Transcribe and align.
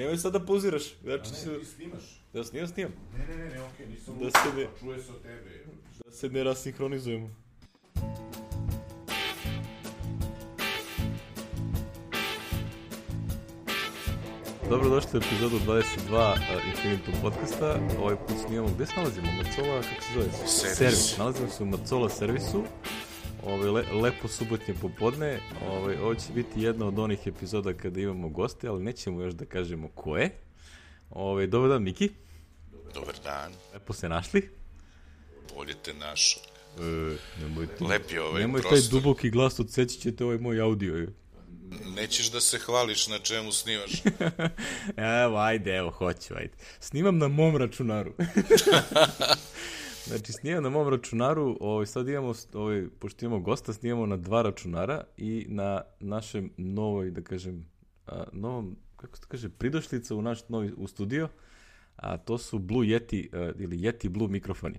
Nemoj 0.00 0.16
sad 0.18 0.32
da 0.32 0.40
poziraš. 0.40 0.82
Znači, 1.02 1.30
Ne, 1.46 1.58
ti 1.58 1.64
snimaš. 1.66 2.22
da 2.32 2.44
snimam, 2.44 2.68
snimam. 2.68 2.92
Ne, 3.12 3.26
ne, 3.26 3.36
ne, 3.38 3.50
ne, 3.50 3.62
okej, 3.62 3.86
nisam 3.86 4.14
Da 4.14 4.30
se 4.30 4.38
ne- 4.56 4.64
pa 4.66 4.78
čuje 4.80 5.02
se 5.02 5.12
od 5.12 5.22
tebe. 5.22 5.64
Da 6.04 6.12
se 6.12 6.28
ne 6.28 6.44
rasinhronizujemo. 6.44 7.30
Dobrodošli 14.70 15.10
u 15.14 15.18
epizodu 15.18 15.56
22 15.58 15.76
uh, 16.30 16.36
Infinitum 16.68 17.14
podcasta. 17.22 17.76
Ovaj 18.00 18.16
put 18.18 18.36
snimamo, 18.46 18.68
gde 18.68 18.86
se 18.86 18.92
nalazimo? 18.96 19.26
Macola, 19.32 19.82
kako 19.82 20.02
se 20.02 20.12
zove? 20.14 20.26
Servis. 20.74 21.16
Nalazimo 21.18 21.48
se 21.48 21.62
u 21.62 21.66
Macola 21.66 22.08
servisu. 22.08 22.62
Ovaj, 23.42 23.68
le, 23.68 23.92
lepo 23.92 24.28
subotnje 24.28 24.74
popodne. 24.74 25.40
Ovaj, 25.68 25.96
ovo 25.96 26.14
će 26.14 26.32
biti 26.34 26.62
jedna 26.62 26.86
od 26.86 26.98
onih 26.98 27.18
epizoda 27.26 27.72
kada 27.72 28.00
imamo 28.00 28.28
goste, 28.28 28.68
ali 28.68 28.82
nećemo 28.84 29.22
još 29.22 29.34
da 29.34 29.44
kažemo 29.44 29.88
ko 29.88 30.16
je. 30.16 30.30
Ovaj, 31.10 31.46
dobar 31.46 31.68
dan, 31.68 31.82
Miki. 31.82 32.10
Dobar 32.94 33.14
dan, 33.24 33.52
Lepo 33.74 33.92
se 33.92 34.08
našli. 34.08 34.50
bolje 35.54 35.74
te 35.74 35.94
našo. 35.94 36.40
E, 36.78 37.16
nemoj 37.40 37.66
ti. 37.68 37.84
Lep 37.84 38.10
je 38.12 38.22
ovaj 38.22 38.40
Nemoj 38.40 38.62
taj 38.62 38.70
prostor. 38.70 38.90
duboki 38.92 39.30
glas, 39.30 39.60
odseći 39.60 40.00
ćete 40.00 40.24
ovaj 40.24 40.38
moj 40.38 40.60
audio. 40.60 41.06
Nećeš 41.86 42.30
da 42.30 42.40
se 42.40 42.58
hvališ 42.58 43.06
na 43.08 43.18
čemu 43.18 43.52
snimaš. 43.52 43.90
Evo, 45.22 45.36
ajde, 45.38 45.70
evo, 45.76 45.90
hoću, 45.90 46.34
ajde. 46.34 46.52
Snimam 46.80 47.18
na 47.18 47.28
mom 47.28 47.56
računaru. 47.56 48.12
znači, 50.04 50.32
snimam 50.32 50.62
na 50.62 50.70
mom 50.70 50.88
računaru, 50.88 51.56
ovaj, 51.60 51.86
sad 51.86 52.08
imamo, 52.08 52.34
ovaj, 52.52 52.86
pošto 52.98 53.24
imamo 53.24 53.40
gosta, 53.40 53.72
snimamo 53.72 54.06
na 54.06 54.16
dva 54.16 54.42
računara 54.42 55.04
i 55.16 55.46
na 55.48 55.82
našem 56.00 56.50
novoj, 56.56 57.10
da 57.10 57.22
kažem, 57.22 57.66
a, 58.06 58.24
novom, 58.32 58.76
kako 58.96 59.16
se 59.16 59.22
to 59.22 59.28
kaže, 59.28 59.48
pridošlica 59.48 60.14
u 60.14 60.22
naš 60.22 60.48
novi 60.48 60.72
u 60.76 60.86
studio, 60.86 61.28
a 61.96 62.16
to 62.16 62.38
su 62.38 62.58
Blue 62.58 62.86
Yeti, 62.86 63.28
a, 63.32 63.52
ili 63.58 63.78
Yeti 63.78 64.08
Blue 64.08 64.28
mikrofoni. 64.28 64.78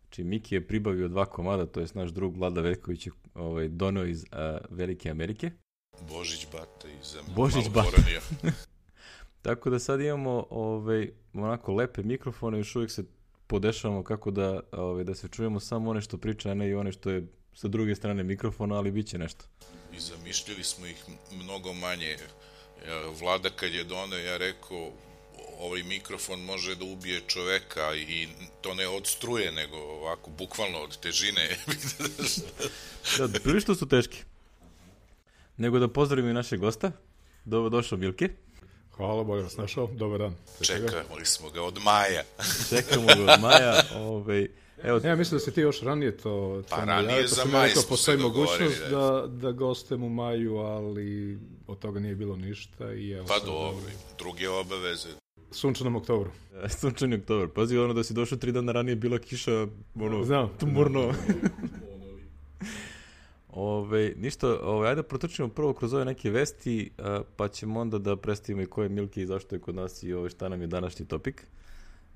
Znači, 0.00 0.24
Miki 0.24 0.54
je 0.54 0.66
pribavio 0.66 1.08
dva 1.08 1.26
komada, 1.26 1.66
to 1.66 1.80
je 1.80 1.86
naš 1.94 2.10
drug 2.10 2.36
Vlada 2.36 2.60
Veljković 2.60 3.06
je 3.06 3.12
ovaj, 3.34 3.68
doneo 3.68 4.04
iz 4.04 4.24
a, 4.32 4.58
Velike 4.70 5.10
Amerike. 5.10 5.50
Božić 6.08 6.46
Bata 6.52 6.88
iz 7.00 7.16
Božić 7.36 7.68
Bata. 7.74 8.02
Tako 9.42 9.70
da 9.70 9.78
sad 9.78 10.00
imamo 10.00 10.46
ovaj, 10.50 11.10
onako 11.32 11.74
lepe 11.74 12.02
mikrofone, 12.02 12.58
još 12.58 12.76
uvijek 12.76 12.90
se 12.90 13.04
podešavamo 13.46 14.04
kako 14.04 14.30
da, 14.30 14.60
ovaj, 14.72 15.04
da 15.04 15.14
se 15.14 15.28
čujemo 15.28 15.60
samo 15.60 15.90
one 15.90 16.00
što 16.00 16.18
priča, 16.18 16.50
a 16.50 16.54
ne 16.54 16.68
i 16.68 16.74
one 16.74 16.92
što 16.92 17.10
je 17.10 17.26
sa 17.54 17.68
druge 17.68 17.94
strane 17.94 18.22
mikrofona, 18.22 18.76
ali 18.76 18.90
bit 18.90 19.08
će 19.08 19.18
nešto. 19.18 19.44
I 19.96 20.00
zamišljali 20.00 20.64
smo 20.64 20.86
ih 20.86 21.04
mnogo 21.32 21.72
manje. 21.72 22.16
Vlada 23.20 23.50
kad 23.50 23.72
je 23.72 23.84
doneo, 23.84 24.18
ja 24.18 24.36
rekao, 24.36 24.92
ovaj 25.58 25.82
mikrofon 25.82 26.40
može 26.40 26.74
da 26.74 26.84
ubije 26.84 27.20
čoveka 27.26 27.94
i 27.94 28.28
to 28.60 28.74
ne 28.74 28.88
od 28.88 29.06
struje, 29.06 29.52
nego 29.52 29.76
ovako, 29.76 30.30
bukvalno 30.30 30.78
od 30.78 31.00
težine. 31.00 31.56
Da, 33.18 33.40
prilično 33.40 33.74
su 33.74 33.88
teški. 33.88 34.22
Nego 35.56 35.78
da 35.78 35.88
pozdravim 35.88 36.30
i 36.30 36.34
našeg 36.34 36.60
gosta. 36.60 36.92
Dobro 37.44 37.70
došao 37.70 37.98
Milke. 37.98 38.28
Hvala, 38.96 39.24
bolje 39.24 39.42
vas 39.42 39.56
našao. 39.56 39.86
Dobar 39.88 40.18
dan. 40.18 40.34
Čekali 40.60 41.24
smo 41.24 41.50
ga 41.50 41.62
od 41.62 41.78
maja. 41.78 42.22
Čekamo 42.70 43.06
ga 43.06 43.32
od 43.32 43.40
Maja. 43.40 43.82
Ovaj, 43.96 44.48
evo, 44.82 45.00
Ja 45.04 45.16
mislim 45.16 45.38
da 45.38 45.44
si 45.44 45.52
ti 45.52 45.60
još 45.60 45.80
ranije 45.80 46.16
to... 46.16 46.62
Pa 46.70 46.76
ranije 46.76 47.06
najavio, 47.06 47.28
za 47.28 47.34
sam 47.34 47.50
maj 47.50 47.70
smo 47.70 47.82
postoji 47.88 48.16
se 48.18 48.22
dogovorili, 48.22 48.64
mogućnost 48.64 48.90
da, 48.90 49.26
da 49.28 49.52
gostem 49.52 50.02
u 50.02 50.08
maju, 50.08 50.56
ali 50.56 51.38
od 51.66 51.78
toga 51.78 52.00
nije 52.00 52.14
bilo 52.14 52.36
ništa 52.36 52.92
i 52.92 53.10
evo 53.10 53.26
Pa 53.26 53.38
dobro, 53.38 53.84
druge 54.18 54.48
obaveze. 54.48 55.08
sunčanom 55.50 55.96
oktobru. 55.96 56.30
sunčani 56.70 57.16
oktober. 57.16 57.48
Pazi, 57.48 57.78
ono 57.78 57.94
da 57.94 58.04
si 58.04 58.14
došao 58.14 58.38
tri 58.38 58.52
dana 58.52 58.72
ranije, 58.72 58.96
bila 58.96 59.18
kiša, 59.18 59.66
ono, 59.96 60.24
Znam. 60.24 60.50
tumurno. 60.60 61.12
Ove, 63.58 64.12
ništa, 64.16 64.60
ove, 64.62 64.88
ajde 64.88 65.02
da 65.02 65.08
protrčimo 65.08 65.48
prvo 65.48 65.72
kroz 65.72 65.94
ove 65.94 66.04
neke 66.04 66.30
vesti, 66.30 66.90
a, 66.98 67.22
pa 67.36 67.48
ćemo 67.48 67.80
onda 67.80 67.98
da 67.98 68.16
predstavimo 68.16 68.62
i 68.62 68.66
ko 68.66 68.82
je 68.82 68.88
Milki 68.88 69.22
i 69.22 69.26
zašto 69.26 69.56
je 69.56 69.60
kod 69.60 69.74
nas 69.74 70.02
i 70.02 70.12
ove, 70.12 70.30
šta 70.30 70.48
nam 70.48 70.60
je 70.60 70.66
današnji 70.66 71.06
topik. 71.06 71.46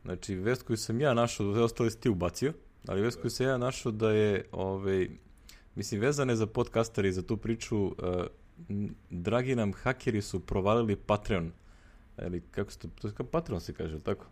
Znači, 0.05 0.35
vest 0.35 0.63
koju 0.63 0.77
sam 0.77 1.01
ja 1.01 1.15
našao, 1.15 1.55
sve 1.55 1.63
ostale 1.63 1.91
si 1.91 2.01
ti 2.01 2.11
ubacio, 2.11 2.53
ali 2.87 3.03
vest 3.03 3.21
koju 3.21 3.31
sam 3.31 3.47
ja 3.47 3.59
našao 3.59 3.93
da 3.93 4.11
je, 4.11 4.45
ove, 4.53 5.09
mislim, 5.75 6.01
vezane 6.01 6.37
za 6.37 6.47
podcastere 6.47 7.09
i 7.09 7.13
za 7.13 7.23
tu 7.23 7.37
priču, 7.37 7.93
a, 7.99 8.27
dragi 9.11 9.55
nam 9.55 9.73
hakeri 9.73 10.23
su 10.23 10.41
provalili 10.41 10.97
Patreon. 10.97 11.53
Ili 12.23 12.43
kako 12.51 12.73
se 12.73 12.79
to, 12.79 12.89
to 13.01 13.13
kao 13.13 13.27
Patreon 13.27 13.61
se 13.61 13.73
kaže, 13.73 14.01
tako? 14.01 14.27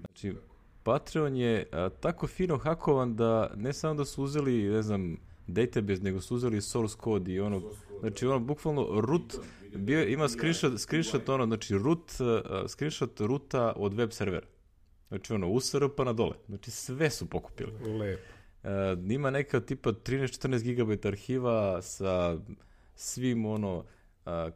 Znači, 0.00 0.34
Patreon 0.82 1.36
je 1.36 1.68
a, 1.72 1.88
tako 2.00 2.26
fino 2.26 2.58
hakovan 2.58 3.16
da 3.16 3.50
ne 3.56 3.72
samo 3.72 3.94
da 3.94 4.04
su 4.04 4.22
uzeli, 4.22 4.62
ne 4.62 4.82
znam, 4.82 5.16
database, 5.46 6.02
nego 6.02 6.20
su 6.20 6.34
uzeli 6.34 6.60
source 6.60 6.96
code 7.04 7.32
i 7.32 7.40
ono, 7.40 7.62
znači 8.00 8.26
ono, 8.26 8.38
bukvalno 8.38 9.00
root, 9.00 9.34
bio, 9.74 10.08
ima 10.08 10.28
screenshot, 10.28 10.80
screenshot 10.80 11.28
ono, 11.28 11.46
znači 11.46 11.78
root, 11.78 12.12
a, 12.20 12.64
screenshot 12.68 13.20
ruta 13.20 13.72
od 13.76 13.94
web 13.94 14.10
servera. 14.10 14.46
Znači 15.08 15.32
ono, 15.32 15.48
USR 15.48 15.88
pa 15.96 16.04
na 16.04 16.12
dole. 16.12 16.34
Znači 16.46 16.70
sve 16.70 17.10
su 17.10 17.26
pokupili. 17.26 17.72
Lepo. 17.98 18.22
E, 18.62 18.96
ima 19.08 19.30
neka 19.30 19.60
tipa 19.60 19.90
13-14 19.90 20.74
GB 20.74 21.06
arhiva 21.06 21.82
sa 21.82 22.38
svim 22.94 23.46
ono, 23.46 23.84
a, 24.26 24.50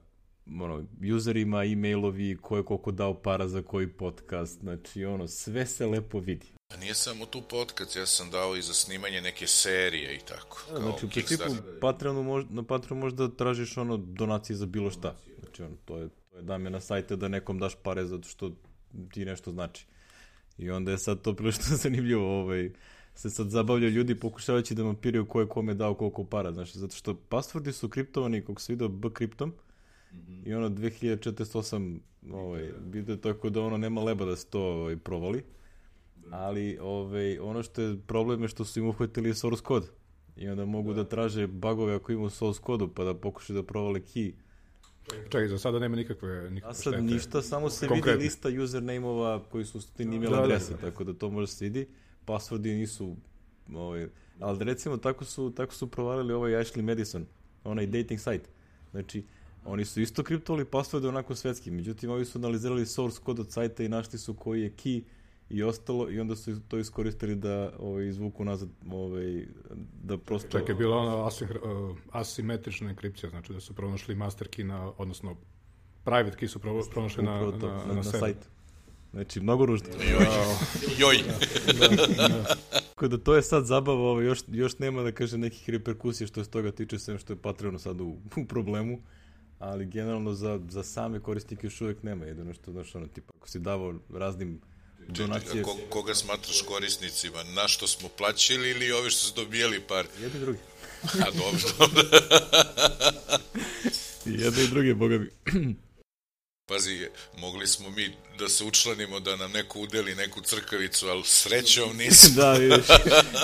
ono, 0.61 0.85
userima, 1.17 1.65
e-mailovi, 1.65 2.37
ko 2.37 2.57
je 2.57 2.65
koliko 2.65 2.93
dao 2.93 3.23
para 3.23 3.49
za 3.49 3.63
koji 3.63 3.89
podcast, 3.89 4.61
znači 4.61 5.05
ono, 5.05 5.27
sve 5.27 5.67
se 5.67 5.87
lepo 5.87 6.19
vidi. 6.19 6.56
Nije 6.81 6.94
samo 6.94 7.27
tu 7.27 7.43
podcast, 7.50 7.97
ja 7.97 8.06
sam 8.06 8.31
dao 8.31 8.56
i 8.56 8.62
za 8.62 8.75
snimanje 8.75 9.21
neke 9.21 9.47
serije 9.47 10.15
i 10.15 10.19
tako. 10.19 10.59
Da, 10.72 10.81
znači, 10.81 11.06
u 11.06 11.09
principu, 11.09 11.44
Patreonu 11.81 12.22
mož, 12.22 12.44
na 12.50 12.62
Patreonu 12.62 13.00
možda 13.00 13.28
tražiš 13.28 13.77
ono 13.77 13.97
donacije 13.97 14.56
za 14.56 14.66
bilo 14.66 14.91
šta. 14.91 15.16
Znači, 15.41 15.62
ono, 15.62 15.77
to 15.84 15.99
je, 15.99 16.09
to 16.09 16.37
je 16.37 16.43
dame 16.43 16.71
na 16.71 16.81
sajte 16.81 17.16
da 17.16 17.28
nekom 17.28 17.59
daš 17.59 17.75
pare 17.82 18.06
zato 18.06 18.28
što 18.28 18.53
ti 19.12 19.25
nešto 19.25 19.50
znači. 19.50 19.87
I 20.59 20.71
onda 20.71 20.91
je 20.91 20.99
sad 20.99 21.22
to 21.22 21.34
prilično 21.34 21.77
zanimljivo, 21.82 22.41
ovaj, 22.41 22.71
se 23.15 23.31
sad 23.31 23.50
zabavljaju 23.50 23.93
ljudi 23.93 24.21
pokušavajući 24.21 24.75
da 24.75 24.84
mapiraju 24.84 25.27
ko 25.27 25.41
je 25.41 25.48
kome 25.48 25.75
dao 25.75 25.94
koliko 25.94 26.25
para, 26.25 26.53
znači, 26.53 26.78
zato 26.78 26.97
što 26.97 27.21
passwordi 27.31 27.72
su 27.72 27.88
kriptovani, 27.88 28.44
kako 28.44 28.60
se 28.60 28.72
vidio, 28.72 28.88
B 28.88 29.09
kriptom, 29.12 29.54
i 30.44 30.54
ono 30.54 30.69
2408 30.69 31.98
ovaj, 32.33 32.71
vidio 32.87 33.16
tako 33.16 33.50
da 33.50 33.62
ono 33.62 33.77
nema 33.77 34.03
leba 34.03 34.25
da 34.25 34.37
se 34.37 34.47
to 34.47 34.60
ovaj, 34.60 34.97
provali. 34.97 35.44
Ali 36.31 36.79
ovaj, 36.81 37.39
ono 37.39 37.63
što 37.63 37.83
je 37.83 37.99
problem 38.07 38.43
je 38.43 38.49
što 38.49 38.65
su 38.65 38.79
im 38.81 38.87
uhvatili 38.89 39.35
source 39.35 39.63
code. 39.69 39.87
I 40.37 40.49
onda 40.49 40.65
mogu 40.65 40.93
da, 40.95 41.05
traže 41.05 41.47
bagove 41.47 41.95
ako 41.95 42.13
imaju 42.13 42.31
source 42.31 42.61
kodu 42.63 42.89
pa 42.89 43.05
da 43.05 43.15
pokušaju 43.15 43.63
da 43.63 43.67
provale 43.67 44.01
key. 44.01 44.33
Čekaj, 45.23 45.49
za 45.49 45.59
sada 45.59 45.79
nema 45.79 45.97
nikakve, 45.97 46.51
nikakve 46.51 46.71
A 46.71 46.75
sad 46.75 46.93
štete. 46.93 47.03
ništa, 47.03 47.43
samo 47.43 47.71
se 47.71 47.89
Konkretno. 47.89 48.13
vidi 48.13 48.25
lista 48.25 48.49
username-ova 48.63 49.43
koji 49.51 49.65
su 49.65 49.93
ti 49.97 50.03
email 50.03 50.21
Da, 50.21 50.37
da, 50.37 50.43
adrese, 50.43 50.73
da. 50.73 50.79
tako 50.81 51.05
da 51.05 51.13
to 51.13 51.31
može 51.31 51.47
se 51.47 51.65
vidi. 51.65 51.87
Passwordi 52.27 52.75
nisu, 52.75 53.17
ovaj, 53.75 54.09
ali 54.41 54.65
recimo 54.65 54.97
tako 54.97 55.25
su, 55.25 55.53
tako 55.57 55.75
su 55.75 55.87
provalili 55.87 56.33
ovaj 56.33 56.53
Ashley 56.53 56.83
Madison, 56.83 57.27
onaj 57.65 57.87
dating 57.87 58.21
site. 58.21 58.49
Znači, 58.91 59.25
oni 59.65 59.85
su 59.85 60.01
isto 60.01 60.23
kriptovali 60.23 60.65
passworde 60.65 61.09
onako 61.09 61.35
svetski, 61.35 61.71
međutim 61.71 62.11
ovi 62.11 62.25
su 62.25 62.39
analizirali 62.39 62.87
source 62.87 63.21
kod 63.25 63.39
od 63.39 63.53
sajta 63.53 63.83
i 63.83 63.89
našli 63.89 64.19
su 64.19 64.35
koji 64.35 64.63
je 64.63 64.71
key 64.73 65.03
i 65.51 65.62
ostalo 65.62 66.11
i 66.11 66.21
onda 66.21 66.37
su 66.37 66.61
to 66.69 66.79
iskoristili 66.79 67.34
da 67.34 67.73
ovaj, 67.79 68.09
izvuku 68.09 68.45
nazad, 68.45 68.69
ovaj, 68.91 69.47
da 70.03 70.19
prosto... 70.19 70.49
Čekaj, 70.49 70.73
je 70.73 70.79
bila 70.79 70.97
ona 70.97 71.25
uh, 71.25 71.31
asimetrična 72.12 72.91
enkripcija, 72.91 73.31
znači 73.31 73.53
da 73.53 73.61
su 73.61 73.75
pronašli 73.75 74.15
master 74.15 74.49
key 74.49 74.62
na, 74.62 74.93
odnosno 74.99 75.37
private 76.05 76.37
key 76.39 76.49
su 76.49 76.59
pro, 76.59 76.83
pronašli 76.91 77.25
na, 77.25 77.41
na, 77.41 77.51
na, 77.51 77.84
na, 77.87 77.95
na 77.95 78.03
sajt. 78.03 78.48
Znači, 79.13 79.41
mnogo 79.41 79.66
ružno. 79.66 79.89
Joj, 80.10 80.27
joj. 80.98 81.16
Tako 82.89 83.09
da 83.09 83.19
to 83.19 83.34
je 83.34 83.43
sad 83.43 83.66
zabava, 83.66 84.01
ovo, 84.01 84.21
još, 84.21 84.41
još 84.48 84.78
nema 84.78 85.03
da 85.03 85.13
kaže 85.13 85.39
nekih 85.39 85.71
reperkusija 85.71 86.27
što 86.27 86.45
se 86.45 86.51
toga 86.51 86.72
tiče, 86.72 86.98
sem 86.98 87.19
što 87.19 87.33
je 87.33 87.37
Patreon 87.37 87.78
sad 87.78 88.01
u, 88.01 88.16
u 88.37 88.45
problemu, 88.45 88.98
ali 89.59 89.87
generalno 89.87 90.34
za, 90.34 90.60
za 90.69 90.83
same 90.83 91.21
korisnike 91.21 91.66
još 91.66 91.81
uvijek 91.81 92.03
nema, 92.03 92.25
jedino 92.25 92.54
što, 92.54 92.72
znaš, 92.72 92.95
ono, 92.95 93.07
tipa, 93.07 93.33
ako 93.37 93.48
si 93.48 93.59
davao 93.59 93.95
raznim 94.10 94.60
donacije, 95.09 95.63
Ko, 95.63 95.77
koga 95.91 96.15
smatraš 96.15 96.63
korisnicima? 96.63 97.43
Na 97.43 97.69
što 97.69 97.87
smo 97.87 98.09
plaćali 98.09 98.71
ili 98.71 98.93
ovi 98.93 99.11
što 99.11 99.27
su 99.27 99.35
dobijali 99.35 99.81
par? 99.81 100.07
jedni 100.21 100.41
drugi. 100.41 100.59
A 101.27 101.31
dobro. 101.31 101.91
Jedni 104.45 104.63
i 104.63 104.69
drugi, 104.69 104.95
boga 104.95 105.19
mi. 105.19 105.29
Pazi, 106.69 107.09
mogli 107.39 107.67
smo 107.67 107.91
mi 107.91 108.17
da 108.39 108.49
se 108.49 108.65
učlanimo 108.65 109.21
da 109.21 109.37
nam 109.37 109.53
neko 109.53 109.81
udeli 109.81 110.15
neku 110.15 110.41
crkavicu, 110.41 111.09
ali 111.09 111.23
srećom 111.25 111.97
nismo. 111.97 112.35
da, 112.43 112.53
vidiš, 112.53 112.87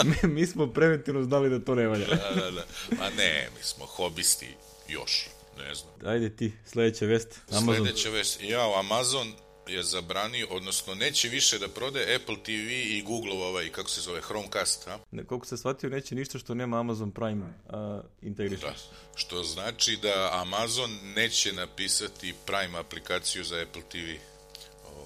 mi, 0.04 0.28
mi 0.28 0.46
smo 0.46 0.66
preventivno 0.66 1.22
znali 1.22 1.50
da 1.50 1.64
to 1.64 1.74
ne 1.74 1.86
valja. 1.86 2.06
da, 2.06 2.40
da, 2.40 2.50
da. 2.50 2.66
Ma 2.98 3.10
ne, 3.10 3.48
mi 3.58 3.62
smo 3.64 3.86
hobisti 3.86 4.48
još. 4.88 5.28
Ne 5.58 5.74
znam. 5.74 6.12
Ajde 6.12 6.36
ti, 6.36 6.52
sledeća 6.66 7.06
vest. 7.06 7.40
Amazon. 7.50 7.76
Sledeća 7.76 8.10
vest. 8.10 8.38
Jao, 8.42 8.78
Amazon 8.78 9.32
je 9.66 9.82
zabranio, 9.82 10.46
odnosno 10.50 10.94
neće 10.94 11.28
više 11.28 11.58
da 11.58 11.68
prode 11.68 12.14
Apple 12.14 12.36
TV 12.44 12.70
i 12.70 13.02
Google 13.06 13.32
ovaj, 13.32 13.68
kako 13.68 13.90
se 13.90 14.00
zove, 14.00 14.20
Chromecast, 14.20 14.88
a? 14.88 14.98
Ne, 15.10 15.24
koliko 15.24 15.46
se 15.46 15.56
shvatio, 15.56 15.90
neće 15.90 16.14
ništa 16.14 16.38
što 16.38 16.54
nema 16.54 16.80
Amazon 16.80 17.10
Prime 17.10 17.44
uh, 17.44 18.04
integration. 18.22 18.70
Da. 18.72 18.96
Što 19.16 19.42
znači 19.42 19.98
da 20.02 20.30
Amazon 20.32 20.90
neće 21.16 21.52
napisati 21.52 22.34
Prime 22.46 22.78
aplikaciju 22.78 23.44
za 23.44 23.56
Apple 23.62 23.82
TV. 23.82 24.08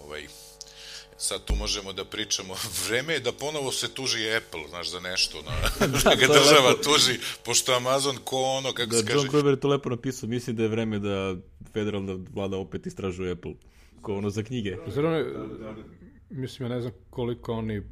Ovaj, 0.05 0.27
sad 1.19 1.45
tu 1.45 1.55
možemo 1.55 1.93
da 1.93 2.05
pričamo. 2.05 2.55
Vreme 2.89 3.13
je 3.13 3.21
da 3.21 3.33
ponovo 3.33 3.73
se 3.73 3.95
tuži 3.95 4.35
Apple, 4.37 4.69
znaš, 4.69 4.91
za 4.91 5.01
nešto. 5.01 5.43
Na, 5.43 5.53
da, 6.05 6.15
ga 6.15 6.27
to 6.27 6.33
je 6.33 6.41
država 6.41 6.69
lepo. 6.69 6.83
tuži, 6.83 7.19
pošto 7.45 7.75
Amazon 7.75 8.17
ko 8.25 8.43
ono, 8.43 8.73
kako 8.73 8.91
Da, 8.91 8.99
se 8.99 9.05
kaže... 9.07 9.17
John 9.19 9.29
Kroger 9.29 9.51
je 9.53 9.61
to 9.61 9.69
lepo 9.69 9.89
napisao, 9.89 10.29
mislim 10.29 10.57
da 10.57 10.63
je 10.63 10.69
vreme 10.69 10.99
da 10.99 11.35
federalna 11.73 12.17
vlada 12.35 12.57
opet 12.57 12.87
istražuje 12.87 13.33
Apple. 13.33 13.53
Ko 14.07 14.15
ono 14.15 14.31
za 14.31 14.43
knjige. 14.43 14.77
Zar 14.87 15.05
oni, 15.05 15.25
mislim, 16.31 16.71
ja 16.71 16.75
ne 16.75 16.81
znam 16.81 16.93
koliko 17.11 17.53
oni, 17.53 17.83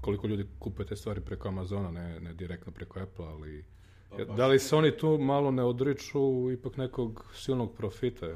koliko 0.00 0.26
ljudi 0.26 0.46
kupe 0.58 0.84
te 0.84 0.96
stvari 0.96 1.20
preko 1.20 1.48
Amazona, 1.48 1.90
ne, 1.90 2.20
ne 2.20 2.34
direktno 2.34 2.72
preko 2.72 3.00
Apple, 3.00 3.26
ali 3.26 3.64
ja, 4.18 4.24
da 4.24 4.46
li 4.46 4.58
se 4.58 4.76
oni 4.76 4.96
tu 4.96 5.18
malo 5.18 5.50
ne 5.50 5.64
odriču 5.64 6.50
ipak 6.52 6.76
nekog 6.76 7.24
silnog 7.34 7.76
profita? 7.76 8.26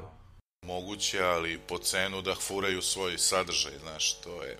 moguće, 0.63 1.23
ali 1.23 1.59
po 1.69 1.79
cenu 1.79 2.23
da 2.23 2.35
furaju 2.35 2.83
svoj 2.83 3.19
sadržaj, 3.19 3.73
znaš, 3.83 4.21
to 4.21 4.43
je... 4.43 4.59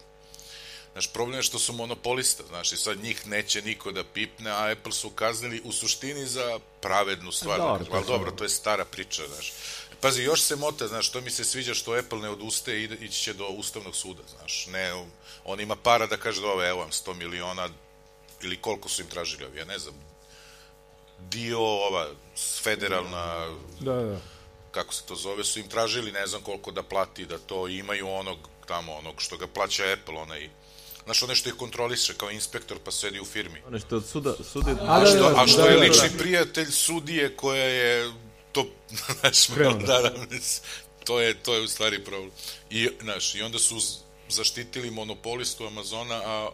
Znaš, 0.93 1.13
problem 1.13 1.39
je 1.39 1.43
što 1.43 1.59
su 1.59 1.73
monopolista, 1.73 2.43
znaš, 2.49 2.73
i 2.73 2.77
sad 2.77 3.03
njih 3.03 3.27
neće 3.27 3.63
niko 3.63 3.93
da 3.93 4.05
pipne, 4.05 4.51
a 4.51 4.73
Apple 4.73 4.93
su 4.93 5.11
kaznili 5.11 5.61
u 5.65 5.73
suštini 5.73 6.27
za 6.27 6.59
pravednu 6.81 7.33
stvar, 7.33 7.59
Dobro, 7.59 7.73
da 7.73 7.79
kažem, 7.79 7.95
ali 7.95 8.07
to 8.07 8.13
dobro, 8.13 8.31
to 8.31 8.45
je 8.45 8.49
stara 8.49 8.85
priča, 8.85 9.23
znaš. 9.29 9.53
Pazi, 10.01 10.23
još 10.23 10.43
se 10.43 10.57
mota, 10.57 10.89
znaš, 10.89 11.09
to 11.09 11.21
mi 11.21 11.31
se 11.31 11.45
sviđa 11.45 11.75
što 11.75 11.93
Apple 11.93 12.19
ne 12.19 12.29
odustaje 12.29 12.83
i 12.83 12.85
ići 12.85 13.23
će 13.23 13.33
do 13.33 13.47
Ustavnog 13.47 13.97
suda, 13.97 14.23
znaš, 14.39 14.67
ne, 14.67 15.07
on 15.45 15.61
ima 15.61 15.77
para 15.77 16.07
da 16.07 16.17
kaže, 16.17 16.41
dobro, 16.41 16.69
evo 16.69 16.81
vam 16.81 16.91
100 16.91 17.15
miliona, 17.15 17.69
ili 18.43 18.57
koliko 18.57 18.89
su 18.89 19.03
im 19.03 19.09
tražili 19.09 19.45
ovi, 19.45 19.59
ja 19.59 19.65
ne 19.65 19.79
znam, 19.79 19.95
dio, 21.19 21.61
ova, 21.61 22.09
federalna, 22.63 23.57
Da, 23.81 23.95
da. 23.95 24.21
kako 24.71 24.95
se 24.95 25.03
to 25.07 25.15
zove, 25.15 25.45
su 25.45 25.59
im 25.59 25.69
tražili 25.69 26.13
ne 26.13 26.27
znam 26.27 26.43
koliko 26.43 26.71
da 26.71 26.83
plati, 26.83 27.27
da 27.27 27.39
to 27.39 27.69
imaju 27.69 28.09
onog 28.09 28.39
tamo, 28.67 28.93
onog 28.93 29.15
što 29.19 29.37
ga 29.37 29.47
plaća 29.47 29.83
Apple, 29.93 30.19
onaj, 30.19 30.51
znaš, 31.05 31.23
onaj 31.23 31.37
što 31.37 31.49
ih 31.49 31.55
kontroliše 31.55 32.15
kao 32.15 32.31
inspektor 32.31 32.79
pa 32.85 32.91
sedi 32.91 33.21
u 33.21 33.25
firmi. 33.25 33.63
Ono 33.67 33.79
što 33.79 33.97
od 33.97 34.07
suda, 34.07 34.35
suda 34.53 34.71
A, 34.81 35.01
da, 35.01 35.07
što, 35.07 35.31
da, 35.31 35.43
a 35.43 35.47
što 35.47 35.63
da, 35.63 35.69
je 35.69 35.77
da, 35.77 35.81
lični 35.81 36.19
prijatelj 36.19 36.71
sudije 36.71 37.37
koja 37.37 37.65
je 37.65 38.13
to, 38.53 38.67
znaš, 39.21 39.49
da, 39.87 40.03
da, 40.03 40.13
to 41.05 41.21
je, 41.21 41.35
to 41.35 41.55
je 41.55 41.63
u 41.63 41.69
stvari 41.69 42.05
problem. 42.05 42.31
I, 42.71 42.89
znaš, 43.01 43.35
i 43.35 43.43
onda 43.43 43.59
su 43.59 43.75
zaštitili 44.29 44.91
monopolistu 44.91 45.67
Amazona, 45.67 46.21
a 46.25 46.51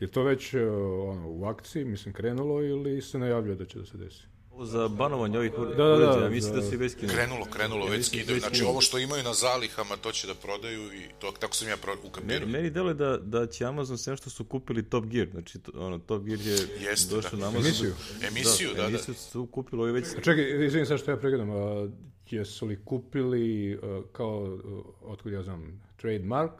Je 0.00 0.10
to 0.10 0.22
već 0.22 0.54
e, 0.54 0.66
ono, 1.08 1.30
u 1.30 1.44
akciji, 1.44 1.84
mislim, 1.84 2.14
krenulo 2.14 2.62
ili 2.62 3.02
se 3.02 3.18
najavljuje 3.18 3.56
da 3.56 3.66
će 3.66 3.78
da 3.78 3.86
se 3.86 3.96
desi? 3.98 4.33
Za 4.60 4.88
banovanje 4.88 5.38
ovih 5.38 5.52
Da, 5.52 5.58
da, 5.58 5.74
da, 5.74 5.84
uređaja, 5.86 6.30
mislim 6.30 6.54
za- 6.54 6.60
da 6.60 6.66
se 6.66 6.76
već 6.76 6.94
krenulo, 6.94 7.44
krenulo, 7.46 7.86
već 7.86 7.98
da 7.98 8.04
skidaju. 8.04 8.40
Znači, 8.40 8.64
ovo 8.64 8.80
što 8.80 8.98
imaju 8.98 9.22
na 9.22 9.34
zalihama, 9.34 9.96
to 9.96 10.12
će 10.12 10.26
da 10.26 10.34
prodaju 10.34 10.94
i 10.94 11.08
to, 11.18 11.32
tako 11.32 11.54
sam 11.54 11.68
ja 11.68 11.76
pro, 11.76 11.92
Meni, 11.94 12.08
ukapirao. 12.08 12.48
meni 12.48 12.70
deluje 12.70 12.94
da, 12.94 13.18
da 13.18 13.46
će 13.46 13.64
Amazon 13.64 13.98
sve 13.98 14.16
što 14.16 14.30
su 14.30 14.44
kupili 14.44 14.82
Top 14.82 15.04
Gear, 15.04 15.28
znači 15.30 15.58
to, 15.58 15.72
ono, 15.76 15.98
Top 15.98 16.22
Gear 16.22 16.40
je 16.40 16.56
Jeste, 16.80 17.14
došao 17.16 17.30
da. 17.30 17.36
na 17.36 17.46
Amazon. 17.46 17.66
Emisiju? 17.66 17.92
Emisiju, 18.22 18.68
da, 18.70 18.82
da. 18.82 18.88
Emisiju 18.88 19.14
su 19.14 19.46
kupili 19.46 19.82
ovi 19.82 19.92
već... 19.92 20.04
A 20.06 20.20
čekaj, 20.20 20.66
izvinim 20.66 20.86
sad 20.86 20.98
što 20.98 21.10
ja 21.10 21.16
pregledam, 21.16 21.50
a, 21.50 21.88
jesu 22.30 22.66
li 22.66 22.84
kupili 22.84 23.78
a, 23.82 24.02
kao, 24.12 24.58
otkud 25.02 25.32
ja 25.32 25.42
znam, 25.42 25.82
trademark? 25.96 26.52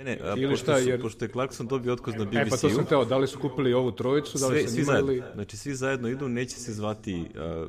Ne, 0.00 0.04
ne, 0.06 0.18
a, 0.22 0.34
Ili 0.36 0.48
pošto, 0.48 0.64
šta, 0.64 0.80
su, 0.80 0.88
jer- 0.88 1.00
pošto 1.02 1.24
je 1.24 1.28
Clarkson 1.28 1.66
dobio 1.66 1.92
otkaz 1.92 2.14
na 2.14 2.22
E, 2.22 2.44
pa 2.44 2.56
to 2.56 2.56
BBC-u, 2.56 2.70
sam 2.70 2.86
teo, 2.86 3.04
da 3.04 3.18
li 3.18 3.26
su 3.26 3.38
kupili 3.38 3.72
ovu 3.74 3.92
trojicu, 3.92 4.38
da 4.38 4.48
li 4.48 4.60
sve, 4.60 4.68
su 4.68 4.80
imali... 4.80 5.16
zajedno, 5.16 5.34
znači 5.34 5.56
svi 5.56 5.74
zajedno 5.74 6.08
idu, 6.08 6.28
neće 6.28 6.56
se 6.56 6.72
zvati 6.72 7.14
uh, 7.14 7.68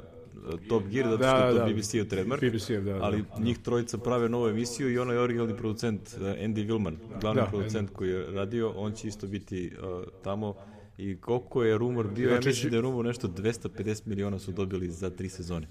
Top 0.69 0.83
Gear, 0.83 1.05
zato 1.05 1.17
Da, 1.17 1.29
što 1.29 1.45
je 1.45 1.51
to 1.51 1.59
da. 1.59 1.65
BBC-ov 1.65 2.05
trademark, 2.05 2.41
BBC-ev, 2.43 2.83
da, 2.83 2.93
da. 2.93 3.03
ali 3.03 3.23
njih 3.39 3.57
trojica 3.59 3.97
prave 3.97 4.29
novu 4.29 4.47
emisiju 4.47 4.91
i 4.91 4.97
onaj 4.99 5.17
originalni 5.17 5.57
producent 5.57 6.01
uh, 6.15 6.21
Andy 6.21 6.67
Willman, 6.67 6.95
glavni 7.21 7.41
Da, 7.41 7.47
producent 7.47 7.89
koji 7.89 8.09
je 8.09 8.25
radio, 8.31 8.69
on 8.69 8.91
će 8.91 9.07
isto 9.07 9.27
biti 9.27 9.71
uh, 9.77 10.03
tamo 10.23 10.55
i 10.97 11.17
koliko 11.17 11.63
je 11.63 11.77
rumor 11.77 12.07
bio, 12.07 12.29
Znači, 12.29 12.47
ja 12.47 12.49
mislim 12.49 12.69
da 12.71 12.77
je 12.77 12.81
rumor 12.81 13.05
nešto 13.05 13.27
250 13.27 14.01
miliona 14.05 14.39
su 14.39 14.51
dobili 14.51 14.89
za 14.89 15.09
tri 15.09 15.29
sezone. 15.29 15.67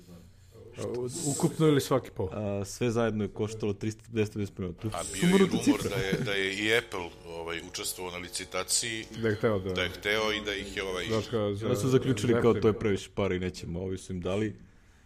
Ukupno 1.27 1.67
ili 1.67 1.81
svaki 1.81 2.11
po? 2.11 2.29
A, 2.33 2.65
sve 2.65 2.91
zajedno 2.91 3.25
je 3.25 3.29
koštalo 3.29 3.73
300 3.73 3.97
250 4.13 4.51
miliona. 4.59 4.79
To 4.79 4.89
A 4.89 5.03
bio 5.13 5.29
je 5.29 5.39
rumor 5.39 5.65
cifra. 5.65 5.91
da 5.91 5.97
je, 5.97 6.13
da 6.25 6.33
je 6.33 6.55
i 6.55 6.79
Apple 6.79 7.11
ovaj, 7.29 7.61
učestvovao 7.71 8.13
na 8.13 8.19
licitaciji, 8.19 9.05
Da 9.23 9.29
je 9.29 9.35
hteo 9.35 9.59
da... 9.59 9.73
da 9.73 9.83
je 9.83 9.89
hteo 9.89 10.33
i 10.33 10.45
da 10.45 10.55
ih 10.55 10.77
je 10.77 10.83
ovaj... 10.83 11.07
Kao 11.31 11.55
za... 11.55 11.69
Da 11.69 11.77
su 11.77 11.89
zaključili 11.89 12.43
kao 12.43 12.55
to 12.55 12.69
je 12.69 12.79
previše 12.79 13.11
para 13.15 13.35
i 13.35 13.39
nećemo, 13.39 13.81
ovi 13.81 13.99
su 13.99 14.13
im 14.13 14.21
dali. 14.21 14.57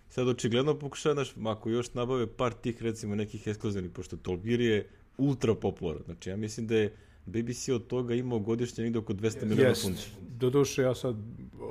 Sad 0.08 0.28
očigledno 0.28 0.78
pokušaju, 0.78 1.14
znaš, 1.14 1.32
ako 1.46 1.70
još 1.70 1.94
nabave 1.94 2.26
par 2.26 2.52
tih 2.52 2.82
recimo 2.82 3.14
nekih 3.14 3.46
ekskluzivnih, 3.46 3.90
pošto 3.90 4.16
Tolbir 4.16 4.60
je 4.60 4.88
ultra 5.18 5.54
popularan. 5.54 6.02
Znači 6.04 6.30
ja 6.30 6.36
mislim 6.36 6.66
da 6.66 6.76
je 6.76 6.94
BBC 7.26 7.68
od 7.68 7.86
toga 7.86 8.14
imao 8.14 8.38
godišnje 8.38 8.84
negde 8.84 8.98
oko 8.98 9.12
200 9.12 9.44
miliona 9.44 9.68
Jest. 9.68 9.82
funti. 9.82 10.02
Doduše, 10.20 10.82
ja 10.82 10.94
sad, 10.94 11.16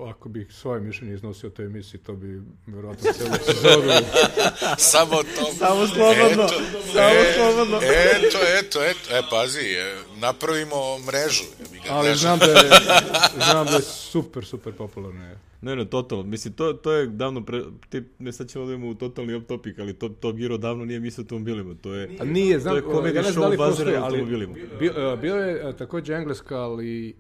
ako 0.10 0.30
bih 0.30 0.48
svoje 0.54 0.82
mišljenje 0.82 1.14
iznosio 1.14 1.48
o 1.48 1.52
toj 1.52 1.66
emisiji, 1.66 2.00
to 2.00 2.14
bi 2.14 2.42
verovatno 2.68 3.12
celu 3.18 3.30
epizodu... 3.36 4.06
Samo 4.92 5.16
to... 5.24 5.54
Samo 5.58 5.88
slobodno, 5.88 6.44
Eto, 6.44 6.62
samo 6.94 7.10
e, 7.10 7.34
slobodno. 7.36 7.78
Eto, 7.78 8.38
eto, 8.60 8.84
eto. 8.84 9.16
E, 9.18 9.22
pazi, 9.30 9.60
e, 9.60 9.96
napravimo 10.18 11.00
mrežu. 11.00 11.44
Ali 11.90 12.08
mreža. 12.08 12.20
znam 12.20 12.40
da 12.40 12.46
je, 12.46 12.70
znam 13.52 13.66
da 13.66 13.76
je 13.76 13.82
super, 13.82 14.46
super 14.46 14.74
popularno. 14.74 15.36
Ne, 15.64 15.76
ne, 15.76 15.86
totalno. 15.86 16.24
Mislim, 16.24 16.54
to, 16.54 16.74
to 16.74 16.92
je 16.92 17.08
davno 17.08 17.46
pre... 17.46 17.62
Ti, 17.90 18.04
ne 18.20 18.32
sad 18.32 18.48
ćemo 18.50 18.66
da 18.66 18.72
idemo 18.72 18.90
u 18.90 18.96
totalni 18.96 19.34
off 19.34 19.46
topic, 19.46 19.80
ali 19.80 19.94
to, 19.94 20.10
to 20.10 20.32
Giro 20.32 20.58
davno 20.58 20.86
nije 20.86 21.00
mislio 21.00 21.22
o 21.22 21.26
automobilima. 21.26 21.76
To 21.82 21.94
je... 21.94 22.10
A 22.20 22.26
nije, 22.26 22.60
znam, 22.60 22.82
To 22.82 23.06
je 23.06 23.14
da 23.14 23.20
li 23.22 23.26
show 23.28 23.58
baziran 23.58 23.58
postoji, 23.58 23.94
na 23.94 24.06
ali 24.06 24.14
automobilima. 24.20 24.54
bio, 24.80 25.18
bio 25.18 25.36
je 25.36 25.64
a, 25.64 25.74
takođe 25.74 26.14
engleska, 26.14 26.58
ali 26.58 27.16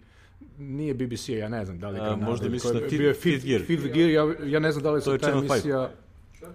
nije 0.58 0.94
BBC, 0.94 1.30
ja 1.30 1.50
ne 1.50 1.66
znam 1.66 1.80
da 1.80 1.90
li 1.90 1.98
je 1.98 2.02
A, 2.02 2.06
Kanada 2.06 2.26
možda 2.26 2.50
misliš 2.50 2.74
na 2.74 2.80
Fifth- 2.80 3.16
Fifth 3.16 3.46
Gear. 3.46 3.62
Fifth 3.62 3.94
Gear, 3.94 4.10
ja, 4.10 4.34
ja 4.46 4.60
ne 4.60 4.72
znam 4.72 4.84
da 4.84 4.92
li 4.92 5.02
se 5.02 5.18
ta 5.18 5.30
emisija... 5.32 5.92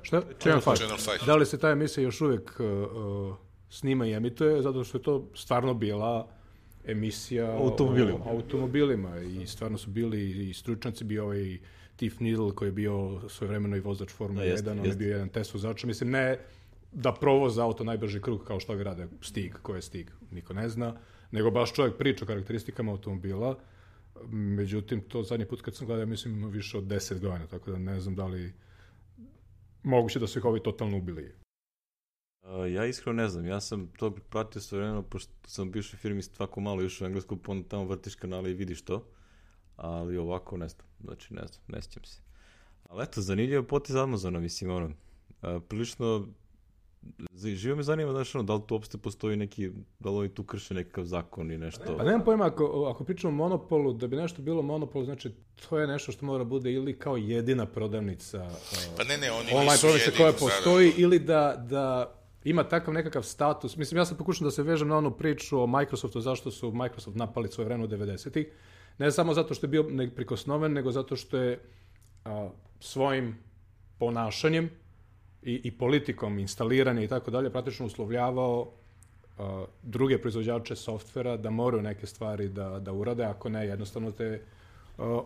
Šta? 0.03 0.23
Channel 0.39 0.61
5. 0.61 0.77
Channel 0.77 0.99
five. 0.99 1.27
Da 1.27 1.37
li 1.37 1.47
se 1.47 1.59
ta 1.59 1.71
emisija 1.71 2.05
još 2.05 2.21
uvek 2.21 2.61
uh, 2.61 2.67
uh, 2.67 3.37
snima 3.71 4.07
i 4.07 4.13
emituje, 4.13 4.63
zato 4.63 4.85
što 4.85 4.99
je 4.99 5.03
to 5.03 5.29
stvarno 5.35 5.75
bila 5.75 6.29
emisija 6.87 7.51
O 7.51 7.59
automobilima. 7.61 8.19
o 8.25 8.31
automobilima 8.31 9.19
i 9.19 9.47
stvarno 9.47 9.79
su 9.79 9.91
bili 9.91 10.49
i 10.49 10.55
stručnjaci, 10.55 11.05
bio 11.05 11.25
ovaj 11.25 11.59
Tiff 11.99 12.21
Needle 12.21 12.55
koji 12.55 12.69
je 12.69 12.73
bio 12.73 13.21
svojevremeno 13.29 13.77
i 13.77 13.81
vozač 13.81 14.11
Formule 14.13 14.45
Da, 14.45 14.51
jeste, 14.51 14.71
1, 14.71 14.73
on 14.73 14.79
je 14.79 14.85
jeste. 14.85 14.99
bio 14.99 15.13
jedan 15.13 15.29
test 15.29 15.55
vozač, 15.55 15.85
mislim 15.85 16.11
ne 16.11 16.39
da 16.93 17.13
provoza 17.13 17.65
auto 17.65 17.85
najbrži 17.85 18.21
krug 18.23 18.45
kao 18.45 18.61
što 18.61 18.77
ga 18.77 18.83
rade 18.83 19.09
Stig, 19.21 19.55
ko 19.63 19.75
je 19.75 19.83
Stig, 19.83 20.11
niko 20.31 20.55
ne 20.55 20.69
zna, 20.69 20.95
nego 21.31 21.51
baš 21.51 21.73
čovjek 21.73 21.97
priča 21.97 22.25
o 22.25 22.29
karakteristikama 22.29 22.93
automobila, 22.93 23.59
međutim 24.31 25.01
to 25.01 25.23
zadnji 25.23 25.47
put 25.47 25.63
kad 25.63 25.75
sam 25.75 25.87
gledao, 25.87 26.07
mislim 26.07 26.51
više 26.51 26.79
od 26.79 26.85
10 26.85 27.21
godina, 27.21 27.47
tako 27.47 27.71
da 27.71 27.79
ne 27.79 28.01
znam 28.01 28.15
da 28.15 28.27
li 28.27 28.53
moguće 29.83 30.19
da 30.19 30.27
su 30.27 30.39
ih 30.39 30.45
ovi 30.45 30.63
totalno 30.63 30.97
ubili. 30.97 31.35
Ja 32.75 32.87
iskreno 32.87 33.23
ne 33.23 33.29
znam, 33.29 33.47
ja 33.47 33.61
sam 33.61 33.87
to 33.99 34.11
pratio 34.11 34.61
sve 34.61 34.79
vremena, 34.79 35.03
pošto 35.03 35.33
sam 35.45 35.69
u 35.69 35.71
bivšoj 35.71 35.99
firmi 35.99 36.23
svako 36.23 36.61
malo 36.61 36.83
išao 36.83 37.05
u 37.05 37.09
Englesku, 37.09 37.37
pa 37.37 37.53
onda 37.53 37.69
tamo 37.69 37.85
vrtiš 37.85 38.15
kanale 38.15 38.51
i 38.51 38.55
vidiš 38.55 38.83
to, 38.83 39.05
ali 39.77 40.17
ovako 40.17 40.57
ne 40.57 40.69
znam, 40.69 40.88
znači 41.01 41.35
ne 41.35 41.43
znam, 41.47 41.61
ne 41.69 41.83
sjećam 41.83 42.05
se. 42.05 42.21
Ali 42.89 43.03
eto, 43.03 43.21
zanimljivo 43.21 43.63
potez 43.63 43.97
Amazona, 43.97 44.41
mislim, 44.41 44.71
ono, 44.71 44.91
a, 45.43 45.61
prilično, 45.69 46.27
za- 47.33 47.49
živo 47.49 47.77
me 47.77 47.83
zanima, 47.83 48.13
znaš, 48.13 48.35
ono, 48.35 48.45
da 48.45 48.55
li 48.55 48.63
tu 48.67 48.75
uopšte 48.75 48.99
postoji 48.99 49.37
neki, 49.37 49.71
da 49.99 50.11
li 50.11 50.17
oni 50.17 50.29
tu 50.29 50.45
krše 50.45 50.75
nekakav 50.75 51.05
zakon 51.05 51.51
i 51.51 51.59
nešto. 51.59 51.97
Pa 51.97 52.05
nemam 52.05 52.25
pojma, 52.25 52.47
ako, 52.47 52.85
ako 52.95 53.05
pričamo 53.05 53.33
o 53.33 53.49
monopolu, 53.49 53.93
da 53.93 54.07
bi 54.07 54.17
nešto 54.17 54.43
bilo 54.43 54.63
monopol, 54.63 55.05
znači 55.05 55.33
to 55.69 55.79
je 55.79 55.87
nešto 55.87 56.13
što 56.13 56.27
mora 56.27 56.45
bude 56.45 56.73
ili 56.73 56.99
kao 56.99 57.17
jedina 57.17 57.67
prodavnica 57.67 58.51
Pa 58.97 59.05
ne, 59.05 59.19
ne, 59.19 59.33
oni 59.33 59.49
online 59.53 59.73
nisu 59.73 59.81
prodavnica 59.81 60.11
koja 60.17 60.33
sada. 60.33 60.39
postoji 60.39 60.93
ili 60.97 61.19
da, 61.19 61.65
da 61.69 62.15
ima 62.45 62.65
takav 62.69 62.95
nekakav 62.95 63.23
status. 63.23 63.77
Mislim, 63.77 63.99
ja 63.99 64.05
sam 64.05 64.17
pokušam 64.17 64.45
da 64.45 64.51
se 64.51 64.63
vežem 64.63 64.89
na 64.89 64.97
onu 64.97 65.11
priču 65.11 65.61
o 65.61 65.67
Microsoftu, 65.67 66.21
zašto 66.21 66.51
su 66.51 66.73
Microsoft 66.73 67.17
napali 67.17 67.49
svoje 67.49 67.65
vreme 67.65 67.85
u 67.85 67.89
90-ih. 67.89 68.47
Ne 68.99 69.11
samo 69.11 69.35
zato 69.35 69.55
što 69.55 69.67
je 69.67 69.71
bio 69.71 69.83
neprikosnoven, 69.83 70.73
nego 70.73 70.93
zato 70.93 71.17
što 71.17 71.39
je 71.39 71.61
a, 72.25 72.49
svojim 72.81 73.37
ponašanjem 73.99 74.71
i, 75.43 75.61
i 75.65 75.71
politikom 75.71 76.39
instaliranja 76.39 77.03
i 77.03 77.09
tako 77.09 77.31
dalje 77.31 77.51
praktično 77.51 77.87
uslovljavao 77.87 78.73
a, 79.39 79.65
druge 79.83 80.19
proizvođače 80.19 80.77
softvera 80.77 81.37
da 81.37 81.51
moraju 81.51 81.83
neke 81.83 82.07
stvari 82.07 82.49
da, 82.49 82.79
da 82.79 82.93
urade, 82.93 83.25
ako 83.25 83.49
ne, 83.49 83.67
jednostavno 83.67 84.13
te 84.13 84.43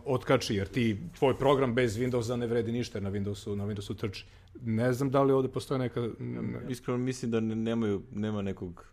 otkači, 0.05 0.55
jer 0.55 0.67
ti, 0.67 0.97
tvoj 1.17 1.37
program 1.37 1.73
bez 1.75 1.97
Windowsa 1.97 2.35
ne 2.35 2.47
vredi 2.47 2.71
ništa, 2.71 2.97
jer 2.97 3.03
na 3.03 3.11
Windowsu, 3.11 3.55
na 3.55 3.65
Windowsu 3.65 3.95
trči. 3.95 4.25
Ne 4.61 4.93
znam 4.93 5.09
da 5.11 5.23
li 5.23 5.33
ovde 5.33 5.49
postoje 5.49 5.79
neka... 5.79 6.09
Iskreno 6.69 6.97
mislim 6.97 7.31
da 7.31 7.39
ne- 7.39 7.55
nemaju, 7.55 8.01
nema 8.11 8.41
nekog... 8.41 8.85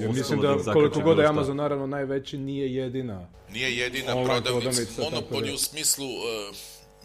Ja 0.00 0.12
mislim 0.12 0.40
da 0.40 0.48
zakače 0.58 0.72
koliko 0.72 1.00
god 1.00 1.18
je. 1.18 1.26
Amazon 1.26 1.56
naravno 1.56 1.86
najveći, 1.86 2.38
nije 2.38 2.74
jedina. 2.74 3.28
Nije 3.50 3.76
jedina 3.76 4.24
prodavnica, 4.24 4.84
tako 4.84 5.10
monopolju 5.10 5.46
da. 5.46 5.54
u 5.54 5.58
smislu, 5.58 6.06
uh, 6.06 6.56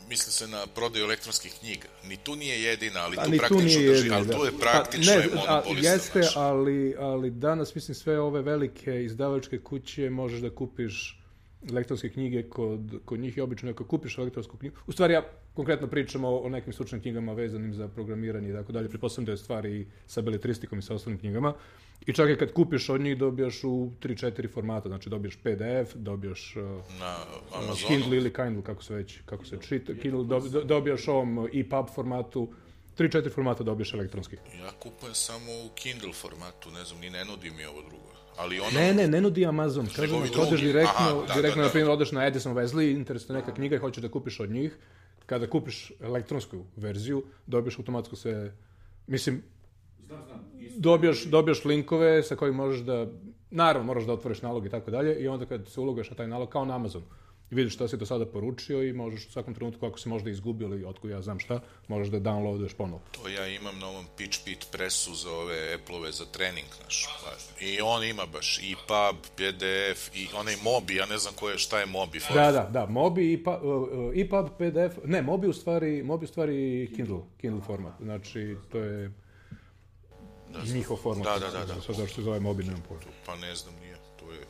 misli 0.10 0.32
se 0.32 0.48
na 0.48 0.68
prodaju 0.76 1.06
elektronskih 1.06 1.54
knjiga. 1.60 1.88
Ni 2.08 2.18
tu 2.18 2.36
nije 2.36 2.64
jedina, 2.64 3.00
ali 3.00 3.18
A 3.20 3.24
tu 3.24 3.32
ni 3.32 3.38
tu 3.38 3.42
praktično 3.42 3.80
nije 3.80 3.90
drži, 3.90 4.00
jedina, 4.00 4.16
ali 4.18 4.28
da. 4.28 4.38
tu 4.38 4.46
je 4.46 4.52
Pa, 4.52 4.58
praktično 4.58 5.14
ne, 5.14 5.20
je 5.20 5.30
a, 5.34 5.36
monopolista. 5.36 5.92
Jeste, 5.92 6.22
znaš. 6.22 6.36
ali, 6.36 6.96
ali 7.00 7.30
danas, 7.30 7.76
mislim, 7.76 7.96
sve 7.96 8.20
ove 8.20 8.42
velike 8.42 9.04
izdavačke 9.04 9.60
kuće 9.60 10.10
možeš 10.10 10.40
da 10.40 10.56
kupiš 10.56 11.22
elektronske 11.70 12.10
knjige 12.10 12.50
kod, 12.50 13.00
kod 13.06 13.20
njih 13.20 13.38
je 13.38 13.44
obično 13.44 13.72
ako 13.72 13.86
kupiš 13.86 14.18
elektronsku 14.18 14.58
knjigu. 14.58 14.76
U 14.88 14.92
stvari, 14.92 15.14
ja 15.14 15.24
konkretno 15.54 15.88
pričam 15.88 16.24
o, 16.24 16.38
o 16.38 16.50
nekim 16.50 16.74
stručnim 16.74 17.02
knjigama 17.02 17.34
vezanim 17.34 17.74
za 17.74 17.88
programiranje 17.88 18.50
i 18.50 18.54
tako 18.54 18.72
dalje. 18.72 18.90
Pretpostavljam 18.90 19.26
da 19.26 19.32
je 19.32 19.38
stvari 19.38 19.72
i 19.72 19.86
sa 20.08 20.22
beletristikom 20.22 20.80
i 20.80 20.82
sa 20.82 20.94
ostalim 20.96 21.20
knjigama. 21.20 21.54
I 22.06 22.14
čak 22.14 22.30
i 22.30 22.36
kad 22.36 22.54
kupiš 22.54 22.90
od 22.90 23.02
njih, 23.02 23.18
dobijaš 23.18 23.64
u 23.64 23.70
3-4 24.02 24.50
formata. 24.50 24.90
Znači, 24.90 25.10
dobiješ 25.10 25.36
PDF, 25.36 25.96
dobiješ 25.96 26.56
uh, 26.56 26.64
Na 27.00 27.16
Amazonu. 27.54 27.88
Kindle 27.88 28.18
ili 28.18 28.34
Kindle, 28.34 28.64
kako 28.64 28.84
se 28.84 28.96
već, 28.96 29.20
kako 29.26 29.46
se 29.46 29.58
čita. 29.60 29.94
Kindle 29.94 30.24
do- 30.26 30.64
dobijaš 30.64 31.08
ovom 31.08 31.48
EPUB 31.54 31.86
formatu. 31.96 32.54
3-4 32.98 33.30
formata 33.30 33.64
dobiješ 33.64 33.94
elektronskih. 33.94 34.40
Ja 34.60 34.72
kupujem 34.72 35.16
samo 35.16 35.52
u 35.66 35.70
Kindle 35.76 36.14
formatu, 36.14 36.72
ne 36.72 36.84
znam, 36.84 37.00
ni 37.02 37.10
ne 37.10 37.26
nudi 37.26 37.50
mi 37.50 37.66
ovo 37.66 37.82
drugo. 37.82 38.12
Ali 38.38 38.60
ono, 38.60 38.70
Ne, 38.72 38.94
ne, 38.94 39.08
ne 39.08 39.22
nudi 39.22 39.46
Amazon. 39.46 39.88
Kažem, 39.96 40.16
odeš 40.40 40.62
direktno, 40.62 40.92
Aha, 40.98 41.24
da, 41.28 41.34
direktno 41.34 41.56
da, 41.56 41.62
da. 41.62 41.68
na 41.68 41.72
primjer, 41.72 41.90
odeš 41.90 42.12
na 42.12 42.28
Edison 42.28 42.54
Wesley, 42.54 42.92
interesuje 42.92 43.40
neka 43.40 43.54
knjiga 43.54 43.76
i 43.76 43.80
hoćeš 43.80 44.02
da 44.02 44.10
kupiš 44.10 44.40
od 44.40 44.52
njih, 44.52 44.78
kada 45.32 45.48
kupiš 45.48 45.92
elektronsku 46.04 46.58
verziju, 46.76 47.24
dobiješ 47.48 47.78
automatsko 47.80 48.16
sve, 48.16 48.52
mislim, 49.08 49.44
dobijaš, 50.76 51.24
dobijaš 51.26 51.66
linkove 51.66 52.24
sa 52.24 52.36
kojim 52.36 52.56
možeš 52.56 52.82
da, 52.82 53.08
naravno 53.52 53.88
moraš 53.88 54.04
da 54.10 54.14
otvoriš 54.14 54.42
nalog 54.42 54.66
i 54.66 54.70
tako 54.70 54.92
dalje, 54.92 55.16
i 55.24 55.28
onda 55.28 55.46
kad 55.46 55.70
se 55.70 55.80
uloguješ 55.80 56.10
na 56.10 56.18
taj 56.18 56.28
nalog, 56.28 56.50
kao 56.50 56.66
na 56.66 56.76
Amazonu, 56.76 57.06
i 57.52 57.56
vidiš 57.56 57.74
šta 57.74 57.88
si 57.88 57.98
do 57.98 58.06
sada 58.06 58.26
poručio 58.26 58.84
i 58.84 58.94
možeš 58.94 59.26
u 59.28 59.32
svakom 59.32 59.54
trenutku, 59.54 59.86
ako 59.86 60.00
si 60.00 60.10
možda 60.10 60.30
izgubio 60.30 60.66
ili 60.66 60.86
otkud 60.86 61.12
ja 61.12 61.22
znam 61.22 61.40
šta, 61.40 61.60
možeš 61.88 62.12
da 62.12 62.20
downloaduješ 62.20 62.74
ponovo. 62.74 63.02
to 63.12 63.30
ja 63.30 63.48
imam 63.48 63.80
na 63.80 63.88
ovom 63.88 64.06
PitchPit 64.18 64.68
presu 64.72 65.16
za 65.16 65.32
ove 65.32 65.74
Apple-ove 65.74 66.12
za 66.12 66.26
trening, 66.26 66.68
znaš. 66.82 67.08
Pa, 67.24 67.66
I 67.66 67.82
on 67.82 68.04
ima 68.04 68.26
baš 68.26 68.58
i 68.58 68.76
pub, 68.88 69.22
PDF, 69.36 70.16
i 70.16 70.28
onaj 70.36 70.56
Mobi, 70.64 70.96
ja 70.96 71.06
ne 71.06 71.18
znam 71.18 71.34
ko 71.34 71.50
je, 71.50 71.58
šta 71.58 71.80
je 71.80 71.86
Mobi. 71.86 72.20
Da, 72.34 72.52
da, 72.52 72.70
da, 72.72 72.86
Mobi, 72.86 73.34
EPUB, 73.34 73.64
uh, 73.64 73.82
uh, 73.82 74.14
EPUB, 74.16 74.50
PDF, 74.58 74.98
ne, 75.06 75.22
Mobi 75.22 75.48
u 75.48 75.54
stvari, 75.54 76.04
Mobi 76.04 76.26
u 76.26 76.28
stvari 76.28 76.90
Kindle, 76.96 77.20
Kindle 77.38 77.62
format, 77.66 77.94
znači 78.02 78.56
to 78.72 78.78
je 78.78 79.12
njihov 80.74 80.98
format. 80.98 81.26
Da, 81.26 81.40
da, 81.40 81.60
da, 81.60 81.66
da. 81.66 81.82
Sad 81.82 81.96
zašto 81.96 82.16
se 82.16 82.22
zove 82.22 82.40
Mobi, 82.40 82.64
nemam 82.64 82.84
pojma. 82.88 83.04
Pa 83.26 83.36
ne 83.36 83.56
znam, 83.56 83.76
nije. 83.76 83.96
To 84.20 84.32
je, 84.32 84.48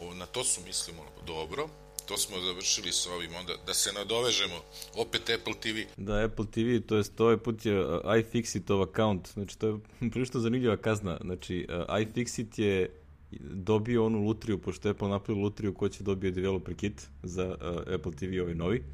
o, 0.00 0.14
na 0.14 0.26
to 0.26 0.44
su 0.44 0.60
mislimo, 0.66 1.02
dobro, 1.26 1.68
to 2.06 2.16
smo 2.16 2.40
završili 2.40 2.92
sa 2.92 3.12
ovim, 3.12 3.34
onda 3.34 3.52
da 3.66 3.74
se 3.74 3.92
nadovežemo, 3.92 4.54
opet 4.96 5.30
Apple 5.30 5.54
TV, 5.60 6.02
Da, 6.02 6.24
Apple 6.24 6.46
TV, 6.46 6.86
to 6.86 6.96
jest 6.96 7.20
ovaj 7.20 7.36
put 7.36 7.66
je 7.66 7.80
uh, 7.80 8.00
iFixitov 8.04 8.82
account, 8.82 9.28
znači 9.32 9.58
to 9.58 9.66
je 9.66 9.78
prilično 10.12 10.40
zanimljiva 10.40 10.76
kazna. 10.76 11.18
Znači, 11.20 11.66
uh, 11.68 11.96
iFixit 12.00 12.60
je 12.60 12.90
dobio 13.40 14.06
onu 14.06 14.18
lutriju, 14.18 14.58
pošto 14.58 14.88
je 14.88 14.90
Apple 14.90 15.08
napravio 15.08 15.42
lutriju 15.42 15.74
ko 15.74 15.88
će 15.88 16.04
dobije 16.04 16.30
developer 16.30 16.74
kit 16.74 17.08
za 17.22 17.46
uh, 17.46 17.94
Apple 17.94 18.12
TV 18.12 18.40
ovaj 18.42 18.54
novi. 18.54 18.84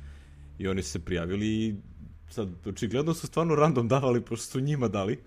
I 0.58 0.68
oni 0.68 0.82
se 0.82 0.98
prijavili 0.98 1.46
i 1.46 1.74
sad, 2.30 2.48
očigledno 2.66 3.14
su 3.14 3.26
stvarno 3.26 3.54
random 3.54 3.88
davali, 3.88 4.20
pošto 4.20 4.46
su 4.46 4.60
njima 4.60 4.88
dali. 4.88 5.18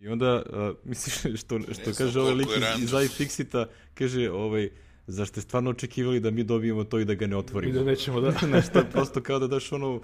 I 0.00 0.08
onda, 0.08 0.42
uh, 0.42 0.76
misliš, 0.88 1.40
što, 1.40 1.60
što 1.60 1.92
znam 1.92 1.94
kaže 1.94 2.20
ovaj 2.20 2.34
lik 2.34 2.48
iz, 2.78 2.82
iz 2.82 2.90
iFixita, 2.90 3.66
kaže, 3.94 4.30
ovaj, 4.30 4.70
zar 5.12 5.26
ste 5.26 5.40
stvarno 5.40 5.70
očekivali 5.70 6.20
da 6.20 6.30
mi 6.30 6.44
dobijemo 6.44 6.84
to 6.84 6.98
i 6.98 7.04
da 7.04 7.14
ga 7.14 7.26
ne 7.26 7.36
otvorimo? 7.36 7.74
I 7.74 7.78
da 7.78 7.84
nećemo 7.84 8.20
da... 8.20 8.30
Znaš, 8.48 8.72
to 8.72 8.78
je 8.78 8.90
prosto 8.90 9.20
kao 9.20 9.38
da 9.38 9.46
daš 9.46 9.72
ono, 9.72 10.00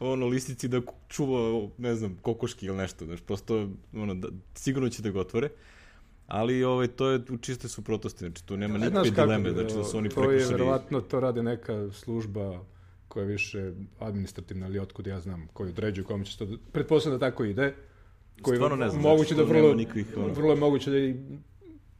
ono 0.00 0.26
listici 0.26 0.68
da 0.68 0.80
čuva, 1.08 1.68
ne 1.78 1.94
znam, 1.94 2.18
kokoški 2.22 2.66
ili 2.66 2.76
nešto, 2.76 3.04
znaš, 3.04 3.20
prosto, 3.20 3.68
ono, 3.92 4.14
da, 4.14 4.28
sigurno 4.54 4.88
će 4.88 5.02
da 5.02 5.10
ga 5.10 5.20
otvore, 5.20 5.48
ali 6.26 6.64
ovaj, 6.64 6.86
to 6.86 7.08
je 7.08 7.20
u 7.30 7.36
čistoj 7.38 7.70
suprotnosti, 7.70 8.18
znači 8.18 8.46
tu 8.46 8.56
nema 8.56 8.78
nikakve 8.78 9.10
kako, 9.10 9.26
dileme, 9.26 9.52
znači 9.52 9.74
da 9.74 9.84
su 9.84 9.98
oni 9.98 10.08
To 10.08 10.22
je 10.22 10.28
prekršili. 10.28 10.54
verovatno, 10.54 11.00
to 11.00 11.20
radi 11.20 11.42
neka 11.42 11.90
služba 11.92 12.60
koja 13.08 13.22
je 13.22 13.28
više 13.28 13.72
administrativna 13.98 14.66
ili 14.66 14.78
otkud 14.78 15.06
ja 15.06 15.20
znam, 15.20 15.48
koji 15.52 15.70
određuju 15.70 16.04
kome 16.04 16.24
će 16.24 16.38
to... 16.38 16.46
Pretpostavljam 16.72 17.20
da 17.20 17.30
tako 17.30 17.44
ide. 17.44 17.74
Koji 18.42 18.56
Stvarno 18.56 18.76
ne 18.76 18.88
znam, 18.88 19.02
Moguće 19.02 19.34
znači, 19.34 19.52
da 19.52 19.58
vrlo, 19.58 19.74
nikakvih, 19.74 20.06
ono- 20.16 20.32
vrlo 20.32 20.52
je 20.52 20.56
moguće 20.56 20.90
da 20.90 20.98
i 20.98 21.14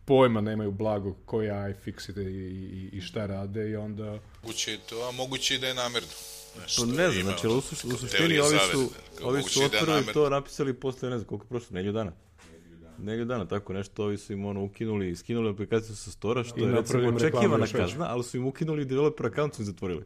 pojma 0.08 0.40
nemaju 0.40 0.70
blago 0.70 1.14
koji 1.24 1.46
je 1.46 1.52
iFixit 1.52 2.18
i, 2.18 2.30
i, 2.30 2.88
i 2.92 3.00
šta 3.00 3.26
rade 3.26 3.70
i 3.70 3.76
onda... 3.76 4.18
moguće 4.42 4.72
je 4.72 4.78
to, 4.88 5.08
a 5.08 5.12
moguće 5.12 5.54
i 5.54 5.58
da 5.58 5.66
je 5.66 5.74
namerno. 5.74 6.08
Pa 6.54 6.60
to 6.76 6.86
ne 6.86 7.10
znam, 7.10 7.24
znači, 7.24 7.46
u, 7.46 7.50
suš- 7.50 7.94
u 7.94 7.96
suštini 7.96 8.38
ovi 8.38 8.58
su, 8.72 8.90
ovi 9.22 9.42
su 9.42 9.60
da 9.60 9.66
otvorili 9.66 9.86
namerno. 9.86 10.12
to, 10.12 10.30
napisali 10.30 10.74
posle, 10.74 11.10
ne 11.10 11.18
znam, 11.18 11.28
koliko 11.28 11.44
je 11.44 11.48
prošlo, 11.48 11.74
nelju 11.74 11.92
dana. 11.92 12.12
Nelju 12.98 13.24
dana, 13.24 13.48
tako 13.48 13.72
nešto, 13.72 14.04
ovi 14.04 14.18
su 14.18 14.32
im 14.32 14.44
ono 14.44 14.64
ukinuli, 14.64 15.16
skinuli 15.16 15.50
aplikaciju 15.50 15.96
sa 15.96 16.10
stora, 16.10 16.44
što 16.44 16.60
I 16.60 16.62
je 16.62 16.70
recimo 16.70 17.08
očekivana 17.08 17.66
kazna, 17.66 18.06
ali 18.08 18.24
su 18.24 18.36
im 18.36 18.46
ukinuli 18.46 18.84
developer 18.84 19.26
account 19.26 19.54
su 19.54 19.62
im 19.62 19.66
zatvorili. 19.66 20.04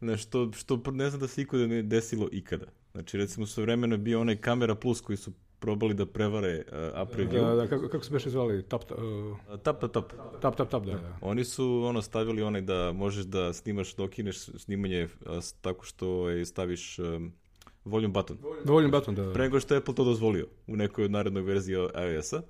Nešto 0.00 0.52
što 0.52 0.82
ne 0.92 1.10
znam 1.10 1.20
da 1.20 1.28
se 1.28 1.42
ikada 1.42 1.66
ne 1.66 1.82
desilo 1.82 2.28
ikada. 2.32 2.66
Znači, 2.92 3.16
recimo, 3.16 3.46
sve 3.46 3.62
vremeno 3.62 3.94
je 3.94 3.98
bio 3.98 4.20
onaj 4.20 4.36
Kamera 4.36 4.74
Plus 4.74 5.00
koji 5.00 5.16
su 5.16 5.32
probali 5.64 5.94
da 5.94 6.06
prevare 6.06 6.54
uh, 6.62 6.74
app 6.94 7.14
review. 7.14 7.40
Da, 7.40 7.54
da, 7.54 7.66
kako, 7.66 7.88
kako 7.88 8.04
se 8.04 8.12
beše 8.12 8.30
zvali? 8.30 8.62
Tap, 8.62 8.82
uh, 8.90 8.98
Uh, 8.98 9.60
tap, 9.60 9.80
tap, 9.80 9.92
tap. 9.92 10.12
tap, 10.40 10.56
tap, 10.56 10.68
tap, 10.70 10.84
da, 10.84 10.92
da. 10.94 11.16
Oni 11.22 11.44
su 11.44 11.82
ono 11.84 12.02
stavili 12.02 12.42
onaj 12.42 12.60
da 12.62 12.92
možeš 12.92 13.24
da 13.26 13.52
snimaš, 13.52 13.94
da 13.94 14.04
okineš 14.04 14.38
snimanje 14.38 15.08
s- 15.40 15.52
tako 15.54 15.84
što 15.84 16.28
je, 16.28 16.44
staviš 16.44 16.98
um, 16.98 17.32
volume 17.84 18.08
button. 18.08 18.36
Dovoljno 18.64 18.90
baton 18.90 19.14
da... 19.14 19.32
Pre 19.32 19.42
nego 19.42 19.60
što 19.60 19.74
je 19.74 19.78
Apple 19.78 19.94
to 19.94 20.04
dozvolio 20.04 20.46
u 20.66 20.76
nekoj 20.76 21.04
od 21.04 21.10
narednoj 21.10 21.42
verziji 21.42 21.76
iOS-a. 21.76 22.42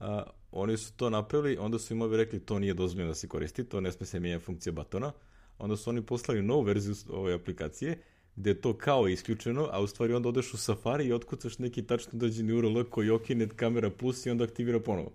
A, 0.00 0.22
oni 0.52 0.76
su 0.76 0.92
to 0.96 1.10
napravili, 1.10 1.56
onda 1.58 1.78
su 1.78 1.94
im 1.94 2.02
ovi 2.02 2.16
rekli 2.16 2.40
to 2.40 2.58
nije 2.58 2.74
dozvoljeno 2.74 3.10
da 3.10 3.14
se 3.14 3.28
koristi, 3.28 3.64
to 3.64 3.80
ne 3.80 3.92
sme 3.92 4.06
se 4.06 4.20
mijenja 4.20 4.40
funkcija 4.40 4.72
batona. 4.72 5.12
Onda 5.58 5.76
su 5.76 5.90
oni 5.90 6.02
poslali 6.02 6.42
novu 6.42 6.62
verziju 6.62 6.94
ove 7.10 7.34
aplikacije, 7.34 7.98
gde 8.36 8.50
je 8.50 8.60
to 8.60 8.72
kao 8.78 9.08
isključeno, 9.08 9.68
a 9.72 9.80
u 9.80 9.86
stvari 9.86 10.14
onda 10.14 10.28
odeš 10.28 10.54
u 10.54 10.56
Safari 10.56 11.06
i 11.06 11.12
otkucaš 11.12 11.58
neki 11.58 11.82
tačno 11.82 12.12
dođeni 12.12 12.52
URL 12.52 12.84
koji 12.84 13.10
okine 13.10 13.48
kamera 13.48 13.90
plus 13.90 14.26
i 14.26 14.30
onda 14.30 14.44
aktivira 14.44 14.80
ponovo. 14.80 15.12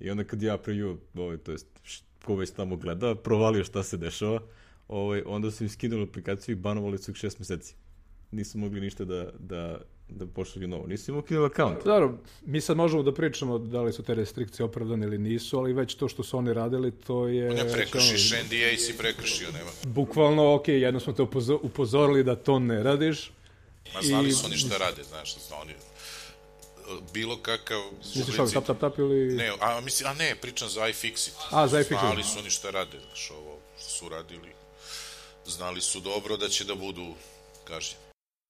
I 0.00 0.10
onda 0.10 0.24
kad 0.24 0.42
ja 0.42 0.58
preview, 0.58 0.96
ovaj, 1.14 1.36
to 1.36 1.52
jest 1.52 1.66
ko 2.24 2.36
već 2.36 2.50
tamo 2.50 2.76
gleda, 2.76 3.14
provalio 3.14 3.64
šta 3.64 3.82
se 3.82 3.96
dešava, 3.96 4.40
ovaj, 4.88 5.22
onda 5.26 5.50
su 5.50 5.64
im 5.64 5.70
skinuli 5.70 6.02
aplikaciju 6.02 6.52
i 6.52 6.60
banovali 6.60 6.98
su 6.98 7.10
ih 7.10 7.16
šest 7.16 7.38
meseci. 7.38 7.74
Nisu 8.30 8.58
mogli 8.58 8.80
ništa 8.80 9.04
da, 9.04 9.30
da, 9.38 9.80
da 10.08 10.26
pošalju 10.26 10.68
novo. 10.68 10.86
Nisu 10.86 11.10
im 11.10 11.18
ukinuli 11.18 11.46
account. 11.46 11.84
Dobro, 11.84 12.18
mi 12.42 12.60
sad 12.60 12.76
možemo 12.76 13.02
da 13.02 13.14
pričamo 13.14 13.58
da 13.58 13.82
li 13.82 13.92
su 13.92 14.02
te 14.02 14.14
restrikcije 14.14 14.66
opravdane 14.66 15.06
ili 15.06 15.18
nisu, 15.18 15.58
ali 15.58 15.72
već 15.72 15.94
to 15.94 16.08
što 16.08 16.22
su 16.22 16.38
oni 16.38 16.52
radili, 16.52 16.90
to 16.92 17.28
je... 17.28 17.50
Ne 17.50 17.62
već 17.64 17.72
prekršiš, 17.72 18.32
ono, 18.32 18.42
NDA 18.42 18.78
si 18.78 18.98
prekršio, 18.98 19.48
nema. 19.52 19.70
Bukvalno, 19.84 20.54
ok, 20.54 20.68
jedno 20.68 21.00
smo 21.00 21.12
te 21.12 21.22
upozo- 21.22 21.58
upozorili 21.62 22.24
da 22.24 22.36
to 22.36 22.58
ne 22.58 22.82
radiš. 22.82 23.30
Ma 23.94 24.02
znali 24.02 24.28
I- 24.28 24.32
su 24.32 24.46
oni 24.46 24.56
šta 24.56 24.78
rade, 24.78 25.02
znaš, 25.02 25.36
zna 25.38 25.56
oni 25.56 25.72
bilo 27.14 27.36
kakav 27.36 27.80
Misliš 28.16 28.38
ovo, 28.38 28.50
tap, 28.50 28.64
tap, 28.64 28.80
tap 28.80 28.98
ili... 28.98 29.34
Ne, 29.36 29.52
a, 29.60 29.80
mislim, 29.80 30.08
a 30.10 30.14
ne, 30.14 30.34
pričam 30.40 30.68
za 30.68 30.80
iFixit. 30.80 31.32
A, 31.50 31.68
za 31.68 31.78
iFixit. 31.78 32.00
Znali 32.00 32.22
su 32.22 32.38
oni 32.38 32.50
šta 32.50 32.70
rade, 32.70 32.98
znaš, 33.06 33.30
ovo 33.30 33.58
što 33.78 33.88
su 33.90 34.08
radili. 34.08 34.48
Znali 35.46 35.80
su 35.80 36.00
dobro 36.00 36.36
da 36.36 36.48
će 36.48 36.64
da 36.64 36.74
budu 36.74 37.14
kažnjeni. 37.64 38.03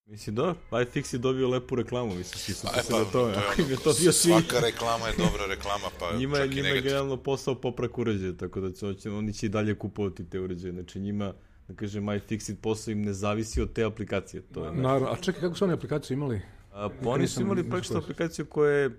Mislim, 0.06 0.36
da, 0.36 0.54
iFix 0.72 1.12
je 1.12 1.18
dobio 1.18 1.48
lepu 1.48 1.74
reklamu, 1.74 2.06
mislim, 2.08 2.38
svi 2.38 2.52
su 2.54 2.66
E, 2.68 2.82
pa, 2.90 2.98
na 2.98 3.04
tome. 3.04 3.12
to 3.12 3.28
je 3.28 3.34
ono, 3.66 3.76
to 3.76 3.92
bio 3.92 4.12
svi, 4.12 4.30
svaka 4.30 4.60
reklama 4.60 5.06
je 5.06 5.14
dobra 5.14 5.46
reklama, 5.48 5.86
pa 6.00 6.12
njima 6.18 6.38
je, 6.38 6.44
čak 6.44 6.52
i 6.52 6.56
njima 6.56 6.68
je 6.68 6.80
generalno 6.80 7.16
posao 7.18 7.54
poprak 7.56 7.98
uređaja, 7.98 8.32
tako 8.32 8.60
da 8.60 8.72
će, 8.72 8.94
će- 8.94 9.10
oni 9.10 9.32
će 9.32 9.46
i 9.46 9.50
dalje 9.50 9.74
kupovati 9.74 10.24
te 10.24 10.40
uređaje. 10.40 10.72
Znači 10.72 11.00
njima, 11.00 11.32
da 11.68 11.74
kažem, 11.74 12.04
iFixit 12.04 12.56
posao 12.56 12.92
im 12.92 13.02
ne 13.02 13.12
zavisi 13.12 13.60
od 13.60 13.72
te 13.72 13.84
aplikacije. 13.84 14.42
To 14.44 14.64
je, 14.64 14.72
Naravno, 14.72 15.08
a 15.08 15.16
čekaj, 15.16 15.40
kako 15.40 15.54
su 15.54 15.64
oni 15.64 15.72
aplikaciju 15.72 16.14
imali? 16.14 16.40
a, 16.72 16.88
pa 17.02 17.10
oni 17.10 17.28
su 17.28 17.40
imali 17.42 17.70
praktično 17.70 17.98
aplikaciju 17.98 18.46
koja 18.46 18.72
je 18.72 18.90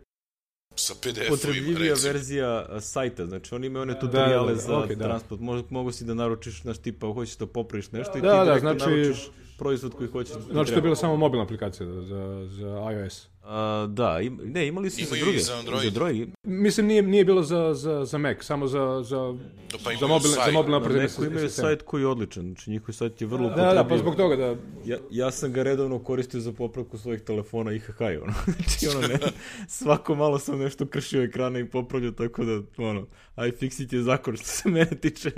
Sa 0.75 0.93
PDF-ovima, 0.95 1.29
potrebljivija 1.29 1.89
recimo. 1.89 2.07
verzija 2.07 2.49
sajta, 2.81 3.25
znači 3.25 3.55
oni 3.55 3.67
imaju 3.67 3.81
one 3.81 3.99
tutoriale 3.99 4.53
da, 4.53 4.59
za 4.59 4.77
okej, 4.77 4.95
da. 4.95 5.03
transport, 5.03 5.41
Mo, 5.41 5.63
mogu 5.69 5.91
si 5.91 6.05
da 6.05 6.13
naručiš, 6.13 6.61
znaš, 6.61 6.77
tipa, 6.77 7.07
hoćeš 7.07 7.37
da 7.37 7.47
popraviš 7.47 7.91
nešto 7.91 8.17
i 8.17 8.21
Da, 8.21 8.31
ti 8.31 8.37
da, 8.37 8.43
direktno 8.45 8.69
znači- 8.69 8.91
naručiš 8.91 9.29
proizvod 9.57 9.93
koji 9.93 10.09
hoćeš 10.09 10.35
da 10.35 10.41
Znači, 10.41 10.71
to 10.71 10.77
je 10.77 10.81
bila 10.81 10.95
samo 10.95 11.17
mobilna 11.17 11.43
aplikacija 11.43 11.87
za, 12.01 12.47
za 12.49 12.91
iOS. 12.93 13.27
A, 13.43 13.87
da, 13.89 14.19
im, 14.21 14.39
ne, 14.43 14.67
imali 14.67 14.89
su 14.89 15.01
i 15.01 15.05
za 15.05 15.15
i 15.15 15.19
druge. 15.19 15.39
za 15.39 15.55
Android. 15.57 15.81
I 15.81 15.83
za 15.83 15.87
Android. 15.87 16.29
Mislim, 16.43 16.87
nije, 16.87 17.01
nije 17.01 17.25
bilo 17.25 17.43
za, 17.43 17.73
za, 17.73 18.05
za 18.05 18.17
Mac, 18.17 18.37
samo 18.43 18.67
za, 18.67 19.01
za, 19.03 19.35
Da, 19.71 19.77
pa 19.83 19.91
za, 19.99 20.07
mobilne, 20.07 20.35
za 20.45 20.51
mobilne 20.51 20.71
Na 20.71 20.77
operativne 20.77 21.03
Macu 21.03 21.25
imaju 21.25 21.49
sajt 21.49 21.81
koji 21.81 22.01
je 22.01 22.07
odličan, 22.07 22.43
znači 22.43 22.71
njihov 22.71 22.93
sajt 22.93 23.21
je 23.21 23.27
vrlo 23.27 23.49
Da, 23.49 23.55
da, 23.55 23.61
pa 23.61 23.71
upotrebljiv. 23.71 23.99
zbog 23.99 24.15
toga 24.15 24.35
da... 24.35 24.55
Ja, 24.85 24.97
ja 25.11 25.31
sam 25.31 25.53
ga 25.53 25.63
redovno 25.63 25.99
koristio 25.99 26.39
za 26.39 26.51
popravku 26.51 26.97
svojih 26.97 27.21
telefona 27.21 27.71
IHH, 27.71 28.01
ono. 28.01 28.33
znači, 28.57 28.97
ono, 28.97 29.07
ne, 29.07 29.19
svako 29.67 30.15
malo 30.15 30.39
sam 30.39 30.59
nešto 30.59 30.85
kršio 30.85 31.23
ekrana 31.23 31.59
i 31.59 31.65
popravljao, 31.65 32.11
tako 32.11 32.45
da, 32.45 32.61
ono, 32.77 33.07
iFixit 33.37 33.93
je 33.93 34.01
zakon 34.01 34.37
što 34.37 34.45
se 34.45 34.69
mene 34.69 34.95
tiče. 35.01 35.31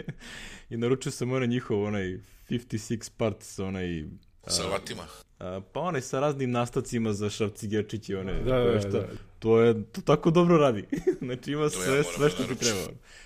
I 0.69 0.77
naručio 0.77 1.11
sam 1.11 1.31
onaj 1.31 1.47
njihov, 1.47 1.83
onaj 1.83 2.19
56 2.49 3.11
parts, 3.17 3.59
onaj... 3.59 4.03
Sa 4.47 4.63
vatima. 4.63 5.03
A, 5.39 5.61
pa 5.73 5.79
onaj 5.79 6.01
sa 6.01 6.19
raznim 6.19 6.51
nastavcima 6.51 7.13
za 7.13 7.29
šavcigerčići, 7.29 8.15
one, 8.15 8.33
Da, 8.33 8.59
da, 8.59 8.71
da, 8.71 8.79
šta, 8.79 8.89
da. 8.89 9.07
to 9.39 9.61
je, 9.61 9.83
to 9.83 10.01
tako 10.01 10.31
dobro 10.31 10.57
radi. 10.57 10.85
znači 11.25 11.51
ima 11.51 11.63
ja 11.63 11.69
sve, 11.69 11.87
moram 11.87 12.03
sve 12.03 12.23
da 12.25 12.29
što 12.29 12.43
ti 12.43 12.55
treba. 12.55 12.79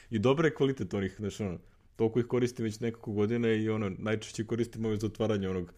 I 0.10 0.20
dobre 0.20 0.48
je 0.48 0.56
kvalitet 0.56 0.94
onih, 0.94 1.16
znači 1.20 1.44
ono, 1.44 1.58
toliko 1.96 2.20
ih 2.20 2.26
koristim 2.26 2.66
već 2.66 2.80
nekoliko 2.80 3.12
godina 3.12 3.54
i 3.54 3.70
ono, 3.70 3.92
najčešće 3.98 4.46
koristim 4.46 4.86
ove 4.86 4.98
za 4.98 5.08
otvaranje 5.08 5.50
onog, 5.50 5.74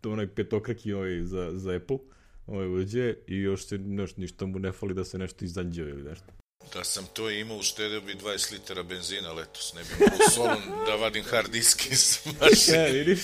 to 0.00 0.12
onaj 0.12 0.26
petokraki 0.26 0.92
ovaj 0.92 1.22
za, 1.22 1.50
za 1.54 1.76
Apple, 1.76 1.98
ovaj 2.46 2.68
uđe 2.68 3.14
i 3.26 3.36
još 3.36 3.66
se, 3.66 3.78
još 3.98 4.16
ništa 4.16 4.46
mu 4.46 4.58
ne 4.58 4.72
fali 4.72 4.94
da 4.94 5.04
se 5.04 5.18
nešto 5.18 5.44
izanđeo 5.44 5.88
ili 5.88 6.02
nešto. 6.02 6.41
Da 6.72 6.84
sam 6.84 7.06
to 7.06 7.30
imao, 7.30 7.56
uštedeo 7.56 8.00
bi 8.00 8.14
20 8.14 8.52
litara 8.52 8.82
benzina 8.82 9.32
letos. 9.32 9.74
Ne 9.74 9.80
bi 9.82 9.88
mogao 10.00 10.18
u 10.18 10.30
Solun 10.30 10.86
da 10.86 10.94
vadim 10.96 11.24
hard 11.24 11.50
disk 11.50 11.86
iz 11.86 12.18
E, 12.26 12.30
mašine. 12.40 12.90
vidiš? 12.90 13.20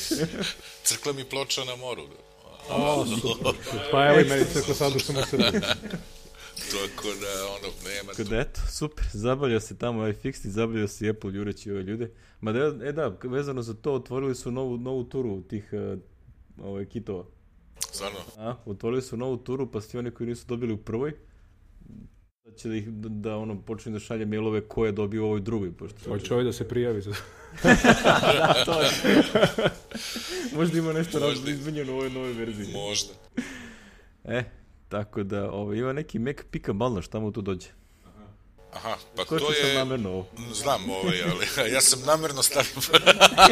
Crkla 0.82 1.12
mi 1.12 1.24
ploča 1.24 1.64
na 1.64 1.76
moru. 1.76 2.06
Da. 2.06 2.74
O, 2.74 3.06
super. 3.06 3.52
Pa 3.90 4.06
evo 4.06 4.20
i 4.20 4.24
meni 4.24 4.44
crkla 4.52 4.74
sad 4.74 4.96
u 4.96 5.00
Srbiji. 5.00 5.60
Tako 6.70 7.08
da, 7.20 7.46
ono, 7.48 7.72
nema 7.84 8.12
Kada 8.12 8.28
tu. 8.28 8.34
eto, 8.34 8.60
super, 8.72 9.04
zabavlja 9.12 9.60
se 9.60 9.78
tamo 9.78 10.02
iFixit, 10.02 10.46
zabavlja 10.46 10.88
se 10.88 11.06
i 11.06 11.10
Apple 11.10 11.34
jureći 11.34 11.70
ove 11.70 11.82
ljude. 11.82 12.10
Ma 12.40 12.52
da, 12.52 12.86
e 12.88 12.92
da, 12.92 13.16
vezano 13.22 13.62
za 13.62 13.74
to, 13.74 13.92
otvorili 13.92 14.34
su 14.34 14.50
novu, 14.50 14.76
novu 14.78 15.04
turu 15.04 15.42
tih 15.42 15.70
uh, 15.72 15.98
ovaj, 16.64 16.84
kitova. 16.84 17.24
Stvarno, 17.92 18.18
A, 18.36 18.56
otvorili 18.66 19.02
su 19.02 19.16
novu 19.16 19.36
turu, 19.36 19.70
pa 19.70 19.80
svi 19.80 19.98
oni 19.98 20.10
koji 20.10 20.26
nisu 20.26 20.46
dobili 20.46 20.72
u 20.72 20.84
prvoj, 20.84 21.12
da 22.48 22.54
će 22.56 22.68
da, 22.68 22.74
ih, 22.74 22.88
da, 22.88 23.08
da 23.08 23.36
ono, 23.36 23.62
počne 23.62 23.92
da 23.92 23.98
šalje 23.98 24.26
mailove 24.26 24.60
ko 24.60 24.86
je 24.86 24.92
dobio 24.92 25.24
ovoj 25.24 25.40
drugoj, 25.40 25.72
pošto... 25.72 26.10
Hoće 26.10 26.34
ovaj 26.34 26.44
da 26.44 26.52
se 26.52 26.68
prijavi 26.68 27.00
za... 27.00 27.14
to 28.64 28.80
je. 28.82 28.90
Možda 30.54 30.78
ima 30.78 30.92
nešto 30.92 31.18
Možda. 31.18 31.28
razno 31.28 31.50
izmenjeno 31.50 31.92
u 31.92 31.96
ovoj 31.96 32.10
novoj 32.10 32.32
verziji. 32.32 32.72
možda. 32.72 33.12
E, 34.24 34.44
tako 34.88 35.22
da, 35.22 35.50
ovaj, 35.50 35.76
ima 35.78 35.92
neki 35.92 36.18
Mac 36.18 36.36
pika 36.50 36.72
balno, 36.72 37.02
šta 37.02 37.20
mu 37.20 37.32
tu 37.32 37.42
dođe? 37.42 37.68
Aha, 38.72 38.96
pa 39.16 39.24
Ko 39.24 39.38
to 39.38 39.52
je... 39.52 39.74
namerno 39.74 40.10
ovo? 40.10 40.26
Znam 40.52 40.90
ovaj, 40.90 41.22
ali 41.22 41.46
ja 41.74 41.80
sam 41.80 42.00
namerno 42.06 42.42
stavio... 42.42 42.72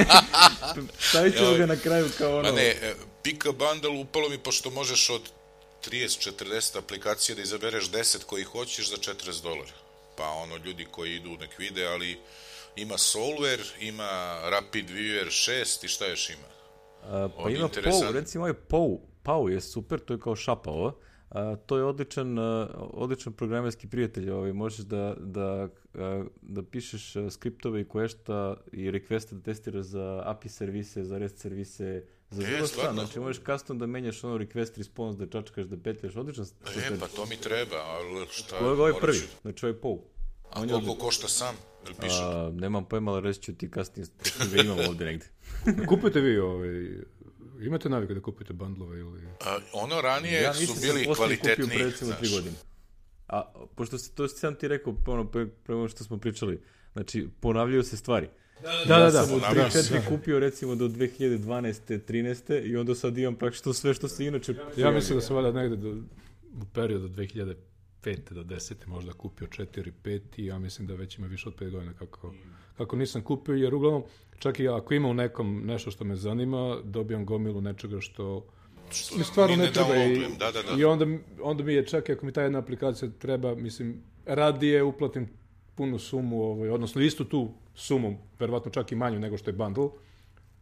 Stavit 1.09 1.37
ćemo 1.37 1.55
ga 1.55 1.67
na 1.67 1.77
kraju 1.77 2.09
kao 2.19 2.39
ono... 2.39 2.49
Ma 2.49 2.57
ne, 2.57 2.69
e, 2.69 2.95
Pika 3.23 3.53
Bundle 3.53 3.91
upalo 4.01 4.29
mi, 4.29 4.39
pošto 4.39 4.71
možeš 4.71 5.11
od 5.11 5.23
30-40 5.91 6.79
aplikacija 6.79 7.37
da 7.37 7.43
izabereš 7.43 7.91
10 7.91 8.25
koji 8.25 8.45
hoćeš 8.45 8.91
za 8.91 8.97
40 8.97 9.43
dolara. 9.43 9.73
Pa 10.17 10.29
ono, 10.29 10.57
ljudi 10.57 10.87
koji 10.91 11.15
idu 11.15 11.31
nek 11.31 11.59
vide, 11.59 11.87
ali 11.87 12.19
ima 12.77 12.99
Solver, 12.99 13.61
ima 13.81 14.39
Rapid 14.51 14.91
Viewer 14.91 15.27
6 15.27 15.85
i 15.85 15.89
šta 15.89 16.07
još 16.07 16.31
ima? 16.31 16.49
A, 17.03 17.29
pa 17.37 17.43
Od 17.43 17.53
ima 17.53 17.69
interesant- 17.69 18.05
POU, 18.07 18.13
recimo 18.13 18.45
ovaj 18.45 18.55
POU, 18.55 19.01
POU 19.23 19.49
je 19.49 19.61
super, 19.61 20.01
to 20.01 20.15
je 20.15 20.21
kao 20.21 20.37
šapa 20.37 20.71
ova. 20.71 20.93
A, 21.31 21.57
to 21.67 21.77
je 21.77 21.85
odličan, 21.85 22.39
odličan 22.79 23.33
programerski 23.33 23.89
prijatelj, 23.89 24.31
ovaj, 24.31 24.53
možeš 24.53 24.79
da, 24.79 25.15
da, 25.19 25.69
da 26.43 26.63
pišeš 26.63 27.13
skriptove 27.31 27.81
i 27.81 27.89
koješta 27.89 28.57
i 28.73 28.91
requeste 28.91 29.35
da 29.35 29.43
testiraš 29.43 29.85
za 29.87 30.23
API 30.25 30.49
servise, 30.49 31.05
za 31.05 31.19
REST 31.19 31.39
servise, 31.39 32.05
za 32.31 32.43
E, 32.43 32.47
bilo 32.47 32.59
šta, 32.59 32.67
stvarno? 32.67 33.05
znači 33.05 33.21
možeš 33.21 33.43
custom 33.47 33.79
da 33.79 33.87
menjaš 33.87 34.25
ono 34.25 34.39
request 34.39 34.79
response, 34.79 35.19
da 35.19 35.27
čačkaš, 35.27 35.65
da 35.67 35.77
petljaš, 35.77 36.17
odličan 36.17 36.45
E, 36.77 36.99
pa 37.01 37.09
to 37.09 37.27
mi 37.27 37.37
treba, 37.37 37.77
ali 37.77 38.27
šta... 38.31 38.59
Ovo 38.59 38.69
je 38.69 38.73
ovaj 38.73 38.93
prvi, 39.01 39.21
znači 39.43 39.67
ovaj 39.67 39.81
POU. 39.81 40.03
A 40.51 40.61
On 40.61 40.69
koliko 40.69 40.95
košta 40.95 41.29
sam? 41.29 41.55
Piše? 42.01 42.23
A, 42.23 42.51
nemam 42.55 42.85
pojma, 42.85 43.13
ali 43.13 43.21
reći 43.21 43.43
ću 43.43 43.55
ti 43.55 43.71
kasnije, 43.71 44.07
pošto 44.19 44.45
ga 44.55 44.63
imam 44.63 44.79
ovdje 44.89 45.07
negde. 45.07 45.27
Kupujete 45.89 46.21
vi 46.21 46.39
ovaj... 46.39 46.69
Imate 47.61 47.89
naviku 47.89 48.15
da 48.15 48.21
kupujete 48.21 48.53
bandlove 48.53 49.01
ili... 49.01 49.21
A, 49.45 49.59
ono 49.73 50.01
ranije 50.01 50.43
ja 50.43 50.55
su 50.55 50.61
mislim 50.61 50.81
bili 50.81 51.05
sam 51.05 51.15
kvalitetniji. 51.15 51.69
pre 51.69 51.85
recimo 51.85 52.13
tri 52.13 52.29
godine. 52.29 52.57
A, 53.29 53.53
pošto 53.75 53.99
se, 53.99 54.11
to 54.15 54.29
sam 54.29 54.55
ti 54.55 54.69
rekao, 54.69 54.95
ono, 55.07 55.31
pre, 55.31 55.47
pre 55.47 55.75
ono 55.75 55.89
što 55.89 56.05
smo 56.05 56.19
pričali, 56.19 56.63
znači, 56.93 57.29
ponavljaju 57.41 57.83
se 57.83 57.97
stvari. 57.97 58.29
Da, 58.63 58.85
da, 58.87 58.95
ja 58.95 59.11
da. 59.11 59.11
sam 59.11 59.35
od 59.35 59.41
ponavljaju 59.41 59.69
3-4 59.69 60.09
kupio 60.09 60.39
recimo 60.39 60.75
do 60.75 60.89
2012. 60.89 62.01
13. 62.09 62.67
i 62.67 62.77
onda 62.77 62.95
sad 62.95 63.19
imam 63.19 63.35
praktično 63.35 63.73
sve 63.73 63.95
što 63.95 64.09
se 64.09 64.27
inače... 64.27 64.55
Ja 64.77 64.91
mislim 64.91 65.19
da 65.19 65.23
sam 65.23 65.37
valjda 65.37 65.53
negde 65.53 65.77
do, 65.77 65.91
u 66.63 66.65
periodu 66.75 67.05
od 67.05 67.11
2005. 67.11 67.55
do 68.31 68.43
10. 68.43 68.75
možda 68.87 69.13
kupio 69.13 69.47
4, 69.47 69.93
5 70.05 70.21
i 70.37 70.47
ja 70.47 70.59
mislim 70.59 70.89
da 70.89 70.95
već 70.95 71.19
ima 71.19 71.27
više 71.27 71.49
od 71.49 71.55
5 71.55 71.71
godina 71.71 71.93
kako, 71.93 72.35
kako 72.77 72.97
nisam 72.97 73.23
kupio, 73.23 73.55
jer 73.55 73.75
uglavnom, 73.75 74.03
čak 74.39 74.61
i 74.61 74.69
ako 74.69 74.95
ima 74.95 75.09
u 75.09 75.15
nekom 75.15 75.63
nešto 75.67 75.91
što 75.91 76.05
me 76.05 76.17
zanima, 76.17 76.79
dobijam 76.85 77.25
gomilu 77.27 77.61
nečega 77.61 78.01
što 78.01 78.47
Što 78.91 79.19
mi 79.19 79.25
stvarno 79.25 79.57
ne 79.57 79.73
treba 79.73 79.97
i, 79.97 79.99
downloadujem, 79.99 80.39
Da, 80.39 80.53
da, 80.53 80.63
da. 80.63 80.81
i 80.81 80.85
onda, 80.85 81.07
onda 81.43 81.65
mi 81.65 81.75
je 81.75 81.87
čak 81.87 82.09
i 82.09 82.13
ako 82.13 82.27
mi 82.27 82.33
ta 82.33 82.43
jedna 82.43 82.59
aplikacija 82.59 83.11
treba, 83.19 83.55
mislim, 83.55 84.03
radije 84.27 84.83
uplatim 84.83 85.29
punu 85.77 85.99
sumu, 85.99 86.43
ovaj, 86.43 86.71
odnosno 86.71 87.03
istu 87.03 87.25
tu 87.25 87.49
sumu, 87.75 88.19
verovatno 88.39 88.71
čak 88.71 88.93
i 88.93 88.95
manju 88.95 89.19
nego 89.21 89.39
što 89.39 89.51
je 89.51 89.55
bundle, 89.55 89.89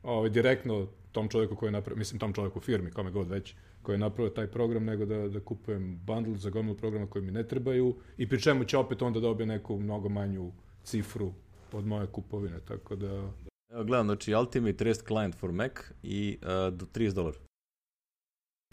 ovaj, 0.02 0.30
direktno 0.30 0.86
tom 1.12 1.28
čovjeku 1.28 1.56
koji 1.56 1.68
je 1.68 1.72
napravio, 1.72 1.98
mislim 1.98 2.18
tom 2.18 2.32
čovjeku 2.32 2.58
u 2.58 2.62
firmi, 2.62 2.90
kome 2.90 3.10
god 3.10 3.28
već, 3.28 3.54
koji 3.82 3.94
je 3.94 3.98
napravio 3.98 4.30
taj 4.30 4.46
program, 4.46 4.84
nego 4.84 5.06
da, 5.06 5.28
da 5.28 5.40
kupujem 5.40 6.00
bundle 6.04 6.36
za 6.36 6.50
gomilu 6.50 6.76
programa 6.76 7.06
koji 7.06 7.24
mi 7.24 7.32
ne 7.32 7.48
trebaju 7.48 7.96
i 8.16 8.28
pri 8.28 8.40
čemu 8.42 8.64
će 8.64 8.78
opet 8.78 9.02
onda 9.02 9.20
dobiti 9.20 9.46
neku 9.46 9.78
mnogo 9.78 10.08
manju 10.08 10.52
cifru 10.84 11.32
od 11.72 11.86
moje 11.86 12.06
kupovine, 12.06 12.60
tako 12.60 12.96
da... 12.96 13.32
Evo 13.72 13.84
gledam, 13.84 14.06
znači 14.06 14.34
Ultimate 14.34 14.84
REST 14.84 15.06
Client 15.06 15.34
for 15.34 15.52
Mac 15.52 15.72
i 16.02 16.38
uh, 16.42 16.48
do 16.74 16.86
30 16.86 17.12
dolara. 17.12 17.38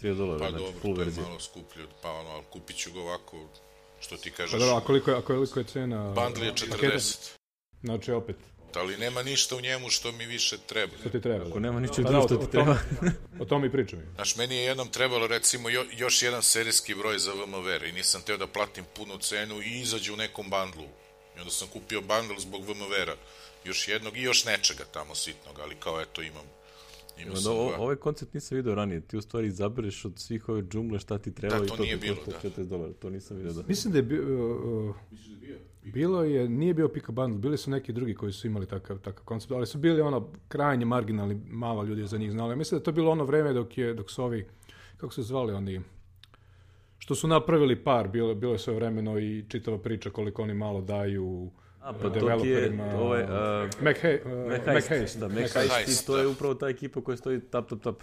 30 0.01 0.17
dolara, 0.17 0.39
Pa 0.39 0.49
znači 0.49 0.63
dobro, 0.63 0.79
full 0.81 0.95
to 0.95 1.01
je 1.01 1.05
verzija. 1.05 1.27
malo 1.27 1.39
skuplje, 1.39 1.83
pa 2.01 2.11
ono, 2.11 2.29
ali 2.29 2.43
kupit 2.51 2.75
ću 2.77 2.93
ga 2.93 2.99
ovako, 2.99 3.37
što 4.01 4.17
ti 4.17 4.31
kažeš, 4.31 4.51
Pa 4.51 4.57
dobro, 4.57 4.75
a 4.75 4.81
koliko 4.81 5.11
je, 5.11 5.17
a 5.17 5.21
koliko 5.21 5.59
je 5.59 5.65
cena? 5.65 6.03
bundle 6.13 6.45
je 6.45 6.53
paketa? 6.69 6.97
40. 6.97 7.17
Znači 7.83 8.11
opet, 8.11 8.35
Ali 8.75 8.97
nema 8.97 9.23
ništa 9.23 9.55
u 9.55 9.61
njemu 9.61 9.89
što 9.89 10.11
mi 10.11 10.25
više 10.25 10.57
treba. 10.57 10.93
što 10.99 11.09
ti 11.09 11.21
treba. 11.21 11.47
Ako 11.49 11.59
nema 11.59 11.79
ničeg 11.79 12.05
Pa 12.05 12.11
da, 12.11 12.21
što 12.21 12.35
ti 12.35 12.51
treba. 12.51 12.77
O 13.39 13.45
tome 13.45 13.67
i 13.67 13.71
pričam. 13.71 13.99
Znaš, 14.15 14.35
meni 14.35 14.55
je 14.55 14.63
jednom 14.63 14.87
trebalo 14.87 15.27
recimo 15.27 15.69
jo, 15.69 15.85
još 15.97 16.21
jedan 16.21 16.43
serijski 16.43 16.95
broj 16.95 17.19
za 17.19 17.31
VMware 17.33 17.89
i 17.89 17.91
nisam 17.91 18.21
teo 18.21 18.37
da 18.37 18.47
platim 18.47 18.85
punu 18.95 19.17
cenu 19.17 19.61
i 19.61 19.79
izađe 19.79 20.11
u 20.11 20.17
nekom 20.17 20.49
bandlu. 20.49 20.87
I 21.37 21.39
onda 21.39 21.51
sam 21.51 21.67
kupio 21.67 22.01
bundle 22.01 22.39
zbog 22.39 22.61
VMware-a. 22.69 23.15
Još 23.63 23.87
jednog 23.87 24.17
i 24.17 24.21
još 24.21 24.45
nečega 24.45 24.83
tamo 24.93 25.15
sitnog, 25.15 25.59
ali 25.59 25.75
kao 25.75 26.01
eto 26.01 26.21
imam. 26.21 26.45
Imao 27.17 27.29
Onda, 27.29 27.41
sam 27.41 27.51
o, 27.51 27.67
dva. 27.69 27.79
ovaj 27.79 27.95
koncept 27.95 28.33
nisam 28.33 28.55
vidio 28.55 28.75
ranije. 28.75 29.01
Ti 29.01 29.17
u 29.17 29.21
stvari 29.21 29.47
izabereš 29.47 30.05
od 30.05 30.19
svih 30.19 30.49
ove 30.49 30.61
džumle 30.61 30.99
šta 30.99 31.17
ti 31.17 31.33
treba 31.33 31.57
Da, 31.59 31.65
i 31.65 31.67
to 31.67 31.75
to 31.75 31.83
nije 31.83 31.99
ti 31.99 32.05
bilo, 32.07 32.15
košta 32.25 32.49
da. 32.49 32.49
40 32.63 32.67
dolara. 32.67 32.93
To 32.93 33.09
nisam 33.09 33.37
vidio 33.37 33.53
da. 33.53 33.63
Mislim 33.67 33.91
da 33.91 33.97
je 33.97 34.03
bio... 34.03 34.55
Uh, 34.89 34.95
bilo 35.83 36.23
je, 36.23 36.49
nije 36.49 36.73
bio 36.73 36.87
Pika 36.87 37.11
Bundle, 37.11 37.39
bili 37.39 37.57
su 37.57 37.71
neki 37.71 37.93
drugi 37.93 38.15
koji 38.15 38.31
su 38.33 38.47
imali 38.47 38.65
takav, 38.65 38.97
takav 38.97 39.25
koncept, 39.25 39.51
ali 39.51 39.67
su 39.67 39.77
bili 39.77 40.01
ono 40.01 40.27
krajnje 40.47 40.85
marginalni, 40.85 41.41
malo 41.49 41.83
ljudi 41.83 42.01
je 42.01 42.07
za 42.07 42.17
njih 42.17 42.31
znali. 42.31 42.55
Mislim 42.55 42.77
da 42.77 42.81
je 42.81 42.83
to 42.83 42.91
bilo 42.91 43.11
ono 43.11 43.23
vreme 43.23 43.53
dok, 43.53 43.77
je, 43.77 43.93
dok 43.93 44.11
su 44.11 44.23
ovi, 44.23 44.45
kako 44.97 45.13
se 45.13 45.21
zvali 45.21 45.53
oni, 45.53 45.81
što 46.97 47.15
su 47.15 47.27
napravili 47.27 47.83
par, 47.83 48.07
bilo, 48.07 48.35
bilo 48.35 48.53
je 48.53 48.59
sve 48.59 48.73
vremeno 48.73 49.19
i 49.19 49.45
čitava 49.49 49.77
priča 49.77 50.09
koliko 50.09 50.43
oni 50.43 50.53
malo 50.53 50.81
daju 50.81 51.51
A, 51.81 51.93
pa 51.93 52.09
to 52.09 52.39
ti 52.41 52.47
je 52.49 52.79
ovaj, 52.95 53.23
uh, 53.23 53.29
uh, 54.25 54.73
Mac 54.73 54.87
Heist. 54.87 55.19
da, 55.19 55.27
to 56.05 56.17
je 56.17 56.23
da. 56.23 56.29
upravo 56.29 56.53
ta 56.53 56.69
ekipa 56.69 57.01
koja 57.01 57.17
stoji 57.17 57.39
tap, 57.39 57.69
tap, 57.69 57.81
tap. 57.81 57.95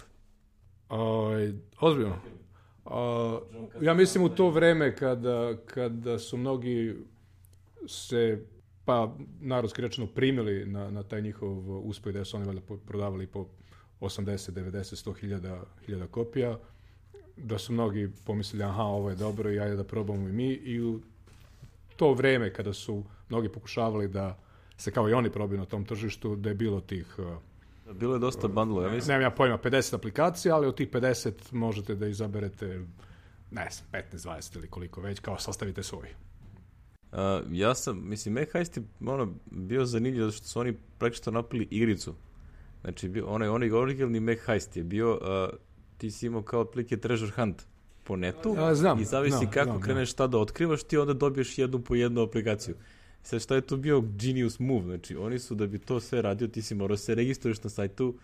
Ovaj, 0.89 1.51
ozbiljno. 1.79 2.15
A, 2.85 3.39
ja 3.81 3.93
mislim 3.93 4.23
u 4.23 4.29
to 4.29 4.49
vreme 4.49 4.95
kada, 4.95 5.53
kada 5.65 6.19
su 6.19 6.37
mnogi 6.37 6.95
se, 7.87 8.45
pa 8.85 9.15
narodski 9.41 9.81
rečeno, 9.81 10.07
primili 10.07 10.65
na, 10.65 10.91
na 10.91 11.03
taj 11.03 11.21
njihov 11.21 11.87
uspeh 11.87 12.13
da 12.13 12.25
su 12.25 12.37
oni 12.37 12.45
valjda 12.45 12.61
prodavali 12.85 13.27
po 13.27 13.47
80, 14.01 14.51
90, 14.51 15.09
100 15.09 15.19
hiljada, 15.19 15.63
hiljada 15.85 16.07
kopija, 16.07 16.59
da 17.37 17.57
su 17.57 17.73
mnogi 17.73 18.09
pomislili, 18.25 18.63
aha, 18.63 18.83
ovo 18.83 19.09
je 19.09 19.15
dobro 19.15 19.51
i 19.51 19.59
ajde 19.59 19.75
da 19.75 19.83
probamo 19.83 20.29
i 20.29 20.31
mi. 20.31 20.47
I 20.47 20.81
u 20.81 20.99
to 21.95 22.13
vreme 22.13 22.53
kada 22.53 22.73
su 22.73 23.03
mnogi 23.29 23.49
pokušavali 23.49 24.07
da 24.07 24.37
se 24.77 24.91
kao 24.91 25.09
i 25.09 25.13
oni 25.13 25.29
probiju 25.29 25.59
na 25.59 25.65
tom 25.65 25.85
tržištu, 25.85 26.35
da 26.35 26.49
je 26.49 26.55
bilo 26.55 26.81
tih 26.81 27.15
uh, 27.19 27.25
Bilo 27.93 28.13
je 28.13 28.19
dosta 28.19 28.47
bandlova, 28.47 28.87
ja 28.87 28.93
mislim. 28.93 29.07
nemam 29.07 29.21
ja 29.21 29.31
pojma, 29.31 29.57
50 29.57 29.95
aplikacija, 29.95 30.55
ali 30.55 30.67
od 30.67 30.75
tih 30.75 30.89
50 30.89 31.31
možete 31.51 31.95
da 31.95 32.07
izaberete 32.07 32.85
ne 33.51 33.67
znam, 33.71 34.03
15-20 34.11 34.57
ili 34.57 34.67
koliko 34.67 35.01
već, 35.01 35.19
kao 35.19 35.37
sastavite 35.39 35.83
svoj. 35.83 36.07
Uh, 37.11 37.17
ja 37.51 37.75
sam, 37.75 38.09
mislim, 38.09 38.33
Mac 38.33 38.49
Heist 38.53 38.77
je 38.77 38.83
ono, 39.05 39.33
bio 39.45 39.85
zanimljiv 39.85 40.21
zato 40.21 40.31
što 40.31 40.47
su 40.47 40.59
oni 40.59 40.77
praktično 40.97 41.31
napili 41.31 41.67
igricu. 41.71 42.15
Znači, 42.81 43.09
bio, 43.09 43.27
onaj, 43.27 43.47
onaj 43.47 43.71
originalni 43.71 44.19
Mac 44.19 44.39
Heist 44.45 44.77
je 44.77 44.83
bio, 44.83 45.13
uh, 45.13 45.59
ti 45.97 46.11
si 46.11 46.25
imao 46.25 46.41
kao 46.41 46.61
otprilike 46.61 46.97
treasure 46.97 47.31
hunt 47.31 47.63
po 48.03 48.15
netu 48.15 48.55
A, 48.57 48.75
znam, 48.75 48.99
i 48.99 49.05
zavisi 49.05 49.37
znam, 49.37 49.51
kako 49.51 49.69
znam, 49.69 49.81
kreneš 49.81 50.11
šta 50.11 50.27
da 50.27 50.37
otkrivaš, 50.37 50.83
ti 50.83 50.97
onda 50.97 51.13
dobiješ 51.13 51.57
jednu 51.57 51.79
po 51.79 51.95
jednu 51.95 52.21
aplikaciju. 52.21 52.75
Sad 53.23 53.41
šta 53.41 53.55
je 53.55 53.61
to 53.61 53.77
bio 53.77 54.01
genius 54.01 54.59
move, 54.59 54.85
znači 54.85 55.15
oni 55.15 55.39
su 55.39 55.55
da 55.55 55.67
bi 55.67 55.79
to 55.79 55.99
sve 55.99 56.21
radio, 56.21 56.47
ti 56.47 56.61
si 56.61 56.75
morao 56.75 56.97
se 56.97 57.15
registruješ 57.15 57.63
na 57.63 57.69
sajtu 57.69 58.17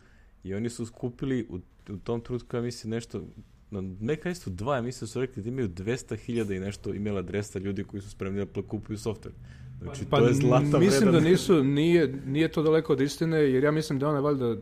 i 0.43 0.53
oni 0.53 0.69
su 0.69 0.85
skupili 0.85 1.47
u, 1.49 1.59
u 1.93 1.97
tom 1.97 2.21
trenutku, 2.21 2.55
ja 2.55 2.61
mislim, 2.61 2.91
nešto, 2.91 3.23
na 3.71 3.81
Mac 3.81 4.19
Heistu 4.23 4.49
2, 4.49 4.75
ja 4.75 4.81
mislim 4.81 4.99
da 4.99 5.07
su 5.07 5.21
rekli 5.21 5.43
da 5.43 5.49
imaju 5.49 5.69
200.000 5.69 6.55
i 6.55 6.59
nešto 6.59 6.93
email 6.93 7.17
adresa 7.17 7.59
ljudi 7.59 7.83
koji 7.83 8.01
su 8.01 8.09
spremni 8.09 8.45
da 8.45 8.61
kupuju 8.61 8.97
software. 8.97 9.35
Znači, 9.81 10.05
Pa 10.09 10.19
to 10.19 10.27
je 10.27 10.33
zlata 10.33 10.79
mislim 10.79 11.09
vredan. 11.09 11.13
da 11.13 11.19
nisu, 11.29 11.63
nije, 11.63 12.07
nije 12.25 12.51
to 12.51 12.63
daleko 12.63 12.93
od 12.93 13.01
istine, 13.01 13.37
jer 13.37 13.63
ja 13.63 13.71
mislim 13.71 13.99
da 13.99 14.09
on 14.09 14.15
je 14.15 14.21
valjda 14.21 14.55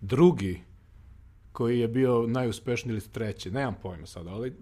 drugi 0.00 0.60
koji 1.52 1.80
je 1.80 1.88
bio 1.88 2.26
najuspešniji 2.26 2.92
ili 2.92 3.00
treći, 3.00 3.50
nemam 3.50 3.74
pojma 3.82 4.06
sada, 4.06 4.30
ali 4.30 4.52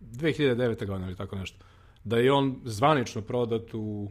2009. 0.00 0.86
godine 0.86 1.06
ili 1.06 1.16
tako 1.16 1.36
nešto. 1.36 1.58
Da 2.06 2.18
je 2.18 2.32
on 2.32 2.60
zvanično 2.64 3.22
prodat 3.22 3.74
u 3.74 4.10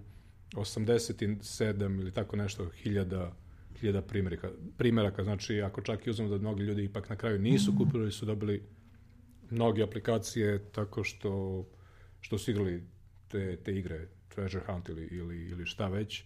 87 0.54 2.00
ili 2.02 2.12
tako 2.12 2.36
nešto 2.36 2.70
hiljada 2.70 3.32
hiljada 3.80 4.02
primjeraka, 4.02 4.50
primjeraka, 4.78 5.24
znači 5.24 5.62
ako 5.62 5.82
čak 5.82 6.08
i 6.08 6.10
uzmemo 6.10 6.32
da 6.32 6.38
mnogi 6.38 6.64
ljudi 6.64 6.84
ipak 6.84 7.10
na 7.10 7.16
kraju 7.16 7.40
nisu 7.40 7.74
kupili 7.78 8.04
ili 8.04 8.12
su 8.12 8.26
dobili 8.26 8.64
mnoge 9.50 9.84
aplikacije 9.84 10.72
tako 10.72 11.04
što, 11.04 11.66
što 12.22 12.38
su 12.38 12.52
igrali 12.52 12.84
te, 13.28 13.58
te 13.58 13.76
igre, 13.78 14.08
Treasure 14.30 14.66
Hunt 14.66 14.90
ili, 14.90 15.08
ili, 15.12 15.50
ili 15.50 15.66
šta 15.66 15.88
već, 15.88 16.24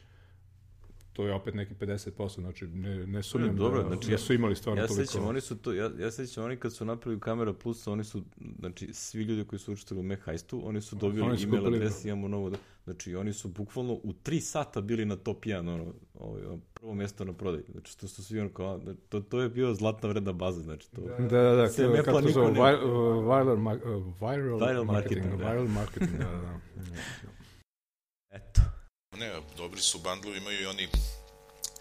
to 1.20 1.28
je 1.28 1.34
opet 1.34 1.54
neki 1.54 1.74
50%, 1.76 2.30
znači 2.36 2.68
ne, 2.68 3.08
ne 3.08 3.24
sumnjam 3.24 3.56
dobro, 3.56 3.82
da, 3.82 3.88
znači 3.88 4.08
da 4.08 4.14
ja- 4.14 4.18
su 4.18 4.34
imali 4.34 4.56
stvarno 4.56 4.82
Ja 4.82 4.88
toliko. 4.88 5.06
sećam, 5.06 5.26
oni 5.26 5.42
su 5.42 5.58
to, 5.58 5.74
ja, 5.74 5.92
ja 6.00 6.12
sećam, 6.12 6.44
oni 6.44 6.58
kad 6.58 6.74
su 6.74 6.86
napravili 6.86 7.20
kamera 7.20 7.54
plus, 7.54 7.88
oni 7.88 8.04
su, 8.04 8.24
znači, 8.60 8.94
svi 8.94 9.24
ljudi 9.24 9.44
koji 9.46 9.60
su 9.60 9.74
učestvovali 9.74 10.00
u 10.02 10.10
Mac 10.10 10.20
Heistu, 10.22 10.62
oni 10.64 10.82
su 10.82 10.96
dobili 10.96 11.22
Oni 11.22 11.38
su 11.38 11.44
email 11.44 11.62
kupili- 11.62 11.78
adres, 11.78 12.06
imamo 12.06 12.28
novo, 12.28 12.50
da- 12.50 12.58
znači, 12.84 13.16
oni 13.16 13.34
su 13.34 13.48
bukvalno 13.50 13.94
u 13.94 14.14
tri 14.14 14.42
sata 14.42 14.82
bili 14.82 15.06
na 15.06 15.16
top 15.16 15.46
1, 15.46 15.70
ono, 15.70 15.86
ovaj, 16.16 16.42
prvo 16.74 16.94
mjesto 16.94 17.26
na 17.26 17.34
prodaj, 17.34 17.62
znači, 17.72 17.98
to 17.98 18.08
su 18.08 18.24
svi 18.24 18.40
ono 18.40 18.50
kao, 18.50 18.68
a, 18.78 18.80
to, 19.10 19.20
to 19.22 19.42
je 19.42 19.50
bio 19.50 19.74
zlatna 19.74 20.10
vredna 20.10 20.34
baza, 20.34 20.62
znači, 20.62 20.92
to, 20.92 21.02
Da, 21.02 21.18
da, 21.20 21.52
da, 21.52 21.70
Sve 21.70 22.04
kako- 22.04 22.22
to 22.22 22.30
zove, 22.30 22.48
uh, 22.48 22.54
viral, 22.54 22.76
uh, 22.86 23.26
viral, 24.22 24.58
Viral 24.58 24.86
marketing, 24.86 24.88
marketing, 24.88 25.30
da. 25.32 25.36
viral 25.44 25.68
marketing, 25.68 26.12
da, 26.12 26.26
da, 26.26 26.38
da. 26.38 26.60
eto. 28.32 28.62
Ne, 29.20 29.32
dobri 29.58 29.82
su 29.82 30.00
bandlovi, 30.00 30.38
imaju 30.38 30.62
i 30.62 30.66
oni, 30.66 30.88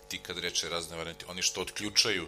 ti 0.09 0.19
kad 0.19 0.39
reče 0.39 0.69
razne 0.69 0.97
varijante, 0.97 1.25
oni 1.29 1.43
što 1.43 1.61
otključaju, 1.61 2.27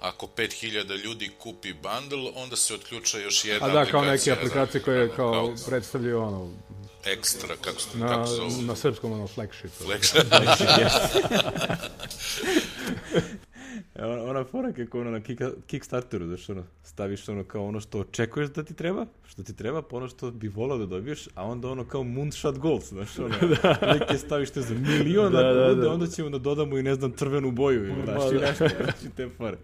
ako 0.00 0.26
5000 0.28 0.96
ljudi 0.96 1.30
kupi 1.38 1.72
bundle, 1.72 2.30
onda 2.34 2.56
se 2.56 2.74
otključa 2.74 3.18
još 3.18 3.44
jedna 3.44 3.66
A 3.66 3.70
da, 3.70 3.84
kao 3.84 4.00
aplikacija. 4.00 4.34
neke 4.34 4.46
aplikacije 4.46 4.82
koje 4.82 5.08
kao 5.08 5.32
kao 5.32 5.54
predstavljaju 5.66 6.20
ono, 6.20 6.50
ekstra, 7.04 7.56
kako, 7.56 7.80
se- 7.80 7.98
na, 7.98 8.08
kako 8.08 8.26
se 8.26 8.34
zovu? 8.34 8.50
na 8.62 8.76
srpskom 8.76 9.12
ono 9.12 9.26
flagship. 9.28 9.70
Flex. 9.80 10.14
E, 13.14 13.20
Ona, 14.06 14.22
ona 14.22 14.44
fora 14.44 14.72
kako 14.72 15.00
ono 15.00 15.10
na 15.10 15.20
kika, 15.20 15.50
Kickstarteru, 15.66 16.26
znaš, 16.26 16.48
ono, 16.48 16.64
staviš 16.82 17.28
ono 17.28 17.44
kao 17.44 17.66
ono 17.66 17.80
što 17.80 18.00
očekuješ 18.00 18.50
da 18.50 18.62
ti 18.62 18.74
treba, 18.74 19.06
što 19.26 19.42
ti 19.42 19.56
treba, 19.56 19.82
pa 19.82 19.96
ono 19.96 20.08
što 20.08 20.30
bi 20.30 20.48
volao 20.48 20.78
da 20.78 20.86
dobiješ, 20.86 21.28
a 21.34 21.44
onda 21.44 21.68
ono 21.68 21.84
kao 21.84 22.02
moonshot 22.02 22.58
goals, 22.58 22.88
znaš, 22.88 23.18
ono, 23.18 23.34
neke 23.98 24.18
staviš 24.18 24.50
te 24.50 24.60
za 24.60 24.74
milion, 24.74 25.32
Da, 25.32 25.42
da, 25.42 25.74
da. 25.74 25.92
onda 25.92 26.06
ćemo 26.06 26.30
da 26.30 26.38
dodamo 26.38 26.78
i 26.78 26.82
ne 26.82 26.94
znam 26.94 27.12
crvenu 27.12 27.50
boju, 27.50 27.84
ili 27.84 28.02
znaš, 28.04 28.32
i 28.32 28.34
da. 28.34 28.40
nešto, 28.40 28.68
znači 28.84 29.16
te 29.16 29.28
fore. 29.36 29.56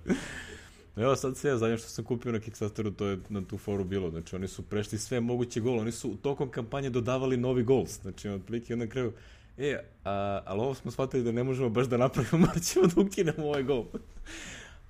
Evo 0.96 1.16
sad 1.16 1.36
sve, 1.36 1.56
zadnje 1.56 1.78
što 1.78 1.88
sam 1.88 2.04
kupio 2.04 2.32
na 2.32 2.40
Kickstarteru, 2.40 2.90
to 2.90 3.06
je 3.06 3.18
na 3.28 3.42
tu 3.44 3.58
foru 3.58 3.84
bilo, 3.84 4.10
znači 4.10 4.36
oni 4.36 4.48
su 4.48 4.62
prešli 4.62 4.98
sve 4.98 5.20
moguće 5.20 5.60
gol, 5.60 5.78
oni 5.78 5.92
su 5.92 6.16
tokom 6.22 6.50
kampanje 6.50 6.90
dodavali 6.90 7.36
novi 7.36 7.62
goals, 7.62 8.00
znači 8.02 8.28
otprilike 8.28 8.72
onda 8.72 8.84
na 8.84 8.90
kraju, 8.90 9.12
e, 9.58 9.78
a, 10.04 10.42
ali 10.44 10.60
ovo 10.60 10.74
smo 10.74 10.90
shvatili 10.90 11.22
da 11.22 11.32
ne 11.32 11.42
možemo 11.44 11.68
baš 11.68 11.86
da 11.86 11.96
napravimo, 11.96 12.38
morat 12.46 12.62
ćemo 12.62 12.86
da 12.86 13.00
ukinemo 13.00 13.46
ovaj 13.46 13.62
gol. 13.62 13.84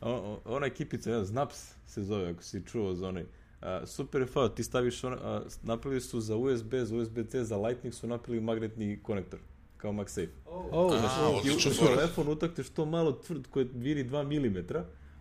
O, 0.00 0.40
ona 0.44 0.66
ekipica, 0.66 1.10
ja, 1.10 1.24
Znaps 1.24 1.72
se 1.86 2.02
zove, 2.02 2.30
ako 2.30 2.42
si 2.42 2.66
čuo 2.66 2.94
za 2.94 3.08
onaj. 3.08 3.24
A, 3.60 3.86
super 3.86 4.20
je 4.20 4.26
fao, 4.26 4.48
ti 4.48 4.64
staviš, 4.64 5.04
on, 5.04 5.12
a, 5.12 5.42
napravili 5.62 6.00
su 6.00 6.20
za 6.20 6.36
USB, 6.36 6.74
za 6.74 6.96
USB-C, 6.96 7.44
za 7.44 7.56
Lightning 7.56 7.94
su 7.94 8.06
napravili 8.06 8.44
magnetni 8.44 8.98
konektor, 9.02 9.40
kao 9.76 9.92
MagSafe. 9.92 10.32
Oh, 10.46 10.92
A, 10.92 11.30
I 11.30 11.34
u 11.34 11.36
odlično, 11.36 11.70
u 11.70 11.74
fora. 11.74 11.96
telefon 11.96 12.28
utakneš 12.28 12.68
to 12.70 12.84
malo 12.84 13.12
tvrd 13.12 13.46
koje 13.50 13.68
viri 13.74 14.04
2 14.04 14.22
mm, 14.24 14.72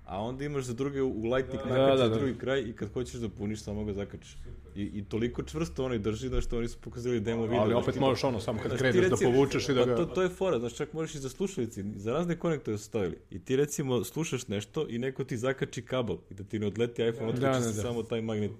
a 0.07 0.19
onda 0.19 0.45
imaš 0.45 0.63
za 0.63 0.73
druge 0.73 1.01
u 1.01 1.23
Lightning 1.25 1.63
Da, 1.63 1.69
nakačiš 1.69 1.99
da, 1.99 2.09
da. 2.09 2.15
drugi 2.15 2.35
kraj 2.35 2.61
i 2.61 2.73
kad 2.73 2.89
hoćeš 2.89 3.13
da 3.15 3.29
puniš 3.29 3.61
samo 3.61 3.83
ga 3.83 3.93
zakačiš. 3.93 4.37
I, 4.75 4.83
I 4.83 5.03
toliko 5.03 5.43
čvrsto 5.43 5.85
onaj 5.85 5.99
drži 5.99 6.29
da 6.29 6.41
što 6.41 6.57
oni 6.57 6.67
su 6.67 6.77
pokazali 6.79 7.19
demo 7.19 7.43
video. 7.43 7.59
ali 7.59 7.71
znaš, 7.71 7.83
opet 7.83 7.93
ti- 7.93 7.99
možeš 7.99 8.23
ono, 8.23 8.39
samo 8.39 8.59
kad 8.59 8.67
Znaš, 8.67 8.77
ti 8.77 8.83
kreneš 8.83 8.95
da 9.01 9.09
recimo- 9.09 9.31
povučeš 9.31 9.69
i 9.69 9.73
da 9.73 9.79
pa 9.79 9.85
ga... 9.85 9.95
to, 9.95 10.05
to 10.05 10.21
je 10.21 10.29
fora, 10.29 10.59
znaš, 10.59 10.75
čak 10.75 10.93
možeš 10.93 11.15
i 11.15 11.19
za 11.19 11.29
slušalici, 11.29 11.83
za 11.95 12.13
razne 12.13 12.35
konektore 12.35 12.77
su 12.77 12.83
stavili. 12.83 13.17
I 13.29 13.39
ti 13.39 13.55
recimo 13.55 14.03
slušaš 14.03 14.47
nešto 14.47 14.85
i 14.89 14.97
neko 14.97 15.23
ti 15.23 15.37
zakači 15.37 15.81
kabel 15.83 16.17
i 16.29 16.33
da 16.33 16.43
ti 16.43 16.59
ne 16.59 16.67
odleti 16.67 17.03
iPhone, 17.03 17.29
otkači 17.29 17.63
se 17.63 17.73
samo 17.73 18.03
taj 18.03 18.21
magnet. 18.21 18.51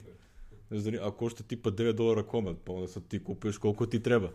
Znaš, 0.70 0.82
da 0.82 0.92
ni- 0.92 1.00
a 1.00 1.12
košta 1.12 1.44
tipa 1.44 1.70
9 1.72 1.92
dolara 1.94 2.24
komad, 2.24 2.56
pa 2.60 2.74
onda 2.74 2.88
sad 2.88 3.04
ti 3.06 3.20
kupuješ 3.20 3.58
koliko 3.58 3.86
ti 3.86 4.00
treba. 4.00 4.30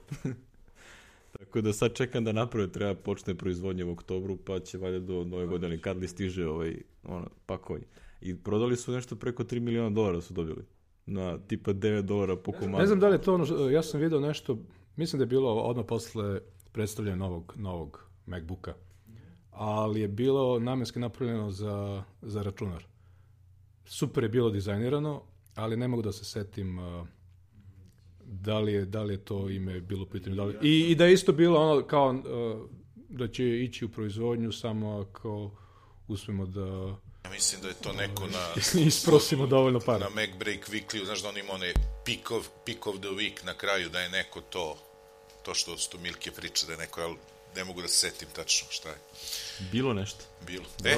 Tako 1.39 1.61
da 1.61 1.73
sad 1.73 1.95
čekam 1.95 2.25
da 2.25 2.33
naprave, 2.33 2.73
treba 2.73 2.95
počne 2.95 3.35
proizvodnje 3.35 3.85
u 3.85 3.93
oktobru, 3.93 4.37
pa 4.37 4.61
će 4.61 4.79
valjda 4.79 4.99
do 4.99 5.25
nove 5.25 5.47
godine, 5.47 5.81
kad 5.81 5.97
li 5.97 6.09
stiže 6.09 6.47
ovaj, 6.47 6.77
ono, 7.05 7.29
pakovanje. 7.47 7.85
I 8.21 8.37
prodali 8.37 8.77
su 8.77 8.93
nešto 8.93 9.17
preko 9.17 9.45
3 9.45 9.61
miliona 9.61 9.91
dolara 9.91 10.21
su 10.21 10.35
dobili. 10.35 10.65
Na 11.07 11.39
tipa 11.39 11.73
9 11.73 12.03
dolara 12.03 12.37
po 12.37 12.53
komadu. 12.53 12.79
Ne 12.79 12.87
znam 12.87 13.01
da 13.01 13.09
li 13.09 13.15
je 13.15 13.23
to 13.23 13.35
ono, 13.35 13.71
ja 13.71 13.83
sam 13.83 14.01
vidio 14.01 14.21
nešto, 14.21 14.59
mislim 14.97 15.19
da 15.19 15.23
je 15.23 15.27
bilo 15.27 15.55
odmah 15.55 15.87
posle 15.89 16.41
predstavljanja 16.73 17.17
novog, 17.17 17.55
novog 17.57 18.07
MacBooka, 18.27 18.75
ali 19.51 20.01
je 20.01 20.09
bilo 20.09 20.59
namjenski 20.59 20.99
napravljeno 20.99 21.51
za, 21.51 22.03
za 22.23 22.43
računar. 22.43 22.85
Super 23.85 24.23
je 24.23 24.29
bilo 24.29 24.51
dizajnirano, 24.51 25.23
ali 25.55 25.77
ne 25.77 25.89
mogu 25.89 26.03
da 26.03 26.13
se 26.13 26.25
setim 26.25 26.79
uh, 26.79 27.07
da 28.33 28.59
li 28.59 28.73
je, 28.73 28.85
da 28.85 29.03
li 29.03 29.15
je 29.15 29.25
to 29.25 29.49
ime 29.51 29.81
bilo 29.81 30.03
u 30.03 30.07
pitanju. 30.07 30.37
Da 30.37 30.45
li, 30.45 30.57
i, 30.63 30.81
I 30.91 30.95
da 30.95 31.05
je 31.07 31.13
isto 31.13 31.33
bilo 31.33 31.61
ono 31.61 31.87
kao 31.87 32.11
uh, 32.11 32.71
da 33.09 33.29
će 33.29 33.45
ići 33.65 33.85
u 33.85 33.89
proizvodnju 33.89 34.53
samo 34.53 35.01
ako 35.01 35.51
uspemo 36.09 36.47
da 36.47 36.97
Ja 37.25 37.31
mislim 37.31 37.63
da 37.63 37.69
je 37.69 37.75
to 37.75 37.93
neko 37.93 38.27
na... 38.27 38.49
isprosimo 38.87 39.47
dovoljno 39.47 39.81
para. 39.81 39.99
Na 39.99 40.09
Mac 40.09 40.31
Break 40.39 40.69
Weekly, 40.69 41.05
znaš 41.05 41.23
da 41.23 41.29
on 41.29 41.39
ima 41.39 41.53
one 41.53 41.73
pick 42.05 42.31
of, 42.31 42.49
pick 42.65 42.87
of 42.87 42.97
the 42.97 43.09
week 43.09 43.45
na 43.45 43.55
kraju, 43.55 43.89
da 43.89 44.01
je 44.01 44.09
neko 44.09 44.41
to, 44.41 44.77
to 45.43 45.55
što 45.55 45.77
što 45.77 45.99
Milke 45.99 46.31
priča, 46.31 46.67
da 46.67 46.73
je 46.73 46.79
neko, 46.79 47.01
ali 47.01 47.17
ne 47.57 47.65
mogu 47.65 47.83
da 47.83 47.89
se 47.89 47.97
setim 48.11 48.29
tačno 48.37 48.67
šta 48.71 48.89
je 48.89 48.97
Bilo 49.73 49.95
nešto. 49.95 50.25
bilo. 50.47 50.65
E, 50.85 50.97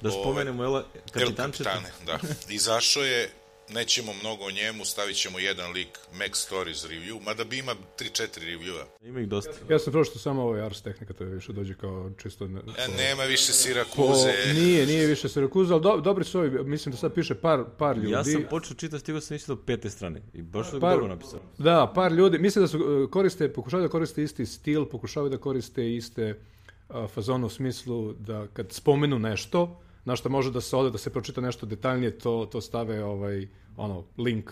Da 0.00 0.10
spomenemo, 0.10 0.64
Ela, 0.64 0.84
El 0.94 1.00
kapitančeta. 1.12 1.70
Capitane, 1.70 1.92
da. 2.06 2.18
Izašao 2.54 3.02
je, 3.02 3.30
nećemo 3.68 4.12
mnogo 4.20 4.44
o 4.44 4.50
njemu, 4.50 4.84
stavit 4.84 5.16
ćemo 5.16 5.38
jedan 5.38 5.72
lik 5.72 5.98
Mac 6.12 6.36
Stories 6.36 6.84
review, 6.84 7.24
mada 7.24 7.44
bi 7.44 7.58
ima 7.58 7.74
3-4 7.98 8.26
reviewa. 8.40 8.84
Ima 9.02 9.20
ih 9.20 9.28
dosta. 9.28 9.50
Ja 9.70 9.78
sam 9.78 9.92
prošao 9.92 10.14
samo 10.14 10.42
ovaj 10.42 10.60
Ars 10.60 10.82
Technica, 10.82 11.12
to 11.12 11.24
je 11.24 11.30
više 11.30 11.52
dođe 11.52 11.74
kao 11.74 12.10
čisto... 12.22 12.46
Ne, 12.46 12.60
E, 12.78 12.88
nema 12.96 13.22
više 13.22 13.46
po, 13.46 13.52
Sirakuze. 13.52 14.32
nije, 14.54 14.86
nije 14.86 15.06
više 15.06 15.28
Sirakuza, 15.28 15.74
ali 15.74 15.82
do, 15.82 15.96
dobri 15.96 16.24
su 16.24 16.38
ovi, 16.38 16.64
mislim 16.64 16.90
da 16.90 16.96
sad 16.98 17.14
piše 17.14 17.34
par, 17.34 17.64
par 17.78 17.96
ljudi. 17.96 18.10
Ja 18.10 18.24
sam 18.24 18.44
počeo 18.50 18.76
čitati, 18.76 19.00
stigao 19.00 19.20
sam 19.20 19.36
isto 19.36 19.54
do 19.54 19.62
pete 19.62 19.90
strane. 19.90 20.22
I 20.34 20.42
baš 20.42 20.70
su 20.70 20.78
dobro 20.78 21.08
napisano. 21.08 21.42
Da, 21.58 21.92
par 21.94 22.12
ljudi, 22.12 22.38
mislim 22.38 22.64
da 22.64 22.68
su 22.68 22.78
uh, 22.78 23.10
koriste, 23.10 23.52
pokušavaju 23.52 23.88
da 23.88 23.92
koriste 23.92 24.22
isti 24.22 24.46
stil, 24.46 24.84
pokušavaju 24.84 25.30
da 25.30 25.38
koriste 25.38 25.94
iste 25.94 26.40
uh, 26.88 27.44
u 27.44 27.48
smislu 27.48 28.12
da 28.12 28.46
kad 28.52 28.72
spomenu 28.72 29.18
nešto, 29.18 29.80
na 30.04 30.16
što 30.16 30.28
može 30.28 30.50
da 30.52 30.60
se 30.60 30.76
ode, 30.76 30.90
da 30.90 30.98
se 30.98 31.10
pročita 31.10 31.40
nešto 31.40 31.66
detaljnije, 31.66 32.18
to, 32.18 32.48
to 32.52 32.60
stave 32.60 33.04
ovaj, 33.04 33.48
ono, 33.76 34.04
link, 34.18 34.50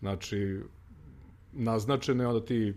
znači, 0.00 0.60
naznačeno 1.52 2.22
i 2.22 2.26
onda 2.26 2.44
ti 2.44 2.74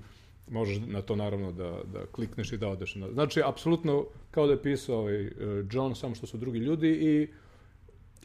možeš 0.49 0.79
na 0.87 1.01
to 1.01 1.15
naravno 1.15 1.51
da, 1.51 1.81
da 1.93 2.05
klikneš 2.05 2.51
i 2.51 2.57
da 2.57 2.69
odeš. 2.69 2.95
Na, 2.95 3.11
znači, 3.11 3.41
apsolutno 3.45 4.05
kao 4.31 4.47
da 4.47 4.53
je 4.53 4.61
pisao 4.61 4.99
ovaj, 4.99 5.31
John, 5.71 5.95
samo 5.95 6.15
što 6.15 6.27
su 6.27 6.37
drugi 6.37 6.59
ljudi 6.59 6.89
i 6.89 7.27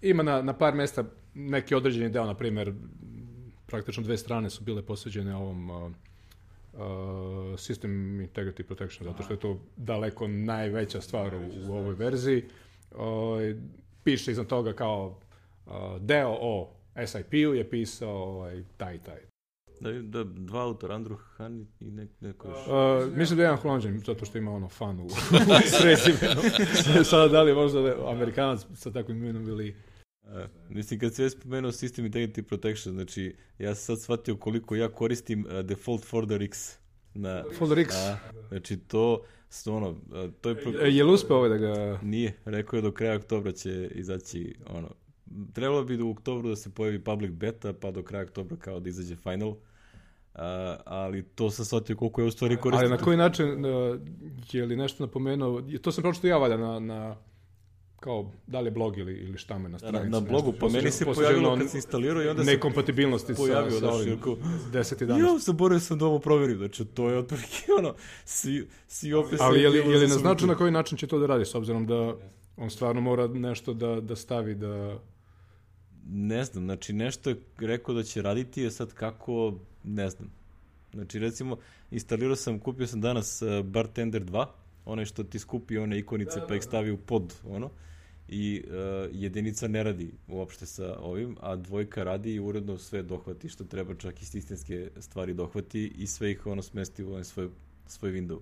ima 0.03 0.23
na, 0.23 0.43
na 0.43 0.53
par 0.53 0.75
mesta 0.75 1.05
neki 1.35 1.75
određeni 1.75 2.11
deo, 2.11 2.27
na 2.27 2.35
primjer, 2.35 2.75
praktično 3.67 4.03
dve 4.03 4.17
strane 4.17 4.51
su 4.51 4.65
bile 4.65 4.83
posveđene 4.83 5.37
ovom 5.37 5.71
uh, 5.71 5.93
uh, 6.73 6.81
System 7.57 8.21
Integrity 8.29 8.63
Protection, 8.63 9.09
zato 9.09 9.23
što 9.23 9.35
je 9.35 9.41
to 9.41 9.61
daleko 9.77 10.29
najveća 10.29 11.01
stvar 11.01 11.35
u, 11.35 11.71
u 11.71 11.73
ovoj 11.73 11.95
verziji. 11.95 12.45
Uh, 12.91 12.99
piše 14.05 14.31
iznad 14.31 14.47
toga 14.47 14.73
kao 14.73 15.21
uh, 15.67 15.73
deo 16.01 16.37
o 16.41 16.77
SIP-u 17.07 17.55
je 17.55 17.71
pisao 17.71 18.17
ovaj, 18.17 18.65
taj 18.77 18.95
i 18.95 18.99
taj. 18.99 19.31
Da, 19.81 19.93
da, 19.93 20.25
dva 20.25 20.63
autora, 20.63 20.99
Andrew 20.99 21.17
Han 21.37 21.67
i 21.81 21.91
nek, 21.91 22.11
neko 22.21 22.49
još. 22.49 22.59
Uh, 22.59 23.17
mislim 23.17 23.37
da 23.37 23.43
je 23.43 23.47
jedan 23.47 23.57
Holandžan, 23.57 23.99
zato 23.99 24.25
što 24.25 24.39
ima 24.39 24.53
ono 24.53 24.69
fan 24.69 25.01
u 25.01 25.09
srezimenu. 25.81 26.41
Sada 27.05 27.29
da 27.29 27.43
li 27.43 27.51
je 27.51 27.55
možda 27.55 27.81
da 27.81 28.11
Amerikanac 28.11 28.67
sa 28.75 28.93
takvim 28.93 29.17
imenom 29.17 29.49
ili... 29.49 29.77
A, 30.25 30.47
mislim, 30.69 31.01
kad 31.01 31.15
se 31.15 31.23
je 31.23 31.31
spomenuo 31.31 31.71
System 31.71 32.11
Integrity 32.11 32.43
Protection, 32.43 32.95
znači, 32.95 33.37
ja 33.59 33.75
sam 33.75 33.97
sad 33.97 34.03
shvatio 34.03 34.37
koliko 34.37 34.77
ja 34.77 34.89
koristim 34.89 35.47
uh, 35.47 35.61
default 35.61 36.05
folder 36.05 36.43
X. 36.43 36.79
Na, 37.15 37.45
Folder 37.59 37.79
X. 37.79 37.95
a, 37.95 38.19
znači, 38.49 38.77
to, 38.77 39.25
ono, 39.67 39.97
to 40.41 40.49
je... 40.49 40.57
Pro... 40.57 40.73
E, 40.81 40.91
je 40.91 41.05
li 41.05 41.13
uspeo 41.13 41.37
ovaj 41.37 41.49
da 41.49 41.57
ga... 41.57 41.99
Nije, 42.03 42.33
rekao 42.45 42.77
je 42.77 42.83
do 42.83 42.93
kraja 42.93 43.17
oktobra 43.17 43.53
će 43.53 43.91
izaći, 43.95 44.55
ono, 44.71 44.89
trebalo 45.53 45.85
bi 45.85 46.03
u 46.03 46.11
oktobru 46.11 46.49
da 46.49 46.57
se 46.57 46.71
pojavi 46.71 47.05
public 47.05 47.33
beta, 47.33 47.73
pa 47.73 47.91
do 47.91 48.03
kraja 48.03 48.25
oktobra 48.25 48.57
kao 48.57 48.81
da 48.81 48.89
izađe 48.89 49.17
final. 49.17 49.57
A, 50.35 50.77
ali 50.85 51.23
to 51.23 51.51
sam 51.51 51.65
shvatio 51.65 51.97
koliko 51.97 52.21
je 52.21 52.27
u 52.27 52.31
stvari 52.31 52.57
korisno. 52.57 52.81
Ali 52.81 52.91
na 52.91 53.05
koji 53.05 53.17
način, 53.17 53.65
uh, 53.65 54.01
je 54.53 54.67
li 54.67 54.77
nešto 54.77 55.07
napomenuo, 55.07 55.63
to 55.83 55.93
sam 55.93 56.03
pročito 56.03 56.27
ja 56.27 56.37
valja 56.37 56.57
na, 56.57 56.79
na 56.79 57.17
kao, 58.01 58.31
da 58.47 58.61
li 58.61 58.67
je 58.67 58.71
blog 58.71 58.99
ili, 58.99 59.13
ili 59.13 59.39
šta 59.39 59.59
me 59.59 59.63
na 59.63 59.69
na, 59.69 59.79
stranici. 59.79 60.11
na 60.11 60.21
blogu, 60.21 60.53
nešto. 60.53 60.67
pa 60.67 60.73
meni 60.73 60.91
se 60.91 61.05
pojavilo 61.05 61.57
kad 61.57 61.71
se 61.71 61.79
instalirao 61.79 62.23
i 62.23 62.29
onda 62.29 62.45
se 62.45 62.51
nekompatibilnosti 62.51 63.35
sa, 63.35 63.43
pojavio, 63.43 63.71
sa 63.71 63.79
znaš, 63.79 63.95
ovim 63.95 64.09
jako- 64.09 64.37
10 64.73 65.03
i 65.03 65.07
11. 65.07 65.33
Ja, 65.33 65.39
zaboravio 65.39 65.81
sam 65.81 65.99
da 65.99 66.07
ovo 66.07 66.19
proverim, 66.19 66.59
znači 66.59 66.85
to 66.85 67.11
je 67.11 67.19
otprilike 67.19 67.73
ono, 67.79 67.95
si, 68.25 68.67
si 68.89 69.13
opet... 69.13 69.41
Ali 69.41 69.61
je 69.63 69.69
li, 69.69 69.79
je 69.79 69.99
li 69.99 70.09
za 70.09 70.15
naznačio 70.15 70.47
na 70.47 70.55
koji 70.55 70.73
način 70.73 70.99
će 70.99 71.07
to 71.07 71.19
da 71.19 71.27
radi, 71.27 71.45
s 71.45 71.55
obzirom 71.55 71.87
da 71.87 72.15
on 72.57 72.71
stvarno 72.71 73.01
mora 73.01 73.27
nešto 73.27 73.75
da, 73.75 74.01
da 74.01 74.17
stavi 74.17 74.55
da... 74.55 74.99
Ne 76.07 76.45
znam, 76.45 76.65
znači 76.65 76.93
nešto 76.93 77.31
je 77.31 77.37
rekao 77.59 77.95
da 77.95 78.03
će 78.03 78.23
raditi, 78.23 78.63
je 78.63 78.71
sad 78.71 78.93
kako, 78.93 79.55
ne 79.85 80.11
znam. 80.11 80.33
Znači 80.95 81.19
recimo, 81.19 81.57
instalirao 81.91 82.37
sam, 82.37 82.59
kupio 82.59 82.87
sam 82.87 83.01
danas 83.01 83.43
uh, 83.43 83.65
Bartender 83.65 84.25
2, 84.25 84.47
onaj 84.85 85.05
što 85.05 85.25
ti 85.25 85.39
skupi 85.39 85.79
one 85.79 85.99
ikonice 85.99 86.41
pa 86.49 86.55
ih 86.55 86.63
stavi 86.63 86.91
u 86.91 86.97
pod, 86.97 87.35
ono, 87.49 87.71
i 88.33 88.65
uh, 88.65 88.73
jedinica 89.13 89.69
ne 89.69 89.83
radi 89.83 90.11
uopšte 90.29 90.67
sa 90.67 90.99
ovim, 91.01 91.37
a 91.41 91.57
dvojka 91.57 92.05
radi 92.05 92.35
i 92.35 92.41
uredno 92.41 92.79
sve 92.79 93.03
dohvati 93.03 93.49
što 93.49 93.65
treba, 93.65 93.95
čak 93.95 94.23
i 94.23 94.25
sistemske 94.25 94.91
stvari 94.99 95.35
dohvati 95.35 95.93
i 95.97 96.07
sve 96.07 96.31
ih 96.31 96.47
ono 96.47 96.63
smesti 96.63 97.05
u 97.05 97.09
ovaj 97.09 97.25
svoj, 97.25 97.49
svoj 97.87 98.13
window. 98.13 98.39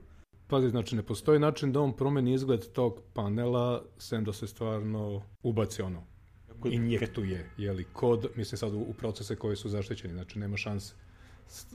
Pazi, 0.46 0.68
znači 0.70 0.96
ne 0.96 1.02
postoji 1.02 1.38
način 1.38 1.72
da 1.72 1.80
on 1.80 1.96
promeni 1.96 2.32
izgled 2.32 2.72
tog 2.72 3.00
panela, 3.14 3.84
sem 3.98 4.24
da 4.24 4.32
se 4.32 4.46
stvarno 4.46 5.22
ubaci 5.42 5.82
ono, 5.82 6.04
Kako- 6.48 6.68
injektuje, 6.68 7.50
je 7.58 7.72
li 7.72 7.84
kod, 7.92 8.26
mislim 8.36 8.58
sad 8.58 8.74
u, 8.74 8.78
u 8.80 8.94
procese 8.98 9.36
koji 9.36 9.56
su 9.56 9.68
zaštićeni, 9.68 10.14
znači 10.14 10.38
nema 10.38 10.56
šanse. 10.56 10.94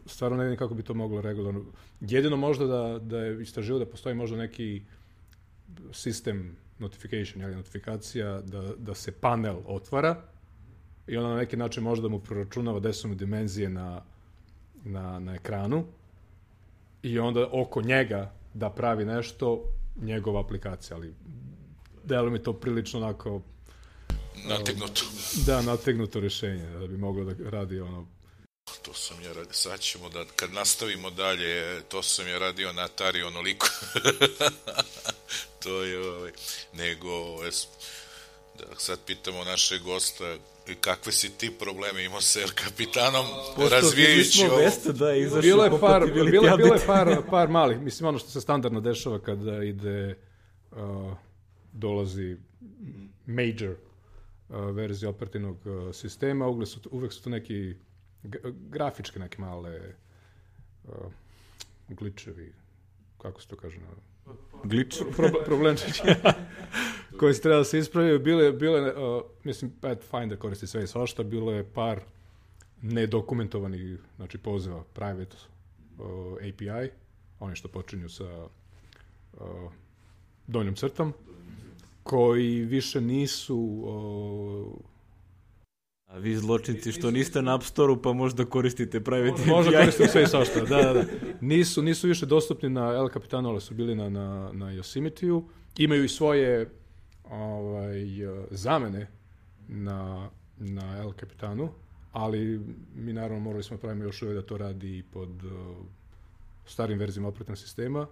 Stvarno 0.06 0.38
ne 0.38 0.44
vidim 0.44 0.58
kako 0.58 0.74
bi 0.74 0.84
to 0.84 0.94
moglo 0.94 1.22
regularno. 1.22 1.66
Jedino 2.02 2.38
možda 2.38 2.66
da, 2.66 3.00
da 3.00 3.18
je 3.18 3.42
istraživo 3.42 3.80
da 3.80 3.86
postoji 3.86 4.16
možda 4.16 4.38
neki 4.38 4.82
sistem 5.92 6.56
notification, 6.80 7.42
jel, 7.42 7.56
notifikacija, 7.56 8.42
da, 8.42 8.62
da 8.78 8.96
se 8.96 9.12
panel 9.12 9.56
otvara 9.66 10.22
i 11.08 11.18
onda 11.18 11.30
na 11.30 11.36
neki 11.36 11.58
način 11.58 11.84
možda 11.84 12.08
mu 12.08 12.20
proračunava 12.20 12.80
gde 12.80 12.94
su 12.94 13.08
mu 13.08 13.16
dimenzije 13.16 13.70
na, 13.70 14.02
na, 14.84 15.20
na 15.20 15.36
ekranu 15.36 15.86
i 17.04 17.20
onda 17.20 17.50
oko 17.52 17.82
njega 17.82 18.34
da 18.54 18.70
pravi 18.70 19.06
nešto 19.06 19.64
njegova 20.02 20.42
aplikacija, 20.42 20.98
ali 20.98 21.14
delo 22.04 22.30
mi 22.30 22.44
to 22.44 22.54
prilično 22.54 23.00
onako 23.00 23.42
Nategnuto. 24.50 25.02
da 25.46 25.62
nategnuto 25.62 26.20
rješenje 26.20 26.66
da 26.80 26.88
bi 26.88 26.98
moglo 26.98 27.26
da 27.26 27.50
radi 27.50 27.80
ono 27.80 28.08
To 28.82 28.94
sam 28.94 29.22
ja 29.22 29.34
radio. 29.34 29.54
Sad 29.54 29.80
ćemo 29.80 30.10
da, 30.10 30.26
kad 30.36 30.54
nastavimo 30.54 31.10
dalje, 31.10 31.82
to 31.82 32.04
sam 32.04 32.28
ja 32.28 32.38
radio 32.38 32.74
na 32.74 32.82
Atari 32.82 33.24
onoliko. 33.24 33.68
to 35.64 35.84
je, 35.84 36.10
ovaj, 36.10 36.32
nego, 36.74 37.46
es, 37.48 37.68
da 38.60 38.64
sad 38.78 39.00
pitamo 39.06 39.44
našeg 39.44 39.82
gosta, 39.82 40.38
kakve 40.82 41.12
si 41.12 41.30
ti 41.30 41.52
probleme 41.60 42.04
imao 42.06 42.22
sa 42.22 42.42
El 42.42 42.50
Kapitanom, 42.56 43.26
razvijajući 43.72 44.46
ovo. 44.46 44.58
Vesta 44.58 44.92
da 44.92 45.10
je 45.10 45.22
izašao 45.22 45.42
bilo 45.42 45.64
je 45.64 45.80
par, 45.80 46.12
bilo, 46.14 46.32
bilo 46.58 46.76
je 46.76 46.86
par, 46.88 47.18
par 47.30 47.50
malih, 47.50 47.80
mislim 47.80 48.08
ono 48.08 48.18
što 48.18 48.30
se 48.30 48.42
standardno 48.42 48.82
dešava 48.82 49.20
kada 49.20 49.64
ide, 49.64 50.18
uh, 50.72 51.14
dolazi 51.72 52.38
major 53.26 53.76
uh, 54.50 54.76
verzija 54.76 55.10
operativnog 55.10 55.58
uh, 55.66 55.96
sistema, 55.96 56.48
uvek 56.48 56.68
su, 56.68 56.80
uvek 56.92 57.14
su 57.14 57.24
to 57.24 57.30
neki 57.30 57.76
grafičke 58.54 59.20
neke 59.20 59.38
male 59.42 59.80
uh, 60.84 61.12
gličevi, 61.90 62.54
kako 63.18 63.42
se 63.42 63.48
to 63.48 63.56
kaže 63.56 63.80
na 63.80 64.13
Glitch. 64.64 65.02
Proble- 65.18 65.46
problemčići 65.46 66.02
koji 67.20 67.34
se 67.34 67.42
treba 67.42 67.58
da 67.58 67.64
se 67.64 67.80
ispravio. 67.80 68.20
Bile, 68.20 68.52
bile 68.52 68.94
uh, 68.94 69.22
mislim, 69.44 69.72
Pathfinder 69.82 70.38
koristi 70.38 70.68
sve 70.68 70.84
i 70.84 70.88
svašta, 70.88 71.24
bilo 71.24 71.52
je 71.52 71.64
par 71.74 72.02
nedokumentovanih, 72.82 74.00
znači 74.16 74.38
poziva 74.38 74.84
private 74.94 75.38
uh, 76.00 76.34
API, 76.34 76.92
oni 77.40 77.56
što 77.56 77.68
počinju 77.68 78.10
sa 78.10 78.48
uh, 79.34 79.72
donjom 80.48 80.76
crtom, 80.76 81.14
koji 82.04 82.66
više 82.66 83.02
nisu 83.02 83.58
uh, 83.58 84.93
A 86.14 86.18
vi 86.18 86.38
zločinci 86.38 86.92
što 86.92 87.12
niste 87.12 87.42
na 87.42 87.56
App 87.56 87.64
Store-u 87.64 88.02
pa 88.02 88.14
možda 88.14 88.46
koristite 88.46 89.04
private 89.04 89.46
Možda 89.46 89.70
API. 89.70 89.80
koristimo 89.80 90.08
sve 90.10 90.24
i 90.24 90.28
svašta, 90.34 90.60
da, 90.60 90.78
da, 90.78 90.94
da. 90.94 91.04
Nisu, 91.42 91.82
nisu 91.82 92.08
više 92.08 92.26
dostupni 92.26 92.70
na 92.70 92.94
El 92.94 93.10
Capitano, 93.10 93.50
ali 93.50 93.62
su 93.62 93.74
bili 93.74 93.96
na, 93.96 94.10
na, 94.10 94.50
na 94.54 94.66
Yosemite-u. 94.66 95.44
Imaju 95.78 96.04
i 96.04 96.10
svoje 96.10 96.70
ovaj, 97.30 98.24
eh, 98.24 98.46
zamene 98.52 99.08
na, 99.68 100.30
na 100.58 100.98
El 100.98 101.14
Capitanu, 101.20 101.70
ali 102.12 102.62
mi 102.96 103.14
naravno 103.14 103.40
morali 103.40 103.64
smo 103.64 103.78
pravimo 103.78 104.04
još 104.04 104.22
uvijek 104.22 104.36
da 104.36 104.48
to 104.48 104.58
radi 104.58 104.98
i 104.98 105.04
pod 105.04 105.30
eh, 105.30 105.50
starim 106.66 107.00
verzijama 107.00 107.28
operativnog 107.28 107.58
sistema, 107.58 108.08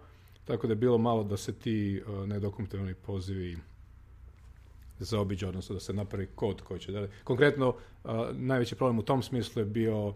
tako 0.46 0.68
da 0.68 0.72
je 0.72 0.78
bilo 0.78 0.98
malo 0.98 1.24
da 1.24 1.38
se 1.38 1.54
ti 1.54 2.02
uh, 2.08 2.28
nedokumentovani 2.28 2.94
pozivi 2.94 3.58
zaobiđe, 5.06 5.48
odnosno 5.48 5.74
da 5.74 5.80
se 5.80 5.94
napravi 5.94 6.28
kod 6.36 6.62
koji 6.62 6.80
će 6.80 6.92
da... 6.92 7.08
Konkretno, 7.24 7.76
a, 8.04 8.32
najveći 8.34 8.76
problem 8.76 9.00
u 9.00 9.04
tom 9.04 9.24
smislu 9.24 9.62
je 9.62 9.66
bio 9.66 10.14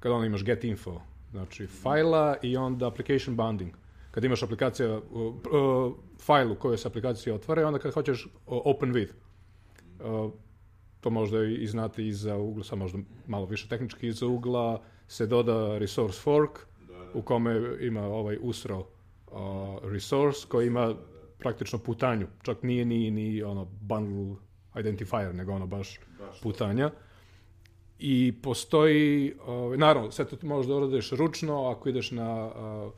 kada 0.00 0.14
onda 0.14 0.26
imaš 0.26 0.44
get 0.44 0.64
info, 0.64 1.00
znači 1.30 1.66
fajla 1.66 2.36
i 2.42 2.56
onda 2.56 2.88
application 2.88 3.36
bounding. 3.36 3.72
Kad 4.10 4.24
imaš 4.24 4.42
aplikacija, 4.42 4.98
uh, 4.98 5.02
uh, 5.12 5.94
fajl 6.20 6.52
u 6.52 6.54
kojoj 6.54 6.78
se 6.78 6.88
aplikacija 6.88 7.34
otvara 7.34 7.62
i 7.62 7.64
onda 7.64 7.78
kad 7.78 7.94
hoćeš 7.94 8.26
uh, 8.26 8.30
open 8.46 8.92
with. 8.92 9.10
Uh, 10.00 10.32
to 11.00 11.10
možda 11.10 11.44
i 11.44 11.66
znate 11.66 12.06
iza 12.06 12.36
ugla, 12.36 12.64
sad 12.64 12.78
možda 12.78 12.98
malo 13.26 13.46
više 13.46 13.68
tehnički, 13.68 14.08
iza 14.08 14.26
ugla 14.26 14.82
se 15.08 15.26
doda 15.26 15.78
resource 15.78 16.20
fork 16.20 16.66
u 17.14 17.22
kome 17.22 17.76
ima 17.80 18.02
ovaj 18.02 18.38
usro 18.40 18.78
uh, 18.78 18.86
resource 19.82 20.46
koji 20.48 20.66
ima 20.66 20.94
praktično 21.38 21.78
putanju. 21.78 22.26
Čak 22.42 22.62
nije 22.62 22.84
ni, 22.84 23.10
ni 23.10 23.42
ono 23.42 23.64
bundle 23.64 24.36
identifier, 24.76 25.34
nego 25.34 25.52
ono 25.52 25.66
baš, 25.66 26.00
putanja. 26.42 26.90
I 27.98 28.34
postoji, 28.42 29.34
uh, 29.34 29.76
naravno, 29.76 30.10
sve 30.10 30.24
to 30.24 30.36
možeš 30.46 30.68
da 30.68 30.74
uradiš 30.74 31.10
ručno, 31.10 31.70
ako 31.70 31.88
ideš 31.88 32.10
na 32.10 32.46
uh, 32.46 32.92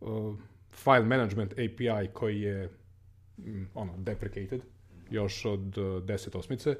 uh, 0.00 0.36
file 0.72 1.04
management 1.04 1.52
API 1.52 2.08
koji 2.12 2.40
je 2.40 2.70
mm, 3.38 3.64
ono, 3.74 3.92
deprecated, 3.96 4.62
još 5.10 5.44
od 5.44 5.78
uh, 5.78 5.84
10 5.84 6.38
osmice. 6.38 6.76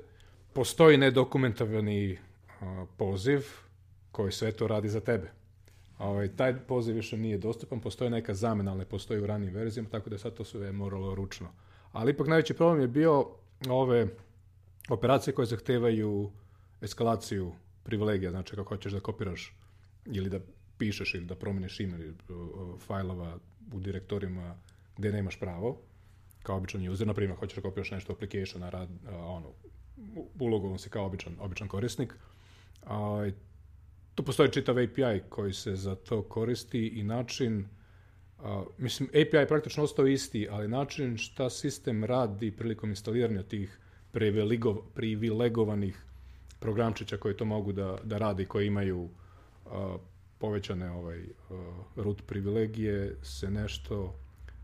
Postoji 0.52 0.96
nedokumentovani 0.96 2.12
uh, 2.12 2.88
poziv 2.96 3.46
koji 4.12 4.32
sve 4.32 4.52
to 4.52 4.66
radi 4.66 4.88
za 4.88 5.00
tebe. 5.00 5.39
Ovaj, 6.00 6.28
taj 6.36 6.58
poziv 6.66 6.94
više 6.94 7.16
nije 7.16 7.38
dostupan, 7.38 7.80
postoji 7.80 8.10
neka 8.10 8.34
zamena, 8.34 8.70
ali 8.70 8.78
ne 8.78 8.84
postoji 8.84 9.20
u 9.20 9.26
ranijim 9.26 9.54
verzijama, 9.54 9.88
tako 9.88 10.10
da 10.10 10.14
je 10.14 10.18
sad 10.18 10.34
to 10.34 10.44
sve 10.44 10.72
moralo 10.72 11.14
ručno. 11.14 11.48
Ali 11.92 12.12
ipak 12.12 12.26
najveći 12.26 12.54
problem 12.54 12.80
je 12.80 12.88
bio 12.88 13.26
ove 13.68 14.06
operacije 14.88 15.34
koje 15.34 15.46
zahtevaju 15.46 16.30
eskalaciju 16.80 17.52
privilegija, 17.82 18.30
znači 18.30 18.56
kako 18.56 18.74
hoćeš 18.74 18.92
da 18.92 19.00
kopiraš 19.00 19.56
ili 20.06 20.30
da 20.30 20.40
pišeš 20.78 21.14
ili 21.14 21.24
da 21.24 21.34
promeniš 21.34 21.80
ime 21.80 21.96
uh, 22.08 22.80
fajlova 22.80 23.38
u 23.72 23.80
direktorima 23.80 24.56
gde 24.96 25.12
nemaš 25.12 25.40
pravo, 25.40 25.78
kao 26.42 26.56
običan 26.56 26.88
user, 26.88 27.06
na 27.06 27.14
primjer, 27.14 27.38
hoćeš 27.38 27.56
da 27.56 27.62
kopiraš 27.62 27.90
nešto 27.90 28.12
application, 28.12 28.62
rad, 28.70 28.88
ono, 29.08 29.48
u- 30.16 30.28
ulogovan 30.40 30.78
si 30.78 30.90
kao 30.90 31.06
običan, 31.06 31.36
običan 31.40 31.68
korisnik, 31.68 32.14
a, 32.82 33.30
tu 34.20 34.24
postoji 34.24 34.50
čitav 34.52 34.78
API 34.78 35.20
koji 35.28 35.52
se 35.52 35.76
za 35.76 35.94
to 35.94 36.22
koristi 36.22 36.86
i 36.86 37.02
način, 37.02 37.68
a, 38.38 38.64
mislim, 38.78 39.08
API 39.08 39.36
je 39.36 39.48
praktično 39.48 39.82
ostao 39.82 40.06
isti, 40.06 40.48
ali 40.50 40.68
način 40.68 41.16
šta 41.16 41.50
sistem 41.50 42.04
radi 42.04 42.50
prilikom 42.50 42.90
instaliranja 42.90 43.42
tih 43.42 43.78
privilegov, 44.12 44.76
privilegovanih 44.94 46.04
programčića 46.58 47.16
koji 47.16 47.36
to 47.36 47.44
mogu 47.44 47.72
da, 47.72 47.98
da 48.04 48.18
rade 48.18 48.42
i 48.42 48.46
koji 48.46 48.66
imaju 48.66 49.08
a, 49.66 49.96
povećane 50.38 50.90
ovaj, 50.90 51.20
a, 51.20 51.24
root 51.96 52.22
privilegije 52.26 53.16
se 53.22 53.50
nešto 53.50 54.14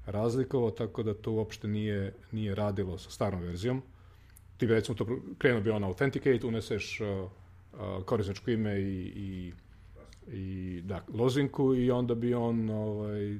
razlikovao, 0.07 0.71
tako 0.71 1.03
da 1.03 1.15
to 1.15 1.33
uopšte 1.33 1.69
nije, 1.69 2.13
nije 2.33 2.55
radilo 2.55 2.99
sa 2.99 3.11
starom 3.11 3.41
verzijom. 3.41 3.83
Ti 4.57 4.67
bi 4.67 4.75
recimo 4.75 4.97
to 4.97 5.07
krenuo 5.39 5.61
bi 5.61 5.71
on 5.71 5.85
Authenticate, 5.85 6.47
uneseš 6.47 7.01
a, 7.01 7.29
korisničko 8.05 8.51
ime 8.51 8.81
i, 8.81 9.13
i, 9.17 9.53
i 10.37 10.81
da, 10.81 11.05
lozinku 11.15 11.75
i 11.75 11.91
onda 11.91 12.15
bi 12.15 12.35
on 12.35 12.71
ovaj, 12.71 13.39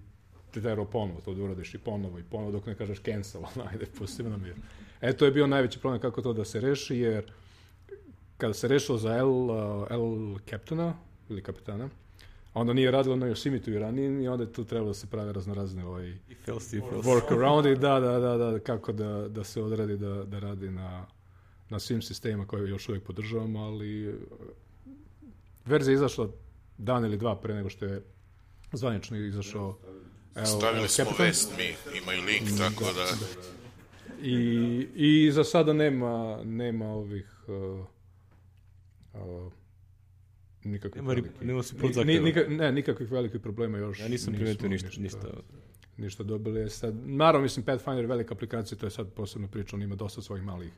te 0.51 0.63
terao 0.63 0.85
ponovo, 0.85 1.21
to 1.21 1.35
da 1.35 1.43
uradiš 1.43 1.75
i 1.75 1.79
ponovo 1.79 2.19
i 2.19 2.23
ponovo 2.23 2.53
dok 2.53 2.67
ne 2.67 2.75
kažeš 2.75 3.01
cancel, 3.03 3.43
ajde, 3.71 3.87
pusti 3.99 4.23
me 4.23 4.31
na 4.31 4.37
mir. 4.37 4.55
E, 5.01 5.13
to 5.13 5.25
je 5.25 5.31
bio 5.31 5.47
najveći 5.47 5.79
problem 5.79 6.01
kako 6.01 6.23
to 6.23 6.33
da 6.33 6.45
se 6.45 6.61
reši, 6.61 6.97
jer 6.97 7.33
kada 8.39 8.55
se 8.55 8.69
rešilo 8.69 8.99
za 8.99 9.17
L, 9.17 9.29
uh, 9.29 9.87
L 9.91 10.39
kapitana, 10.51 10.95
ili 11.29 11.43
kapitana, 11.43 11.89
onda 12.55 12.73
nije 12.73 12.91
radilo 12.91 13.17
na 13.17 13.27
Yosemite 13.27 13.71
i 13.71 13.79
ranije 13.79 14.25
i 14.25 14.29
onda 14.29 14.45
je 14.45 14.53
tu 14.53 14.65
trebalo 14.65 14.91
da 14.91 14.95
se 14.95 15.07
prave 15.07 15.33
raznorazne 15.33 15.87
ovaj, 15.87 16.15
If 16.29 16.49
else, 16.49 16.77
if 16.77 16.85
else. 16.93 17.09
workaround 17.09 17.73
i 17.73 17.79
da, 17.79 18.01
da, 18.01 18.19
da, 18.19 18.37
da, 18.37 18.59
kako 18.59 18.93
da, 18.93 19.29
da 19.29 19.45
se 19.45 19.63
odradi 19.63 19.97
da, 19.97 20.25
da 20.25 20.39
radi 20.39 20.71
na, 20.71 21.07
na 21.69 21.79
svim 21.79 22.03
sistemima 22.03 22.47
koje 22.47 22.71
još 22.71 22.89
uvijek 22.89 23.05
podržavamo, 23.05 23.61
ali 23.61 24.09
uh, 24.09 24.15
verzija 25.65 25.93
je 25.93 25.97
izašla 25.97 26.29
dan 26.79 27.05
ili 27.05 27.17
dva 27.17 27.37
pre 27.37 27.55
nego 27.55 27.69
što 27.69 27.85
je 27.85 28.03
zvanično 28.73 29.17
izašao 29.19 29.79
L, 30.35 30.45
Stavili 30.47 30.89
smo 30.89 31.05
Capital. 31.05 31.27
vest 31.27 31.53
mi, 31.57 31.65
ima 31.99 32.15
i 32.15 32.21
link, 32.23 32.59
tako 32.59 32.85
da... 32.85 33.07
I, 34.23 34.39
I 34.95 35.33
za 35.33 35.45
sada 35.45 35.73
nema, 35.73 36.41
nema 36.45 36.87
ovih 36.87 37.27
uh, 37.49 37.85
uh, 39.15 39.53
nikakvih 40.65 41.03
Nema 41.03 41.13
velikih- 41.13 41.43
nema 41.43 41.59
ni- 41.59 41.65
support 41.65 41.97
ni- 41.97 42.21
nika- 42.21 42.49
ne, 42.49 42.73
nikakvih 42.73 43.11
velikih 43.11 43.41
problema 43.41 43.79
još. 43.79 44.01
Ja 44.01 44.09
nisam 44.09 44.35
primetio 44.35 44.69
ništa, 44.69 44.89
ništa. 44.99 45.29
ništa 45.97 46.23
dobili. 46.23 46.61
Je 46.61 46.71
sad, 46.71 46.95
naravno, 46.97 47.43
mislim, 47.43 47.65
Pathfinder 47.65 48.05
je 48.05 48.09
velika 48.09 48.35
aplikacija, 48.35 48.79
to 48.79 48.87
je 48.87 48.91
sad 48.91 49.13
posebno 49.13 49.49
priča, 49.49 49.77
on 49.77 49.83
ima 49.83 49.95
dosta 49.95 50.23
svojih 50.23 50.45
malih 50.45 50.73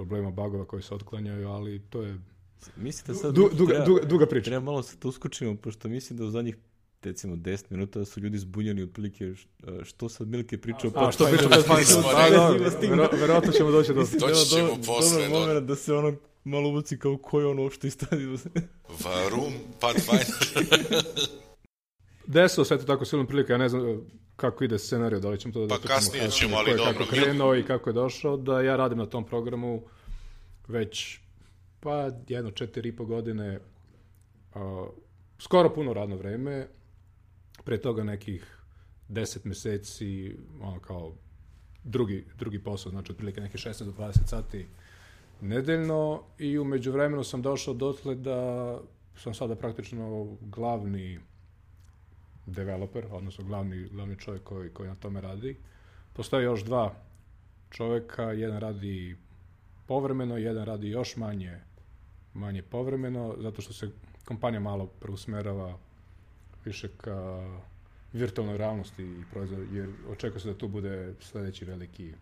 problema, 0.00 0.30
bagova 0.32 0.64
koji 0.64 0.82
se 0.82 0.94
otklanjaju, 0.94 1.48
ali 1.48 1.78
to 1.80 2.02
je 2.02 2.18
Mislite 2.76 3.14
sad... 3.14 3.34
du, 3.34 3.50
duga, 3.52 3.72
treba- 3.72 3.84
duga, 3.86 4.02
duga 4.04 4.26
priča. 4.26 4.44
Treba 4.44 4.64
malo 4.64 4.82
se 4.82 4.96
to 4.98 5.08
uskočimo, 5.08 5.56
pošto 5.56 5.88
mislim 5.88 6.16
da 6.18 6.24
u 6.24 6.30
zadnjih 6.30 6.56
recimo 7.02 7.36
10 7.36 7.64
minuta 7.70 7.98
da 7.98 8.04
su 8.04 8.20
ljudi 8.20 8.38
zbunjeni 8.38 8.82
otprilike 8.82 9.32
što 9.82 10.08
sad 10.08 10.28
Milke 10.28 10.58
pričao 10.58 10.90
A, 10.94 11.12
što 11.12 11.26
priča 11.26 11.48
da, 11.48 11.56
vero- 12.80 13.08
verovatno 13.12 13.52
ćemo 13.52 13.70
doći 13.70 13.94
do... 13.94 14.00
Doći 14.20 14.46
ćemo 14.46 14.68
posle 14.86 15.28
do- 15.28 15.30
moment 15.30 15.66
da 15.66 15.76
se 15.76 15.94
ono 15.94 16.14
malo 16.44 16.68
uvuci 16.68 16.98
kao 16.98 17.16
ko 17.16 17.40
je 17.40 17.46
ono 17.46 17.62
uopšte 17.62 17.88
istadio. 17.88 18.38
Varum, 19.04 19.52
Pathfinder. 19.80 21.04
Desilo 22.26 22.64
se 22.64 22.78
to 22.78 22.84
tako 22.84 23.04
silom 23.04 23.26
prilika, 23.26 23.52
ja 23.52 23.58
ne 23.58 23.68
znam 23.68 24.00
kako 24.40 24.64
ide 24.64 24.78
scenarij, 24.78 25.20
da 25.20 25.28
li 25.28 25.38
ćemo 25.38 25.52
to 25.52 25.60
da 25.60 25.68
Pa 25.68 25.74
dotaknemo 25.74 25.96
kasnije 25.96 26.30
ćemo, 26.30 26.56
ali 26.56 26.64
ko 26.64 26.70
je 26.70 26.76
dobro, 26.76 26.92
Kako 26.92 27.10
krenuo 27.10 27.56
i 27.56 27.62
kako 27.62 27.90
je 27.90 27.94
došao, 27.94 28.36
da 28.36 28.60
ja 28.60 28.76
radim 28.76 28.98
na 28.98 29.06
tom 29.06 29.24
programu 29.24 29.82
već 30.68 31.20
pa 31.80 32.10
jedno 32.28 32.50
četiri 32.50 32.88
i 32.88 32.96
po 32.96 33.04
godine, 33.04 33.60
uh, 34.54 34.60
skoro 35.38 35.74
puno 35.74 35.92
radno 35.92 36.16
vreme, 36.16 36.68
pre 37.64 37.80
toga 37.80 38.04
nekih 38.04 38.58
deset 39.08 39.44
meseci, 39.44 40.36
ono 40.60 40.80
kao 40.80 41.12
drugi, 41.84 42.24
drugi 42.38 42.58
posao, 42.58 42.90
znači 42.90 43.12
otprilike 43.12 43.40
nekih 43.40 43.60
16 43.60 43.84
do 43.84 43.92
20 43.92 44.26
sati 44.26 44.66
nedeljno 45.40 46.22
i 46.38 46.58
u 46.58 46.64
međuvremenu 46.64 47.24
sam 47.24 47.42
došao 47.42 47.74
dotle 47.74 48.14
da 48.14 48.80
sam 49.16 49.34
sada 49.34 49.54
praktično 49.54 50.36
glavni 50.40 51.20
developer, 52.50 53.06
odnosno 53.10 53.44
glavni, 53.44 53.88
glavni 53.88 54.16
čovjek 54.18 54.42
koji, 54.42 54.70
koji 54.70 54.88
na 54.88 54.94
tome 54.94 55.20
radi. 55.20 55.56
Postoje 56.12 56.44
još 56.44 56.64
dva 56.64 56.94
čovjeka, 57.70 58.22
jedan 58.22 58.60
radi 58.60 59.16
povremeno, 59.86 60.36
jedan 60.36 60.64
radi 60.64 60.88
još 60.88 61.16
manje, 61.16 61.60
manje 62.34 62.62
povremeno, 62.62 63.34
zato 63.38 63.62
što 63.62 63.72
se 63.72 63.90
kompanija 64.24 64.60
malo 64.60 64.86
preusmerava 64.86 65.78
više 66.64 66.88
ka 66.96 67.46
virtualnoj 68.12 68.58
realnosti 68.58 69.02
i 69.02 69.22
proizvodu, 69.32 69.62
jer 69.72 69.88
očekuje 70.10 70.40
se 70.40 70.48
da 70.48 70.58
tu 70.58 70.68
bude 70.68 71.14
sljedeći 71.20 71.64
veliki 71.64 72.12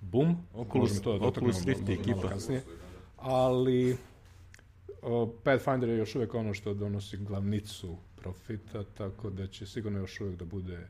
boom. 0.00 0.36
Oculus- 0.54 1.02
to 1.02 1.18
da 1.18 1.26
Oculus 1.26 1.64
Rift 1.64 1.88
ekipa. 1.88 2.28
kasnije. 2.28 2.62
Ali 3.16 3.96
o, 5.02 5.32
Pathfinder 5.44 5.88
je 5.88 5.96
još 5.98 6.14
uvijek 6.14 6.34
ono 6.34 6.54
što 6.54 6.74
donosi 6.74 7.16
glavnicu 7.16 7.96
profita, 8.20 8.84
tako 8.84 9.30
da 9.30 9.46
će 9.46 9.66
sigurno 9.66 9.98
još 9.98 10.20
uvijek 10.20 10.38
da 10.38 10.44
bude 10.44 10.88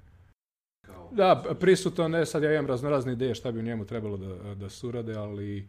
da, 1.13 1.57
prisutan, 1.61 2.11
ne, 2.11 2.27
sad 2.27 2.43
ja 2.43 2.53
imam 2.53 2.67
raznorazne 2.67 3.13
ideje 3.13 3.35
šta 3.35 3.53
bi 3.53 3.59
u 3.59 3.63
njemu 3.63 3.85
trebalo 3.85 4.17
da, 4.17 4.55
da 4.55 4.69
se 4.69 4.87
urade, 4.87 5.15
ali 5.15 5.69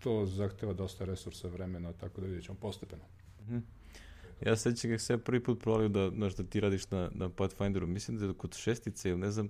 to 0.00 0.26
zahteva 0.26 0.72
dosta 0.72 1.04
resursa 1.04 1.48
vremena, 1.48 1.92
tako 1.92 2.20
da 2.20 2.26
vidjet 2.26 2.44
ćemo 2.44 2.58
postepeno. 2.60 3.02
Ja 4.46 4.56
se 4.56 4.70
sećam 4.70 4.90
kako 4.90 4.98
se 4.98 5.12
ja 5.12 5.18
prvi 5.18 5.42
put 5.42 5.60
provalio 5.60 5.88
da, 5.88 6.10
znaš, 6.10 6.34
da 6.34 6.44
ti 6.44 6.60
radiš 6.60 6.90
na, 6.90 7.10
na 7.14 7.28
Pathfinderu. 7.28 7.86
Mislim 7.86 8.18
da 8.18 8.26
je 8.26 8.34
kod 8.34 8.54
šestice 8.56 9.10
ili 9.10 9.18
ne 9.18 9.30
znam, 9.30 9.48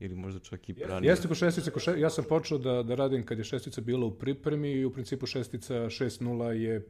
ili 0.00 0.14
možda 0.14 0.40
čak 0.40 0.68
i 0.68 0.72
ranije. 0.72 1.10
Jeste 1.10 1.28
kod 1.28 1.36
šestice, 1.36 1.70
kod 1.70 1.82
še- 1.82 2.00
ja 2.00 2.10
sam 2.10 2.24
počeo 2.28 2.58
da, 2.58 2.82
da 2.82 2.94
radim 2.94 3.26
kad 3.26 3.38
je 3.38 3.44
šestica 3.44 3.80
bila 3.80 4.06
u 4.06 4.18
pripremi 4.18 4.72
i 4.72 4.84
u 4.84 4.92
principu 4.92 5.26
šestica 5.26 5.74
6.0 5.74 6.50
je 6.50 6.86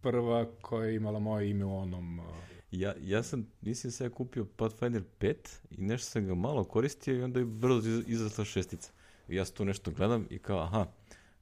prva 0.00 0.46
koja 0.62 0.86
je 0.86 0.96
imala 0.96 1.18
moje 1.18 1.50
ime 1.50 1.64
u 1.64 1.78
onom... 1.78 2.18
uh, 2.18 2.24
Ja, 2.72 2.94
ja 3.00 3.22
sam, 3.22 3.46
mislim 3.60 3.88
da 3.88 3.92
sam 3.92 4.06
ja 4.06 4.10
kupio 4.10 4.44
Pathfinder 4.46 5.02
5 5.20 5.34
i 5.70 5.82
nešto 5.82 6.06
sam 6.06 6.26
ga 6.26 6.34
malo 6.34 6.64
koristio 6.64 7.14
i 7.14 7.22
onda 7.22 7.38
je 7.38 7.44
brzo 7.46 7.88
iz- 7.88 8.04
izašla 8.08 8.44
šestica. 8.44 8.90
I 9.28 9.34
ja 9.34 9.44
tu 9.46 9.64
nešto 9.64 9.90
gledam 9.90 10.26
i 10.30 10.38
kao, 10.38 10.58
aha, 10.58 10.86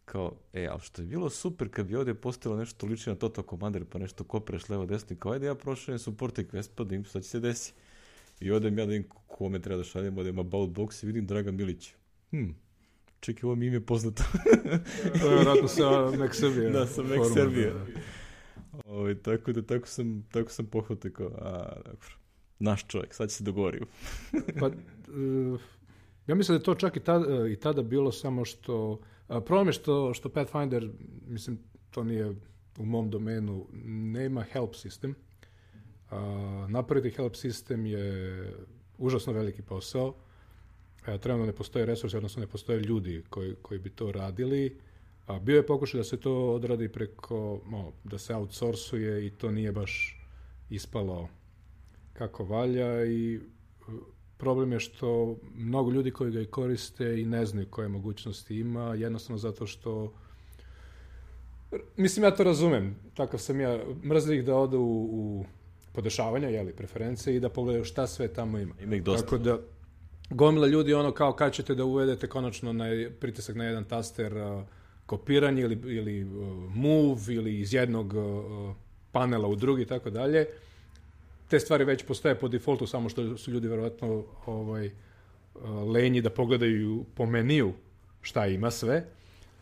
kao, 0.05 0.33
e, 0.53 0.67
ali 0.67 0.81
što 0.81 1.03
je 1.03 1.07
bilo 1.07 1.31
super 1.31 1.69
kad 1.71 1.87
bi 1.87 1.97
ovdje 1.97 2.15
postojalo 2.15 2.59
nešto 2.59 2.87
liči 2.87 3.11
na 3.11 3.17
Total 3.17 3.45
Commander, 3.45 3.85
pa 3.85 3.99
nešto 3.99 4.25
kopreš 4.25 4.69
levo 4.69 4.87
desno 4.87 5.09
i 5.11 5.19
kao, 5.19 5.33
ajde 5.33 5.47
ja 5.47 5.55
prošaljem 5.55 5.99
support 5.99 6.39
request, 6.39 6.71
pa 6.75 6.85
da 6.85 6.95
im 6.95 7.05
šta 7.05 7.21
će 7.21 7.29
se 7.29 7.41
desi. 7.41 7.73
I 8.41 8.51
odem 8.51 8.79
ja 8.79 8.87
da 8.87 8.95
im 8.95 9.05
kome 9.27 9.59
treba 9.59 9.79
da 9.79 9.85
šaljem, 9.85 10.19
odem 10.19 10.39
about 10.39 10.71
box 10.71 11.05
i 11.05 11.07
vidim 11.07 11.27
Dragan 11.27 11.55
Milić. 11.55 11.95
Hm, 12.31 12.45
čekaj, 13.21 13.41
ovo 13.45 13.55
mi 13.55 13.67
ime 13.67 13.81
poznato. 13.81 14.23
To 15.21 15.27
je 15.27 15.35
vjerojatno 15.35 15.69
sa 15.69 16.11
Mek 16.11 16.35
Srbije. 16.35 16.71
Da, 16.73 16.87
sa 16.87 17.03
Mac 17.03 17.11
foruma, 17.11 17.35
Srbije. 17.35 17.71
da, 17.71 17.87
da. 18.85 18.93
Ovaj, 18.93 19.15
tako 19.15 19.53
da 19.53 19.63
tako 19.63 19.87
sam, 19.87 20.27
tako 20.33 20.51
sam 20.51 20.67
pohvatao 20.67 21.11
kao, 21.11 21.27
a, 21.27 21.73
dobro, 21.85 22.09
naš 22.59 22.87
čovjek, 22.87 23.15
sad 23.15 23.31
se 23.31 23.45
dogovorimo. 23.45 23.87
Pa, 24.61 24.67
e, 24.67 24.71
ja 26.27 26.35
mislim 26.35 26.55
da 26.55 26.61
je 26.61 26.65
to 26.65 26.75
čak 26.75 26.97
i 26.97 27.01
tada, 27.01 27.49
i 27.49 27.57
tada 27.57 27.83
bilo 27.83 28.13
samo 28.13 28.45
što... 28.45 29.01
a, 29.29 29.41
problem 29.41 29.69
je 29.69 29.73
što, 29.73 30.15
što 30.15 30.29
Pathfinder, 30.29 30.91
mislim, 31.27 31.59
to 31.91 32.05
nije 32.05 32.35
u 32.79 32.85
mom 32.85 33.11
domenu, 33.11 33.67
nema 34.13 34.43
help 34.43 34.75
sistem. 34.75 35.15
A, 36.11 36.67
napraviti 36.71 37.11
help 37.11 37.37
sistem 37.37 37.87
je 37.87 38.53
užasno 38.99 39.33
veliki 39.33 39.63
posao. 39.63 40.15
E, 41.07 41.19
trenutno 41.19 41.47
ne 41.47 41.53
postoje 41.53 41.87
resursi, 41.87 42.17
odnosno 42.17 42.41
ne 42.41 42.47
postoje 42.47 42.81
ljudi 42.81 43.25
koji, 43.31 43.55
koji 43.63 43.81
bi 43.81 43.91
to 43.91 44.13
radili. 44.13 44.79
A, 45.29 45.39
bio 45.39 45.57
je 45.57 45.67
pokušaj 45.67 45.99
da 45.99 46.05
se 46.05 46.17
to 46.17 46.53
odradi 46.55 46.89
preko, 46.89 47.61
no, 47.71 47.93
da 48.05 48.19
se 48.19 48.35
outsourcuje 48.35 49.27
i 49.27 49.31
to 49.31 49.51
nije 49.51 49.73
baš 49.73 50.21
ispalo 50.71 51.29
kako 52.13 52.45
valja 52.45 53.05
i 53.05 53.37
uh, 53.37 53.95
problem 54.37 54.73
je 54.73 54.81
što 54.81 55.37
mnogo 55.55 55.91
ljudi 55.91 56.11
koji 56.11 56.33
ga 56.33 56.41
i 56.41 56.47
koriste 56.47 57.21
i 57.21 57.25
ne 57.25 57.47
znaju 57.47 57.67
koje 57.71 57.89
mogućnosti 57.89 58.59
ima, 58.59 58.95
jednostavno 58.95 59.39
zato 59.39 59.67
što 59.67 60.13
mislim 61.97 62.25
ja 62.25 62.31
to 62.31 62.45
razumem, 62.45 62.97
takav 63.15 63.41
sam 63.41 63.61
ja, 63.61 63.79
mrzim 64.05 64.39
ih 64.39 64.45
da 64.45 64.57
odu 64.57 64.79
u, 64.79 65.05
u 65.13 65.45
podešavanja, 65.93 66.49
jeli, 66.49 66.73
preferencije 66.73 67.37
i 67.37 67.41
da 67.41 67.49
pogledaju 67.49 67.85
šta 67.85 68.07
sve 68.07 68.29
tamo 68.29 68.59
ima. 68.59 68.75
Ima 68.83 68.97
ih 68.97 69.03
dosta. 69.03 69.25
Tako 69.25 69.39
da, 69.39 69.59
gomila 70.31 70.67
ljudi 70.67 70.95
ono 70.95 71.13
kao 71.13 71.33
kad 71.33 71.53
ćete 71.53 71.75
da 71.75 71.85
uvedete 71.85 72.27
konačno 72.27 72.73
na 72.73 72.85
pritisak 73.21 73.57
na 73.57 73.65
jedan 73.65 73.85
taster 73.85 74.37
uh, 74.37 74.63
kopiranje 75.09 75.63
ili, 75.63 75.97
ili 75.97 76.25
move 76.75 77.35
ili 77.35 77.61
iz 77.61 77.75
jednog 77.75 78.15
panela 79.13 79.49
u 79.49 79.57
drugi 79.57 79.83
i 79.83 79.87
tako 79.87 80.11
dalje. 80.11 80.47
Te 81.49 81.61
stvari 81.61 81.85
već 81.85 82.05
postoje 82.05 82.35
po 82.35 82.49
defaultu, 82.49 82.87
samo 82.87 83.09
što 83.09 83.37
su 83.37 83.51
ljudi 83.51 83.69
verovatno 83.69 84.25
ovaj, 84.47 84.91
lenji 85.95 86.21
da 86.21 86.31
pogledaju 86.31 87.05
po 87.15 87.27
meniju 87.27 87.73
šta 88.21 88.47
ima 88.47 88.71
sve. 88.71 89.05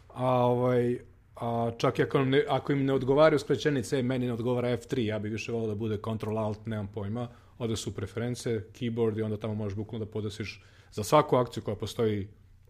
A, 0.09 0.47
ovaj, 0.47 0.99
a 1.37 1.71
čak 1.79 1.99
i 1.99 2.03
ako, 2.03 2.25
ne, 2.25 2.45
ako 2.49 2.73
im 2.73 2.85
ne 2.85 2.93
odgovaraju 2.93 3.39
skraćenice, 3.39 4.03
meni 4.03 4.27
ne 4.27 4.33
odgovara 4.33 4.77
F3, 4.77 4.99
ja 4.99 5.19
bih 5.19 5.33
više 5.33 5.53
volio 5.53 5.69
da 5.69 5.75
bude 5.75 5.97
Ctrl 5.97 6.39
Alt, 6.39 6.67
nemam 6.67 6.89
pojma, 6.95 7.29
ode 7.59 7.77
su 7.77 7.95
preference, 7.95 8.65
keyboard 8.81 9.19
i 9.19 9.23
onda 9.23 9.37
tamo 9.37 9.55
možeš 9.55 9.77
bukvalno 9.77 10.05
da 10.05 10.11
podesiš 10.11 10.63
za 10.93 11.05
svaku 11.05 11.37
akciju 11.37 11.63
koja 11.63 11.77
postoji 11.77 12.29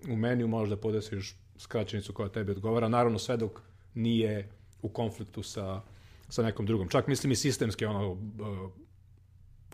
u 0.09 0.17
meniju, 0.17 0.49
možeš 0.49 0.71
da 0.71 0.77
podesiš 0.77 1.37
skraćenicu 1.59 2.13
koja 2.13 2.29
tebi 2.29 2.53
odgovara. 2.53 2.89
Naravno 2.89 3.19
sve 3.19 3.37
dok 3.37 3.61
nije 3.95 4.49
u 4.83 4.89
konfliktu 4.89 5.43
sa, 5.43 5.83
sa 6.29 6.43
nekom 6.43 6.67
drugom. 6.67 6.89
Čak 6.89 7.07
mislim 7.07 7.33
i 7.33 7.37
sistemski 7.37 7.85
ono 7.85 8.11
uh, 8.11 8.19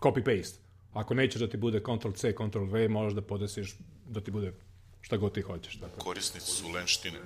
copy-paste. 0.00 0.58
Ako 0.92 1.14
nećeš 1.14 1.40
da 1.40 1.48
ti 1.48 1.56
bude 1.56 1.80
Ctrl-C, 1.80 2.32
Ctrl-V, 2.32 2.88
možeš 2.88 3.14
da 3.14 3.22
podesiš 3.22 3.76
da 4.08 4.20
ti 4.20 4.30
bude 4.30 4.52
šta 5.00 5.16
god 5.16 5.34
ti 5.34 5.40
hoćeš. 5.40 5.76
Tako. 5.76 5.98
Korisnici 5.98 6.50
su 6.50 6.68
lenštine. 6.68 7.18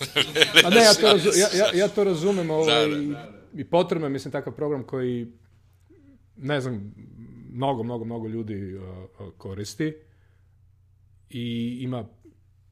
A 0.64 0.70
ne, 0.70 0.76
ja 0.76 0.94
to, 0.94 1.12
razu, 1.12 1.28
ja, 1.36 1.48
ja, 1.58 1.74
ja 1.74 1.88
to 1.88 2.04
razumem 2.04 2.50
ovaj, 2.50 2.88
Da, 2.88 2.96
da, 2.96 3.28
i, 3.54 3.60
i 3.60 3.64
potrebno 3.64 4.06
je, 4.06 4.10
mislim, 4.10 4.32
takav 4.32 4.52
program 4.52 4.82
koji, 4.82 5.32
ne 6.36 6.60
znam, 6.60 6.94
mnogo, 7.52 7.82
mnogo, 7.82 8.04
mnogo 8.04 8.28
ljudi 8.28 8.74
uh, 8.74 8.84
uh, 9.18 9.32
koristi 9.38 9.94
i 11.30 11.78
ima 11.80 12.04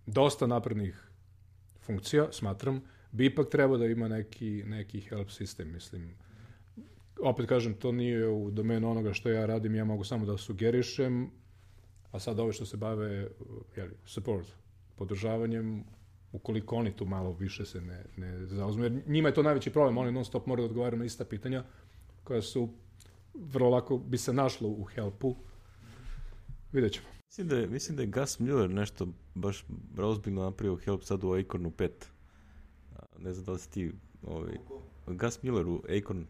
dosta 0.07 0.47
naprednih 0.47 1.08
funkcija, 1.89 2.29
smatram, 2.33 2.81
bi 3.13 3.27
ipak 3.27 3.49
trebao 3.49 3.79
da 3.79 3.87
ima 3.87 4.09
neki, 4.09 4.63
neki 4.67 5.01
help 5.01 5.31
sistem, 5.31 5.73
mislim. 5.73 6.11
Opet 7.23 7.49
kažem, 7.49 7.75
to 7.75 7.93
nije 7.93 8.29
u 8.29 8.51
domenu 8.51 8.91
onoga 8.91 9.13
što 9.13 9.31
ja 9.31 9.47
radim, 9.47 9.75
ja 9.75 9.85
mogu 9.85 10.05
samo 10.05 10.27
da 10.27 10.37
sugerišem, 10.37 11.31
a 12.13 12.19
sad 12.19 12.41
ove 12.41 12.53
što 12.53 12.67
se 12.67 12.77
bave, 12.77 13.29
jeli, 13.77 13.95
support, 14.05 14.47
podržavanjem, 14.97 15.85
ukoliko 16.33 16.77
oni 16.77 16.93
tu 16.97 17.05
malo 17.05 17.33
više 17.33 17.65
se 17.65 17.81
ne, 17.81 18.05
ne 18.17 18.47
zauzme. 18.47 18.85
Jer 18.85 19.03
njima 19.07 19.29
je 19.29 19.35
to 19.35 19.43
najveći 19.43 19.71
problem, 19.71 19.99
oni 19.99 20.13
non 20.13 20.25
stop 20.25 20.47
moraju 20.47 20.69
da 20.69 20.71
odgovaraju 20.71 20.99
na 20.99 21.05
ista 21.05 21.25
pitanja 21.25 21.65
koja 22.25 22.43
su 22.43 22.69
vrlo 23.35 23.71
lako 23.71 23.99
bi 23.99 24.19
se 24.19 24.33
našlo 24.33 24.69
u 24.69 24.85
helpu. 24.85 25.37
Vidjet 26.73 26.93
ćemo. 26.93 27.18
Mislim 27.29 27.49
da, 27.49 27.57
je, 27.57 27.67
mislim 27.67 27.97
da 27.97 28.03
je 28.03 28.07
Gus 28.07 28.39
Miller 28.39 28.71
nešto 28.71 29.09
baš 29.35 29.65
ozbiljno 29.99 30.43
napravio 30.43 30.77
help 30.77 31.03
sad 31.03 31.25
u 31.25 31.33
Acornu 31.33 31.71
5. 31.71 31.89
A, 32.97 33.03
Ne 33.19 33.33
znam 33.33 33.45
da 33.45 33.53
li 33.53 33.59
si 33.59 33.71
ti... 33.71 33.93
Ovaj, 34.23 34.59
Gus 35.07 35.43
Miller 35.43 35.67
u 35.67 35.83
Acorn 35.99 36.25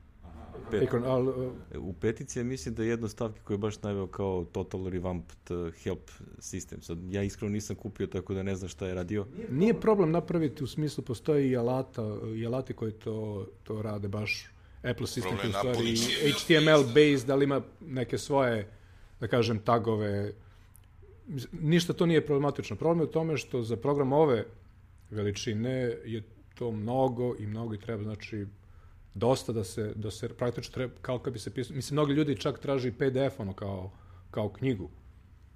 5. 0.73 0.83
Ekon, 0.83 1.05
al, 1.05 1.29
uh, 1.29 1.53
U 1.77 1.93
petici 1.93 2.39
ja 2.39 2.45
mislim 2.45 2.75
da 2.75 2.83
je 2.83 2.89
jedna 2.89 3.05
od 3.05 3.11
stavki 3.11 3.41
koju 3.45 3.55
je 3.55 3.59
baš 3.59 3.83
naveo 3.83 4.07
kao 4.07 4.45
total 4.53 4.89
revamped 4.89 5.51
uh, 5.51 5.75
help 5.75 6.11
system. 6.39 6.81
Sad, 6.81 6.99
ja 7.13 7.23
iskreno 7.23 7.53
nisam 7.53 7.77
kupio, 7.77 8.07
tako 8.07 8.35
da 8.35 8.43
ne 8.43 8.57
znam 8.57 8.69
šta 8.69 8.87
je 8.87 8.95
radio. 8.95 9.27
nije 9.51 9.81
problem 9.81 10.11
napraviti 10.11 10.65
u 10.65 10.67
smislu, 10.67 11.05
postoji 11.05 11.51
i 11.51 11.57
alata, 11.57 12.19
i 12.37 12.47
alati 12.47 12.75
koji 12.75 12.93
to, 12.93 13.47
to 13.63 13.83
rade 13.83 14.09
baš 14.09 14.47
Apple 14.83 15.07
sistem 15.07 15.37
Problem 15.37 15.75
koji 15.75 15.91
je 15.91 15.97
stvari. 15.97 16.33
HTML 16.33 16.85
based, 16.95 17.27
da 17.27 17.35
li 17.35 17.45
ima 17.45 17.63
neke 17.81 18.19
svoje, 18.19 18.71
da 19.21 19.29
kažem, 19.29 19.59
tagove. 19.59 20.33
Ništa 21.53 21.93
to 21.93 22.07
nije 22.07 22.27
problematično. 22.27 22.77
Problem 22.77 23.01
je 23.01 23.09
u 23.09 23.13
tome 23.13 23.37
što 23.37 23.63
za 23.63 23.77
program 23.77 24.13
ove 24.13 24.45
veličine 25.11 25.71
je 26.05 26.23
to 26.55 26.71
mnogo 26.71 27.35
i 27.39 27.47
mnogo 27.47 27.75
i 27.75 27.79
treba, 27.79 28.03
znači, 28.03 28.47
dosta 29.15 29.53
da 29.53 29.65
se, 29.65 29.93
da 29.95 30.11
se 30.11 30.29
praktično 30.29 30.75
treba, 30.75 30.95
kao 31.03 31.19
kad 31.19 31.33
bi 31.33 31.39
se 31.39 31.55
pisao, 31.55 31.77
mislim, 31.77 31.95
mnogi 31.95 32.13
ljudi 32.13 32.37
čak 32.37 32.59
traži 32.59 32.93
PDF 32.93 33.41
ono 33.41 33.53
kao, 33.53 33.91
kao 34.31 34.49
knjigu. 34.49 34.89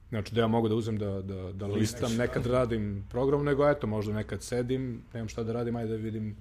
Znači 0.08 0.34
da 0.34 0.40
ja 0.40 0.46
mogu 0.46 0.68
da 0.68 0.74
uzem 0.74 0.98
da, 0.98 1.22
da, 1.22 1.52
da 1.52 1.66
listam, 1.66 2.16
nekad 2.16 2.46
radim 2.46 3.04
program, 3.10 3.44
nego 3.44 3.68
eto, 3.68 3.86
možda 3.86 4.12
nekad 4.12 4.42
sedim, 4.42 5.02
nemam 5.14 5.28
šta 5.28 5.42
da 5.42 5.52
radim, 5.52 5.76
ajde 5.76 5.90
da 5.90 5.96
vidim 5.96 6.36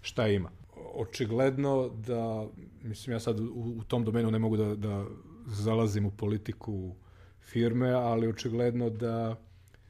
šta 0.00 0.28
ima. 0.28 0.50
Očigledno 0.94 1.88
da, 1.88 2.46
mislim, 2.82 3.12
ja 3.12 3.20
sad 3.20 3.40
u, 3.40 3.74
u 3.78 3.84
tom 3.88 4.04
domenu 4.04 4.30
ne 4.30 4.38
mogu 4.38 4.56
da, 4.56 4.74
da 4.74 5.04
zalazim 5.46 6.06
u 6.06 6.10
politiku 6.10 6.94
firme, 7.48 7.90
ali 7.90 8.28
očigledno 8.28 8.90
da 8.90 9.36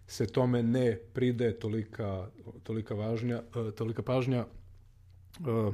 se 0.06 0.26
tome 0.26 0.62
ne 0.62 0.96
pride 1.12 1.52
tolika, 1.58 2.28
tolika, 2.62 2.94
važnja, 2.94 3.42
eh, 3.56 3.70
tolika 3.76 4.02
pažnja. 4.02 4.46
Eh, 5.40 5.72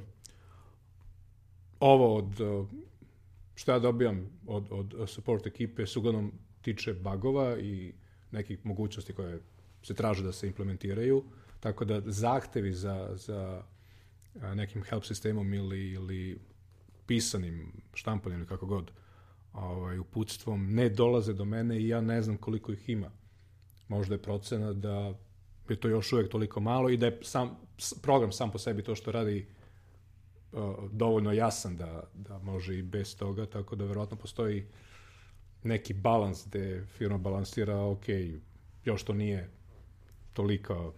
Ovo 1.81 2.17
od 2.17 2.41
eh, 2.41 2.65
što 3.55 3.73
ja 3.73 3.79
dobijam 3.79 4.31
od, 4.47 4.73
od 4.73 5.11
support 5.11 5.47
ekipe 5.47 5.87
se 5.87 5.99
uglavnom 5.99 6.33
tiče 6.63 6.95
bagova 6.95 7.59
i 7.59 7.93
nekih 8.31 8.67
mogućnosti 8.67 9.13
koje 9.13 9.41
se 9.83 9.95
traže 9.95 10.23
da 10.23 10.33
se 10.33 10.47
implementiraju, 10.47 11.25
tako 11.61 11.85
da 11.85 12.01
zahtevi 12.07 12.73
za, 12.73 13.11
za 13.15 13.63
nekim 14.55 14.83
help 14.83 15.05
sistemom 15.05 15.55
ili, 15.55 15.91
ili 15.91 16.39
pisanim, 17.07 17.73
štampanim 17.95 18.39
ili 18.39 18.49
kako 18.49 18.67
god 18.67 18.91
ovaj, 19.55 19.99
uputstvom 19.99 20.75
ne 20.75 20.89
dolaze 20.89 21.33
do 21.33 21.45
mene 21.45 21.81
i 21.81 21.89
ja 21.89 22.01
ne 22.01 22.23
znam 22.23 22.37
koliko 22.37 22.73
ih 22.73 22.89
ima. 22.89 23.11
Možda 23.89 24.15
je 24.15 24.23
procena 24.23 24.73
da 24.73 25.15
je 25.69 25.77
to 25.77 25.89
još 25.89 26.13
uvek 26.13 26.31
toliko 26.31 26.61
malo 26.61 26.91
i 26.91 26.97
da 26.97 27.07
je 27.07 27.19
sam, 27.23 27.57
program 28.03 28.33
sam 28.33 28.51
po 28.51 28.59
sebi 28.59 28.83
to 28.83 28.95
što 28.95 29.13
radi 29.13 29.47
dovoljno 30.91 31.33
jasan 31.33 31.77
da, 31.77 32.03
da 32.15 32.39
može 32.39 32.79
i 32.79 32.83
bez 32.83 33.17
toga, 33.17 33.47
tako 33.47 33.77
da 33.77 33.85
verovatno 33.85 34.17
postoji 34.17 34.67
neki 35.63 35.95
balans 35.95 36.47
gde 36.47 36.87
firma 36.87 37.19
balansira, 37.19 37.81
ok, 37.81 38.05
još 38.85 39.03
to 39.03 39.15
nije 39.15 39.51
tolika 40.33 40.79
uh, 40.79 40.93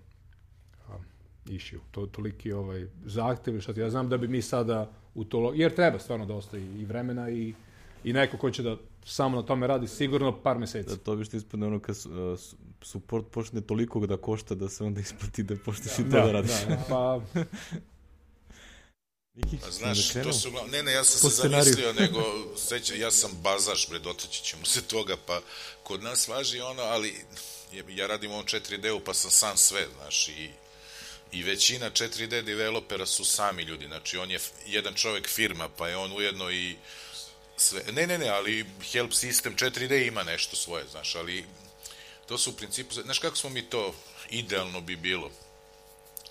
issue, 1.47 1.81
to, 1.91 2.07
toliki 2.07 2.53
ovaj, 2.53 2.87
zahtev, 3.05 3.61
šta 3.61 3.73
ti, 3.73 3.81
ja 3.81 3.91
znam 3.91 4.09
da 4.09 4.17
bi 4.17 4.29
mi 4.29 4.43
sada 4.43 4.91
u 5.15 5.25
to, 5.25 5.53
jer 5.55 5.75
treba 5.75 5.99
stvarno 5.99 6.27
dosta 6.27 6.59
i, 6.59 6.81
i 6.81 6.85
vremena 6.85 7.31
i, 7.31 7.55
i 8.07 8.13
neko 8.13 8.39
ko 8.39 8.51
će 8.51 8.63
da 8.63 8.77
samo 9.05 9.37
na 9.37 9.43
tome 9.43 9.67
radi 9.67 9.89
sigurno 9.89 10.43
par 10.43 10.59
meseci. 10.59 10.89
Da 10.89 10.97
to 10.97 11.17
bi 11.17 11.25
što 11.25 11.37
ispadne 11.37 11.67
ono 11.67 11.81
kad 11.81 11.97
uh, 11.97 12.03
su- 12.41 12.57
support 12.83 13.27
počne 13.29 13.61
toliko 13.61 14.07
da 14.07 14.17
košta 14.19 14.55
da 14.55 14.69
se 14.69 14.85
onda 14.85 15.01
isplati 15.01 15.43
da 15.43 15.57
počneš 15.57 15.93
i 15.95 16.03
to 16.03 16.09
da, 16.11 16.33
radiš. 16.33 16.51
da, 16.69 16.85
pa 16.89 17.21
Neki, 19.35 19.57
A 19.59 19.71
znaš, 19.71 20.09
da 20.09 20.23
to 20.23 20.33
su... 20.33 20.49
Ne, 20.69 20.83
ne, 20.83 20.93
ja 20.93 21.05
sam 21.05 21.21
Po 21.23 21.31
se 21.31 21.37
scenariju. 21.37 21.63
zamislio, 21.65 21.93
nego, 21.95 22.23
seća, 22.69 22.95
ja 22.95 23.11
sam 23.11 23.31
bazaš, 23.35 23.89
bre, 23.89 23.99
dotaći 23.99 24.43
ćemo 24.43 24.65
se 24.65 24.83
toga, 24.83 25.17
pa 25.27 25.41
kod 25.83 26.03
nas 26.03 26.29
važi 26.29 26.61
ono, 26.61 26.83
ali 26.83 27.15
je- 27.73 27.85
ja 27.89 28.07
radim 28.07 28.31
u 28.31 28.35
ovom 28.35 28.47
4D-u, 28.47 29.01
pa 29.01 29.15
sam 29.15 29.31
sam 29.31 29.57
sve, 29.57 29.87
znaš, 29.95 30.29
i, 30.29 30.51
i 31.33 31.43
većina 31.43 31.91
4D 31.91 32.43
developera 32.43 33.07
su 33.07 33.25
sami 33.25 33.63
ljudi, 33.63 33.87
znači 33.87 34.19
on 34.19 34.31
je 34.31 34.39
jedan 34.67 34.95
čovek 34.95 35.29
firma, 35.29 35.69
pa 35.69 35.89
je 35.89 35.97
on 35.97 36.13
ujedno 36.13 36.51
i 36.51 36.77
sve, 37.57 37.83
ne, 37.93 38.07
ne, 38.07 38.19
ne, 38.19 38.29
ali 38.29 38.67
help 38.93 39.13
system 39.13 39.57
4D 39.57 40.07
ima 40.07 40.23
nešto 40.23 40.57
svoje, 40.57 40.85
znaš, 40.91 41.15
ali 41.15 41.45
to 42.27 42.39
su 42.39 42.51
u 42.51 42.55
principu, 42.55 42.95
znaš 42.95 43.19
kako 43.19 43.37
smo 43.37 43.51
mi 43.51 43.63
to, 43.63 43.95
idealno 44.31 44.81
bi 44.81 44.97
bilo, 44.97 45.31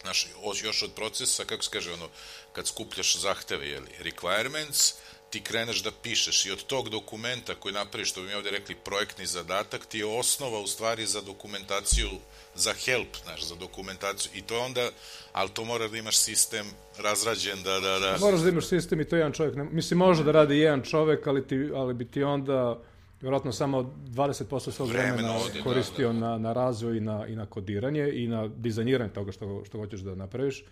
znaš, 0.02 0.28
još 0.64 0.82
od 0.82 0.94
procesa, 0.94 1.46
kako 1.46 1.64
se 1.64 1.70
kaže, 1.70 1.94
ono, 1.94 2.10
kad 2.54 2.68
skupljaš 2.68 3.16
zahteve, 3.16 3.68
jeli, 3.68 3.92
requirements, 4.00 4.94
ti 5.36 5.42
kreneš 5.42 5.84
da 5.84 5.92
pišeš 6.04 6.46
i 6.46 6.52
od 6.52 6.64
tog 6.64 6.90
dokumenta 6.90 7.56
koji 7.56 7.74
napraviš, 7.74 8.12
što 8.12 8.22
bi 8.22 8.28
mi 8.28 8.34
ovde 8.34 8.52
rekli, 8.52 8.76
projektni 8.76 9.26
zadatak, 9.26 9.86
ti 9.86 9.98
je 9.98 10.06
osnova 10.06 10.60
u 10.60 10.68
stvari 10.68 11.06
za 11.06 11.22
dokumentaciju, 11.22 12.08
za 12.56 12.74
help, 12.86 13.18
znaš, 13.24 13.48
za 13.48 13.56
dokumentaciju. 13.56 14.32
I 14.36 14.42
to 14.42 14.60
onda, 14.60 14.90
ali 15.34 15.50
to 15.50 15.66
mora 15.66 15.88
da 15.88 15.98
imaš 15.98 16.18
sistem 16.18 16.66
razrađen 17.04 17.64
da, 17.64 17.80
da, 17.80 18.00
da... 18.00 18.18
Moraš 18.20 18.40
da 18.40 18.50
imaš 18.50 18.68
sistem 18.68 19.02
i 19.02 19.06
to 19.06 19.16
jedan 19.16 19.32
čovjek. 19.32 19.56
Ne, 19.56 19.64
mislim, 19.64 19.98
može 19.98 20.24
da 20.24 20.32
radi 20.32 20.58
jedan 20.58 20.82
čovjek, 20.82 21.28
ali, 21.28 21.48
ti, 21.48 21.70
ali 21.76 21.94
bi 21.94 22.06
ti 22.06 22.24
onda 22.24 22.80
vjerojatno 23.22 23.52
samo 23.52 23.94
20% 24.08 24.72
svog 24.72 24.90
Vremena 24.90 25.14
vremena 25.14 25.36
ode, 25.36 25.58
da, 25.58 25.64
koristio 25.64 26.14
Na, 26.14 26.38
na 26.38 26.54
razvoj 26.54 26.98
i 26.98 27.02
na, 27.02 27.28
i 27.28 27.36
na 27.36 27.46
kodiranje 27.46 28.12
i 28.14 28.28
na 28.28 28.48
dizajniranje 28.48 29.14
toga 29.14 29.32
što, 29.32 29.64
što 29.66 29.78
hoćeš 29.78 30.00
da 30.00 30.16
napraviš. 30.16 30.64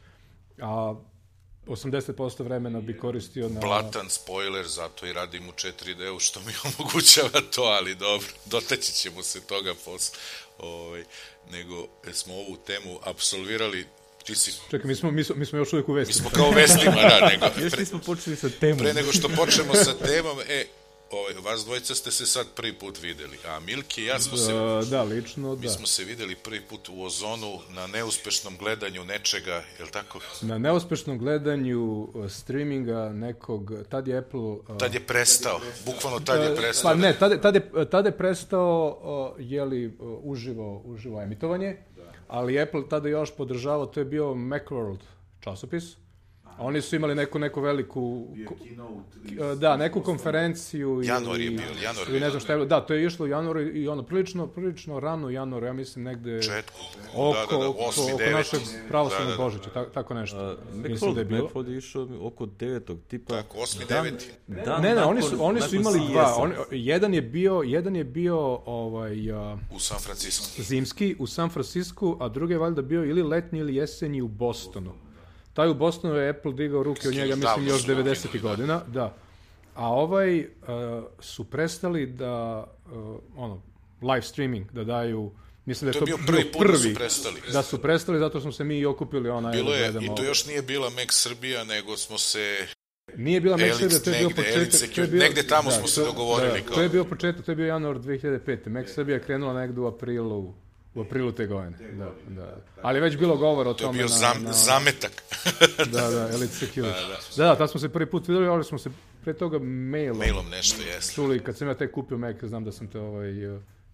A 0.62 0.96
80% 1.68 2.44
vremena 2.44 2.82
bi 2.82 2.98
koristio 2.98 3.50
na... 3.50 3.60
Blatan 3.60 4.10
spoiler, 4.10 4.68
zato 4.68 5.06
i 5.06 5.14
radim 5.14 5.50
u 5.50 5.52
4D-u, 5.52 6.20
što 6.20 6.40
mi 6.40 6.54
omogućava 6.80 7.42
to, 7.56 7.62
ali 7.62 7.96
dobro, 7.96 8.28
dotaći 8.52 8.94
ćemo 8.94 9.24
se 9.24 9.42
toga 9.42 9.74
posle. 9.86 10.20
Ovaj, 10.58 11.04
nego 11.52 11.88
smo 12.14 12.34
ovu 12.34 12.58
temu 12.68 13.00
absolvirali, 13.04 13.86
ti 14.26 14.36
si, 14.36 14.52
Čekaj, 14.72 14.88
mi 14.88 14.96
smo, 14.96 15.12
mi, 15.12 15.24
smo, 15.24 15.36
mi 15.36 15.46
smo 15.46 15.58
još 15.58 15.74
uvijek 15.74 15.90
u 15.90 15.94
mi 15.94 16.00
vesti. 16.00 16.14
smo 16.14 16.30
kao 16.30 16.48
u 16.48 16.52
vestima, 16.52 16.96
da, 16.96 17.30
nego, 17.30 17.46
Još 17.64 17.78
nismo 17.78 18.00
počeli 18.00 18.36
sa 18.36 18.50
temom. 18.50 18.78
Pre 18.78 18.94
nego 18.94 19.12
što 19.12 19.30
počnemo 19.30 19.76
sa 19.76 19.94
temom, 19.94 20.38
e, 20.48 20.66
ovaj, 21.14 21.34
vas 21.44 21.66
dvojica 21.66 21.96
ste 21.96 22.12
se 22.12 22.26
sad 22.26 22.48
prvi 22.50 22.74
put 22.74 23.02
videli, 23.02 23.38
a 23.48 23.60
Milki 23.60 24.02
i 24.02 24.06
ja 24.06 24.20
smo 24.20 24.38
se, 24.38 24.54
Uh, 24.54 24.84
da, 24.84 25.04
lično, 25.04 25.56
mi 25.56 25.62
da. 25.62 25.70
smo 25.70 25.88
se 25.88 26.04
videli 26.04 26.36
prvi 26.36 26.62
put 26.62 26.90
u 26.90 27.02
Ozonu 27.02 27.60
na 27.70 27.88
neuspešnom 27.88 28.58
gledanju 28.58 29.06
nečega, 29.06 29.54
je 29.54 29.86
li 29.86 29.92
tako? 29.92 30.20
Na 30.42 30.58
neuspešnom 30.58 31.18
gledanju 31.18 31.82
uh, 32.04 32.30
streaminga 32.30 33.10
nekog, 33.10 33.72
tad 33.90 34.08
je 34.08 34.18
Apple... 34.18 34.40
Uh, 34.40 34.78
Tad 34.80 34.94
je 34.94 35.00
prestao, 35.02 35.60
bukvalno 35.86 36.20
tad 36.20 36.44
je 36.44 36.56
prestao. 36.56 36.92
Pa 36.92 36.96
ne, 36.96 37.14
tad, 37.14 37.32
je- 37.32 37.42
tad, 37.42 37.56
je, 37.56 37.90
tad 37.90 38.06
je 38.06 38.12
prestao 38.14 39.00
uh, 39.36 39.46
jeli, 39.46 39.88
uh, 39.90 39.94
uživo, 40.24 40.82
uživo 40.86 41.22
emitovanje, 41.22 41.78
ali 42.28 42.62
Apple 42.62 42.82
tada 42.90 43.10
još 43.10 43.32
podržavao, 43.32 43.86
to 43.86 44.00
je 44.00 44.06
bio 44.06 44.26
Macworld 44.26 45.00
časopis, 45.40 45.84
Oni 46.58 46.82
su 46.82 46.96
imali 46.96 47.16
neku, 47.16 47.40
neku 47.40 47.62
veliku... 47.62 48.28
e, 49.54 49.56
Da, 49.56 49.78
neku 49.78 50.02
konferenciju 50.02 51.02
Januar 51.04 51.42
je 51.42 51.50
bio, 51.50 51.66
januar 51.84 52.10
ili 52.10 52.20
ne 52.20 52.30
znam 52.30 52.40
šta 52.42 52.54
je 52.54 52.58
bilo. 52.58 52.66
Da, 52.68 52.82
to 52.82 52.94
je 52.94 53.06
išlo 53.06 53.26
u 53.26 53.30
januaru 53.30 53.62
i 53.62 53.88
ono 53.88 54.04
prilično, 54.04 54.48
prilično 54.48 55.00
rano 55.00 55.28
u 55.28 55.32
januaru, 55.32 55.66
ja 55.66 55.74
mislim 55.74 56.06
negde 56.06 56.42
Četku. 56.42 56.78
oko, 57.16 57.34
da, 57.52 57.58
da, 57.58 57.58
da, 57.58 57.70
oko, 57.70 57.80
8. 57.82 58.14
oko 58.14 58.24
9. 58.24 58.32
našeg 58.34 58.60
pravoslavnog 58.90 59.28
Da, 59.28 59.32
da, 59.32 59.38
da. 59.38 59.44
Božića, 59.44 59.70
ta- 59.70 59.90
tako 59.92 60.14
nešto. 60.14 60.52
Uh, 60.74 60.76
mislim 60.76 61.14
da 61.14 61.20
je 61.22 61.26
bilo. 61.26 61.44
Macfold 61.44 61.68
je 61.68 61.78
išao 61.78 62.08
oko 62.22 62.46
devetog, 62.46 63.00
tipa... 63.08 63.34
Tako, 63.34 63.58
8. 63.58 63.88
dan- 63.90 64.06
9. 64.48 64.64
dan 64.66 64.82
Ne, 64.82 64.96
ne, 64.96 65.04
oni 65.04 65.22
su, 65.22 65.36
oni 65.40 65.62
su 65.62 65.76
imali 65.76 66.00
dva. 66.12 66.36
On, 66.38 66.52
jedan 66.72 67.14
je 67.14 67.22
bio, 67.22 67.64
jedan 67.66 67.96
je 67.96 68.04
bio 68.04 68.38
ovaj, 68.66 69.32
a, 69.32 69.58
U 69.76 69.80
San 69.80 70.00
Francisco. 70.00 70.62
zimski 70.64 71.16
u 71.20 71.28
San 71.28 71.50
Francisco, 71.50 72.18
a 72.20 72.30
drugi 72.30 72.54
je 72.54 72.58
valjda 72.58 72.82
bio 72.82 73.06
ili 73.06 73.24
letnji 73.24 73.60
ili 73.60 73.76
jesenji 73.76 74.22
u 74.22 74.28
Bostonu. 74.28 74.92
Taj 75.54 75.70
u 75.70 75.74
Bostonu 75.74 76.16
je 76.16 76.30
Apple 76.30 76.54
digao 76.54 76.84
ruke 76.84 77.08
od 77.08 77.14
njega, 77.14 77.36
mislim, 77.36 77.68
još 77.68 77.82
su 77.82 77.88
90. 77.88 78.28
ukinuli, 78.28 78.34
da. 78.34 78.40
godina. 78.42 78.82
Da. 78.88 79.16
A 79.76 79.88
ovaj 79.88 80.40
uh, 80.40 80.46
su 81.20 81.44
prestali 81.44 82.06
da, 82.06 82.64
uh, 82.86 82.92
ono, 83.36 83.62
live 84.02 84.22
streaming, 84.22 84.72
da 84.72 84.84
daju, 84.84 85.32
mislim 85.66 85.92
da 85.92 85.94
To 85.94 85.98
je 85.98 86.02
je 86.02 86.12
to 86.12 86.18
bio 86.18 86.26
prvi 86.28 86.52
put 86.52 86.68
da 86.68 86.78
su 86.78 86.94
prestali. 86.96 87.42
Da 87.52 87.64
su 87.64 87.82
prestali, 87.82 88.20
zato 88.20 88.42
smo 88.42 88.52
se 88.52 88.64
mi 88.64 88.78
i 88.78 88.86
okupili 88.86 89.30
onaj, 89.30 89.52
Bilo 89.52 89.72
da 89.72 89.78
je, 89.78 89.90
i 90.02 90.16
to 90.18 90.24
još 90.24 90.46
nije 90.46 90.62
bila 90.62 90.90
Mac 90.90 91.12
Srbija, 91.12 91.64
nego 91.64 91.98
smo 91.98 92.18
se... 92.18 92.68
Nije 93.18 93.42
bila 93.42 93.58
Mac 93.58 93.78
Srbija, 93.78 94.00
to 94.00 94.10
je 94.10 94.18
bio 94.20 94.30
početak. 94.30 94.56
Elix 94.58 94.96
to 94.96 95.02
je 95.02 95.08
bio, 95.08 95.20
negde 95.20 95.44
tamo 95.44 95.72
smo 95.72 95.88
se 95.88 95.96
to- 95.96 96.06
dogovorili 96.06 96.60
Da, 96.60 96.66
kao- 96.66 96.76
to 96.76 96.82
je 96.82 96.90
bio 96.90 97.04
početak, 97.06 97.46
to 97.46 97.52
je 97.52 97.56
bio 97.56 97.66
januar 97.66 97.98
2005. 97.98 98.70
Mac 98.70 98.90
Srbija 98.90 99.16
je 99.16 99.24
krenula 99.24 99.54
negde 99.54 99.82
u 99.82 99.88
aprilu, 99.88 100.54
u 100.96 101.02
aprilu 101.02 101.32
te 101.32 101.48
godine. 101.48 101.78
Da, 101.94 102.12
da. 102.28 102.56
Ali 102.82 102.98
je 102.98 103.02
već 103.02 103.18
bilo 103.18 103.38
govora 103.38 103.70
o 103.70 103.74
To 103.74 103.84
je 103.84 103.88
tome 103.88 103.98
bio 103.98 104.08
na, 104.08 104.14
zam, 104.14 104.44
na, 104.44 104.54
zametak. 104.54 105.12
Da, 105.94 106.10
da, 106.10 106.30
Elite 106.34 106.66
Security. 106.66 107.38
Da, 107.38 107.44
da, 107.44 107.56
tad 107.56 107.72
smo 107.72 107.80
se 107.80 107.90
prvi 107.90 108.06
put 108.06 108.28
videli, 108.28 108.48
ali 108.48 108.64
smo 108.64 108.78
se 108.78 108.90
pre 109.24 109.34
toga 109.34 109.60
mailom, 109.60 110.18
Mailom 110.18 110.50
nešto, 110.50 110.82
jeste. 110.82 111.14
čuli. 111.14 111.40
Kad 111.40 111.58
sam 111.58 111.68
ja 111.68 111.74
tek 111.74 111.92
kupio 111.92 112.18
Mac, 112.18 112.44
znam 112.44 112.64
da 112.64 112.72
sam 112.72 112.88
te 112.88 113.00
ovaj, 113.00 113.32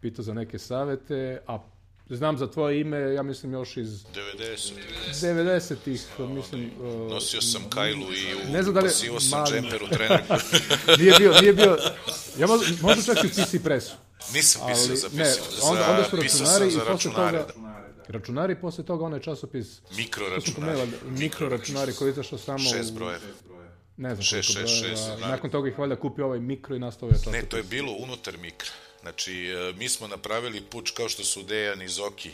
pitao 0.01 0.23
za 0.23 0.33
neke 0.33 0.59
savete, 0.59 1.41
a 1.47 1.59
znam 2.09 2.37
za 2.37 2.47
tvoje 2.47 2.81
ime, 2.81 3.13
ja 3.13 3.23
mislim 3.23 3.53
još 3.53 3.77
iz 3.77 3.89
90. 4.37 4.71
90-ih, 5.13 6.01
mislim... 6.19 6.63
eh, 6.63 7.09
Nosio 7.09 7.41
sam 7.41 7.61
kajlu 7.65 8.01
i 8.03 8.35
u, 8.35 8.51
Ne 8.51 8.63
znam 8.63 8.73
da 8.75 8.79
li- 8.79 8.87
pasivo 8.87 9.19
sam 9.19 9.39
mali- 9.39 9.51
džemper 9.51 9.83
u 9.83 9.87
trenerku. 9.87 10.33
nije 10.99 11.13
bio, 11.13 11.33
nije 11.33 11.53
bio, 11.53 11.77
ja 12.37 12.47
možda, 12.81 13.03
čak 13.05 13.23
i 13.23 13.27
u 13.27 13.31
PC 13.31 13.63
Pressu. 13.63 13.95
Nisam 14.33 14.61
pisao 14.67 14.85
Ali, 14.85 14.97
za 14.97 15.07
ne, 15.09 15.23
pisao. 15.25 15.69
onda, 15.69 15.89
onda 15.89 16.03
su 16.03 16.15
računari 16.15 16.67
i 16.67 16.77
posle 16.87 17.11
toga... 17.11 17.31
da. 17.31 17.47
Računari, 18.07 18.55
posle 18.55 18.85
toga 18.85 19.05
onaj 19.05 19.19
časopis... 19.19 19.67
Mikro 19.91 20.25
To 20.25 20.29
sam 20.31 20.35
računari. 20.35 20.77
pomenula, 20.77 20.87
mikro 21.11 21.49
računari 21.49 21.93
koji 21.93 22.07
je 22.07 22.11
izašao 22.11 22.39
samo 22.39 22.59
Šest 22.69 22.93
brojeva. 22.93 23.19
Ne 23.97 24.15
znam 24.15 24.23
Šest, 24.23 24.47
koliko 24.47 24.67
šest, 24.67 24.81
brojeva. 24.81 24.97
šest, 24.97 25.17
znam. 25.17 25.29
Nakon 25.31 25.49
toga 25.49 25.69
ih 25.69 25.79
valjda 25.79 25.95
kupio 25.95 26.25
ovaj 26.25 26.39
mikro 26.39 26.75
i 26.75 26.79
nastavio 26.79 27.13
časopis. 27.13 27.33
Ne, 27.33 27.41
to 27.41 27.57
je 27.57 27.63
bilo 27.63 27.91
unutar 27.93 28.37
mikra. 28.37 28.69
Znači, 29.01 29.47
e, 29.47 29.73
mi 29.73 29.89
smo 29.89 30.07
napravili 30.07 30.61
puč 30.61 30.91
kao 30.91 31.09
što 31.09 31.23
su 31.23 31.43
Dejan 31.43 31.81
i 31.81 31.87
Zoki 31.87 32.31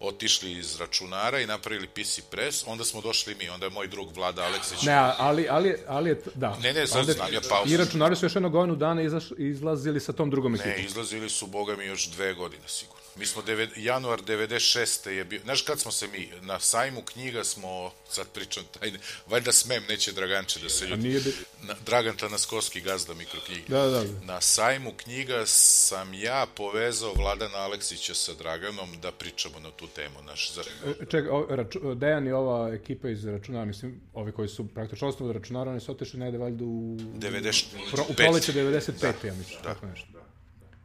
otišli 0.00 0.52
iz 0.52 0.80
računara 0.80 1.40
i 1.40 1.46
napravili 1.46 1.86
PC 1.86 2.20
Press, 2.30 2.64
onda 2.66 2.84
smo 2.84 3.00
došli 3.00 3.34
mi, 3.34 3.48
onda 3.48 3.66
je 3.66 3.70
moj 3.70 3.88
drug 3.88 4.16
Vlada 4.16 4.42
Aleksić. 4.42 4.82
Ne, 4.82 4.94
ali, 5.18 5.46
ali, 5.50 5.76
ali 5.86 6.10
je, 6.10 6.22
da. 6.34 6.56
Ne, 6.56 6.72
ne, 6.72 6.80
Onda- 6.92 7.12
znam 7.12 7.34
ja 7.34 7.40
pauzu. 7.48 7.74
I 7.74 7.76
računari 7.76 8.16
su 8.16 8.26
još 8.26 8.34
jedno 8.34 8.48
godinu 8.48 8.76
dana 8.76 9.02
izlazili 9.38 10.00
sa 10.00 10.12
tom 10.12 10.30
drugom 10.30 10.52
Ne, 10.52 10.58
ekipom. 10.60 10.84
izlazili 10.84 11.30
su, 11.30 11.46
boga 11.46 11.76
mi, 11.76 11.84
još 11.84 12.06
dve 12.06 12.34
godine 12.34 12.68
sigurno. 12.68 13.01
Mi 13.16 13.26
smo, 13.26 13.42
deve, 13.42 13.68
januar 13.76 14.22
96. 14.22 15.08
je 15.08 15.24
bio, 15.24 15.40
znaš 15.44 15.62
kad 15.62 15.80
smo 15.80 15.92
se 15.92 16.08
mi, 16.08 16.30
na 16.40 16.60
sajmu 16.60 17.02
knjiga 17.02 17.44
smo, 17.44 17.92
sad 18.10 18.28
pričam 18.28 18.64
tajne, 18.80 18.98
valjda 19.26 19.52
smem, 19.52 19.82
neće 19.88 20.12
Draganče 20.12 20.60
da 20.60 20.68
se 20.68 20.86
ljudi, 20.86 21.08
bi... 21.08 21.32
na, 21.62 21.74
Dragan 21.86 22.16
Tanaskovski, 22.16 22.80
gazda 22.80 23.14
mikroknjige. 23.14 23.62
Da, 23.68 23.82
da, 23.86 24.04
da. 24.04 24.24
Na 24.24 24.40
sajmu 24.40 24.92
knjiga 24.96 25.46
sam 25.46 26.14
ja 26.14 26.46
povezao 26.56 27.12
Vladana 27.14 27.58
Aleksića 27.58 28.14
sa 28.14 28.34
Draganom 28.34 29.00
da 29.02 29.12
pričamo 29.12 29.60
na 29.60 29.70
tu 29.70 29.86
temu. 29.86 30.22
Naš, 30.22 30.52
za, 30.52 30.62
Čekaj, 31.10 31.30
o, 31.30 31.46
raču, 31.50 31.94
Dejan 31.94 32.28
i 32.28 32.32
ova 32.32 32.74
ekipa 32.74 33.08
iz 33.08 33.24
računara, 33.24 33.64
mislim, 33.64 34.00
ovi 34.12 34.32
koji 34.32 34.48
su 34.48 34.68
praktično 34.74 35.08
osnovu 35.08 35.32
računara, 35.32 35.70
oni 35.70 35.80
su 35.80 35.92
otišli 35.92 36.20
negde 36.20 36.38
valjda 36.38 36.64
u... 36.64 36.96
95. 36.98 37.64
Pro, 37.92 38.04
u 38.08 38.14
proleće 38.14 38.52
95. 38.52 39.26
ja 39.26 39.34
mislim, 39.34 39.58
tako 39.62 39.86
nešto. 39.86 40.21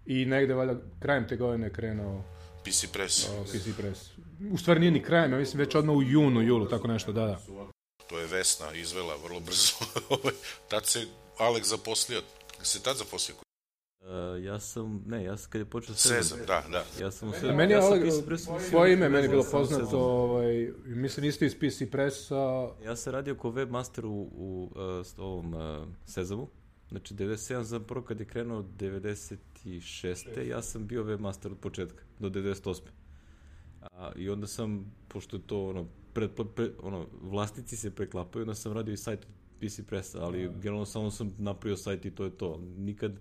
I 0.07 0.25
negde 0.25 0.53
valjda 0.53 0.75
krajem 0.99 1.27
te 1.27 1.35
godine 1.35 1.69
krenuo 1.69 2.23
PC 2.63 2.85
Press. 2.87 3.29
o, 3.29 3.43
PC 3.43 3.77
Press. 3.77 4.09
U 4.51 4.57
stvari 4.57 4.79
nije 4.79 4.91
ni 4.91 5.03
krajem, 5.03 5.31
ja 5.31 5.37
mislim 5.37 5.59
već 5.59 5.75
odmah 5.75 5.95
u 5.95 6.03
junu, 6.03 6.41
julu, 6.41 6.65
tako 6.67 6.87
nešto, 6.87 7.11
da, 7.11 7.25
da. 7.25 7.39
To 8.07 8.19
je 8.19 8.27
Vesna 8.27 8.73
izvela 8.73 9.15
vrlo 9.17 9.39
brzo. 9.39 9.73
Ovaj, 10.09 10.33
tad 10.67 10.85
se 10.85 11.05
Alek 11.37 11.63
zaposlio. 11.65 12.21
Se 12.61 12.81
tad 12.81 12.97
zaposlio? 12.97 13.35
Uh, 13.99 14.07
ja 14.43 14.59
sam, 14.59 15.03
ne, 15.05 15.23
ja 15.23 15.37
sam 15.37 15.51
kad 15.51 15.61
je 15.61 15.65
počeo 15.65 15.95
Sezam, 15.95 16.39
da, 16.39 16.63
da. 16.71 16.83
Ja 17.01 17.11
sam 17.11 17.29
A 17.29 17.53
meni 17.53 17.73
je 17.73 17.77
ja 17.77 17.85
Oleg, 17.85 18.03
tvoje 18.69 18.93
ime 18.93 19.09
meni 19.09 19.23
je 19.25 19.29
bilo 19.29 19.45
poznato, 19.51 19.85
sezon. 19.85 20.01
ovaj, 20.01 20.53
mislim 20.85 21.25
isto 21.25 21.45
iz 21.45 21.55
PC 21.55 21.91
Pressa, 21.91 22.69
Ja 22.83 22.95
sam 22.95 23.13
radio 23.13 23.35
kao 23.35 23.51
webmaster 23.51 24.05
u, 24.05 24.29
u 24.31 24.71
uh, 24.71 25.05
s- 25.05 25.17
ovom 25.17 25.53
uh, 25.53 25.87
Sezamu. 26.05 26.49
Znači, 26.89 27.13
97 27.13 27.63
sam 27.63 27.83
prvo 27.83 28.05
kad 28.05 28.19
je 28.19 28.25
krenuo 28.25 28.65
96. 28.79 30.47
Ja 30.49 30.61
sam 30.61 30.87
bio 30.87 31.03
webmaster 31.03 31.51
od 31.51 31.57
početka, 31.57 32.03
do 32.19 32.29
98. 32.29 32.81
A, 33.81 34.11
I 34.15 34.29
onda 34.29 34.47
sam, 34.47 34.93
pošto 35.07 35.35
je 35.35 35.41
to 35.47 35.67
ono, 35.67 35.87
pred, 36.13 36.31
pre, 36.55 36.69
ono, 36.81 37.05
vlasnici 37.21 37.77
se 37.77 37.95
preklapaju, 37.95 38.43
onda 38.43 38.55
sam 38.55 38.73
radio 38.73 38.93
i 38.93 38.97
sajt 38.97 39.25
od 39.25 39.31
PC 39.59 39.79
Pressa, 39.87 40.19
ali 40.21 40.49
generalno 40.55 40.85
samo 40.85 41.11
sam 41.11 41.33
napravio 41.37 41.77
sajt 41.77 42.05
i 42.05 42.11
to 42.11 42.23
je 42.23 42.29
to. 42.29 42.61
Nikad, 42.77 43.19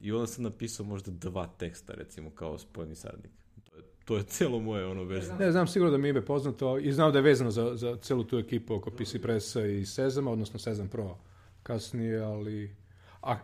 i 0.00 0.12
onda 0.12 0.26
sam 0.26 0.44
napisao 0.44 0.86
možda 0.86 1.10
dva 1.10 1.46
teksta, 1.46 1.92
recimo, 1.92 2.30
kao 2.30 2.58
spojeni 2.58 2.94
saradnik. 2.94 3.32
To 3.64 3.76
je, 3.76 3.82
to 4.04 4.16
je 4.16 4.22
celo 4.22 4.60
moje 4.60 4.86
ono 4.86 5.04
vezano. 5.04 5.38
ne 5.38 5.52
znam 5.52 5.66
sigurno 5.66 5.90
da 5.90 5.98
mi 5.98 6.08
je 6.08 6.10
ime 6.10 6.24
poznato 6.24 6.78
i 6.78 6.92
znam 6.92 7.12
da 7.12 7.18
je 7.18 7.22
vezano 7.22 7.50
za, 7.50 7.76
za 7.76 7.96
celu 7.96 8.24
tu 8.24 8.38
ekipu 8.38 8.74
oko 8.74 8.90
PC 8.90 9.16
Pressa 9.22 9.66
i 9.66 9.86
Sezama, 9.86 10.30
odnosno 10.30 10.58
Sezam 10.58 10.88
Pro 10.88 11.16
kasnije, 11.62 12.18
ali... 12.18 12.85
A 13.26 13.36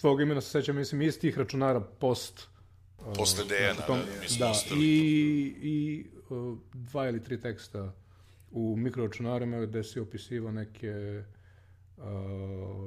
tvog 0.00 0.20
imena 0.20 0.40
se 0.40 0.50
sećam, 0.50 0.76
mislim, 0.76 1.02
iz 1.02 1.18
tih 1.18 1.38
računara 1.38 1.80
post... 1.80 2.48
uh, 2.98 3.16
Posle 3.16 3.44
Dejana, 3.44 3.80
na 3.80 3.86
tom- 3.86 3.98
da, 3.98 4.20
mi 4.20 4.28
smo 4.28 4.46
da, 4.46 4.50
ostali. 4.50 4.80
i, 4.80 5.54
i 5.62 6.06
uh, 6.30 6.58
dva 6.72 7.08
ili 7.08 7.22
tri 7.24 7.40
teksta 7.40 7.92
u 8.50 8.76
mikroračunarima 8.76 9.60
gde 9.60 9.84
si 9.84 10.00
opisivao 10.00 10.52
neke 10.52 11.22
uh, 11.96 12.04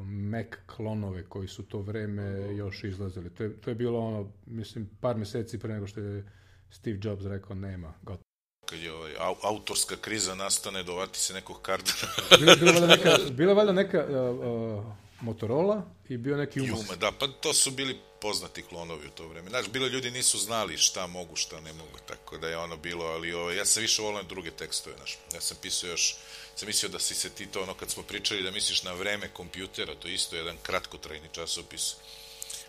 Mac 0.06 0.48
klonove 0.66 1.24
koji 1.26 1.48
su 1.48 1.64
to 1.64 1.80
vreme 1.80 2.56
još 2.56 2.84
izlazili. 2.84 3.30
To 3.30 3.44
je, 3.44 3.62
to 3.62 3.70
je 3.70 3.76
bilo 3.76 4.00
ono, 4.00 4.32
mislim, 4.46 4.90
par 5.02 5.18
meseci 5.18 5.60
pre 5.60 5.74
nego 5.74 5.88
što 5.88 6.00
je 6.00 6.26
Steve 6.70 7.00
Jobs 7.04 7.26
rekao 7.26 7.56
nema, 7.56 7.94
gotovo. 8.02 8.26
Kad 8.66 8.80
je 8.80 8.94
ovaj, 8.94 9.14
au, 9.20 9.36
autorska 9.44 9.96
kriza 9.96 10.36
nastane, 10.36 10.84
dovati 10.84 11.20
se 11.20 11.34
nekog 11.34 11.62
kardina. 11.62 12.08
Bila, 12.40 12.56
bila, 12.56 12.72
valjda 12.72 12.88
neka, 12.88 13.18
bila 13.32 13.54
valjda 13.54 13.74
neka 13.74 14.06
uh, 14.10 14.86
uh, 14.86 15.05
Motorola 15.22 15.86
i 16.10 16.18
bio 16.18 16.38
neki 16.38 16.60
Umas. 16.60 16.70
Juma, 16.70 16.96
da, 16.96 17.12
pa 17.20 17.28
to 17.28 17.54
su 17.54 17.72
bili 17.72 18.00
poznati 18.22 18.62
klonovi 18.62 19.08
u 19.08 19.10
to 19.10 19.28
vreme. 19.28 19.50
Znaš, 19.50 19.68
bilo 19.70 19.88
ljudi 19.88 20.12
nisu 20.12 20.38
znali 20.38 20.78
šta 20.78 21.08
mogu, 21.08 21.36
šta 21.36 21.62
ne 21.62 21.74
mogu, 21.74 21.98
tako 22.08 22.38
da 22.38 22.48
je 22.48 22.58
ono 22.58 22.78
bilo, 22.78 23.06
ali 23.06 23.34
ovo, 23.34 23.52
ja 23.52 23.66
sam 23.66 23.82
više 23.82 24.02
volio 24.02 24.24
druge 24.24 24.52
tekstove, 24.52 24.96
znaš. 24.96 25.18
Ja 25.34 25.42
sam 25.42 25.58
pisao 25.62 25.90
još, 25.90 26.16
sam 26.56 26.68
mislio 26.68 26.90
da 26.90 27.00
si 27.00 27.16
se 27.16 27.30
ti 27.30 27.46
to, 27.46 27.64
ono, 27.64 27.74
kad 27.74 27.90
smo 27.90 28.04
pričali 28.04 28.44
da 28.44 28.52
misliš 28.52 28.84
na 28.84 28.94
vreme 28.94 29.28
kompjutera, 29.28 29.96
to 29.96 30.08
je 30.08 30.14
isto 30.14 30.36
jedan 30.36 30.58
kratkotrajni 30.64 31.28
časopis, 31.32 31.96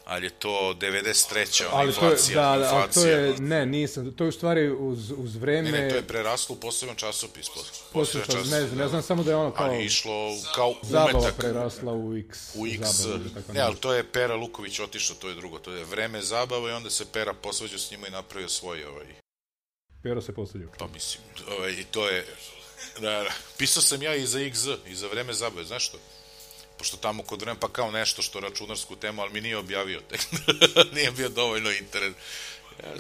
ali 0.07 0.27
je 0.27 0.31
to 0.31 0.75
93. 0.81 1.67
ona 1.67 1.77
Ali 1.77 1.95
to 1.95 2.05
je, 2.05 2.11
inflacija, 2.11 2.35
da, 2.35 2.43
da, 2.43 2.49
ali 2.53 2.63
to 2.63 2.77
inflacija. 2.77 3.17
je, 3.17 3.35
ne, 3.41 3.67
nisam, 3.67 4.15
to 4.15 4.25
je 4.25 4.29
u 4.29 4.33
stvari 4.33 4.71
uz, 4.71 5.13
uz 5.17 5.37
vreme... 5.37 5.71
Ne, 5.71 5.81
ne, 5.81 5.91
to 5.91 5.97
je 5.97 6.03
preraslo 6.03 6.57
u 6.57 6.61
poseban 6.61 6.97
časopis. 6.97 7.47
poseban 7.93 8.27
časopis, 8.27 8.51
ne 8.51 8.67
znam, 8.67 8.81
ja 8.81 8.89
znam 8.89 9.03
samo 9.03 9.23
da 9.23 9.31
je 9.31 9.37
ono 9.37 9.51
kao 9.51 9.67
Ali 9.67 9.85
išlo 9.85 10.37
kao 10.55 10.75
zabava 10.83 11.19
umetak. 11.19 11.37
prerasla 11.37 11.93
u 11.93 12.17
X. 12.17 12.39
U 12.55 12.67
X, 12.67 12.81
zabavu 12.97 13.21
ili 13.21 13.35
tako 13.35 13.53
ne, 13.53 13.61
ali 13.61 13.77
to 13.77 13.93
je 13.95 14.05
Pera 14.13 14.35
Luković 14.35 14.81
otišao, 14.81 15.17
to 15.17 15.29
je 15.29 15.35
drugo, 15.35 15.59
to 15.59 15.73
je 15.73 15.85
vreme 15.85 16.23
zabava 16.23 16.71
i 16.71 16.73
onda 16.73 16.91
se 16.91 17.05
Pera 17.13 17.35
posvađao 17.35 17.79
s 17.79 17.91
njima 17.91 18.09
i 18.09 18.11
napravio 18.11 18.49
svoj, 18.49 18.85
ovaj, 18.85 19.07
Pero 20.03 20.23
se 20.23 20.35
postavljaju. 20.35 20.71
pa 20.79 20.87
mislim, 20.87 21.23
ovaj, 21.59 21.71
i 21.71 21.85
to 21.85 22.09
je, 22.09 22.27
da, 23.01 23.11
da, 23.11 23.31
pisao 23.59 23.83
sam 23.83 24.03
ja 24.03 24.15
i 24.15 24.27
za 24.27 24.39
XZ, 24.39 24.77
i 24.87 24.95
za 24.95 25.07
vreme 25.09 25.33
zabave, 25.33 25.65
znaš 25.65 25.87
što? 25.87 25.99
Pošto 26.79 26.97
tamo 26.97 27.23
kod 27.23 27.41
vremena, 27.41 27.61
pa 27.61 27.69
kao 27.69 27.91
nešto 27.91 28.23
što 28.23 28.41
računarsku 28.41 28.97
temu, 28.97 29.23
ali 29.23 29.33
mi 29.33 29.41
nije 29.41 29.57
objavio 29.57 30.01
tek, 30.01 30.21
nije 30.95 31.11
bio 31.11 31.29
dovoljno 31.29 31.71
interes. 31.71 32.13
Ja, 32.83 32.93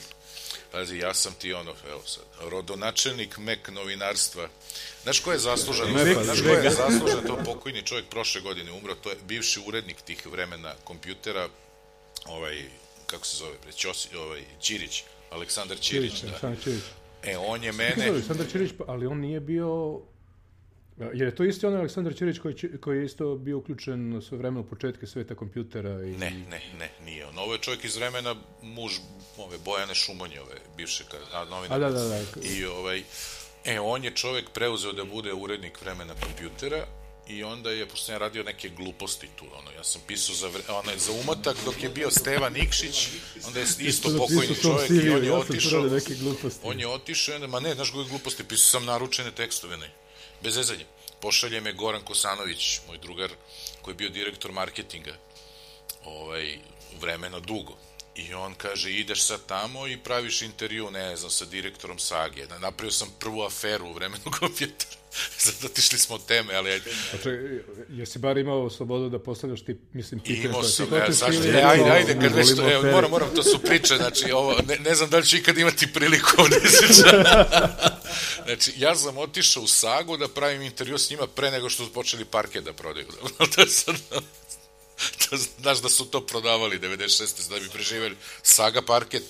pazi, 0.72 0.99
ja 0.99 1.14
sam 1.14 1.35
ti 1.35 1.53
ono, 1.53 1.74
evo 1.91 2.03
sad, 2.07 2.24
rodonačelnik 2.41 3.39
mek 3.39 3.68
novinarstva. 3.68 4.49
Znaš 5.03 5.20
ko 5.20 5.33
je 5.33 5.39
zaslužan? 5.39 5.93
Mek 5.93 6.24
Znaš 6.24 6.43
ko 6.43 6.49
je 6.49 6.70
zaslužan? 6.70 7.27
To 7.27 7.39
pokojni 7.45 7.83
čovjek 7.83 8.07
prošle 8.07 8.41
godine 8.41 8.72
umro, 8.72 8.95
to 8.95 9.11
je 9.11 9.16
bivši 9.29 9.61
urednik 9.66 10.01
tih 10.01 10.27
vremena 10.27 10.74
kompjutera, 10.85 11.49
ovaj, 12.27 12.64
kako 13.07 13.27
se 13.27 13.37
zove, 13.37 13.55
Ćosi, 13.77 14.16
ovaj, 14.16 14.45
Ćirić, 14.61 15.03
Aleksandar 15.31 15.79
Ćirić, 15.81 16.11
Čirić, 16.11 16.22
da. 16.22 16.29
Aleksandar 16.29 16.64
Čirić. 16.64 16.83
E, 17.22 17.37
on 17.37 17.64
je 17.64 17.72
mene... 17.72 18.09
Aleksandar 18.09 18.47
Čirić, 18.53 18.72
pa- 18.79 18.85
ali 18.89 19.07
on 19.07 19.20
nije 19.20 19.41
bio 19.41 20.01
Jer 20.99 21.22
je 21.22 21.34
to 21.34 21.44
isti 21.44 21.66
onaj 21.66 21.78
Aleksandar 21.78 22.14
Ćirić 22.14 22.38
koji, 22.38 22.55
koji 22.80 22.99
je 22.99 23.05
isto 23.05 23.34
bio 23.34 23.59
uključen 23.59 24.22
sve 24.28 24.38
vreme 24.38 24.61
u 24.61 24.64
početke 24.64 25.07
sveta 25.07 25.34
kompjutera 25.34 25.90
i... 25.90 26.11
Ne, 26.11 26.30
ne, 26.30 26.61
ne, 26.78 26.90
nije 27.05 27.26
on. 27.26 27.38
Ovo 27.38 27.53
je 27.53 27.59
čovjek 27.59 27.84
iz 27.84 27.97
vremena 27.97 28.34
muž 28.62 28.92
ove 29.36 29.59
Bojane 29.64 29.94
Šumonjove, 29.94 30.55
bivše 30.76 31.05
ka- 31.05 31.36
a, 31.36 31.44
novine. 31.44 31.74
A 31.74 31.78
da, 31.78 31.90
da, 31.90 32.05
da. 32.05 32.20
I 32.42 32.64
ovaj, 32.64 33.03
e, 33.64 33.80
on 33.80 34.05
je 34.05 34.11
čovjek 34.11 34.51
preuzeo 34.51 34.92
da 34.92 35.05
bude 35.05 35.32
urednik 35.32 35.80
vremena 35.80 36.14
kompjutera 36.22 36.86
i 37.28 37.44
onda 37.44 37.70
je, 37.70 37.86
pošto 37.86 38.05
sam 38.07 38.14
ja 38.14 38.18
radio 38.18 38.42
neke 38.42 38.68
gluposti 38.68 39.28
tu, 39.36 39.44
ono, 39.59 39.70
ja 39.76 39.84
sam 39.84 40.01
pisao 40.07 40.34
za, 40.34 40.49
vre, 40.49 40.62
onaj, 40.68 40.99
za 40.99 41.12
umotak 41.12 41.57
dok 41.64 41.82
je 41.82 41.88
bio 41.88 42.11
Stevan 42.11 42.53
Nikšić, 42.53 43.09
onda 43.47 43.61
je 43.61 43.66
isto 43.78 44.09
Napisao 44.09 44.26
pokojni 44.26 44.55
čovjek 44.62 44.90
i 45.05 45.11
on 45.11 45.22
je 45.22 45.28
ja 45.28 45.34
otišao, 45.34 45.88
on 46.62 46.80
je 46.80 46.88
otišao, 46.88 47.49
ma 47.49 47.61
ne, 47.61 47.74
znaš 47.74 47.90
koje 47.90 48.09
gluposti, 48.09 48.44
pisao 48.44 48.80
sam 48.80 48.84
naručene 48.84 49.30
tekstove, 49.30 49.76
ne, 49.76 49.90
bez 50.43 50.55
zezanja. 50.55 50.84
Pošalje 51.20 51.61
me 51.61 51.72
Goran 51.72 52.03
Kosanović, 52.03 52.80
moj 52.89 52.99
drugar, 52.99 53.30
koji 53.82 53.93
je 53.93 53.97
bio 53.97 54.09
direktor 54.09 54.53
marketinga, 54.53 55.14
ovaj, 56.05 56.59
vremena 57.01 57.41
dugo. 57.41 57.76
I 58.16 58.34
on 58.34 58.55
kaže, 58.55 58.93
ideš 58.93 59.22
sad 59.22 59.41
tamo 59.47 59.87
i 59.87 59.97
praviš 59.97 60.43
intervju, 60.43 60.91
ne 60.91 61.16
znam, 61.16 61.30
sa 61.30 61.45
direktorom 61.45 61.99
Sage. 61.99 62.47
Napravio 62.61 62.93
sam 62.93 63.09
prvu 63.18 63.43
aferu 63.43 63.87
u 63.87 63.93
vremenu 63.93 64.24
kompjutera. 64.41 64.91
Sad 65.37 65.55
otišli 65.64 65.99
smo 65.99 66.14
od 66.14 66.26
teme, 66.26 66.55
ali 66.55 66.70
ajde. 66.70 66.91
Znači, 67.11 67.28
jesi 67.89 68.18
bar 68.18 68.39
imao 68.39 68.70
slobodu 68.70 69.09
da 69.09 69.18
postavljaš 69.18 69.64
ti, 69.64 69.76
mislim, 69.93 70.20
pitanje 70.20 70.45
Imao 70.45 70.62
sam, 70.62 70.89
ne, 70.91 70.97
je 71.59 71.64
ajde, 71.64 71.84
to- 71.84 71.91
ajde, 71.91 72.18
kad 72.20 72.34
već 72.34 72.57
to, 72.57 72.72
evo, 72.72 72.82
moram, 72.82 73.11
moram, 73.11 73.28
to 73.34 73.43
su 73.43 73.59
priče, 73.59 73.97
znači, 73.97 74.32
ovo, 74.32 74.57
ne, 74.68 74.76
ne 74.76 74.95
znam 74.95 75.11
da 75.11 75.18
li 75.18 75.26
ću 75.26 75.37
ikad 75.37 75.59
imati 75.59 75.93
priliku 75.93 76.28
ovde 76.39 76.57
izreći. 76.66 77.03
Znači, 78.44 78.72
ja 78.76 78.94
sam 78.96 79.18
otišao 79.18 79.62
u 79.62 79.68
Sagu 79.68 80.16
da 80.16 80.28
pravim 80.28 80.62
intervju 80.62 80.98
s 80.98 81.11
njima 81.11 81.26
pre 81.26 81.50
nego 81.50 81.68
što 81.68 81.84
su 81.84 81.92
počeli 81.92 82.24
parket 82.24 82.64
da 82.64 82.72
prodaju. 82.72 83.07
to 83.54 83.61
je 83.61 83.68
sad, 83.68 83.96
to, 85.20 85.36
znaš 85.59 85.78
da 85.78 85.88
su 85.88 86.04
to 86.04 86.20
prodavali 86.22 86.78
96. 86.78 87.50
da 87.50 87.59
bi 87.59 87.68
preživeli 87.68 88.16
Saga 88.42 88.82
parket. 88.82 89.22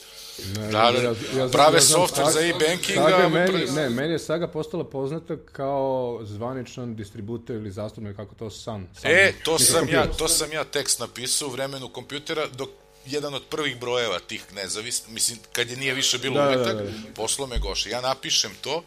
Ne, 0.46 0.62
Da, 0.62 0.70
da, 0.70 0.78
ja- 0.94 1.02
ja 1.02 1.14
znam- 1.34 1.50
prave 1.50 1.76
ja 1.76 1.80
software 1.80 2.32
za 2.32 2.40
e-banking, 2.40 2.96
Saga 2.96 3.28
meni, 3.28 3.46
pre- 3.48 3.72
ne, 3.72 3.90
meni 3.90 4.12
je 4.12 4.18
Saga 4.18 4.48
postala 4.48 4.84
poznata 4.84 5.36
kao 5.46 6.20
zvaničan 6.22 6.96
distributer 6.96 7.56
ili 7.56 7.70
zastupnik, 7.70 8.16
kako 8.16 8.34
to 8.34 8.50
Sun. 8.50 8.62
Sun 8.94 9.10
E, 9.10 9.32
to 9.44 9.58
sam 9.58 9.88
ja, 9.88 10.06
to 10.08 10.28
sam 10.28 10.52
ja 10.52 10.64
tekst 10.64 10.98
napisao 10.98 11.48
u 11.48 11.52
vremenu 11.52 11.88
kompjutera 11.88 12.46
dok 12.48 12.68
jedan 13.06 13.34
od 13.34 13.42
prvih 13.50 13.76
brojeva 13.78 14.18
tih 14.18 14.52
nezavisnih, 14.52 15.14
mislim, 15.14 15.38
kad 15.52 15.70
je 15.70 15.76
nije 15.76 15.94
više 15.94 16.18
bilo 16.18 16.34
Da, 16.34 16.44
da, 16.44 16.48
umetak, 16.48 16.76
da, 16.76 16.82
da. 16.82 17.14
poslao 17.14 17.48
me 17.48 17.58
Goša. 17.58 17.88
Ja 17.88 18.00
napišem 18.00 18.52
to 18.60 18.84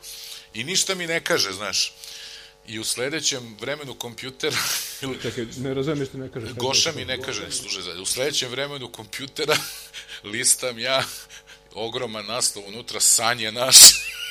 i 0.53 0.63
ništa 0.63 0.95
mi 0.95 1.07
ne 1.07 1.23
kaže, 1.23 1.51
znaš. 1.51 1.93
I 2.67 2.79
u 2.79 2.83
sledećem 2.83 3.57
vremenu 3.59 3.93
kompjutera, 3.93 4.57
Čekaj, 5.21 5.45
ne 5.57 5.73
razumem 5.73 6.05
što 6.05 6.17
ne 6.17 6.31
kaže. 6.31 6.53
Goša 6.53 6.91
mi 6.95 7.05
ne 7.05 7.21
kaže, 7.21 7.43
ne 7.43 7.51
služe 7.51 7.81
za... 7.81 8.01
U 8.01 8.05
sledećem 8.05 8.51
vremenu 8.51 8.91
kompjutera 8.91 9.55
listam 10.33 10.79
ja 10.79 11.03
ogroman 11.73 12.25
naslov 12.25 12.67
unutra, 12.67 12.99
san 12.99 13.39
je 13.39 13.51
naš. 13.51 13.75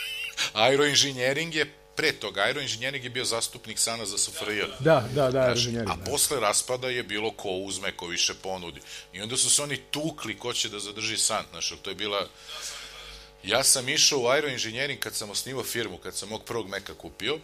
Aeroinženjering 0.53 1.55
je 1.55 1.75
pre 1.99 2.13
toga, 2.13 2.43
aeroinženjering 2.43 3.05
je 3.05 3.11
bio 3.11 3.25
zastupnik 3.25 3.79
sana 3.79 4.07
za 4.07 4.19
SFRJ. 4.19 4.61
Da, 4.81 5.09
da, 5.15 5.31
da, 5.31 5.31
Znaš, 5.31 5.59
inženjeri. 5.59 5.91
a 5.91 5.97
posle 6.11 6.41
raspada 6.41 6.89
je 6.89 7.03
bilo 7.03 7.31
ko 7.31 7.51
uzme, 7.51 7.93
ko 7.97 8.07
više 8.07 8.35
ponudi. 8.35 8.81
I 9.13 9.21
onda 9.21 9.37
su 9.37 9.51
se 9.51 9.63
oni 9.63 9.77
tukli 9.91 10.39
ko 10.39 10.53
će 10.53 10.69
da 10.69 10.79
zadrži 10.79 11.17
san. 11.17 11.45
Znaš, 11.51 11.73
to 11.83 11.91
je 11.91 11.95
bila... 11.95 12.29
Ja 13.43 13.65
sam 13.65 13.89
išao 13.89 14.19
u 14.19 14.29
aeroinženjering 14.29 15.01
kad 15.01 15.15
sam 15.15 15.31
osnivao 15.31 15.65
firmu, 15.65 15.99
kad 15.99 16.17
sam 16.17 16.29
mog 16.29 16.45
prvog 16.45 16.69
meka 16.69 16.95
kupio. 16.95 17.39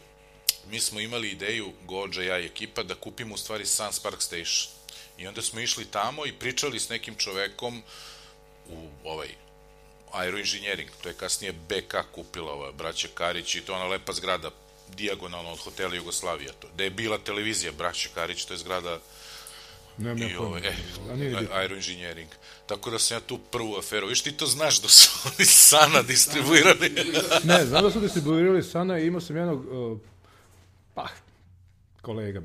Mi 0.70 0.80
smo 0.80 1.00
imali 1.00 1.30
ideju, 1.30 1.72
Gođa, 1.86 2.22
ja 2.22 2.38
i 2.38 2.46
ekipa, 2.46 2.82
da 2.82 2.94
kupimo 2.94 3.34
u 3.34 3.38
stvari 3.38 3.66
Sun 3.66 3.92
Spark 3.92 4.22
Station. 4.22 4.72
I 5.18 5.26
onda 5.26 5.42
smo 5.42 5.60
išli 5.60 5.84
tamo 5.84 6.26
i 6.26 6.32
pričali 6.32 6.80
s 6.80 6.88
nekim 6.88 7.14
čovekom 7.14 7.82
u 8.68 8.88
ovaj 9.04 9.28
aeroinženjering, 10.14 10.90
to 11.02 11.08
je 11.08 11.14
kasnije 11.14 11.52
BK 11.52 11.94
kupila 12.14 12.52
ova 12.52 12.72
braća 12.72 13.08
Karić 13.14 13.54
i 13.54 13.60
to 13.60 13.72
je 13.72 13.76
ona 13.76 13.86
lepa 13.86 14.12
zgrada 14.12 14.50
dijagonalno 14.96 15.50
od 15.50 15.58
hotela 15.58 15.94
Jugoslavija, 15.94 16.52
to, 16.52 16.68
da 16.76 16.84
je 16.84 16.90
bila 16.90 17.18
televizija 17.18 17.72
braća 17.72 18.08
Karić, 18.14 18.44
to 18.44 18.54
je 18.54 18.58
zgrada 18.58 18.98
Nemam 19.98 20.22
i 20.22 20.36
ovaj, 20.36 20.60
e, 20.60 20.74
a- 21.10 21.14
bitno. 21.14 21.54
aeroinženjering. 21.54 22.28
Tako 22.66 22.90
da 22.90 22.98
sam 22.98 23.16
ja 23.16 23.20
tu 23.20 23.38
prvu 23.38 23.76
aferu, 23.76 24.06
viš 24.06 24.22
ti 24.22 24.32
to 24.32 24.46
znaš 24.46 24.82
da 24.82 24.88
su 24.88 25.10
oni 25.28 25.46
sana 25.46 26.02
distribuirali. 26.02 26.92
Ne, 27.44 27.64
znam 27.66 27.82
da 27.82 27.90
su 27.90 28.00
distribuirali 28.00 28.62
Sana 28.62 28.98
i 28.98 29.06
imao 29.06 29.20
sam 29.20 29.36
jednog, 29.36 29.66
uh, 29.92 29.98
pa, 30.94 31.08
kolega, 32.02 32.42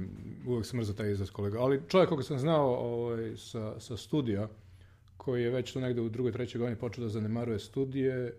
uvek 0.48 0.66
sam 0.66 0.80
mrzao 0.80 0.96
taj 0.96 1.12
izraz 1.12 1.30
kolega, 1.32 1.60
ali 1.60 1.82
čovjek 1.90 2.10
koga 2.10 2.24
sam 2.24 2.40
znao 2.40 2.76
ovaj, 2.76 3.38
sa, 3.38 3.80
sa 3.80 3.98
studija, 3.98 4.48
koji 5.20 5.44
je 5.44 5.50
već 5.50 5.74
tu 5.74 5.80
negde 5.80 6.02
u 6.02 6.10
drugoj, 6.10 6.32
trećoj 6.32 6.60
godini 6.60 6.80
počeo 6.80 7.04
da 7.04 7.10
zanemaruje 7.10 7.60
studije, 7.60 8.34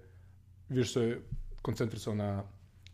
više 0.69 0.93
se 0.93 1.19
koncentrisao 1.63 2.15
na, 2.15 2.45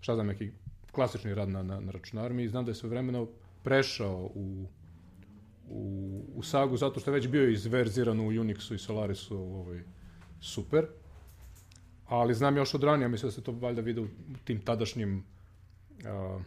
šta 0.00 0.14
znam, 0.14 0.26
neki 0.26 0.50
klasični 0.92 1.34
rad 1.34 1.48
na, 1.48 1.62
na, 1.62 1.80
na 1.80 1.92
računarima 1.92 2.42
i 2.42 2.48
znam 2.48 2.64
da 2.64 2.70
je 2.70 2.74
sve 2.74 2.88
vremeno 2.88 3.28
prešao 3.62 4.30
u, 4.34 4.66
u, 5.68 6.22
u 6.34 6.42
Sagu 6.42 6.76
zato 6.76 7.00
što 7.00 7.10
je 7.10 7.14
već 7.14 7.28
bio 7.28 7.48
izverziran 7.48 8.20
u 8.20 8.30
Unixu 8.30 8.74
i 8.74 8.78
Solarisu 8.78 9.38
ovaj, 9.38 9.80
super. 10.40 10.86
Ali 12.06 12.34
znam 12.34 12.56
još 12.56 12.74
od 12.74 12.82
ranije, 12.82 13.08
mislim 13.08 13.28
da 13.28 13.34
se 13.34 13.42
to 13.42 13.52
valjda 13.52 13.80
vide 13.80 14.00
u 14.00 14.08
tim 14.44 14.60
tadašnjim 14.60 15.24
a, 16.04 16.38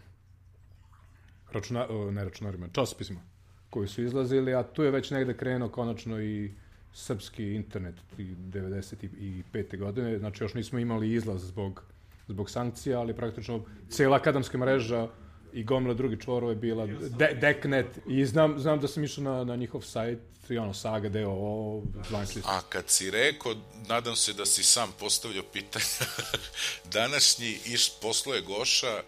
računa, 1.52 1.88
o, 1.90 2.12
ne 2.12 2.24
računarima, 2.24 2.68
časopisima 2.72 3.22
koji 3.70 3.88
su 3.88 4.04
izlazili, 4.04 4.54
a 4.54 4.64
tu 4.64 4.84
je 4.84 4.92
već 4.92 5.12
negde 5.12 5.38
krenuo 5.38 5.70
konačno 5.70 6.22
i 6.22 6.52
srpski 6.94 7.54
internet 7.54 7.96
i 8.18 8.24
95. 8.24 9.78
godine, 9.78 10.20
znači 10.20 10.44
još 10.44 10.54
nismo 10.54 10.80
imali 10.80 11.14
izlaz 11.14 11.42
zbog, 11.42 11.84
zbog 12.28 12.50
sankcija, 12.50 13.00
ali 13.00 13.16
praktično 13.16 13.66
cijela 13.90 14.18
akademska 14.18 14.58
mreža 14.58 15.08
i 15.54 15.64
gomila 15.64 15.94
drugi 15.94 16.22
čvorova 16.22 16.52
je 16.52 16.56
bila 16.56 16.86
de, 16.86 17.38
Deknet. 17.42 17.88
I 18.08 18.26
znam, 18.26 18.60
znam 18.60 18.80
da 18.80 18.88
sam 18.88 19.04
išao 19.04 19.24
na, 19.24 19.44
na 19.44 19.56
njihov 19.56 19.82
sajt 19.82 20.20
i 20.50 20.58
ono 20.58 20.74
Saga, 20.74 21.10
DOO, 21.10 21.82
zvanični 22.10 22.42
A 22.46 22.62
kad 22.70 22.90
si 22.90 23.12
rekao, 23.12 23.56
nadam 23.88 24.16
se 24.16 24.34
da 24.34 24.46
si 24.46 24.64
sam 24.64 24.94
postavljao 25.00 25.44
pitanja, 25.54 25.86
današnji 27.00 27.58
iš 27.66 27.92
posluje 28.02 28.42
Goša, 28.42 29.04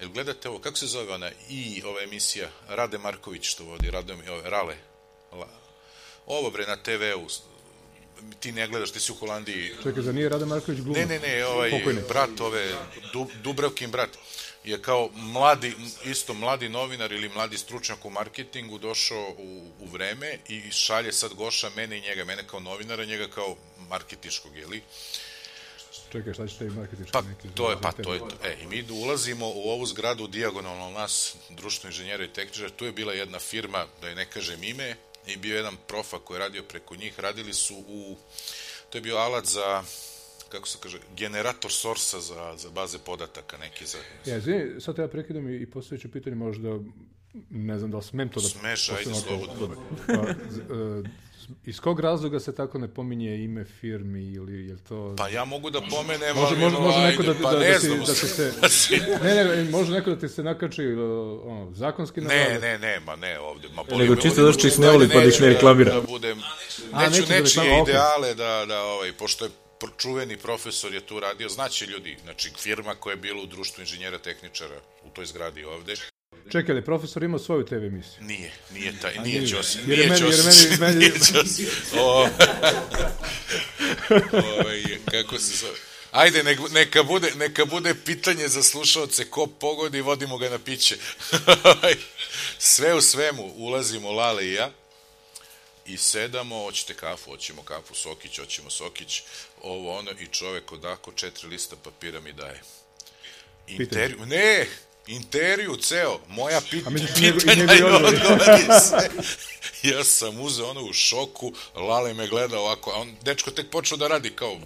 jel 0.00 0.10
gledate 0.10 0.48
ovo, 0.48 0.58
kako 0.58 0.76
se 0.76 0.86
zove 0.86 1.14
ona? 1.14 1.30
I 1.50 1.82
ova 1.84 2.02
emisija, 2.02 2.48
Rade 2.68 2.98
Marković 2.98 3.44
što 3.44 3.64
vodi, 3.64 3.90
Rade, 3.90 4.12
ove, 4.12 4.50
Rale, 4.50 4.76
La, 5.32 5.48
ovo 6.28 6.50
bre 6.50 6.66
na 6.66 6.76
TV-u, 6.76 7.26
ti 8.40 8.52
ne 8.52 8.68
gledaš, 8.68 8.90
ti 8.90 9.00
si 9.00 9.12
u 9.12 9.14
Holandiji, 9.14 9.72
Čekaj, 9.82 10.02
za 10.02 10.12
nije 10.12 10.28
Rade 10.28 10.44
Marković 10.44 10.80
glumac? 10.80 10.96
Ne, 10.98 11.06
ne, 11.06 11.18
ne, 11.18 11.46
ovaj 11.46 11.70
Pokojni. 11.70 12.00
brat 12.08 12.40
ove 12.40 12.74
du, 13.12 13.26
Dubravkin 13.42 13.90
brat 13.90 14.10
je 14.64 14.82
kao 14.82 15.10
mladi 15.14 15.74
isto 16.04 16.34
mladi 16.34 16.68
novinar 16.68 17.12
ili 17.12 17.28
mladi 17.28 17.58
stručnjak 17.58 18.04
u 18.04 18.10
marketingu 18.10 18.78
došao 18.78 19.34
u, 19.38 19.70
u 19.80 19.86
vreme 19.86 20.38
i 20.48 20.70
šalje 20.70 21.12
sad 21.12 21.34
Goša 21.34 21.70
mene 21.76 21.98
i 21.98 22.00
njega, 22.00 22.24
mene 22.24 22.42
kao 22.46 22.60
novinara, 22.60 23.04
njega 23.04 23.28
kao 23.28 23.56
marketinškog, 23.88 24.56
je 24.56 24.66
li? 24.66 24.82
Čekaj, 26.12 26.34
šta 26.34 26.46
će 26.46 26.58
te 26.58 26.64
marketički 26.64 27.12
Pa 27.12 27.20
neki 27.20 27.48
to 27.54 27.70
je, 27.70 27.76
pa 27.82 27.92
to 27.92 28.12
je, 28.14 28.18
to. 28.18 28.28
e, 28.44 28.56
i 28.62 28.66
mi 28.66 28.84
ulazimo 28.90 29.48
u 29.48 29.70
ovu 29.70 29.86
zgradu 29.86 30.26
dijagonalno 30.26 30.90
nas, 30.90 31.34
društvo 31.50 31.88
inženjera 31.88 32.24
i 32.24 32.32
tehničara, 32.32 32.70
tu 32.70 32.84
je 32.84 32.92
bila 32.92 33.12
jedna 33.12 33.38
firma, 33.38 33.86
da 34.00 34.08
je 34.08 34.14
ne 34.14 34.24
kažem 34.24 34.62
ime, 34.62 34.96
i 35.30 35.36
bio 35.36 35.56
jedan 35.56 35.76
profa 35.88 36.18
koji 36.18 36.36
je 36.36 36.38
radio 36.38 36.62
preko 36.62 36.96
njih, 36.96 37.20
radili 37.20 37.54
su 37.54 37.74
u, 37.88 38.16
to 38.90 38.98
je 38.98 39.02
bio 39.02 39.16
alat 39.16 39.46
za, 39.46 39.82
kako 40.48 40.68
se 40.68 40.78
kaže, 40.82 40.98
generator 41.16 41.72
sorsa 41.72 42.20
za, 42.20 42.54
za 42.56 42.70
baze 42.70 42.98
podataka, 42.98 43.56
neki 43.56 43.86
za... 43.86 43.98
Ja, 44.26 44.36
izvini, 44.36 44.80
sad 44.80 44.98
ja 44.98 45.08
prekidam 45.08 45.48
i, 45.48 45.56
i 45.56 45.70
postavit 45.70 46.02
ću 46.02 46.10
pitanje 46.10 46.36
možda, 46.36 46.78
ne 47.50 47.78
znam 47.78 47.90
da 47.90 47.96
li 47.96 48.02
smem 48.02 48.28
to 48.28 48.40
da... 48.40 48.48
Smeš, 48.48 48.88
ajde, 48.88 49.14
slobodno. 49.14 49.76
Pa, 50.06 50.12
e, 50.12 51.27
iz 51.64 51.80
kog 51.80 52.00
razloga 52.00 52.40
se 52.40 52.54
tako 52.54 52.78
ne 52.78 52.94
pominje 52.94 53.44
ime 53.44 53.64
firmi 53.64 54.32
ili 54.32 54.68
je 54.68 54.76
to... 54.88 55.14
Pa 55.16 55.28
ja 55.28 55.44
mogu 55.44 55.70
da 55.70 55.80
pomenem, 55.80 56.36
Može, 56.36 56.54
ali, 56.54 56.64
može, 56.64 56.76
može 56.78 56.98
neko 56.98 57.22
da, 57.22 57.34
pa 57.42 57.52
da, 57.52 57.58
ne 57.58 57.68
da, 57.68 57.78
ti, 57.78 57.86
znam, 57.86 57.98
da 57.98 58.14
se... 58.68 58.96
Ne, 59.24 59.34
ne, 59.34 59.64
može 59.70 59.92
neko 59.92 60.10
da 60.10 60.18
ti 60.18 60.28
se 60.28 60.42
nakači 60.42 60.86
ono, 61.44 61.72
zakonski 61.74 62.20
na 62.20 62.28
Ne, 62.28 62.58
ne, 62.62 62.78
ne, 62.78 63.00
ma 63.00 63.16
ne 63.16 63.38
ovde. 63.38 63.68
Ma 63.68 63.82
Nego 63.96 64.14
me 64.14 64.20
čisto 64.20 64.40
ovde 64.40 64.52
zato 64.52 64.58
što 64.58 64.68
ih 64.68 64.78
ne 64.78 64.90
voli, 64.90 65.08
pa 65.08 65.14
da 65.14 65.20
ih 65.20 65.24
ne 65.24 65.30
neću 65.30 65.44
reklamira. 65.44 65.94
Da 65.94 66.00
budem, 66.00 66.38
A, 66.92 67.08
neću 67.08 67.20
neću 67.20 67.28
da 67.28 67.40
nečije 67.40 67.80
okej. 67.80 67.92
ideale 67.92 68.34
da, 68.34 68.64
da, 68.68 68.82
ovaj, 68.82 69.12
pošto 69.12 69.44
je 69.44 69.50
čuveni 69.96 70.36
profesor 70.36 70.94
je 70.94 71.00
tu 71.00 71.20
radio, 71.20 71.48
znaće 71.48 71.86
ljudi, 71.86 72.16
znači 72.24 72.50
firma 72.58 72.94
koja 72.94 73.12
je 73.12 73.16
bila 73.16 73.42
u 73.42 73.46
društvu 73.46 73.80
inženjera 73.80 74.18
tehničara 74.18 74.80
u 75.04 75.10
toj 75.10 75.26
zgradi 75.26 75.64
ovde, 75.64 75.94
Čekaj, 76.50 76.72
ali 76.72 76.84
profesor 76.84 77.22
ima 77.22 77.38
svoju 77.38 77.66
TV 77.66 77.74
emisiju? 77.74 78.22
nije, 78.22 78.52
nije 78.72 79.00
taj, 79.00 79.14
nije 79.14 79.40
nije. 79.40 79.48
Ćosi, 79.48 79.78
Jer 79.78 79.98
je 79.98 80.06
nije 80.06 80.08
meni- 80.10 80.24
jer 80.24 80.32
je 80.32 80.42
Ćosić, 80.42 80.64
meni- 80.64 80.78
meni- 80.80 80.98
nije 80.98 81.12
Ćosić. 81.12 81.68
O, 81.94 82.28
ovaj, 84.32 84.82
kako 85.04 85.38
se 85.38 85.56
zove? 85.56 85.78
Ajde, 86.12 86.42
nek, 86.42 86.58
neka, 86.70 87.02
bude, 87.02 87.32
neka 87.34 87.64
bude 87.64 87.94
pitanje 87.96 88.48
za 88.48 88.62
slušalce, 88.62 89.24
ko 89.24 89.46
pogodi, 89.46 90.00
vodimo 90.00 90.38
ga 90.38 90.48
na 90.48 90.58
piće. 90.58 90.96
Sve 92.58 92.94
u 92.94 93.00
svemu, 93.00 93.52
ulazimo 93.56 94.12
Lale 94.12 94.46
i 94.46 94.52
ja 94.52 94.70
i 95.86 95.96
sedamo, 95.96 96.62
hoćete 96.62 96.94
kafu, 96.94 97.30
hoćemo 97.30 97.62
kafu, 97.62 97.94
sokić, 97.94 98.38
hoćemo 98.38 98.70
sokić, 98.70 99.22
ovo 99.62 99.98
ono, 99.98 100.10
i 100.10 100.26
čovek 100.26 100.72
odako 100.72 101.12
četiri 101.12 101.48
lista 101.48 101.76
papira 101.76 102.20
mi 102.20 102.32
daje. 102.32 102.60
Intervju, 103.68 104.26
ne, 104.26 104.66
intervju 105.08 105.76
ceo, 105.76 106.20
moja 106.28 106.60
pit, 106.70 106.84
pitanja 107.14 107.74
i 107.74 107.82
odgovori? 107.82 108.18
sve. 108.88 109.08
Ja 109.82 110.04
sam 110.04 110.40
uzeo 110.40 110.70
ono 110.70 110.80
u 110.80 110.92
šoku, 110.92 111.52
Lale 111.74 112.14
me 112.14 112.26
gleda 112.26 112.60
ovako, 112.60 112.90
a 112.90 112.94
on, 112.94 113.16
dečko 113.22 113.50
tek 113.50 113.70
počeo 113.70 113.96
da 113.96 114.08
radi 114.08 114.30
kao, 114.30 114.56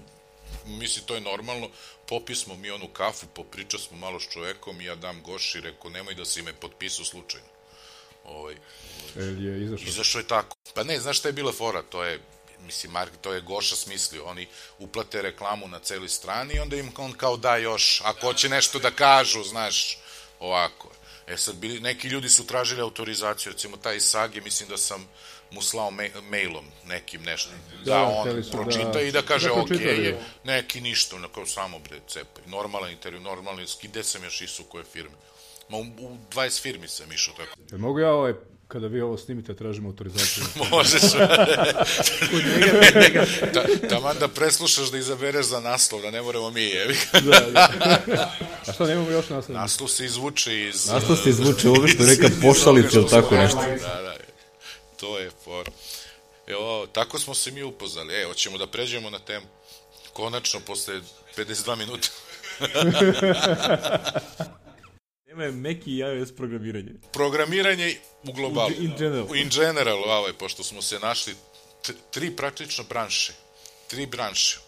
misli 0.67 1.03
to 1.07 1.15
je 1.15 1.21
normalno, 1.21 1.69
popismo 2.09 2.57
mi 2.57 2.71
onu 2.71 2.89
kafu, 2.89 3.27
popričao 3.27 3.81
smo 3.81 3.97
malo 3.97 4.21
s 4.21 4.29
čovekom 4.33 4.81
i 4.81 4.85
ja 4.85 4.95
dam 4.95 5.23
Goši, 5.23 5.61
rekao 5.61 5.91
nemoj 5.91 6.15
da 6.15 6.25
si 6.25 6.43
me 6.43 6.53
potpisao 6.53 7.05
slučajno. 7.05 7.47
Ovaj, 8.25 8.55
je 9.17 9.65
izašao? 9.65 9.89
Izašao 9.89 10.19
je 10.19 10.27
tako. 10.27 10.57
Pa 10.75 10.85
ne, 10.85 11.01
znaš 11.01 11.19
šta 11.19 11.29
je 11.29 11.33
bila 11.33 11.53
fora? 11.53 11.83
To 11.83 12.05
je, 12.05 12.21
mislim, 12.67 12.93
Mark, 12.93 13.13
to 13.21 13.33
je 13.33 13.41
Goša 13.41 13.77
smislio. 13.77 14.25
Oni 14.25 14.47
uplate 14.79 15.23
reklamu 15.23 15.69
na 15.69 15.79
celoj 15.79 16.09
strani 16.09 16.55
i 16.55 16.59
onda 16.59 16.77
im 16.77 16.93
on 16.97 17.13
kao 17.13 17.37
da 17.37 17.57
još, 17.57 18.03
ako 18.05 18.27
hoće 18.27 18.49
nešto 18.49 18.79
da 18.79 18.91
kažu, 18.91 19.43
znaš, 19.43 19.99
ovako. 20.43 20.91
E 21.27 21.37
sad, 21.37 21.55
bili, 21.55 21.81
neki 21.81 22.09
ljudi 22.09 22.29
su 22.29 22.47
tražili 22.47 22.81
autorizaciju, 22.81 23.53
recimo 23.53 23.77
taj 23.77 24.01
Sage, 24.01 24.41
mislim 24.41 24.69
da 24.69 24.77
sam 24.77 25.09
mu 25.51 25.63
slao 25.63 25.91
me, 25.91 26.11
mailom 26.31 26.65
nekim 26.87 27.23
nešto, 27.23 27.51
da, 27.85 27.91
Da, 27.91 28.03
on 28.03 28.43
su 28.45 28.51
da- 28.51 28.57
pročita 28.63 29.01
i 29.01 29.13
da 29.13 29.23
kaže 29.23 29.49
da 29.49 29.55
ok, 29.55 29.67
pročita, 29.67 29.91
je, 29.91 30.19
neki 30.45 30.81
ništa, 30.81 31.17
onako 31.17 31.47
samo 31.47 31.79
bre, 31.79 32.01
cepaj. 32.09 32.45
Normalan 32.47 32.91
intervju, 32.91 33.21
normalni, 33.21 33.67
gde 33.83 34.05
sam 34.05 34.25
još 34.25 34.41
išao 34.41 34.65
u 34.69 34.71
koje 34.71 34.85
firme? 34.85 35.17
Ma 35.69 35.77
u, 35.77 35.81
u 35.81 36.17
20 36.31 36.63
firmi 36.63 36.89
sam 36.89 37.13
išao 37.13 37.35
tako. 37.35 37.57
Jel 37.71 37.81
mogu 37.81 37.99
ja 37.99 38.13
ovaj, 38.13 38.33
kada 38.73 38.87
vi 38.87 39.01
ovo 39.01 39.17
snimite, 39.17 39.55
tražim 39.55 39.87
autorizaciju? 39.87 40.45
Možeš. 40.71 41.01
Ta, 43.55 43.89
taman 43.89 44.17
da 44.21 44.29
preslušaš 44.29 44.91
da 44.91 44.99
izabereš 44.99 45.47
za 45.47 45.61
naslov, 45.61 46.03
da 46.03 46.11
ne 46.11 46.23
moramo 46.23 46.51
mi 46.51 46.63
jevi. 46.63 46.97
da, 47.13 47.41
da. 47.41 47.69
A 48.67 48.73
šta, 48.73 48.87
nemamo 48.87 49.11
još 49.11 49.29
naslov? 49.29 49.57
Naslov 49.57 49.89
se 49.89 50.05
izvuče 50.05 50.69
iz... 50.69 50.87
Naslov 50.87 51.17
se 51.17 51.31
izvuče 51.31 51.69
ovo 51.69 51.89
što 51.89 52.03
neka 52.03 52.29
pošalica 52.43 52.99
ili 52.99 53.09
tako 53.09 53.35
nešto. 53.35 53.59
Da, 53.59 54.03
da. 54.03 54.15
To 55.01 55.19
je 55.19 55.31
for. 55.45 55.71
Evo, 56.47 56.87
tako 56.93 57.19
smo 57.19 57.35
se 57.35 57.51
mi 57.51 57.63
upoznali. 57.63 58.15
E, 58.15 58.25
hoćemo 58.25 58.59
da 58.59 58.67
pređemo 58.67 59.11
na 59.11 59.19
temu. 59.19 59.47
Konačno, 60.13 60.61
posle 60.61 61.01
52 61.37 61.77
minuta. 61.77 62.09
Tema 65.33 65.45
je 65.45 65.53
Meki 65.53 65.91
i 65.91 65.99
iOS 65.99 66.33
programiranje. 66.37 66.93
Programiranje 67.13 67.97
u 68.29 68.33
globalu. 68.33 68.71
In 68.79 68.93
general. 68.99 69.37
In 69.37 69.49
general, 69.49 69.99
ovaj, 70.07 70.33
pošto 70.33 70.63
smo 70.63 70.83
se 70.83 70.99
našli 70.99 71.35
tri 72.11 72.37
praktično 72.37 72.85
branše. 72.89 73.33
Tri 73.91 74.07
branše. 74.07 74.61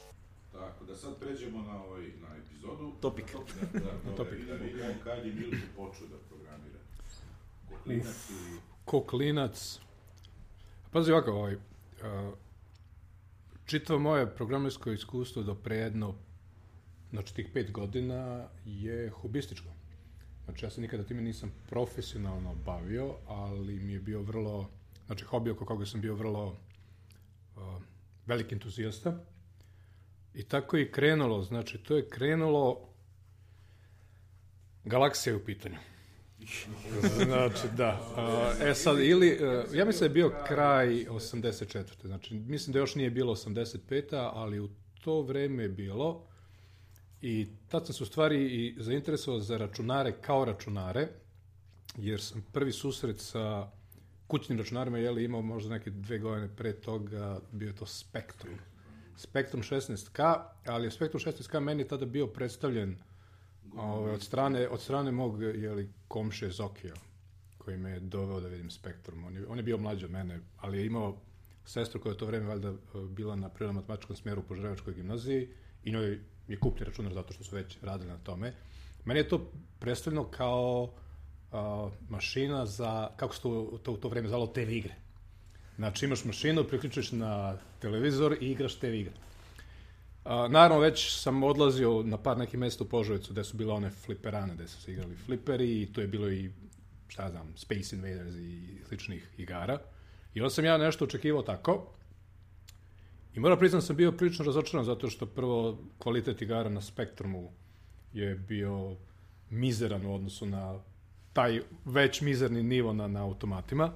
Tako, 0.53 0.85
da 0.85 0.97
sad 0.97 1.19
pređemo 1.21 1.63
na, 1.63 1.85
ovaj, 1.85 2.03
na 2.03 2.29
epizodu. 2.37 2.93
Topik. 3.01 3.25
Da, 3.33 3.79
da, 3.79 4.11
da, 4.11 4.17
topik. 4.17 4.39
I 4.39 4.45
da 4.45 4.55
vidimo 4.55 4.95
kad 5.05 5.27
je 5.27 5.33
Milko 5.33 5.67
počeo 5.77 6.07
da 6.07 6.17
programira. 6.29 6.79
Koklinac 7.69 8.17
ili... 8.31 8.61
Ko 8.85 9.01
klinac. 9.01 9.79
Pazi 10.93 11.13
ovako, 11.13 11.31
ovaj, 11.31 11.57
a, 12.03 12.33
čitavo 13.67 13.99
moje 13.99 14.35
programersko 14.37 14.93
iskustvo 14.93 15.43
do 15.43 15.55
pre 15.55 15.77
jedno, 15.77 16.15
znači 17.11 17.35
tih 17.35 17.49
pet 17.55 17.71
godina 17.71 18.49
je 18.65 19.11
hobističko. 19.11 19.74
Znači 20.45 20.65
ja 20.65 20.71
se 20.71 20.81
nikada 20.81 21.03
time 21.03 21.23
nisam 21.23 21.53
profesionalno 21.69 22.55
bavio, 22.55 23.15
ali 23.27 23.75
mi 23.75 23.93
je 23.93 24.01
bio 24.01 24.23
vrlo, 24.23 24.71
znači 25.07 25.25
hobi 25.25 25.51
oko 25.51 25.65
koga 25.65 25.87
sam 25.87 26.01
bio 26.01 26.15
vrlo 26.15 26.57
a, 27.57 27.79
veliki 28.27 28.55
entuzijasta. 28.55 29.25
I 30.35 30.43
tako 30.43 30.77
je 30.77 30.83
i 30.83 30.93
krenulo, 30.93 31.43
znači 31.43 31.79
to 31.79 31.97
je 31.97 32.09
krenulo 32.09 32.89
galaksija 34.85 35.37
u 35.37 35.41
pitanju. 35.41 35.77
Znači, 37.25 37.69
da. 37.77 38.01
Uh, 38.17 38.69
e 38.69 38.75
sad, 38.75 39.01
ili, 39.01 39.33
uh, 39.33 39.75
ja 39.75 39.85
mislim 39.85 40.01
da 40.01 40.05
je 40.05 40.15
bio 40.15 40.33
kraj 40.47 40.89
84. 40.89 42.07
Znači, 42.07 42.35
mislim 42.35 42.73
da 42.73 42.79
još 42.79 42.95
nije 42.95 43.11
bilo 43.11 43.35
85. 43.35 44.31
ali 44.35 44.61
u 44.61 44.69
to 45.05 45.23
vreme 45.23 45.63
je 45.63 45.69
bilo 45.69 46.27
i 47.27 47.47
tad 47.69 47.87
sam 47.87 47.95
se 47.95 48.03
u 48.03 48.07
stvari 48.07 48.45
i 48.45 48.75
zainteresovao 48.79 49.41
za 49.41 49.57
računare 49.57 50.13
kao 50.13 50.45
računare, 50.45 51.09
jer 51.97 52.21
sam 52.21 52.45
prvi 52.53 52.73
susret 52.73 53.21
sa 53.21 53.71
kućnim 54.27 54.59
računarima, 54.59 54.99
je 54.99 55.11
li 55.11 55.25
imao 55.25 55.43
možda 55.43 55.71
neke 55.71 55.91
dve 55.91 56.19
godine 56.19 56.49
pre 56.57 56.73
toga, 56.73 57.41
bio 57.53 57.67
je 57.69 57.77
to 57.77 57.87
Spectrum. 57.87 58.55
Spectrum 59.17 59.63
16K, 59.63 60.43
ali 60.67 60.87
je 60.87 60.91
Spectrum 60.91 61.21
16K 61.21 61.61
meni 61.61 61.89
tada 61.89 62.07
bio 62.07 62.27
predstavljen 62.27 62.97
Ove, 63.77 64.13
od 64.13 64.23
strane, 64.23 64.69
od 64.69 64.81
strane 64.81 65.13
mog, 65.13 65.43
jeli, 65.43 65.89
komše 66.09 66.51
Zokija, 66.51 66.95
koji 67.59 67.77
me 67.77 67.91
je 67.91 68.01
doveo 68.01 68.41
da 68.41 68.49
vidim 68.49 68.71
Spektrum. 68.71 69.25
On 69.25 69.37
je, 69.37 69.47
on 69.47 69.57
je 69.57 69.63
bio 69.63 69.79
mlađi 69.79 70.05
od 70.05 70.11
mene, 70.11 70.41
ali 70.57 70.79
je 70.79 70.87
imao 70.87 71.17
sestru 71.65 72.01
koja 72.01 72.13
je 72.13 72.19
to 72.19 72.27
vreme 72.27 72.47
valjda 72.47 72.75
bila 73.09 73.37
na 73.37 73.49
prirodno-matematičkom 73.49 74.17
smjeru 74.17 74.41
u 74.41 74.45
Požarevačkoj 74.45 74.95
gimnaziji 74.95 75.49
i 75.85 75.93
njoj 75.93 76.21
je 76.49 76.61
kupni 76.61 76.87
računar 76.87 77.15
zato 77.15 77.33
što 77.33 77.45
su 77.45 77.57
već 77.57 77.77
radili 77.83 78.11
na 78.11 78.19
tome. 78.19 78.53
Meni 79.05 79.21
je 79.21 79.29
to 79.29 79.51
predstavljeno 79.79 80.25
kao 80.25 80.91
a, 81.53 81.89
mašina 82.09 82.67
za, 82.67 83.11
kako 83.17 83.35
se 83.35 83.43
to, 83.43 83.79
to 83.83 83.93
u 83.93 83.97
to 83.97 84.09
vreme 84.09 84.29
zvalo, 84.29 84.47
TV 84.47 84.71
igre. 84.71 84.95
Znači 85.77 86.05
imaš 86.05 86.25
mašinu, 86.25 86.65
priključuješ 86.65 87.13
na 87.13 87.59
televizor 87.81 88.37
i 88.41 88.51
igraš 88.51 88.75
TV 88.75 88.95
igre. 88.95 89.13
A, 90.25 90.49
naravno, 90.49 90.79
već 90.79 91.21
sam 91.21 91.43
odlazio 91.43 92.03
na 92.03 92.19
par 92.19 92.39
nekih 92.39 92.61
mesta 92.61 92.85
u 92.85 92.89
Požovicu 92.89 93.33
gde 93.33 93.45
su 93.45 93.57
bile 93.57 93.73
one 93.73 93.91
fliperane, 93.91 94.55
gde 94.55 94.69
su 94.69 94.83
se 94.83 94.93
igrali 94.93 95.17
fliperi 95.17 95.83
i 95.83 95.93
tu 95.93 96.01
je 96.01 96.07
bilo 96.07 96.31
i, 96.31 96.51
šta 97.09 97.31
znam, 97.31 97.53
Space 97.57 97.97
Invaders 97.97 98.37
i 98.37 98.79
sličnih 98.89 99.29
igara. 99.39 99.79
I 100.35 100.41
onda 100.41 100.51
sam 100.51 100.65
ja 100.65 100.79
nešto 100.79 101.05
očekivao 101.05 101.43
tako. 101.43 101.95
I 103.35 103.41
moram 103.41 103.59
priznam 103.59 103.81
da 103.81 103.87
sam 103.87 103.97
bio 103.97 104.13
prilično 104.13 104.45
razočaran 104.45 104.85
zato 104.85 105.11
što 105.11 105.27
prvo 105.27 105.79
kvalitet 105.99 106.43
igara 106.43 106.69
na 106.69 106.81
Spektrumu 106.81 107.53
je 108.13 108.35
bio 108.35 108.97
mizeran 109.51 110.07
u 110.07 110.15
odnosu 110.15 110.47
na 110.47 110.79
taj 111.33 111.61
već 111.85 112.21
mizerni 112.21 112.63
nivo 112.63 112.93
na, 112.93 113.09
na 113.09 113.25
automatima. 113.25 113.93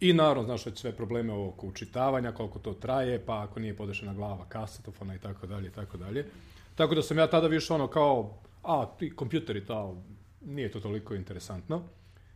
I 0.00 0.12
naravno, 0.12 0.44
znaš 0.44 0.66
već 0.66 0.80
sve 0.80 0.92
probleme 0.92 1.32
oko 1.32 1.66
učitavanja, 1.66 2.32
koliko 2.32 2.58
to 2.58 2.72
traje, 2.72 3.26
pa 3.26 3.42
ako 3.42 3.60
nije 3.60 3.76
podešena 3.76 4.14
glava 4.14 4.44
kasetofona 4.48 5.14
i 5.14 5.18
tako 5.18 5.46
dalje 5.46 5.68
i 5.68 5.72
tako 5.72 5.96
dalje. 5.96 6.26
Tako 6.74 6.94
da 6.94 7.02
sam 7.02 7.18
ja 7.18 7.26
tada 7.26 7.46
više 7.46 7.74
ono 7.74 7.86
kao, 7.86 8.38
a, 8.62 8.86
ti 8.98 9.16
kompjuteri, 9.16 9.66
to, 9.66 10.02
nije 10.44 10.70
to 10.70 10.80
toliko 10.80 11.14
interesantno. 11.14 11.82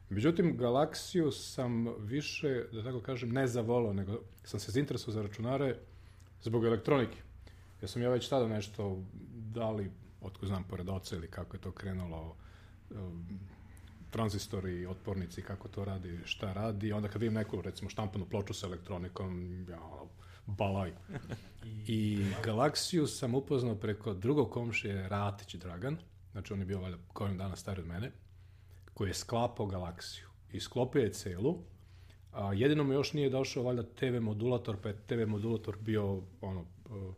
Međutim, 0.09 0.57
Galaksiju 0.57 1.31
sam 1.31 1.87
više, 1.99 2.65
da 2.73 2.83
tako 2.85 3.01
kažem, 3.01 3.33
ne 3.33 3.47
zavolao, 3.47 3.93
nego 3.93 4.21
sam 4.45 4.61
se 4.61 4.73
zainteresovao 4.73 5.15
za 5.15 5.23
računare 5.23 5.77
zbog 6.47 6.65
elektronike. 6.65 7.19
Ja 7.83 7.89
sam 7.89 8.03
ja 8.03 8.11
već 8.11 8.29
tada 8.29 8.49
nešto 8.49 9.03
dali, 9.35 9.91
otko 10.21 10.47
znam, 10.47 10.65
pored 10.65 10.89
oca 10.89 11.17
ili 11.17 11.31
kako 11.31 11.57
je 11.57 11.61
to 11.61 11.73
krenulo, 11.73 12.37
um, 12.91 13.39
tranzistori, 14.11 14.87
otpornici, 14.87 15.43
kako 15.43 15.69
to 15.69 15.85
radi, 15.85 16.21
šta 16.25 16.53
radi. 16.53 16.93
Onda 16.93 17.09
kad 17.09 17.23
vidim 17.23 17.35
neku, 17.35 17.61
recimo, 17.61 17.91
štampanu 17.91 18.27
ploču 18.27 18.55
sa 18.55 18.67
elektronikom, 18.67 19.67
ja, 19.71 19.81
balaj. 20.47 20.93
I 21.99 22.25
Galaksiju 22.45 23.07
sam 23.07 23.35
upoznao 23.35 23.75
preko 23.75 24.15
drugog 24.15 24.51
komšije 24.51 25.09
Ratić 25.09 25.55
Dragan, 25.55 25.99
znači 26.33 26.53
on 26.53 26.59
je 26.59 26.67
bio 26.67 26.81
valjda 26.81 26.99
kojem 27.13 27.39
dana 27.39 27.57
stariji 27.57 27.83
od 27.83 27.89
mene, 27.89 28.13
koji 28.95 29.09
je 29.09 29.15
sklapao 29.15 29.67
Galaksiju. 29.67 30.27
I 30.53 30.61
sklopio 30.61 31.03
je 31.03 31.13
celu, 31.13 31.59
a 32.37 32.53
jedino 32.53 32.85
mi 32.85 32.95
još 32.95 33.13
nije 33.13 33.31
došao 33.31 33.63
valjda 33.63 33.83
TV 33.83 34.21
modulator, 34.21 34.77
pa 34.83 34.89
je 34.89 34.97
TV 35.07 35.27
modulator 35.27 35.77
bio 35.81 36.21
ono, 36.41 36.61
uh, 36.61 37.15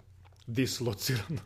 dislociran. 0.47 1.39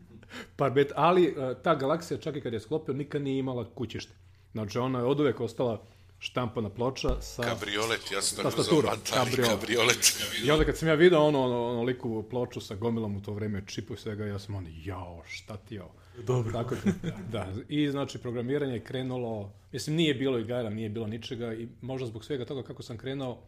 par 0.56 0.70
bet, 0.70 0.92
ali 0.96 1.28
uh, 1.28 1.62
ta 1.62 1.74
Galaksija 1.74 2.18
čak 2.18 2.36
i 2.36 2.40
kad 2.40 2.52
je 2.52 2.60
sklopio 2.60 2.94
nikad 2.94 3.22
nije 3.22 3.38
imala 3.38 3.70
kućište. 3.74 4.12
Znači 4.52 4.78
ona 4.78 4.98
je 4.98 5.04
od 5.04 5.20
uvek 5.20 5.40
ostala 5.40 5.82
štampana 6.20 6.70
ploča 6.70 7.20
sa... 7.20 7.42
Kabriolet, 7.42 8.10
ja 8.12 8.22
sam 8.22 8.44
tako 8.44 8.62
zvao. 8.62 8.82
Kabriolet. 9.14 9.50
kabriolet. 9.50 10.22
I 10.44 10.50
onda 10.50 10.64
kad 10.64 10.78
sam 10.78 10.88
ja 10.88 10.94
video 10.94 11.20
ono, 11.20 11.44
ono, 11.44 11.68
ono 11.68 11.82
liku 11.82 12.24
ploču 12.30 12.60
sa 12.60 12.74
gomilom 12.74 13.16
u 13.16 13.22
to 13.22 13.32
vreme, 13.32 13.62
čipu 13.66 13.94
i 13.94 13.96
svega, 13.96 14.24
ja 14.24 14.38
sam 14.38 14.54
ono, 14.54 14.68
jao, 14.84 15.22
šta 15.26 15.56
ti 15.56 15.78
ovo? 15.78 15.94
Dobro. 16.26 16.52
Tako 16.52 16.74
da, 17.02 17.16
da, 17.32 17.48
i 17.68 17.90
znači 17.90 18.18
programiranje 18.18 18.72
je 18.72 18.84
krenulo, 18.84 19.52
mislim 19.72 19.96
nije 19.96 20.14
bilo 20.14 20.38
igara, 20.38 20.70
nije 20.70 20.88
bilo 20.88 21.06
ničega 21.06 21.54
i 21.54 21.68
možda 21.80 22.06
zbog 22.06 22.24
svega 22.24 22.44
toga 22.44 22.62
kako 22.62 22.82
sam 22.82 22.98
krenuo 22.98 23.42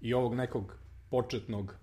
i 0.00 0.14
ovog 0.14 0.34
nekog 0.34 0.78
početnog 1.10 1.74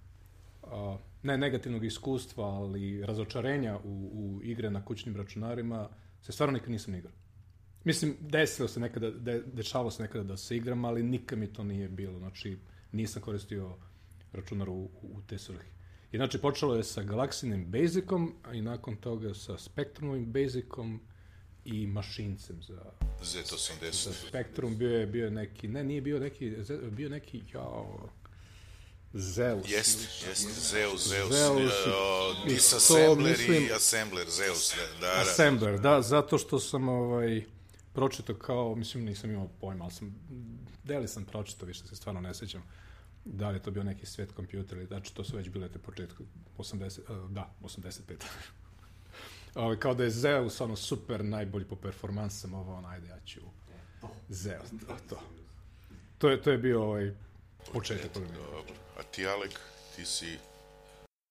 a, 0.63 0.97
ne 1.23 1.37
negativnog 1.37 1.85
iskustva, 1.85 2.45
ali 2.45 3.05
razočarenja 3.05 3.77
u, 3.83 4.09
u 4.13 4.43
igre 4.43 4.69
na 4.69 4.85
kućnim 4.85 5.15
računarima, 5.15 5.89
se 6.21 6.31
stvarno 6.31 6.53
nikad 6.53 6.69
nisam 6.69 6.95
igrao. 6.95 7.13
Mislim, 7.85 8.17
desilo 8.21 8.67
se 8.67 8.79
nekada, 8.79 9.11
de, 9.11 9.41
dešavalo 9.43 9.91
se 9.91 10.03
nekada 10.03 10.23
da 10.23 10.37
se 10.37 10.57
igram, 10.57 10.85
ali 10.85 11.03
nikad 11.03 11.39
mi 11.39 11.47
to 11.47 11.63
nije 11.63 11.87
bilo. 11.89 12.19
Znači, 12.19 12.57
nisam 12.91 13.21
koristio 13.21 13.71
računar 14.33 14.69
u, 14.69 14.73
u, 15.03 15.21
te 15.27 15.37
svrhe. 15.37 15.67
I 16.11 16.17
znači, 16.17 16.37
počelo 16.37 16.75
je 16.75 16.83
sa 16.83 17.03
Galaxinim 17.03 17.65
Basicom, 17.67 18.35
a 18.43 18.53
i 18.53 18.61
nakon 18.61 18.95
toga 18.95 19.33
sa 19.33 19.57
Spectrumovim 19.57 20.25
Basicom 20.25 20.99
i 21.65 21.87
mašincem 21.87 22.61
za, 22.61 22.81
za 23.23 23.39
Z80. 23.41 24.27
Spectrum. 24.27 24.77
Bio 24.77 24.89
je, 24.89 25.07
bio 25.07 25.25
je 25.25 25.31
neki, 25.31 25.67
ne, 25.67 25.83
nije 25.83 26.01
bio 26.01 26.19
neki, 26.19 26.53
bio 26.91 27.09
neki, 27.09 27.41
jao, 27.53 28.09
Zeus. 29.13 29.71
Jeste, 29.71 30.27
jeste, 30.29 30.49
Zeus, 30.51 31.07
Zeus, 31.07 31.29
Zeus 31.29 31.71
uh, 31.87 32.45
i- 32.45 32.49
disassembler 32.49 33.35
to, 33.35 33.41
mislim- 33.41 33.63
i 33.63 33.71
assembler, 33.71 34.29
Zeus, 34.29 34.73
da, 34.75 35.07
da, 35.07 35.13
da. 35.13 35.21
Assembler, 35.21 35.79
da, 35.79 36.01
zato 36.01 36.37
što 36.37 36.59
sam 36.59 36.89
ovaj, 36.89 37.43
pročitao 37.95 38.35
kao, 38.35 38.75
mislim 38.75 39.05
nisam 39.05 39.31
imao 39.31 39.47
pojma, 39.61 39.83
ali 39.83 39.93
sam, 39.93 40.15
deli 40.83 41.07
sam 41.07 41.25
pročitao, 41.25 41.67
više 41.67 41.87
se 41.87 41.95
stvarno 41.95 42.21
ne 42.21 42.33
sećam 42.33 42.63
da 43.25 43.49
li 43.49 43.55
je 43.55 43.63
to 43.63 43.71
bio 43.71 43.83
neki 43.83 44.05
svet 44.05 44.31
kompjuter 44.31 44.77
ili 44.77 44.87
znači 44.87 45.15
to 45.15 45.23
su 45.23 45.37
već 45.37 45.49
bile 45.49 45.69
te 45.69 45.79
početku 45.79 46.23
80, 46.57 47.23
uh, 47.23 47.31
da, 47.31 47.53
85. 47.61 47.99
Ovaj, 49.55 49.79
kao 49.79 49.93
da 49.93 50.03
je 50.03 50.09
Zeus 50.09 50.61
ono 50.61 50.75
super 50.75 51.25
najbolji 51.25 51.65
po 51.65 51.75
performansama, 51.75 52.59
ovo 52.59 52.75
ono, 52.75 52.87
ajde 52.87 53.07
ja 53.07 53.19
ću 53.25 53.41
Zeus, 54.29 54.69
to, 54.69 54.95
to. 55.09 55.19
To 56.17 56.29
je, 56.29 56.41
to 56.41 56.51
je 56.51 56.57
bio 56.57 56.83
ovaj 56.83 57.13
početak. 57.73 58.11
Dobro. 58.13 58.75
A 58.99 59.03
ti, 59.03 59.27
Alek, 59.27 59.59
ti 59.95 60.05
si... 60.05 60.37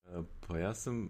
E, 0.07 0.23
Pa 0.47 0.59
ja 0.59 0.75
sam 0.75 1.09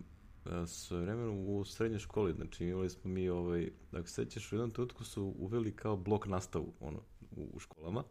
svoje 0.66 1.02
vremenu 1.02 1.44
u 1.46 1.64
srednjoj 1.64 1.98
školi, 1.98 2.32
znači 2.32 2.64
imali 2.64 2.90
smo 2.90 3.10
mi, 3.10 3.28
ovaj, 3.28 3.70
ako 3.92 4.08
se 4.08 4.14
sećaš, 4.14 4.52
u 4.52 4.54
jednom 4.54 4.70
trenutku 4.70 5.04
su 5.04 5.34
uveli 5.38 5.76
kao 5.76 5.96
blok 5.96 6.26
nastavu, 6.26 6.72
ono, 6.80 6.98
u, 7.36 7.48
u 7.52 7.58
školama. 7.58 8.04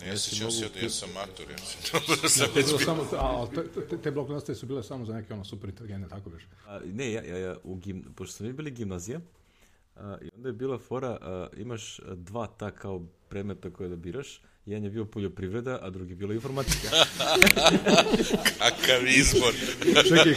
Ne 0.00 0.08
Ja 0.08 0.16
si 0.16 0.30
sjećam 0.30 0.50
se 0.50 0.64
mogu 0.64 0.74
da 0.74 0.80
ja 0.80 0.90
sam 0.90 1.08
mator, 1.14 1.50
ja 1.50 1.58
sam 1.58 2.46
dobro 2.56 2.62
bilo 2.66 2.78
samo, 2.78 3.02
a, 3.02 3.42
a 3.42 3.46
te, 3.54 3.86
te, 3.88 3.98
te 3.98 4.10
blok 4.10 4.28
nastave 4.28 4.56
su 4.56 4.66
bile 4.66 4.82
samo 4.82 5.04
za 5.04 5.14
neke 5.14 5.34
ono 5.34 5.44
super 5.44 5.70
inteligentne, 5.70 6.08
tako 6.08 6.30
biš. 6.30 6.46
A, 6.66 6.80
ne, 6.84 7.12
ja, 7.12 7.22
ja, 7.24 7.38
ja, 7.38 7.56
u 7.64 7.74
gim, 7.74 8.04
pošto 8.16 8.36
smo 8.36 8.46
mi 8.46 8.52
bili 8.52 8.70
gimnazija, 8.70 9.20
a, 9.96 10.18
i 10.22 10.30
onda 10.36 10.48
je 10.48 10.52
bila 10.52 10.78
fora, 10.78 11.18
a, 11.20 11.48
imaš 11.56 12.00
dva 12.14 12.46
ta 12.46 12.70
kao 12.70 13.06
predmeta 13.28 13.70
koje 13.70 13.88
da 13.88 13.96
biraš, 13.96 14.42
jedan 14.68 14.84
je 14.84 14.90
bio 14.90 15.04
poljoprivreda, 15.06 15.78
a 15.82 15.90
drugi 15.90 16.12
je 16.12 16.16
bila 16.16 16.34
informatika. 16.34 16.88
Kakav 18.58 19.06
izbor. 19.08 19.52
Čekaj, 20.04 20.32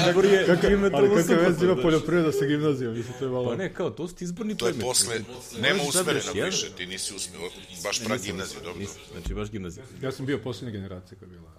Izbor 0.00 0.24
je 0.24 0.46
ali 0.48 0.58
diametralno 0.60 1.08
kakve 1.08 1.22
suprotno, 1.22 1.48
veze 1.48 1.64
ima 1.64 1.76
poljoprivreda 1.76 2.32
sa 2.32 2.44
gimnazijom, 2.46 2.94
mislim, 2.94 3.14
to 3.18 3.24
je 3.24 3.30
malo... 3.30 3.48
Pa 3.48 3.56
ne, 3.56 3.74
kao, 3.74 3.90
to 3.90 4.08
su 4.08 4.14
ti 4.14 4.24
izborni 4.24 4.56
To 4.56 4.66
je 4.66 4.72
predmeti. 4.72 4.88
posle, 4.88 5.14
Možeš 5.18 5.60
nema 5.60 5.78
da 5.78 5.88
usmereno 5.88 6.12
biraš 6.14 6.34
jedan- 6.34 6.50
više, 6.50 6.66
ti 6.68 6.86
nisi 6.86 7.14
usmereno, 7.14 7.48
baš 7.84 8.04
pra 8.04 8.16
gimnazija, 8.18 8.60
dobro. 8.60 8.80
nisam, 8.80 9.00
Znači, 9.12 9.34
baš 9.34 9.50
gimnazija. 9.50 9.84
Ja 10.02 10.12
sam 10.12 10.26
bio 10.26 10.38
posljednja 10.38 10.72
generacija 10.72 11.18
koja 11.18 11.26
je 11.26 11.30
bila... 11.30 11.50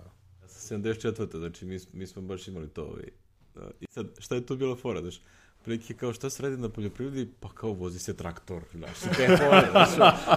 Ja 0.43 0.47
sam 0.49 0.83
74. 0.83 1.37
Znači, 1.37 1.65
mi, 1.65 1.79
mi 1.93 2.07
smo 2.07 2.21
baš 2.21 2.47
imali 2.47 2.69
to. 2.69 2.83
Ovaj. 2.83 3.03
a, 3.55 3.69
I 3.81 3.85
sad, 3.89 4.07
šta 4.19 4.35
je 4.35 4.45
tu 4.45 4.55
bila 4.55 4.75
fora, 4.75 5.01
znaš? 5.01 5.21
Prilike 5.67 5.93
kao 5.93 6.13
šta 6.13 6.29
se 6.29 6.43
radi 6.43 6.57
na 6.57 6.69
poljoprivredi, 6.69 7.27
pa 7.39 7.49
kao 7.49 7.71
vozi 7.71 7.99
se 7.99 8.17
traktor, 8.17 8.63
znaš, 8.75 8.99
te 8.99 9.37
fore, 9.37 9.67
znaš, 9.71 9.89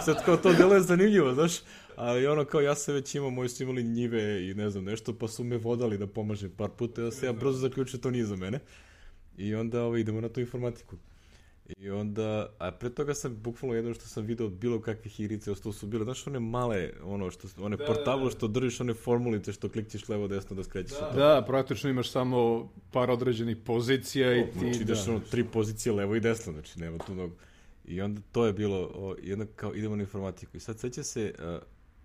sad 0.04 0.24
kao 0.24 0.36
to 0.36 0.52
delo 0.52 0.74
je 0.74 0.80
zanimljivo, 0.80 1.34
znaš, 1.34 1.52
ali 1.96 2.26
ono 2.26 2.44
kao 2.44 2.60
ja 2.60 2.74
sam 2.74 2.94
već 2.94 3.14
imao, 3.14 3.30
moji 3.30 3.48
su 3.48 3.62
imali 3.62 3.82
njive 3.82 4.50
i 4.50 4.54
ne 4.54 4.70
znam 4.70 4.84
nešto, 4.84 5.18
pa 5.18 5.28
su 5.28 5.44
me 5.44 5.56
vodali 5.56 5.98
da 5.98 6.06
pomažem 6.06 6.50
par 6.50 6.70
puta, 6.70 7.02
ja 7.02 7.10
se 7.10 7.26
ja 7.26 7.32
brzo 7.32 7.58
zaključio, 7.58 7.98
to 7.98 8.10
nije 8.10 8.24
za 8.24 8.36
mene. 8.36 8.60
I 9.36 9.54
onda 9.54 9.82
ovaj, 9.82 10.00
idemo 10.00 10.20
na 10.20 10.28
tu 10.28 10.40
informatiku. 10.40 10.96
I 11.78 11.90
onda, 11.90 12.48
a 12.58 12.70
pre 12.70 12.90
toga 12.90 13.14
sam 13.14 13.36
bukvalno 13.36 13.76
jedno 13.76 13.94
što 13.94 14.06
sam 14.06 14.24
video 14.24 14.46
od 14.46 14.52
bilo 14.52 14.80
kakvih 14.80 15.20
igrice, 15.20 15.50
ostalo 15.50 15.72
su 15.72 15.86
bile, 15.86 16.04
znaš 16.04 16.26
one 16.26 16.40
male, 16.40 16.90
ono 17.02 17.30
što, 17.30 17.48
one 17.60 17.76
da, 17.76 17.86
portable 17.86 18.30
što 18.30 18.48
držiš, 18.48 18.80
one 18.80 18.94
formulice 18.94 19.52
što 19.52 19.68
klikćeš 19.68 20.08
levo 20.08 20.28
desno 20.28 20.56
da 20.56 20.64
skrećeš. 20.64 20.98
Da, 20.98 21.12
Da, 21.16 21.44
praktično 21.46 21.90
imaš 21.90 22.10
samo 22.10 22.70
par 22.92 23.10
određenih 23.10 23.56
pozicija 23.56 24.36
i 24.36 24.44
ti... 24.52 24.58
Znači 24.58 24.82
ideš 24.82 25.04
da. 25.04 25.12
ono 25.12 25.20
tri 25.20 25.44
pozicije 25.44 25.92
levo 25.92 26.16
i 26.16 26.20
desno, 26.20 26.52
znači 26.52 26.80
nema 26.80 26.98
tu 26.98 27.14
mnogo. 27.14 27.34
I 27.84 28.00
onda 28.00 28.20
to 28.32 28.46
je 28.46 28.52
bilo, 28.52 28.90
o, 28.94 29.16
jedno 29.22 29.46
kao 29.56 29.74
idemo 29.74 29.96
na 29.96 30.02
informatiku. 30.02 30.56
I 30.56 30.60
sad 30.60 30.80
seća 30.80 31.02
se, 31.02 31.34
a, 31.38 31.58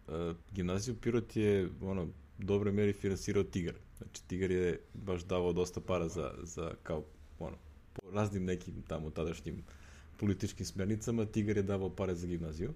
a, 0.07 0.34
gimnaziju 0.51 0.95
Pirot 0.95 1.36
je 1.36 1.70
ono, 1.82 2.07
dobroj 2.38 2.74
meri 2.74 2.93
finansirao 2.93 3.43
Tigar. 3.43 3.76
Znači 3.97 4.24
Tigar 4.28 4.51
je 4.51 4.80
baš 4.93 5.24
davao 5.24 5.53
dosta 5.53 5.82
para 5.82 6.07
za, 6.07 6.34
za 6.43 6.72
kao 6.84 7.03
ono, 7.39 7.57
po 7.96 8.12
raznim 8.12 8.46
nekim 8.46 8.74
tamo 8.88 9.10
tadašnjim 9.10 9.64
političkim 10.18 10.66
smernicama, 10.66 11.26
Tigar 11.26 11.58
je 11.58 11.64
davao 11.64 11.89
pare 11.89 12.16
za 12.16 12.28
gimnaziju. 12.28 12.74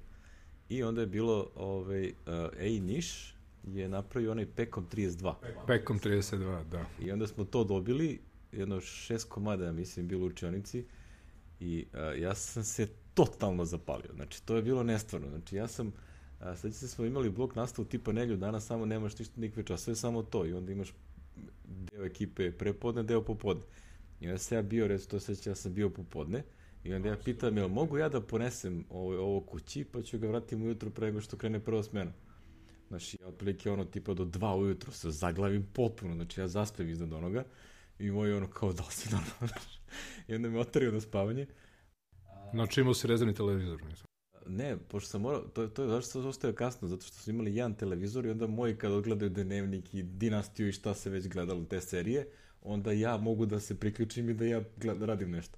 I 0.69 0.83
onda 0.83 1.01
je 1.01 1.07
bilo, 1.07 1.49
ovaj, 1.55 2.05
uh, 2.07 2.13
Ej 2.59 2.79
Niš 2.79 3.35
je 3.67 3.89
napravio 3.89 4.31
onaj 4.31 4.45
Pekom 4.55 4.87
32. 4.91 5.33
Pekom 5.67 5.99
32, 5.99 6.63
da. 6.71 6.85
I 7.01 7.11
onda 7.11 7.27
smo 7.27 7.43
to 7.43 7.63
dobili, 7.63 8.19
jedno 8.51 8.81
šest 8.81 9.29
komada, 9.29 9.65
ja 9.65 9.71
mislim, 9.71 10.07
bilo 10.07 10.23
u 10.23 10.27
učionici 10.27 10.85
i 11.59 11.85
uh, 11.93 12.21
ja 12.21 12.35
sam 12.35 12.63
se 12.63 12.87
totalno 13.13 13.65
zapalio. 13.65 14.13
Znači, 14.15 14.45
to 14.45 14.55
je 14.55 14.61
bilo 14.61 14.83
nestvarno. 14.83 15.29
Znači, 15.29 15.55
ja 15.55 15.67
sam, 15.67 15.91
a, 16.39 16.55
sad 16.55 16.73
se 16.73 16.87
smo 16.87 17.05
imali 17.05 17.29
blok 17.29 17.55
nastavu 17.55 17.85
tipa 17.85 18.11
nelju 18.11 18.37
dana, 18.37 18.59
samo 18.59 18.85
nemaš 18.85 19.19
ništa 19.19 19.41
nikve 19.41 19.63
časove, 19.63 19.95
samo 19.95 20.23
to. 20.23 20.45
I 20.45 20.53
onda 20.53 20.71
imaš 20.71 20.93
deo 21.67 22.05
ekipe 22.05 22.51
prepodne, 22.51 23.03
deo 23.03 23.21
popodne. 23.21 23.63
I 24.19 24.27
onda 24.27 24.37
sam 24.37 24.57
ja 24.57 24.61
bio, 24.61 24.87
recimo, 24.87 25.09
to 25.09 25.19
seća, 25.19 25.49
ja 25.49 25.55
sam 25.55 25.73
bio 25.73 25.89
popodne, 25.89 26.43
I 26.83 26.93
onda 26.93 27.09
ja 27.09 27.17
pitam, 27.25 27.57
jel 27.57 27.67
mogu 27.67 27.97
ja 27.97 28.09
da 28.09 28.21
ponesem 28.21 28.85
ovo, 28.89 29.19
ovo 29.19 29.41
kući, 29.41 29.83
pa 29.83 30.01
ću 30.01 30.19
ga 30.19 30.27
vratim 30.27 30.63
ujutru 30.63 30.91
pre 30.91 31.07
nego 31.07 31.21
što 31.21 31.37
krene 31.37 31.59
prva 31.59 31.83
smena. 31.83 32.11
Znači, 32.87 33.17
ja 33.21 33.27
otprilike 33.27 33.71
ono 33.71 33.85
tipa 33.85 34.13
do 34.13 34.25
dva 34.25 34.55
ujutru 34.55 34.91
se 34.91 35.11
zaglavim 35.11 35.67
potpuno, 35.73 36.15
znači 36.15 36.41
ja 36.41 36.47
zaspem 36.47 36.89
iznad 36.89 37.13
onoga 37.13 37.43
i 37.99 38.11
moj 38.11 38.33
ono 38.33 38.47
kao 38.47 38.73
da 38.73 38.83
si 38.83 39.09
normalno. 39.11 39.61
I 40.27 40.35
onda 40.35 40.49
me 40.49 40.59
otario 40.59 40.91
na 40.91 41.01
spavanje. 41.01 41.47
Znači 42.51 42.81
imao 42.81 42.93
si 42.93 43.07
rezervni 43.07 43.35
televizor. 43.35 43.83
Mislim. 43.83 44.05
Ne, 44.47 44.77
pošto 44.77 45.09
sam 45.09 45.21
morao, 45.21 45.41
to, 45.41 45.67
to 45.67 45.83
je 45.83 45.89
zašto 45.89 46.11
sam 46.11 46.25
ostao 46.25 46.53
kasno, 46.53 46.87
zato 46.87 47.05
što 47.05 47.17
su 47.17 47.29
imali 47.29 47.55
jedan 47.55 47.73
televizor 47.73 48.25
i 48.25 48.29
onda 48.29 48.47
moji 48.47 48.75
kad 48.75 48.91
odgledaju 48.91 49.29
Dnevnik 49.29 49.93
i 49.93 50.03
Dinastiju 50.03 50.67
i 50.67 50.71
šta 50.71 50.93
se 50.93 51.09
već 51.09 51.27
gledalo 51.27 51.65
te 51.65 51.81
serije, 51.81 52.27
onda 52.61 52.91
ja 52.91 53.17
mogu 53.17 53.45
da 53.45 53.59
se 53.59 53.79
priključim 53.79 54.29
i 54.29 54.33
da 54.33 54.45
ja 54.45 54.63
gled, 54.77 55.01
radim 55.01 55.31
nešto. 55.31 55.57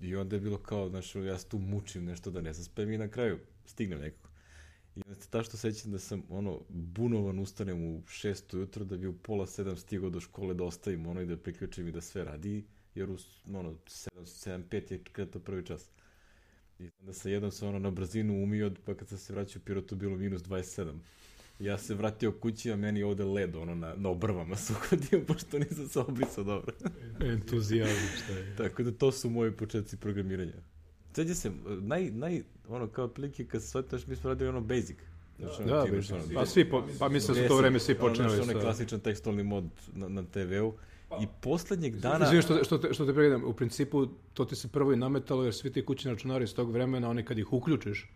I 0.00 0.16
onda 0.16 0.36
je 0.36 0.40
bilo 0.40 0.58
kao, 0.58 0.88
znaš, 0.88 1.14
ja 1.14 1.38
se 1.38 1.48
tu 1.48 1.58
mučim 1.58 2.04
nešto 2.04 2.30
da 2.30 2.40
ne 2.40 2.52
zaspem 2.52 2.92
i 2.92 2.98
na 2.98 3.08
kraju 3.08 3.38
stignem 3.64 4.00
nekako. 4.00 4.28
I 4.96 5.02
onda 5.06 5.20
se 5.20 5.30
ta 5.30 5.42
što 5.42 5.56
sećam 5.56 5.92
da 5.92 5.98
sam, 5.98 6.22
ono, 6.28 6.60
bunovan 6.68 7.38
ustanem 7.38 7.84
u 7.84 8.02
šest 8.06 8.54
ujutro 8.54 8.84
da 8.84 8.96
bi 8.96 9.06
u 9.06 9.18
pola 9.18 9.46
sedam 9.46 9.76
stigao 9.76 10.10
do 10.10 10.20
škole 10.20 10.54
da 10.54 10.64
ostavim 10.64 11.06
ono 11.06 11.20
i 11.20 11.26
da 11.26 11.36
priključim 11.36 11.88
i 11.88 11.92
da 11.92 12.00
sve 12.00 12.24
radi, 12.24 12.64
jer 12.94 13.10
u, 13.10 13.16
ono, 13.54 13.74
sedam, 13.86 14.26
sedam, 14.26 14.62
pet 14.62 14.90
je 14.90 15.00
kada 15.12 15.30
to 15.30 15.38
prvi 15.40 15.66
čas. 15.66 15.90
I 16.78 16.90
onda 17.00 17.12
se 17.12 17.32
jednom 17.32 17.50
se 17.50 17.66
ono 17.66 17.78
na 17.78 17.90
brzinu 17.90 18.42
umio, 18.42 18.74
pa 18.84 18.94
kad 18.94 19.08
sam 19.08 19.18
se 19.18 19.32
vraćao 19.32 19.60
u 19.60 19.64
Pirotu 19.64 19.96
bilo 19.96 20.16
minus 20.16 20.42
27. 20.42 20.98
Ja 21.60 21.78
se 21.78 21.94
vratio 21.94 22.32
kući, 22.32 22.72
a 22.72 22.76
meni 22.76 23.02
ovde 23.02 23.24
led, 23.24 23.56
ono, 23.56 23.74
na, 23.74 23.94
na 23.96 24.08
obrvama 24.08 24.56
se 24.56 24.72
uhodio, 24.72 25.24
pošto 25.28 25.58
nisam 25.58 25.88
se 25.88 26.00
obrisao 26.00 26.44
dobro. 26.44 26.72
Entuzijazam, 27.32 28.08
šta 28.24 28.32
je. 28.32 28.56
Tako 28.56 28.82
da 28.82 28.92
to 28.92 29.12
su 29.12 29.30
moji 29.30 29.52
početci 29.52 29.96
programiranja. 29.96 30.52
Seća 31.12 31.34
se, 31.34 31.50
naj, 31.80 32.10
naj, 32.10 32.42
ono, 32.68 32.88
kao 32.88 33.04
otprilike 33.04 33.44
kad 33.44 33.62
se 33.62 33.68
shvataš, 33.68 34.06
mi 34.06 34.16
smo 34.16 34.28
radili 34.28 34.48
ono 34.48 34.60
basic. 34.60 34.96
Znači, 35.38 35.62
ono, 35.62 35.72
Da, 35.72 35.88
imaš 35.88 35.90
biš, 35.90 36.10
ono, 36.10 36.22
pa 36.34 36.46
svi, 36.46 36.70
po, 36.70 36.86
pa 36.98 37.08
mislim 37.08 37.36
da 37.36 37.42
su 37.42 37.48
to 37.48 37.56
vreme 37.56 37.78
svi 37.78 37.94
počinali 37.94 38.34
Ono, 38.34 38.44
sa... 38.44 38.50
onaj 38.50 38.62
klasičan 38.62 39.00
tekstualni 39.00 39.42
mod 39.42 39.64
na, 39.92 40.08
na 40.08 40.22
TV-u. 40.22 40.74
I 41.22 41.26
poslednjeg 41.40 41.96
dana... 41.96 42.24
Izvim 42.26 42.42
što, 42.42 42.64
što, 42.64 42.78
te, 42.78 42.94
što 42.94 43.06
te 43.06 43.12
pregledam, 43.12 43.44
u 43.44 43.52
principu 43.52 44.06
to 44.34 44.44
ti 44.44 44.56
se 44.56 44.68
prvo 44.68 44.92
i 44.92 44.96
nametalo 44.96 45.44
jer 45.44 45.54
svi 45.54 45.72
ti 45.72 45.84
kućni 45.84 46.10
računari 46.10 46.44
iz 46.44 46.54
tog 46.54 46.72
vremena, 46.72 47.10
oni 47.10 47.24
kad 47.24 47.38
ih 47.38 47.52
uključiš, 47.52 48.08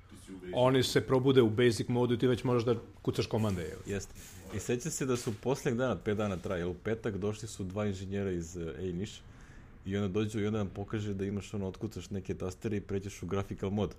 oni 0.53 0.83
se 0.83 1.01
probude 1.01 1.43
u 1.43 1.51
basic 1.51 1.89
modu 1.89 2.15
i 2.15 2.19
ti 2.19 2.27
već 2.27 2.45
možeš 2.45 2.65
da 2.65 2.75
kucaš 3.03 3.27
komande. 3.27 3.63
Jel? 3.63 3.79
Jeste. 3.87 4.15
I 4.55 4.59
seća 4.61 4.91
se 4.91 5.07
da 5.07 5.17
su 5.17 5.33
poslednjeg 5.43 5.79
dana, 5.79 5.97
pet 5.97 6.17
dana 6.17 6.37
traje, 6.37 6.67
u 6.67 6.75
petak 6.75 7.17
došli 7.17 7.49
su 7.49 7.65
dva 7.65 7.87
inženjera 7.87 8.31
iz 8.31 8.57
Ejniš 8.57 9.21
i 9.87 9.97
onda 9.97 10.09
dođu 10.09 10.41
i 10.41 10.47
onda 10.47 10.59
nam 10.59 10.69
pokaže 10.69 11.15
da 11.15 11.25
imaš 11.25 11.55
ono, 11.55 11.69
otkucaš 11.69 12.11
neke 12.11 12.35
tastere 12.35 12.77
i 12.77 12.81
pređeš 12.81 13.23
u 13.23 13.27
graphical 13.27 13.71
mod. 13.71 13.95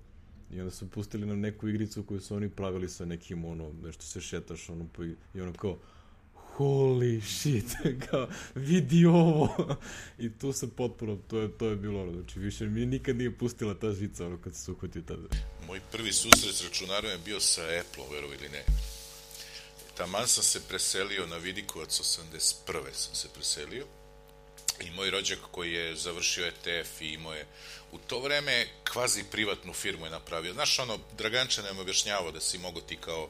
I 0.52 0.60
onda 0.60 0.72
su 0.72 0.90
pustili 0.90 1.26
nam 1.26 1.40
neku 1.40 1.68
igricu 1.68 2.04
koju 2.04 2.20
su 2.20 2.36
oni 2.36 2.50
pravili 2.50 2.90
sa 2.90 3.06
nekim, 3.06 3.46
ono, 3.46 3.74
nešto 3.84 4.04
se 4.04 4.22
šetaš, 4.22 4.70
ono, 4.70 4.86
po, 4.94 5.04
i 5.04 5.42
ono 5.42 5.54
kao, 5.54 5.78
holy 6.58 7.22
shit, 7.22 7.66
kao, 8.10 8.28
vidi 8.56 9.06
ovo. 9.06 9.76
I 10.18 10.38
tu 10.40 10.54
sam 10.54 10.70
potpuno, 10.70 11.18
to 11.28 11.40
je, 11.40 11.58
to 11.58 11.68
je 11.68 11.76
bilo 11.76 12.02
ono, 12.02 12.12
znači 12.12 12.40
više 12.40 12.66
mi 12.66 12.86
nikad 12.86 13.16
nije 13.16 13.38
pustila 13.38 13.74
ta 13.74 13.92
žica, 13.92 14.26
ono, 14.26 14.42
kad 14.42 14.56
se 14.56 14.72
uhvatio 14.72 15.02
tada. 15.02 15.28
Moj 15.68 15.82
prvi 15.92 16.14
susret 16.14 16.56
s 16.56 16.64
računarom 16.64 17.12
je 17.12 17.18
bio 17.18 17.40
sa 17.40 17.62
Apple, 17.62 18.04
verovo 18.12 18.34
ili 18.34 18.50
ne. 18.50 18.64
taman 19.98 20.28
sam 20.28 20.44
se 20.44 20.68
preselio 20.68 21.28
na 21.28 21.38
Vidikovac 21.38 22.02
81. 22.02 22.94
sam 22.94 23.16
se 23.16 23.28
preselio 23.34 23.86
i 24.82 24.92
moj 24.92 25.10
rođak 25.10 25.40
koji 25.52 25.74
je 25.74 25.96
završio 25.96 26.48
ETF 26.48 27.02
i 27.02 27.14
imao 27.14 27.34
je 27.34 27.46
u 27.92 27.98
to 27.98 28.20
vreme 28.20 28.68
kvazi 28.92 29.24
privatnu 29.32 29.74
firmu 29.74 30.06
je 30.06 30.12
napravio. 30.12 30.54
Znaš, 30.54 30.80
ono, 30.80 31.00
Draganče 31.18 31.62
nam 31.62 31.80
objašnjavao 31.80 32.32
da 32.32 32.42
si 32.42 32.58
mogo 32.58 32.82
ti 32.82 32.96
kao 32.96 33.30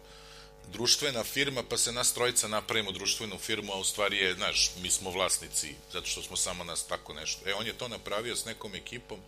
društvena 0.71 1.23
firma, 1.23 1.63
pa 1.69 1.77
se 1.77 1.91
nas 1.91 2.13
trojica 2.13 2.47
napravimo 2.47 2.91
društvenu 2.91 3.37
firmu, 3.37 3.73
a 3.73 3.79
u 3.79 3.83
stvari 3.83 4.17
je, 4.17 4.33
znaš, 4.33 4.71
mi 4.81 4.91
smo 4.91 5.11
vlasnici, 5.11 5.75
zato 5.93 6.07
što 6.07 6.21
smo 6.21 6.37
samo 6.37 6.63
nas 6.63 6.87
tako 6.87 7.13
nešto. 7.13 7.49
E, 7.49 7.53
on 7.53 7.67
je 7.67 7.77
to 7.77 7.87
napravio 7.87 8.35
s 8.35 8.45
nekom 8.45 8.75
ekipom, 8.75 9.19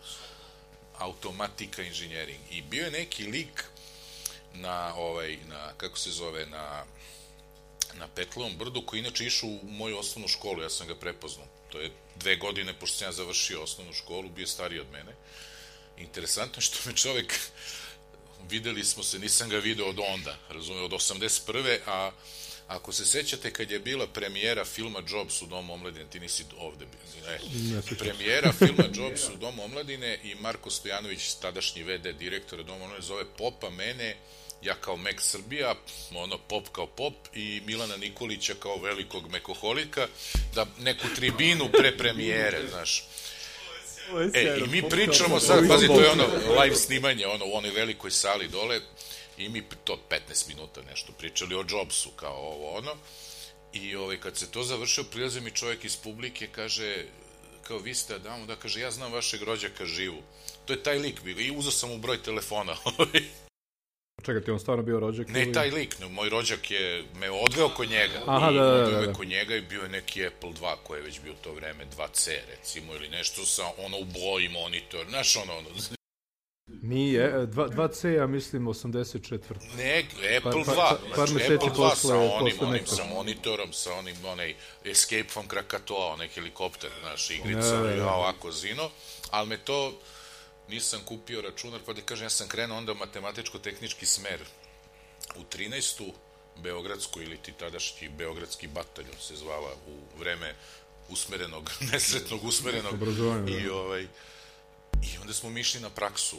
automatika 0.98 1.82
inženjering. 1.82 2.40
I 2.50 2.62
bio 2.62 2.84
je 2.84 2.90
neki 2.90 3.24
lik 3.24 3.64
na, 4.54 4.94
ovaj, 4.94 5.38
na, 5.48 5.72
kako 5.76 5.98
se 5.98 6.10
zove, 6.10 6.46
na, 6.46 6.84
na 7.94 8.08
Petlovom 8.08 8.56
brdu, 8.56 8.82
koji 8.86 9.00
inače 9.00 9.24
išao 9.24 9.48
u 9.48 9.60
moju 9.62 9.98
osnovnu 9.98 10.28
školu, 10.28 10.62
ja 10.62 10.70
sam 10.70 10.86
ga 10.86 10.94
prepoznao. 10.94 11.46
To 11.68 11.80
je 11.80 11.90
dve 12.16 12.36
godine, 12.36 12.74
pošto 12.74 12.98
sam 12.98 13.08
ja 13.08 13.12
završio 13.12 13.62
osnovnu 13.62 13.92
školu, 13.92 14.28
bio 14.28 14.42
je 14.42 14.46
stariji 14.46 14.80
od 14.80 14.90
mene. 14.92 15.14
Interesantno 15.98 16.58
je 16.58 16.62
što 16.62 16.78
me 16.86 16.96
čovek, 16.96 17.40
videli 18.50 18.84
smo 18.84 19.02
se, 19.02 19.18
nisam 19.18 19.48
ga 19.48 19.58
video 19.58 19.86
od 19.86 19.98
onda, 20.14 20.36
razumije, 20.48 20.84
od 20.84 20.90
81. 20.90 21.78
A 21.86 22.10
ako 22.68 22.92
se 22.92 23.06
sećate 23.06 23.52
kad 23.52 23.70
je 23.70 23.78
bila 23.78 24.06
premijera 24.06 24.64
filma 24.64 25.02
Jobs 25.10 25.42
u 25.42 25.46
Domu 25.46 25.74
omladine, 25.74 26.04
ti 26.10 26.20
nisi 26.20 26.44
ovde 26.58 26.86
bio, 26.86 27.30
ne, 27.30 27.96
premijera 27.98 28.52
filma 28.52 28.84
Jobs 28.96 29.28
u 29.28 29.36
Domu 29.36 29.64
omladine 29.64 30.18
i 30.24 30.34
Marko 30.34 30.70
Stojanović, 30.70 31.34
tadašnji 31.34 31.82
VD 31.82 32.06
direktora 32.18 32.62
Doma 32.62 32.84
omladine, 32.84 33.06
zove 33.06 33.24
Popa 33.38 33.70
mene, 33.70 34.16
ja 34.62 34.74
kao 34.74 34.96
Mek 34.96 35.20
Srbija, 35.20 35.74
ono 36.14 36.38
pop 36.38 36.68
kao 36.72 36.86
pop 36.86 37.14
i 37.34 37.62
Milana 37.66 37.96
Nikolića 37.96 38.54
kao 38.54 38.76
velikog 38.76 39.30
mekoholika, 39.30 40.08
da 40.54 40.66
neku 40.78 41.06
tribinu 41.16 41.68
pre 41.78 41.96
premijere, 41.96 42.60
znaš. 42.70 43.04
E, 44.34 44.58
i 44.64 44.68
mi 44.68 44.88
pričamo 44.88 45.40
sad, 45.40 45.68
pazi, 45.68 45.86
to 45.86 46.00
je 46.00 46.10
ono 46.10 46.24
live 46.62 46.76
snimanje, 46.76 47.26
ono, 47.26 47.44
u 47.44 47.56
onoj 47.56 47.70
velikoj 47.70 48.10
sali 48.10 48.48
dole, 48.48 48.80
i 49.38 49.48
mi 49.48 49.62
to 49.84 49.98
15 50.10 50.48
minuta 50.48 50.80
nešto 50.90 51.12
pričali 51.12 51.54
o 51.54 51.64
Jobsu, 51.68 52.10
kao 52.10 52.36
ovo, 52.36 52.70
ono, 52.70 52.96
i 53.72 53.96
ovaj, 53.96 54.20
kad 54.20 54.36
se 54.36 54.50
to 54.50 54.62
završio, 54.62 55.04
prilaze 55.04 55.40
mi 55.40 55.50
čovjek 55.50 55.84
iz 55.84 55.96
publike, 55.96 56.46
kaže, 56.46 57.04
kao 57.62 57.78
vi 57.78 57.94
ste 57.94 58.14
Adamo, 58.14 58.46
da 58.46 58.56
kaže, 58.56 58.80
ja 58.80 58.90
znam 58.90 59.12
vašeg 59.12 59.42
rođaka 59.42 59.86
živu. 59.86 60.22
To 60.64 60.72
je 60.72 60.82
taj 60.82 60.98
lik 60.98 61.22
bio, 61.22 61.40
i 61.40 61.50
uzao 61.50 61.72
sam 61.72 61.88
mu 61.88 61.98
broj 61.98 62.22
telefona. 62.22 62.76
Čekaj, 64.18 64.42
ti 64.42 64.50
on 64.50 64.60
stvarno 64.60 64.82
bio 64.82 65.00
rođak? 65.00 65.28
Ne 65.28 65.42
ili- 65.42 65.52
taj 65.52 65.70
lik, 65.70 65.98
ne, 66.00 66.08
moj 66.08 66.28
rođak 66.28 66.70
je 66.70 67.04
me 67.14 67.30
odveo 67.32 67.68
kod 67.68 67.90
njega. 67.90 68.20
Aha, 68.26 68.50
I 68.50 68.54
da, 68.54 68.60
da, 68.62 68.70
da, 68.70 68.82
odveo 68.84 69.02
da. 69.02 69.12
kod 69.12 69.28
njega 69.28 69.56
i 69.56 69.60
bio 69.60 69.82
je 69.82 69.88
neki 69.88 70.26
Apple 70.26 70.50
2 70.52 70.76
koji 70.76 70.98
je 70.98 71.02
već 71.02 71.20
bio 71.20 71.32
u 71.32 71.36
to 71.36 71.52
vreme 71.52 71.84
2C 71.88 72.30
recimo 72.48 72.94
ili 72.94 73.08
nešto 73.08 73.44
sa 73.44 73.62
ono 73.78 73.98
u 73.98 74.04
boji 74.04 74.48
monitor, 74.50 75.06
znaš 75.08 75.36
ono, 75.36 75.52
ono 75.54 75.68
Nije, 76.82 77.24
e, 77.24 77.46
dva- 77.46 77.68
2C, 77.68 78.08
ja 78.08 78.26
mislim, 78.26 78.64
84. 78.64 79.40
ne, 79.76 79.98
Apple 80.36 80.42
Par- 80.42 80.52
2, 80.54 80.64
par- 80.66 80.96
par 81.06 81.14
znači 81.16 81.32
meseci 81.34 81.54
Apple 81.54 81.68
2 81.68 81.74
posle- 81.80 82.08
sa 82.08 82.16
onim, 82.18 82.52
posle 82.52 82.68
onim, 82.68 82.86
sa 82.86 83.04
monitorom, 83.06 83.72
sa 83.72 83.94
onim, 83.94 84.16
onaj 84.26 84.54
Escape 84.84 85.24
from 85.24 85.46
Krakatoa, 85.46 86.06
onaj 86.06 86.28
helikopter, 86.28 86.90
znaš, 87.00 87.30
igrica, 87.30 87.60
Da, 87.60 87.76
da, 87.76 87.82
da. 87.84 87.90
ja 87.92 88.12
ovako 88.12 88.52
zino, 88.52 88.90
ali 89.30 89.48
me 89.48 89.58
to, 89.58 89.92
nisam 90.68 91.00
kupio 91.04 91.40
računar, 91.40 91.80
pa 91.86 91.92
da 91.92 92.02
kažem, 92.02 92.24
ja 92.24 92.30
sam 92.30 92.48
krenuo 92.48 92.78
onda 92.78 92.94
matematičko-tehnički 92.94 94.06
smer 94.06 94.40
u 95.36 95.40
13. 95.56 96.12
Beogradsku 96.62 97.20
ili 97.20 97.36
ti 97.36 97.52
tadašnji 97.52 98.08
Beogradski 98.08 98.66
bataljon 98.68 99.16
se 99.20 99.36
zvala 99.36 99.74
u 99.86 100.18
vreme 100.18 100.54
usmerenog, 101.08 101.70
nesretnog 101.92 102.44
usmerenog 102.44 102.98
da. 102.98 103.50
i 103.50 103.68
ovaj 103.68 104.02
i 105.02 105.18
onda 105.20 105.32
smo 105.32 105.50
mi 105.50 105.60
išli 105.60 105.80
na 105.80 105.90
praksu 105.90 106.38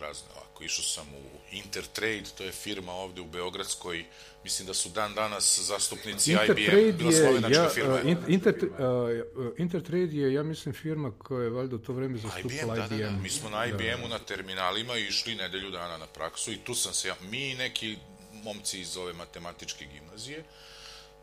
razne 0.00 0.28
ovako, 0.36 0.64
išao 0.64 0.84
sam 0.84 1.06
u 1.14 1.38
Intertrade, 1.52 2.24
to 2.38 2.44
je 2.44 2.52
firma 2.52 2.92
ovde 2.92 3.20
u 3.20 3.24
Beogradskoj, 3.24 4.04
mislim 4.44 4.66
da 4.66 4.74
su 4.74 4.88
dan 4.88 5.14
danas 5.14 5.60
zastupnici 5.60 6.32
IBM, 6.32 6.40
Intertrade 6.40 6.92
bila 6.92 7.10
je, 7.10 7.16
slovenačka 7.16 7.62
ja, 7.62 7.68
firma. 7.68 7.94
uh, 7.94 8.04
in, 8.04 8.18
inter, 8.28 8.54
uh, 8.64 9.52
Intertrade 9.56 10.16
je, 10.16 10.32
ja 10.32 10.42
mislim, 10.42 10.74
firma 10.74 11.12
koja 11.18 11.44
je 11.44 11.50
valjda 11.50 11.76
u 11.76 11.78
to 11.78 11.92
vreme 11.92 12.18
IBM, 12.18 12.28
zastupala 12.28 12.74
da, 12.74 12.88
da, 12.88 12.94
IBM. 12.94 13.04
da. 13.04 13.22
Mi 13.22 13.30
smo 13.30 13.50
na 13.50 13.66
IBM-u 13.66 14.08
na 14.08 14.18
terminalima 14.18 14.96
išli 14.96 15.34
nedelju 15.34 15.70
dana 15.70 15.98
na 15.98 16.06
praksu 16.06 16.52
i 16.52 16.56
tu 16.56 16.74
sam 16.74 16.92
se 16.92 17.08
ja, 17.08 17.14
mi 17.30 17.54
neki 17.54 17.96
momci 18.32 18.80
iz 18.80 18.96
ove 18.96 19.12
matematičke 19.12 19.84
gimnazije, 19.84 20.44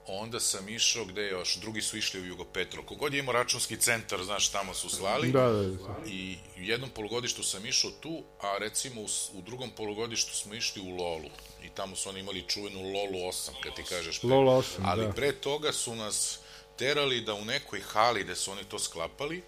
onda 0.07 0.39
sam 0.39 0.69
išao 0.69 1.05
gde 1.05 1.27
još, 1.27 1.55
drugi 1.55 1.81
su 1.81 1.97
išli 1.97 2.21
u 2.21 2.25
Jugopetro. 2.25 2.83
Kogod 2.83 3.13
je 3.13 3.19
imao 3.19 3.33
računski 3.33 3.77
centar, 3.77 4.23
znaš, 4.23 4.49
tamo 4.49 4.73
su 4.73 4.89
slali. 4.89 5.31
Da, 5.31 5.49
da, 5.49 5.61
da. 5.63 5.95
I 6.07 6.37
u 6.57 6.61
jednom 6.61 6.89
polugodištu 6.89 7.43
sam 7.43 7.65
išao 7.65 7.91
tu, 7.91 8.23
a 8.41 8.57
recimo 8.59 9.01
u, 9.01 9.07
u 9.33 9.41
drugom 9.41 9.69
polugodištu 9.69 10.35
smo 10.35 10.53
išli 10.53 10.81
u 10.81 10.95
Lolu. 10.95 11.29
I 11.63 11.69
tamo 11.69 11.95
su 11.95 12.09
oni 12.09 12.19
imali 12.19 12.43
čuvenu 12.47 12.81
Lolu 12.81 13.29
8, 13.31 13.49
kad 13.63 13.75
ti 13.75 13.83
kažeš. 13.83 14.19
pre. 14.19 14.29
Lola 14.29 14.51
8, 14.57 14.65
Ali 14.83 15.05
da. 15.05 15.11
pre 15.11 15.31
toga 15.31 15.73
su 15.73 15.95
nas 15.95 16.39
terali 16.77 17.21
da 17.21 17.33
u 17.33 17.45
nekoj 17.45 17.81
hali 17.81 18.23
gde 18.23 18.35
su 18.35 18.51
oni 18.51 18.63
to 18.63 18.79
sklapali, 18.79 19.43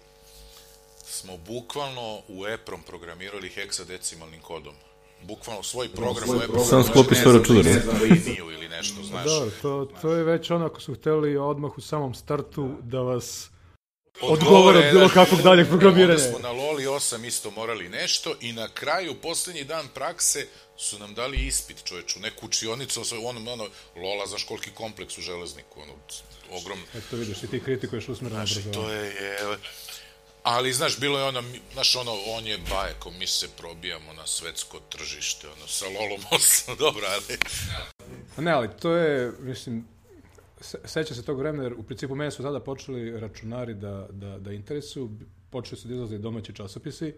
smo 1.04 1.36
bukvalno 1.36 2.22
u 2.28 2.46
EPROM 2.46 2.82
programirali 2.82 3.48
heksadecimalnim 3.48 4.40
kodom. 4.40 4.74
Bukvalno 5.22 5.62
svoj 5.62 5.88
program 5.88 6.30
u 6.30 6.42
EPROM. 6.42 6.64
Samo 6.64 6.82
sklopi 6.82 7.14
znam, 7.82 8.02
liniju 8.02 8.50
ili 8.50 8.68
nešto, 8.68 9.02
znaš. 9.02 9.24
Da, 9.24 9.50
to, 9.62 9.88
to 10.02 10.12
je 10.12 10.24
već 10.24 10.50
ono 10.50 10.66
ako 10.66 10.80
su 10.80 10.94
hteli 10.94 11.36
odmah 11.36 11.78
u 11.78 11.80
samom 11.80 12.14
startu 12.14 12.70
da 12.82 13.00
vas 13.00 13.50
Odgovore, 14.20 14.42
odgovore 14.42 14.78
od 14.78 14.92
bilo 14.92 15.08
da. 15.08 15.14
kakvog 15.14 15.42
daljeg 15.42 15.68
programiranja. 15.68 16.24
Onda 16.24 16.30
smo 16.30 16.38
na 16.38 16.50
Loli 16.50 16.84
8 16.84 17.26
isto 17.26 17.50
morali 17.50 17.88
nešto 17.88 18.34
i 18.40 18.52
na 18.52 18.68
kraju, 18.68 19.14
poslednji 19.14 19.64
dan 19.64 19.88
prakse, 19.94 20.46
su 20.76 20.98
nam 20.98 21.14
dali 21.14 21.36
ispit, 21.36 21.84
čoveč, 21.84 22.16
u 22.16 22.20
neku 22.20 22.46
učionicu, 22.46 23.02
ono, 23.24 23.40
ono, 23.40 23.52
ono, 23.52 23.66
Lola, 23.96 24.26
znaš 24.26 24.44
koliki 24.44 24.70
kompleks 24.70 25.18
u 25.18 25.20
železniku, 25.20 25.80
ono, 25.80 25.92
ogrom, 26.50 26.78
Eto 26.94 27.16
vidiš, 27.16 27.42
i 27.42 27.46
ti 27.46 27.60
kritikuješ 27.60 28.08
usmereno 28.08 28.46
znaš, 28.46 28.56
i 28.56 28.72
to 28.72 28.90
je, 28.90 29.04
je, 29.04 29.38
ali, 30.48 30.72
znaš, 30.72 31.00
bilo 31.00 31.18
je 31.18 31.24
ono, 31.24 31.42
znaš, 31.72 31.96
ono, 31.96 32.12
on 32.26 32.46
je 32.46 32.58
bajeko, 32.70 33.10
mi 33.10 33.26
se 33.26 33.48
probijamo 33.58 34.12
na 34.12 34.26
svetsko 34.26 34.80
tržište, 34.80 35.46
ono, 35.48 35.66
sa 35.66 35.84
Lolom 35.84 36.20
8, 36.30 36.78
dobro, 36.84 37.06
ali, 37.06 37.38
Ne, 38.44 38.52
ali 38.52 38.68
to 38.80 38.92
je, 38.92 39.32
mislim, 39.40 39.84
se, 40.60 40.78
seća 40.84 41.14
se 41.14 41.24
tog 41.24 41.38
vremena, 41.38 41.64
jer 41.64 41.72
u 41.72 41.82
principu 41.82 42.14
mene 42.14 42.30
su 42.30 42.42
tada 42.42 42.60
počeli 42.60 43.20
računari 43.20 43.74
da, 43.74 44.06
da, 44.10 44.38
da 44.38 44.52
interesuju, 44.52 45.10
počeli 45.50 45.80
su 45.80 45.88
da 45.88 45.94
izlaze 45.94 46.18
domaći 46.18 46.54
časopisi, 46.54 47.14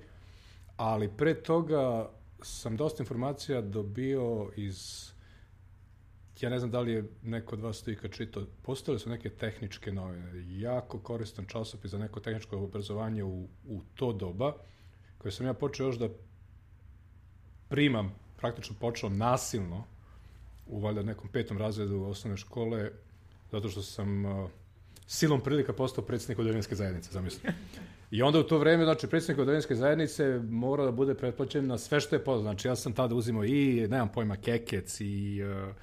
ali 0.76 1.10
pre 1.16 1.34
toga 1.42 2.10
sam 2.42 2.76
dosta 2.76 3.02
informacija 3.02 3.60
dobio 3.60 4.50
iz, 4.56 5.09
ja 6.40 6.50
ne 6.50 6.58
znam 6.58 6.70
da 6.70 6.80
li 6.80 6.92
je 6.92 7.04
neko 7.22 7.56
od 7.56 7.60
vas 7.60 7.82
to 7.82 7.90
ikad 7.90 8.12
čitao, 8.12 8.42
postale 8.62 8.98
su 8.98 9.10
neke 9.10 9.30
tehničke 9.30 9.92
novine, 9.92 10.32
jako 10.60 10.98
koristan 10.98 11.46
časopis 11.46 11.90
za 11.90 11.98
neko 11.98 12.20
tehničko 12.20 12.58
obrazovanje 12.58 13.24
u, 13.24 13.48
u 13.68 13.80
to 13.94 14.12
doba, 14.12 14.54
koje 15.18 15.32
sam 15.32 15.46
ja 15.46 15.54
počeo 15.54 15.86
još 15.86 15.98
da 15.98 16.08
primam, 17.68 18.14
praktično 18.36 18.76
počeo 18.80 19.08
nasilno, 19.08 19.84
u 20.66 20.80
valjda 20.80 21.02
nekom 21.02 21.28
petom 21.28 21.58
razredu 21.58 22.02
osnovne 22.02 22.36
škole, 22.36 22.90
zato 23.52 23.68
što 23.68 23.82
sam 23.82 24.24
uh, 24.24 24.50
silom 25.06 25.40
prilika 25.40 25.72
postao 25.72 26.04
predsjednik 26.04 26.38
odeljenske 26.38 26.74
zajednice, 26.74 27.10
zamisli. 27.12 27.50
I 28.10 28.22
onda 28.22 28.38
u 28.38 28.42
to 28.42 28.58
vreme, 28.58 28.84
znači, 28.84 29.06
predsjednik 29.06 29.42
odeljenske 29.42 29.74
zajednice 29.74 30.40
mora 30.48 30.84
da 30.84 30.90
bude 30.90 31.14
pretplaćen 31.14 31.66
na 31.66 31.78
sve 31.78 32.00
što 32.00 32.16
je 32.16 32.24
poznato. 32.24 32.42
Znači, 32.42 32.68
ja 32.68 32.76
sam 32.76 32.92
tada 32.92 33.14
uzimao 33.14 33.44
i, 33.44 33.86
nemam 33.90 34.08
pojma, 34.08 34.36
kekec 34.36 35.00
i 35.00 35.42
uh, 35.42 35.74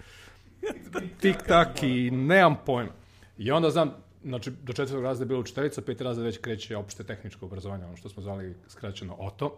tik-tak 1.22 1.84
i 1.84 2.12
nemam 2.12 2.56
pojma. 2.66 2.92
I 3.38 3.52
onda 3.52 3.70
znam, 3.70 3.94
znači, 4.24 4.52
do 4.52 4.74
četvrtog 4.74 5.04
razreda 5.04 5.24
je 5.24 5.28
bila 5.28 5.40
učiteljica, 5.40 5.82
peti 5.82 6.04
razred 6.04 6.26
već 6.26 6.38
kreće 6.38 6.78
opšte 6.78 7.04
tehničko 7.04 7.46
obrazovanje, 7.46 7.86
ono 7.86 7.98
što 7.98 8.10
smo 8.10 8.24
zvali 8.24 8.56
skraćeno 8.68 9.16
OTO 9.20 9.58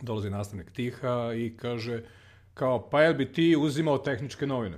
dolazi 0.00 0.30
nastavnik 0.30 0.70
Tiha 0.70 1.32
i 1.36 1.56
kaže 1.56 2.02
kao, 2.54 2.90
pa 2.90 3.02
jel 3.02 3.14
bi 3.14 3.32
ti 3.32 3.56
uzimao 3.60 3.98
tehničke 3.98 4.46
novine? 4.46 4.76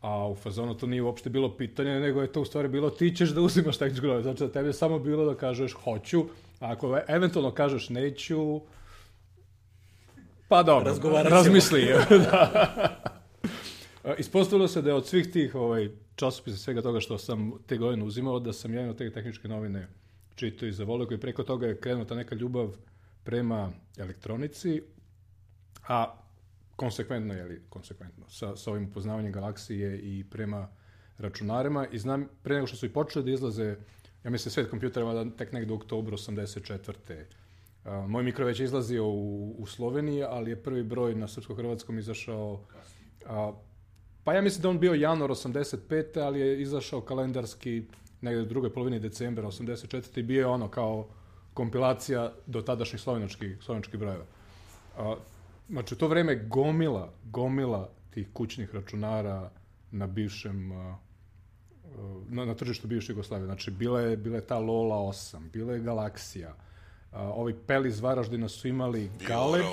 A 0.00 0.28
u 0.28 0.34
fazonu 0.34 0.74
to 0.74 0.86
nije 0.86 1.02
uopšte 1.02 1.30
bilo 1.30 1.56
pitanje, 1.56 2.00
nego 2.00 2.22
je 2.22 2.32
to 2.32 2.40
u 2.40 2.44
stvari 2.44 2.68
bilo 2.68 2.90
ti 2.90 3.16
ćeš 3.16 3.30
da 3.30 3.40
uzimaš 3.40 3.76
tehničke 3.78 4.06
novine. 4.06 4.22
Znači 4.22 4.44
da 4.44 4.52
tebi 4.52 4.68
je 4.68 4.72
samo 4.72 4.98
bilo 4.98 5.24
da 5.24 5.34
kažeš 5.34 5.72
hoću, 5.72 6.24
a 6.60 6.72
ako 6.72 7.00
eventualno 7.08 7.50
kažeš 7.50 7.88
neću, 7.88 8.60
pa 10.48 10.62
dobro, 10.62 10.94
razmisli. 11.24 11.88
da. 12.30 13.09
Ispostavilo 14.18 14.68
se 14.68 14.82
da 14.82 14.90
je 14.90 14.94
od 14.94 15.06
svih 15.06 15.32
tih 15.32 15.54
ovaj, 15.54 15.90
časopisa, 16.16 16.56
svega 16.56 16.82
toga 16.82 17.00
što 17.00 17.18
sam 17.18 17.52
te 17.66 17.76
godine 17.76 18.04
uzimao, 18.04 18.40
da 18.40 18.52
sam 18.52 18.74
jedan 18.74 18.90
od 18.90 18.98
te 18.98 19.10
tehničke 19.12 19.48
novine 19.48 19.88
čitao 20.34 20.68
i 20.68 20.72
zavolio, 20.72 21.06
koji 21.06 21.20
preko 21.20 21.42
toga 21.42 21.66
je 21.66 21.80
krenula 21.80 22.06
ta 22.06 22.14
neka 22.14 22.34
ljubav 22.34 22.76
prema 23.24 23.72
elektronici, 23.98 24.82
a 25.88 26.14
konsekventno, 26.76 27.34
jeli, 27.34 27.62
konsekventno, 27.68 28.24
sa, 28.28 28.56
sa 28.56 28.70
ovim 28.70 28.88
upoznavanjem 28.88 29.32
galaksije 29.32 29.98
i 29.98 30.24
prema 30.30 30.68
računarima 31.18 31.86
i 31.86 31.98
znam, 31.98 32.28
pre 32.42 32.54
nego 32.54 32.66
što 32.66 32.76
su 32.76 32.86
i 32.86 32.92
počeli 32.92 33.24
da 33.24 33.30
izlaze, 33.30 33.76
ja 34.24 34.30
mislim, 34.30 34.52
svet 34.52 34.70
kompjutera 34.70 35.24
da 35.24 35.36
tek 35.36 35.52
negde 35.52 35.72
u 35.72 35.76
oktobru 35.76 36.16
84. 36.16 37.24
Uh, 37.84 38.08
moj 38.08 38.22
mikro 38.22 38.46
već 38.46 38.60
izlazio 38.60 39.06
u, 39.06 39.54
u 39.58 39.66
Sloveniji, 39.66 40.22
ali 40.22 40.50
je 40.50 40.62
prvi 40.62 40.82
broj 40.82 41.14
na 41.14 41.28
srpsko-hrvatskom 41.28 41.98
izašao 41.98 42.60
a, 43.26 43.52
pa 44.24 44.34
ja 44.34 44.42
mislim 44.42 44.62
da 44.62 44.68
on 44.68 44.78
bio 44.78 44.94
januar 44.94 45.30
85. 45.30 46.20
ali 46.20 46.40
je 46.40 46.62
izašao 46.62 47.00
kalendarski 47.00 47.82
negde 48.20 48.42
u 48.42 48.46
drugoj 48.46 48.72
polovini 48.72 49.00
decembra 49.00 49.46
84. 49.46 50.18
i 50.18 50.22
bio 50.22 50.40
je 50.40 50.46
ono 50.46 50.68
kao 50.68 51.08
kompilacija 51.54 52.32
do 52.46 52.62
tadašnjih 52.62 53.02
slovenačkih, 53.02 53.58
slovenačkih 53.60 54.00
brojeva. 54.00 54.24
A, 54.96 55.16
znači, 55.68 55.94
u 55.94 55.98
to 55.98 56.08
vreme 56.08 56.36
gomila, 56.36 57.12
gomila 57.24 57.90
tih 58.10 58.28
kućnih 58.32 58.74
računara 58.74 59.50
na 59.90 60.06
bivšem 60.06 60.72
a, 60.72 60.96
na, 62.28 62.44
na 62.44 62.54
tržištu 62.54 62.88
bivše 62.88 63.12
Jugoslavije. 63.12 63.46
Znači, 63.46 63.70
bila 63.70 64.00
je, 64.00 64.16
bila 64.16 64.36
je 64.36 64.46
ta 64.46 64.58
Lola 64.58 64.96
8, 64.96 65.50
bila 65.52 65.72
je 65.72 65.80
Galaksija, 65.80 66.54
a, 67.12 67.22
ovi 67.22 67.54
Peli 67.66 67.88
iz 67.88 68.00
Varaždina 68.00 68.48
su 68.48 68.68
imali 68.68 69.10
Galeb 69.26 69.64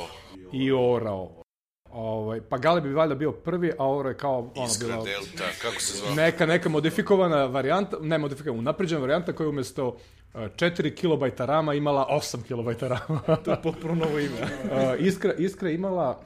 i 0.54 0.72
Orao. 0.72 1.47
Ovaj, 1.92 2.42
pa 2.42 2.58
Galeb 2.58 2.84
bi 2.84 2.94
valjda 2.94 3.16
bio 3.16 3.32
prvi, 3.32 3.72
a 3.78 3.90
Orao 3.92 4.10
je 4.10 4.18
kao 4.18 4.52
ono, 4.56 4.66
Iskra 4.68 4.88
bila 4.88 5.04
Delta, 5.04 5.44
kako 5.62 5.82
se 5.82 5.98
zove? 5.98 6.16
neka, 6.16 6.46
neka 6.46 6.70
modifikovana 6.70 7.46
varijanta, 7.46 7.98
ne 8.02 8.18
modifikovana, 8.18 8.60
unapređena 8.60 9.02
varijanta 9.02 9.34
koja 9.34 9.46
je 9.46 9.50
umesto 9.50 9.88
uh, 9.88 9.96
4 10.34 10.96
kilobajta 10.96 11.46
rama 11.46 11.74
imala 11.74 12.08
8 12.12 12.44
kilobajta 12.44 12.88
rama. 12.88 13.22
To 13.46 13.52
je 13.52 13.62
potpuno 13.64 13.96
novo 13.96 14.20
ime. 14.20 14.42
Uh, 14.42 15.06
Iskra, 15.06 15.34
Iskra 15.34 15.70
imala, 15.70 16.22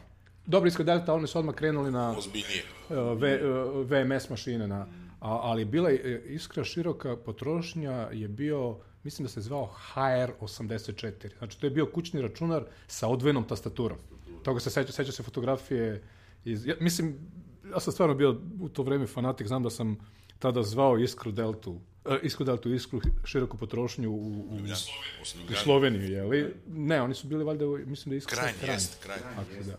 dobro 0.45 0.67
Iskra 0.67 0.83
Delta, 0.85 1.13
oni 1.13 1.27
su 1.27 1.39
odmah 1.39 1.55
krenuli 1.55 1.91
na 1.91 2.15
Ozbiljnije. 2.17 2.63
uh, 2.89 2.95
v, 2.97 3.39
uh, 3.45 3.89
VMS 3.91 4.29
mašine, 4.29 4.67
na, 4.67 4.87
a, 5.19 5.39
ali 5.43 5.65
bila 5.65 5.89
je 5.89 6.23
Iskra 6.25 6.63
široka 6.63 7.15
potrošnja 7.17 8.07
je 8.11 8.27
bio, 8.27 8.77
mislim 9.03 9.23
da 9.25 9.29
se 9.29 9.41
zvao 9.41 9.69
HR84. 9.95 11.29
Znači 11.37 11.59
to 11.59 11.65
je 11.65 11.71
bio 11.71 11.85
kućni 11.85 12.21
računar 12.21 12.63
sa 12.87 13.07
odvojenom 13.07 13.43
tastaturom. 13.43 13.97
Toga 14.43 14.59
se 14.59 14.69
seća, 14.69 14.91
seća 14.91 15.11
se 15.11 15.23
fotografije 15.23 16.03
iz, 16.45 16.65
ja, 16.65 16.75
mislim, 16.79 17.17
ja 17.71 17.79
sam 17.79 17.93
stvarno 17.93 18.15
bio 18.15 18.41
u 18.59 18.69
to 18.69 18.83
vreme 18.83 19.07
fanatik, 19.07 19.47
znam 19.47 19.63
da 19.63 19.69
sam 19.69 19.97
tada 20.39 20.63
zvao 20.63 20.97
Iskru 20.97 21.31
Deltu, 21.31 21.71
uh, 22.05 22.15
Iskru 22.23 22.45
Deltu, 22.45 22.73
Iskru 22.73 23.01
široku 23.25 23.57
potrošnju 23.57 24.11
u, 24.11 24.15
u, 24.15 24.59
u. 25.51 25.55
Sloveniju, 25.55 26.11
je 26.11 26.23
li? 26.23 26.53
Ne, 26.67 27.01
oni 27.01 27.13
su 27.13 27.27
bili 27.27 27.43
valjda, 27.43 27.65
mislim 27.65 28.09
da 28.09 28.15
je 28.15 28.17
Iskra 28.17 28.37
Krajnji, 28.37 28.73
jest, 28.73 29.03
krajnji. 29.03 29.23
Tako 29.35 29.63
da. 29.63 29.77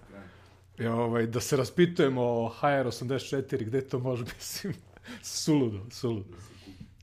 I, 0.85 0.87
ovaj, 0.87 1.27
da 1.27 1.41
se 1.41 1.57
raspitujemo 1.57 2.23
o 2.23 2.55
HR84, 2.61 3.65
gde 3.65 3.81
to 3.81 3.99
može, 3.99 4.25
mislim, 4.37 4.75
suludo, 5.23 5.87
suludo. 5.91 6.37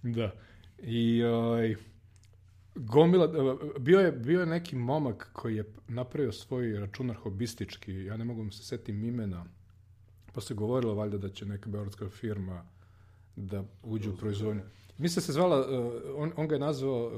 Da. 0.04 0.32
I, 0.78 1.24
ovaj, 1.24 1.76
gomila, 2.80 3.26
e, 3.26 3.80
bio 3.80 4.00
je, 4.00 4.12
bio 4.12 4.40
je 4.40 4.46
neki 4.46 4.76
momak 4.76 5.30
koji 5.34 5.56
je 5.56 5.74
napravio 5.88 6.32
svoj 6.32 6.80
računar 6.80 7.16
hobistički, 7.16 7.94
ja 7.94 8.18
ne 8.18 8.26
mogu 8.26 8.44
mu 8.44 8.52
se 8.52 8.64
setim 8.64 9.04
imena, 9.04 9.46
pa 10.34 10.42
se 10.42 10.54
govorilo 10.54 10.94
valjda 10.94 11.18
da 11.18 11.30
će 11.30 11.46
neka 11.46 11.70
beogradska 11.70 12.10
firma 12.10 12.66
da 13.36 13.64
uđe 13.84 14.10
u 14.10 14.18
proizvodnju. 14.18 14.62
Mislim 14.98 15.16
da 15.16 15.26
se 15.26 15.34
zvala, 15.34 15.60
uh, 15.60 15.94
on, 16.16 16.32
on 16.36 16.48
ga 16.48 16.56
je 16.56 16.60
nazvao 16.60 17.06
uh, 17.06 17.14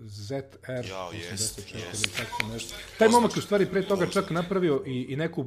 ZR84 0.00 0.88
Jao, 0.88 1.12
jest, 1.12 1.58
jest. 1.58 2.18
nešto. 2.52 2.76
Taj 2.98 3.08
momak 3.08 3.36
u 3.36 3.40
stvari 3.40 3.66
pre 3.66 3.82
toga 3.82 4.06
čak 4.06 4.30
napravio 4.30 4.82
i, 4.86 5.06
i 5.08 5.16
neku, 5.16 5.46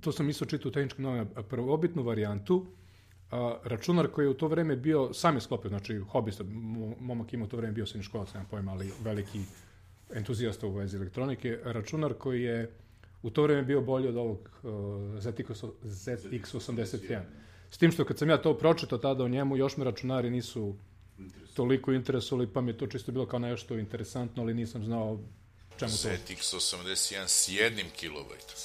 to 0.00 0.12
sam 0.12 0.28
isto 0.28 0.44
čitao 0.44 0.68
u 0.68 0.72
tehničkim 0.72 1.04
novinama, 1.04 1.30
prvobitnu 1.42 2.02
varijantu, 2.02 2.66
a, 3.30 3.58
računar 3.64 4.08
koji 4.08 4.24
je 4.24 4.28
u 4.28 4.34
to 4.34 4.48
vreme 4.48 4.76
bio, 4.76 5.14
sam 5.14 5.34
je 5.34 5.40
sklopio, 5.40 5.68
znači 5.68 5.98
hobista, 5.98 6.44
mo- 6.44 6.94
momak 7.00 7.32
ima 7.32 7.44
u 7.44 7.48
to 7.48 7.56
vreme 7.56 7.72
bio 7.72 7.86
srednjoškolac, 7.86 8.34
nemam 8.34 8.46
pojma, 8.50 8.72
ali 8.72 8.92
veliki 9.02 9.40
entuzijasta 10.14 10.66
u 10.66 10.72
vezi 10.72 10.96
elektronike, 10.96 11.58
računar 11.64 12.14
koji 12.14 12.42
je 12.42 12.70
u 13.22 13.30
to 13.30 13.42
vreme 13.42 13.62
bio 13.62 13.80
bolji 13.80 14.08
od 14.08 14.16
ovog 14.16 14.38
uh, 14.62 14.70
ZX, 15.20 15.70
ZX81. 15.82 17.20
S 17.70 17.78
tim 17.78 17.92
što 17.92 18.04
kad 18.04 18.18
sam 18.18 18.30
ja 18.30 18.42
to 18.42 18.58
pročitao 18.58 18.98
tada 18.98 19.24
o 19.24 19.28
njemu, 19.28 19.56
još 19.56 19.76
me 19.76 19.84
računari 19.84 20.30
nisu 20.30 20.76
toliko 21.54 21.92
interesovali, 21.92 22.52
pa 22.52 22.60
mi 22.60 22.70
je 22.70 22.78
to 22.78 22.86
čisto 22.86 23.12
bilo 23.12 23.26
kao 23.26 23.38
nešto 23.38 23.78
interesantno, 23.78 24.42
ali 24.42 24.54
nisam 24.54 24.84
znao 24.84 25.20
čemu 25.78 25.92
to 25.92 26.08
ZX81 26.08 27.26
s 27.26 27.48
jednim 27.48 27.86
kilobajtom. 27.96 28.56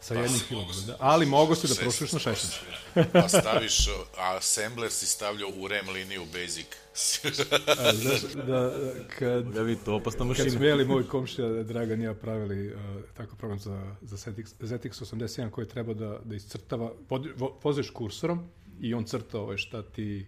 Sa 0.00 0.14
jednim 0.14 0.40
kilom. 0.48 0.66
Da. 0.86 0.96
Ali 0.98 1.26
mogu 1.26 1.54
se 1.54 1.68
da 1.68 1.74
prošliš 1.74 2.12
na 2.12 2.18
16. 2.18 3.12
Pa 3.12 3.28
staviš, 3.28 3.88
a 4.18 4.36
assembler 4.36 4.90
si 4.90 5.06
stavljao 5.06 5.50
u 5.56 5.68
rem 5.68 5.88
liniju 5.88 6.24
basic. 6.32 6.66
A, 7.78 7.92
znaš, 7.94 8.20
da, 8.46 8.72
kad, 9.18 9.54
Ja 9.54 9.62
vi 9.62 9.76
to 9.76 9.94
opasna 9.94 10.18
kad 10.18 10.26
mašina. 10.26 10.50
smo 10.50 10.64
jeli 10.64 10.84
moj 10.94 11.08
komšija 11.08 11.62
Dragan 11.62 12.00
i 12.00 12.04
ja 12.04 12.14
pravili 12.14 12.74
uh, 12.74 12.80
tako 13.14 13.36
program 13.36 13.58
za, 13.58 13.96
za 14.02 14.16
ZX, 14.16 14.54
ZX81 14.60 15.50
koji 15.50 15.68
treba 15.68 15.94
da, 15.94 16.18
da 16.24 16.34
iscrtava, 16.34 16.92
pod, 17.08 17.26
vo, 17.36 17.60
kursorom 17.94 18.48
i 18.80 18.94
on 18.94 19.04
crta 19.04 19.40
ovaj, 19.40 19.56
šta 19.56 19.82
ti, 19.82 20.26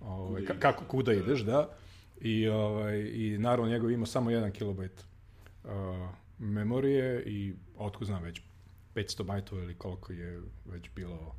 ovaj, 0.00 0.44
ka, 0.44 0.58
kako, 0.58 0.84
kuda 0.84 1.12
ideš, 1.12 1.40
da, 1.40 1.76
i, 2.20 2.48
ovaj, 2.48 2.98
i 2.98 3.38
naravno 3.38 3.70
njegov 3.70 3.90
ima 3.90 4.06
samo 4.06 4.30
1 4.30 4.52
kilobajt 4.52 5.04
uh, 5.64 5.70
memorije 6.38 7.22
i 7.26 7.54
otko 7.76 8.04
znam 8.04 8.22
već 8.22 8.40
500 8.98 9.22
bajtova 9.22 9.62
ili 9.62 9.74
koliko 9.74 10.12
je 10.12 10.42
već 10.64 10.90
bilo 10.94 11.36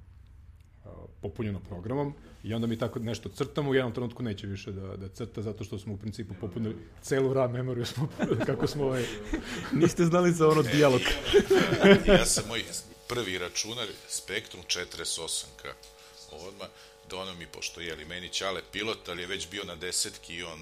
uh, 0.85 0.91
popunjeno 1.21 1.59
programom. 1.59 2.13
I 2.43 2.53
onda 2.53 2.67
mi 2.67 2.77
tako 2.77 2.99
nešto 2.99 3.29
crtamo 3.29 3.69
u 3.69 3.75
jednom 3.75 3.93
trenutku 3.93 4.23
neće 4.23 4.47
više 4.47 4.71
da, 4.71 4.97
da 4.97 5.09
crta 5.09 5.41
zato 5.41 5.63
što 5.63 5.79
smo 5.79 5.93
u 5.93 5.97
principu 5.97 6.33
popunili 6.41 6.75
celu 7.01 7.33
RAM 7.33 7.51
memoriju 7.51 7.85
smo, 7.85 8.07
kako 8.45 8.67
smo 8.67 8.83
ovaj, 8.83 9.05
Niste 9.81 10.05
znali 10.05 10.31
za 10.31 10.47
ono 10.47 10.61
dijalog. 10.61 11.01
ja 12.07 12.25
sam 12.25 12.47
moj 12.47 12.63
prvi 13.09 13.37
računar 13.37 13.87
Spectrum 14.07 14.63
48K 14.63 15.73
odmah 16.31 16.67
donao 17.09 17.35
mi, 17.35 17.47
pošto 17.47 17.81
je 17.81 17.95
li 17.95 18.05
meni 18.05 18.29
Ćale 18.29 18.61
pilot, 18.71 19.09
ali 19.09 19.21
je 19.21 19.27
već 19.27 19.49
bio 19.51 19.63
na 19.63 19.75
desetki 19.75 20.35
i 20.35 20.43
on 20.43 20.59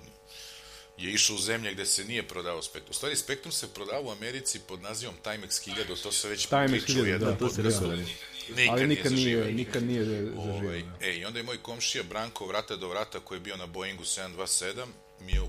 je 0.97 1.11
išao 1.11 1.35
u 1.35 1.39
zemlje 1.39 1.73
gde 1.73 1.85
se 1.85 2.05
nije 2.05 2.27
prodavao 2.27 2.61
Spectrum. 2.61 2.91
U 2.91 2.93
stvari, 2.93 3.15
Spectrum 3.15 3.51
se 3.51 3.73
prodavao 3.73 4.03
u 4.03 4.11
Americi 4.11 4.59
pod 4.59 4.81
nazivom 4.81 5.15
Timex 5.23 5.69
1000, 5.69 6.03
to 6.03 6.11
se 6.11 6.29
već 6.29 6.47
Timex 6.47 6.69
pričao 6.69 7.03
1000, 7.03 7.07
jedan 7.07 7.29
da, 7.29 7.37
to 7.37 7.49
se 7.49 7.61
rekao 7.61 7.87
nije. 7.87 8.05
Nikad 8.49 8.69
ali 8.69 8.87
nije 8.87 8.87
nikad 8.87 9.11
nije, 9.11 9.37
zaživio. 9.37 9.55
nikad 9.55 9.83
nije 9.83 10.05
zaživio. 10.05 10.41
Ovaj, 10.41 10.81
da. 10.81 11.05
e, 11.05 11.17
i 11.17 11.25
onda 11.25 11.39
je 11.39 11.43
moj 11.43 11.57
komšija 11.57 12.03
Branko 12.03 12.45
vrata 12.45 12.75
do 12.75 12.87
vrata 12.87 13.19
koji 13.19 13.35
je 13.35 13.41
bio 13.41 13.57
na 13.57 13.65
Boeingu 13.65 14.03
727 14.03 14.85
mi 15.19 15.31
je 15.31 15.41
u, 15.41 15.47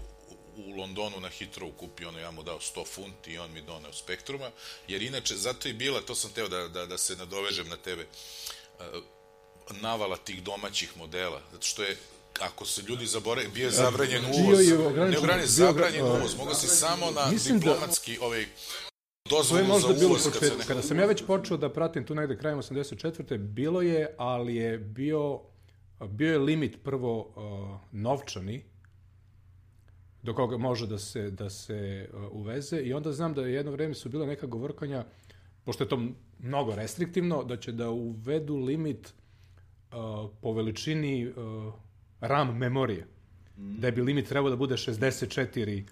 Londonu 0.77 1.21
na 1.21 1.29
Heathrow 1.29 1.73
kupio 1.77 2.09
ono, 2.09 2.19
ja 2.19 2.31
mu 2.31 2.43
dao 2.43 2.59
100 2.59 2.87
funti 2.87 3.33
i 3.33 3.39
on 3.39 3.53
mi 3.53 3.63
doneo 3.63 3.93
Spektruma, 3.93 4.51
jer 4.89 5.03
inače, 5.03 5.37
zato 5.37 5.69
i 5.69 5.73
bila, 5.73 6.01
to 6.01 6.15
sam 6.15 6.31
teo 6.31 6.49
da, 6.49 6.69
da, 6.69 6.87
da 6.87 6.99
se 6.99 7.17
nadovežem 7.17 7.69
na 7.69 7.77
tebe, 7.77 8.07
uh, 8.79 8.85
navala 9.81 10.17
tih 10.17 10.43
domaćih 10.43 10.97
modela, 10.97 11.43
zato 11.53 11.67
što 11.67 11.83
je 11.83 11.97
ako 12.41 12.65
se 12.65 12.83
ljudi 12.83 13.07
zaborave, 13.07 13.49
bio 13.49 13.65
je 13.65 13.71
zabranjen 13.73 14.23
Bio 14.23 14.45
uvoz. 14.45 14.69
je 14.69 14.79
ograničen- 14.79 15.11
ne 15.11 15.19
ograničen, 15.19 15.27
bio- 15.49 15.67
zabranjen 15.67 16.03
a, 16.03 16.13
uvoz. 16.13 16.37
Mogao 16.37 16.55
si 16.55 16.67
samo 16.69 17.07
na 17.07 17.21
da- 17.23 17.55
diplomatski 17.55 18.19
ovaj, 18.19 18.45
To 19.23 19.37
je 19.37 19.39
dozvolu 19.39 19.65
možda 19.65 19.89
za 19.89 19.95
bilo 19.95 20.09
uvoz. 20.09 20.25
Kad 20.25 20.33
se 20.33 20.39
početku. 20.39 20.59
ne... 20.59 20.65
Kada 20.65 20.83
sam 20.83 20.99
ja 20.99 21.07
već 21.07 21.23
počeo 21.27 21.57
da 21.57 21.69
pratim 21.71 22.05
tu 22.05 22.15
negde 22.15 22.37
krajem 22.37 22.59
84. 22.59 23.39
bilo 23.39 23.83
je, 23.83 24.15
ali 24.19 24.55
je 24.57 24.79
bio, 24.79 25.41
bio 26.03 26.33
je 26.33 26.39
limit 26.41 26.79
prvo 26.85 27.19
uh, 27.21 27.35
novčani, 27.93 28.65
do 30.23 30.35
koga 30.35 30.57
može 30.59 30.87
da 30.87 30.99
se, 30.99 31.31
da 31.31 31.51
se 31.51 31.79
uh, 32.13 32.21
uveze 32.33 32.79
i 32.79 32.93
onda 32.93 33.13
znam 33.13 33.35
da 33.35 33.43
je 33.43 33.55
jedno 33.55 33.73
vreme 33.73 33.95
su 33.95 34.09
bila 34.09 34.27
neka 34.27 34.47
govorkanja, 34.47 35.05
pošto 35.65 35.85
je 35.85 35.89
to 35.89 36.03
mnogo 36.39 36.75
restriktivno, 36.75 37.45
da 37.45 37.57
će 37.57 37.73
da 37.73 37.91
uvedu 37.91 38.57
limit 38.57 39.09
uh, 39.93 39.97
po 40.43 40.53
veličini 40.53 41.27
uh, 41.27 41.35
RAM 42.21 42.57
memorije. 42.59 43.07
Da 43.57 43.91
bi 43.91 44.03
limit 44.03 44.29
trebao 44.29 44.51
da 44.51 44.57
bude 44.57 44.75
64 44.75 45.83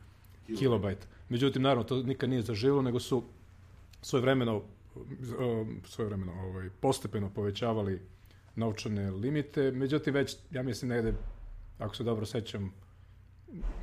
kilobajta. 0.59 1.07
Međutim, 1.29 1.63
naravno, 1.63 1.85
to 1.85 2.03
nikad 2.03 2.31
nije 2.31 2.43
zaživilo, 2.43 2.83
nego 2.83 3.01
su 3.01 3.23
svojevremeno, 4.03 4.63
um, 4.97 5.81
svojevremeno 5.85 6.33
ovaj, 6.33 6.71
postepeno 6.81 7.31
povećavali 7.31 8.01
novčane 8.57 9.11
limite. 9.11 9.71
Međutim, 9.71 10.15
već, 10.15 10.37
ja 10.51 10.63
mislim, 10.63 10.89
negde, 10.89 11.15
ako 11.79 11.97
se 11.97 12.05
dobro 12.05 12.27
sećam, 12.27 12.73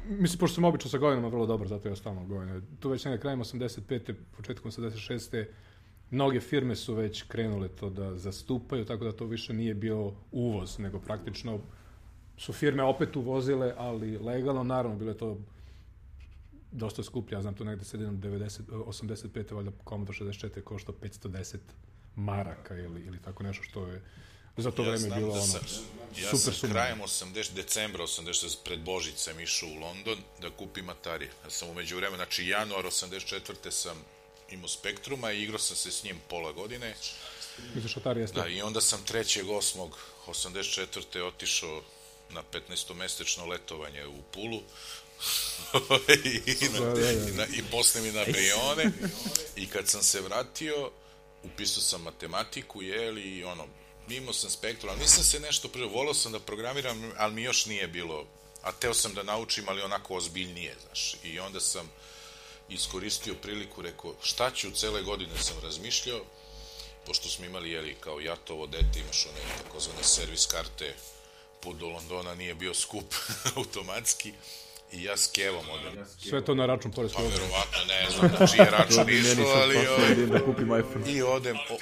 mislim, 0.09 0.39
pošto 0.39 0.55
sam 0.55 0.63
obično 0.63 0.89
sa 0.89 0.97
godinama 0.97 1.27
vrlo 1.27 1.45
dobro, 1.45 1.67
zato 1.67 1.89
ja 1.89 1.95
stalno 1.95 2.25
godine. 2.25 2.61
Tu 2.79 2.89
već 2.89 3.05
negde 3.05 3.19
krajem 3.19 3.39
85. 3.39 4.13
početkom 4.37 4.71
86. 4.71 5.45
mnoge 6.11 6.39
firme 6.39 6.75
su 6.75 6.93
već 6.93 7.23
krenule 7.23 7.67
to 7.67 7.89
da 7.89 8.17
zastupaju, 8.17 8.85
tako 8.85 9.03
da 9.03 9.11
to 9.11 9.25
više 9.25 9.53
nije 9.53 9.73
bio 9.73 10.11
uvoz, 10.31 10.79
nego 10.79 10.99
praktično 10.99 11.59
su 12.37 12.53
firme 12.53 12.83
opet 12.83 13.15
uvozile, 13.15 13.73
ali 13.77 14.17
legalno, 14.17 14.63
naravno, 14.63 14.97
bilo 14.97 15.11
je 15.11 15.17
to 15.17 15.37
dosta 16.71 17.03
skuplje, 17.03 17.35
ja 17.35 17.41
znam 17.41 17.53
to 17.55 17.63
negde 17.63 17.85
sredinom 17.85 18.21
90, 18.21 18.61
85. 18.69 19.53
valjda 19.55 19.71
Commodore 19.89 20.17
64 20.17 20.61
košta 20.61 20.91
510 20.91 21.57
maraka 22.15 22.75
ili, 22.75 23.01
ili 23.01 23.21
tako 23.21 23.43
nešto 23.43 23.63
što 23.63 23.87
je 23.87 24.01
za 24.57 24.71
to 24.71 24.83
Ja 24.83 24.89
vreme 24.89 25.15
bilo 25.15 25.33
da 25.33 25.33
ono 25.33 25.41
sam, 25.41 25.61
ja 26.21 26.29
super 26.29 26.55
sam 26.55 26.69
krajem 26.69 26.99
80, 26.99 27.53
decembra 27.53 28.03
86 28.03 28.57
pred 28.65 28.79
Božić 28.79 29.15
sam 29.15 29.39
išao 29.39 29.69
u 29.69 29.79
London 29.79 30.17
da 30.41 30.49
kupim 30.49 30.89
Atari. 30.89 31.29
Ja 31.43 31.49
sam 31.49 31.69
umeđu 31.69 31.95
vremena, 31.95 32.17
znači 32.17 32.47
januar 32.47 32.85
84. 32.85 33.71
sam 33.71 33.97
imao 34.51 34.67
Spektruma 34.67 35.31
i 35.31 35.43
igrao 35.43 35.59
sam 35.59 35.77
se 35.77 35.91
s 35.91 36.03
njim 36.03 36.15
pola 36.29 36.51
godine. 36.51 36.95
Misliš 37.75 37.97
Atari 37.97 38.21
jeste? 38.21 38.41
Da, 38.41 38.47
i 38.47 38.61
onda 38.61 38.81
sam 38.81 38.99
3. 39.07 39.43
8. 39.45 39.89
84. 40.27 41.21
otišao 41.21 41.81
na 42.33 42.43
15-mesečno 42.53 43.47
letovanje 43.49 44.07
u 44.07 44.21
Pulu. 44.33 44.61
I, 46.45 46.69
na, 46.69 47.11
i, 47.11 47.31
na, 47.31 47.45
i 47.45 47.63
posle 47.71 48.01
mi 48.01 48.11
na 48.11 48.23
Brione 48.23 48.91
i 49.55 49.67
kad 49.67 49.89
sam 49.89 50.03
se 50.03 50.21
vratio 50.21 50.91
upisao 51.43 51.83
sam 51.83 52.01
matematiku, 52.01 52.81
jeli, 52.81 53.21
i 53.21 53.43
ono, 53.43 53.67
imao 54.09 54.33
sam 54.33 54.49
spektrum, 54.49 54.91
ali 54.91 54.99
nisam 54.99 55.23
se 55.23 55.39
nešto 55.39 55.67
prvo, 55.67 55.89
volao 55.89 56.13
sam 56.13 56.31
da 56.31 56.39
programiram, 56.39 57.11
ali 57.17 57.33
mi 57.33 57.43
još 57.43 57.65
nije 57.65 57.87
bilo, 57.87 58.25
a 58.61 58.71
teo 58.71 58.93
sam 58.93 59.13
da 59.13 59.23
naučim, 59.23 59.63
ali 59.67 59.81
onako 59.81 60.15
ozbiljnije, 60.15 60.75
znaš, 60.85 61.15
i 61.23 61.39
onda 61.39 61.59
sam 61.59 61.91
iskoristio 62.69 63.35
priliku, 63.35 63.81
rekao, 63.81 64.15
šta 64.23 64.51
ću, 64.51 64.71
cele 64.71 65.01
godine 65.01 65.37
sam 65.41 65.55
razmišljao, 65.63 66.21
pošto 67.05 67.29
smo 67.29 67.45
imali, 67.45 67.71
jeli, 67.71 67.95
kao 67.99 68.19
jatovo 68.19 68.67
dete, 68.67 68.99
imaš 68.99 69.25
one 69.25 69.63
takozvane 69.63 70.03
servis 70.03 70.45
karte, 70.45 70.95
put 71.63 71.77
do 71.77 71.87
Londona 71.87 72.35
nije 72.35 72.55
bio 72.55 72.73
skup 72.73 73.15
automatski, 73.57 74.33
i 74.93 75.03
ja 75.03 75.17
s 75.17 75.27
Kevom 75.27 75.65
odem. 75.69 76.05
Sve 76.29 76.45
to 76.45 76.55
na 76.55 76.65
račun 76.65 76.91
Pa 76.91 76.95
poreskog 76.95 77.25
obveznika. 77.25 77.45
verovatno 77.45 77.79
ne 77.87 78.09
znam 78.11 78.31
na 78.39 78.47
čije 78.47 78.71
račun 78.77 79.09
išlo, 79.09 79.45
ali... 79.47 79.87
ovaj, 79.87 80.15
da 80.15 80.45
kupim 80.45 80.79
iPhone. 80.79 81.13
I 81.13 81.21
odem, 81.21 81.57
o, 81.57 81.77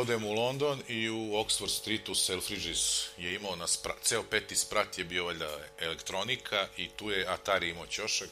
odem 0.00 0.24
u 0.24 0.32
London 0.32 0.82
i 0.88 1.10
u 1.10 1.32
Oxford 1.32 1.68
Streetu 1.68 2.14
Selfridges 2.14 3.08
je 3.18 3.34
imao 3.34 3.56
na 3.56 3.66
spra, 3.66 3.94
ceo 4.02 4.22
peti 4.22 4.56
sprat 4.56 4.98
je 4.98 5.04
bio 5.04 5.24
valjda 5.24 5.58
elektronika 5.78 6.68
i 6.76 6.88
tu 6.88 7.10
je 7.10 7.26
Atari 7.28 7.70
imao 7.70 7.86
ćošak 7.86 8.30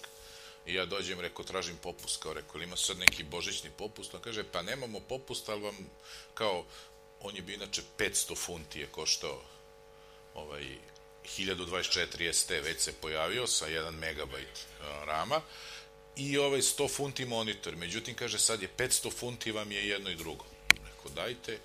i 0.67 0.75
ja 0.75 0.87
dođem, 0.87 1.21
reko, 1.21 1.43
tražim 1.43 1.77
popust, 1.83 2.23
kao 2.23 2.33
reko, 2.33 2.59
ima 2.59 2.77
sad 2.77 2.99
neki 2.99 3.25
božićni 3.25 3.71
popust, 3.79 4.15
on 4.15 4.21
kaže, 4.21 4.45
pa 4.45 4.63
nemamo 4.63 5.01
popust, 5.01 5.49
ali 5.49 5.63
vam, 5.63 5.77
kao, 6.35 6.65
on 7.21 7.37
je 7.37 7.43
bio 7.43 7.55
inače 7.55 7.83
500 7.99 8.37
funti 8.37 8.81
je 8.81 8.87
koštao 8.87 9.43
ovaj 10.35 10.65
1024 11.39 12.33
ST 12.33 12.51
već 12.51 12.81
se 12.81 12.93
pojavio 12.93 13.47
sa 13.47 13.67
1 13.69 13.91
megabajt 13.91 14.67
a, 14.81 15.05
rama 15.05 15.41
i 16.17 16.39
ovaj 16.39 16.61
100 16.61 16.91
funti 16.91 17.25
monitor. 17.25 17.77
Međutim, 17.77 18.15
kaže, 18.15 18.39
sad 18.39 18.63
je 18.63 18.69
500 18.79 19.13
funti 19.13 19.53
vam 19.53 19.73
je 19.73 19.89
jedno 19.89 20.11
i 20.11 20.17
drugo. 20.17 20.45
Rekao, 20.71 21.11
dajte, 21.15 21.59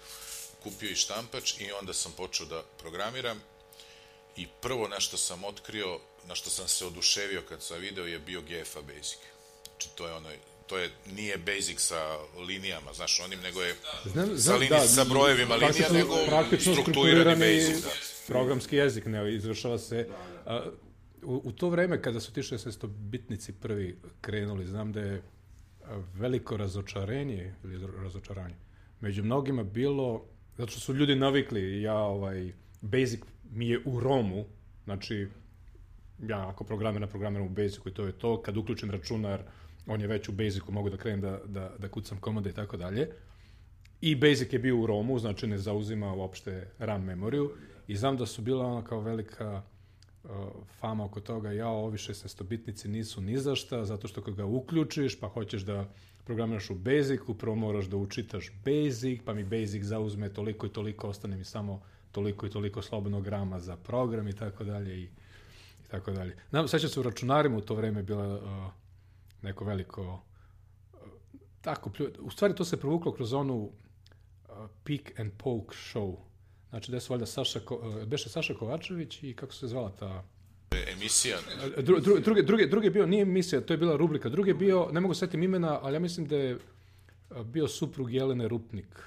kupio 0.64 0.90
i 0.90 0.96
štampač 0.96 1.54
i 1.60 1.72
onda 1.72 1.94
sam 1.94 2.12
počeo 2.12 2.46
da 2.46 2.64
programiram 2.80 3.44
i 4.36 4.48
prvo 4.62 4.88
na 4.88 5.00
što 5.00 5.18
sam 5.18 5.44
otkrio, 5.44 6.00
na 6.26 6.36
što 6.36 6.50
sam 6.50 6.68
se 6.68 6.86
oduševio 6.86 7.42
kad 7.50 7.64
sam 7.64 7.80
video 7.80 8.06
je 8.06 8.20
bio 8.20 8.42
GFA 8.42 8.82
Basic. 8.82 9.20
Znači, 9.66 9.90
to 9.96 10.08
je 10.08 10.14
ono, 10.14 10.30
to 10.74 10.78
je, 10.78 10.90
nije 11.16 11.38
Basic 11.38 11.80
sa 11.80 12.18
linijama, 12.48 12.94
znaš, 12.94 13.20
onim, 13.20 13.40
nego 13.40 13.62
je 13.62 13.76
Znam, 14.06 14.28
sa, 14.28 14.36
znam, 14.38 14.60
linij, 14.60 14.70
da, 14.70 14.88
sa 14.88 15.04
brojevima 15.04 15.56
linija, 15.56 15.90
nego 15.92 16.16
praktično 16.28 16.74
strukturirani 16.74 17.40
Basic. 17.40 17.84
Da. 17.84 17.90
programski 18.28 18.76
jezik, 18.76 19.06
ne, 19.06 19.36
izvršava 19.36 19.78
se. 19.78 20.08
A, 20.46 20.62
u, 21.24 21.42
u 21.44 21.52
to 21.52 21.70
vreme 21.70 22.02
kada 22.02 22.20
su 22.20 22.34
ti 22.34 22.42
16-bitnici 22.42 23.52
prvi 23.62 23.98
krenuli, 24.22 24.66
znam 24.66 24.92
da 24.92 25.00
je 25.00 25.22
veliko 26.14 26.58
razočarenje 26.58 27.56
ili 27.64 27.78
raz- 27.78 28.04
razočaranje 28.04 28.56
među 29.00 29.24
mnogima 29.24 29.64
bilo, 29.64 30.26
zato 30.58 30.72
što 30.72 30.80
su 30.80 30.94
ljudi 30.94 31.16
navikli, 31.16 31.82
ja 31.82 31.98
ovaj, 31.98 32.54
Basic 32.82 33.22
mi 33.52 33.70
je 33.70 33.80
u 33.86 34.00
Romu, 34.00 34.46
znači 34.84 35.28
ja 36.28 36.50
ako 36.50 36.64
programiram, 36.64 37.10
programiram 37.10 37.46
u 37.46 37.50
Basicu 37.50 37.90
i 37.90 37.94
to 37.94 38.06
je 38.06 38.12
to, 38.12 38.42
kad 38.42 38.58
uključim 38.58 38.92
računar, 38.92 39.44
on 39.88 40.02
je 40.02 40.08
već 40.08 40.30
u 40.30 40.32
Basicu, 40.32 40.72
mogu 40.72 40.90
da 40.90 40.98
krenem 40.98 41.22
da, 41.22 41.40
da, 41.46 41.72
da 41.80 41.90
kucam 41.90 42.18
komande 42.18 42.50
i 42.50 42.54
tako 42.54 42.78
dalje. 42.78 43.10
I 44.02 44.16
Basic 44.16 44.54
je 44.54 44.60
bio 44.60 44.78
u 44.78 44.86
ROMu, 44.86 45.20
znači 45.20 45.48
ne 45.48 45.58
zauzima 45.58 46.14
uopšte 46.14 46.68
RAM 46.80 47.04
memoriju. 47.04 47.52
I 47.88 47.96
znam 47.96 48.18
da 48.18 48.26
su 48.26 48.42
bila 48.42 48.66
ona 48.66 48.84
kao 48.84 49.02
velika 49.02 49.62
uh, 50.24 50.30
fama 50.80 51.06
oko 51.06 51.20
toga, 51.20 51.52
ja, 51.52 51.68
ovi 51.68 51.98
16-bitnici 51.98 52.88
nisu 52.88 53.22
ni 53.22 53.38
za 53.38 53.56
šta, 53.56 53.86
zato 53.86 54.08
što 54.08 54.22
kad 54.22 54.36
ga 54.36 54.46
uključiš, 54.46 55.20
pa 55.20 55.28
hoćeš 55.28 55.62
da 55.62 55.90
programiraš 56.24 56.70
u 56.70 56.76
Basicu, 56.76 57.38
prvo 57.38 57.56
moraš 57.56 57.86
da 57.86 57.98
učitaš 57.98 58.52
Basic, 58.66 59.22
pa 59.26 59.34
mi 59.34 59.44
Basic 59.44 59.84
zauzme 59.84 60.30
toliko 60.30 60.66
i 60.66 60.70
toliko, 60.70 61.08
ostane 61.08 61.38
mi 61.38 61.44
samo 61.44 61.82
toliko 62.12 62.46
i 62.46 62.50
toliko 62.50 62.82
slobodnog 62.82 63.28
rama 63.28 63.60
za 63.60 63.78
program 63.78 64.28
i 64.28 64.36
tako 64.36 64.64
dalje 64.64 64.98
i, 64.98 65.04
i 65.04 65.88
tako 65.88 66.12
dalje. 66.12 66.36
Znam, 66.50 66.68
sećam 66.68 66.90
se 66.90 67.00
u 67.00 67.04
računarima 67.04 67.58
u 67.58 67.62
to 67.62 67.76
vreme 67.76 68.04
bila 68.04 68.36
uh, 68.36 68.83
neko 69.44 69.66
veliko 69.66 70.02
uh, 70.04 71.00
tako, 71.62 71.90
plju- 71.90 72.20
u 72.20 72.32
stvari 72.32 72.56
to 72.56 72.66
se 72.66 72.80
provuklo 72.80 73.12
kroz 73.12 73.34
onu 73.34 73.56
uh, 73.56 73.72
Peek 74.84 75.20
and 75.20 75.32
Poke 75.38 75.76
show. 75.76 76.16
Znači, 76.70 76.92
gde 76.92 77.00
su 77.00 77.14
valjda 77.14 77.26
Saša, 77.26 77.60
Ko, 77.60 77.76
uh, 77.76 78.04
beše 78.04 78.30
Saša 78.30 78.54
Kovačević 78.54 79.24
i 79.24 79.34
kako 79.34 79.54
se 79.54 79.68
zvala 79.68 79.92
ta... 79.92 80.24
Emisija, 80.94 81.38
Dru, 81.78 82.00
dru, 82.00 82.20
drugi, 82.20 82.44
drugi, 82.44 82.68
drugi 82.68 82.88
je 82.88 82.92
bio, 82.92 83.06
nije 83.06 83.22
emisija, 83.22 83.62
to 83.62 83.74
je 83.74 83.78
bila 83.78 83.96
rubrika. 83.98 84.30
Drugi 84.30 84.50
je 84.50 84.54
bio, 84.54 84.90
ne 84.92 85.00
mogu 85.00 85.14
setim 85.14 85.44
imena, 85.44 85.80
ali 85.82 85.96
ja 85.96 86.00
mislim 86.00 86.28
da 86.28 86.38
je 86.38 86.60
bio 87.44 87.68
suprug 87.68 88.14
Jelene 88.14 88.48
Rupnik. 88.48 89.00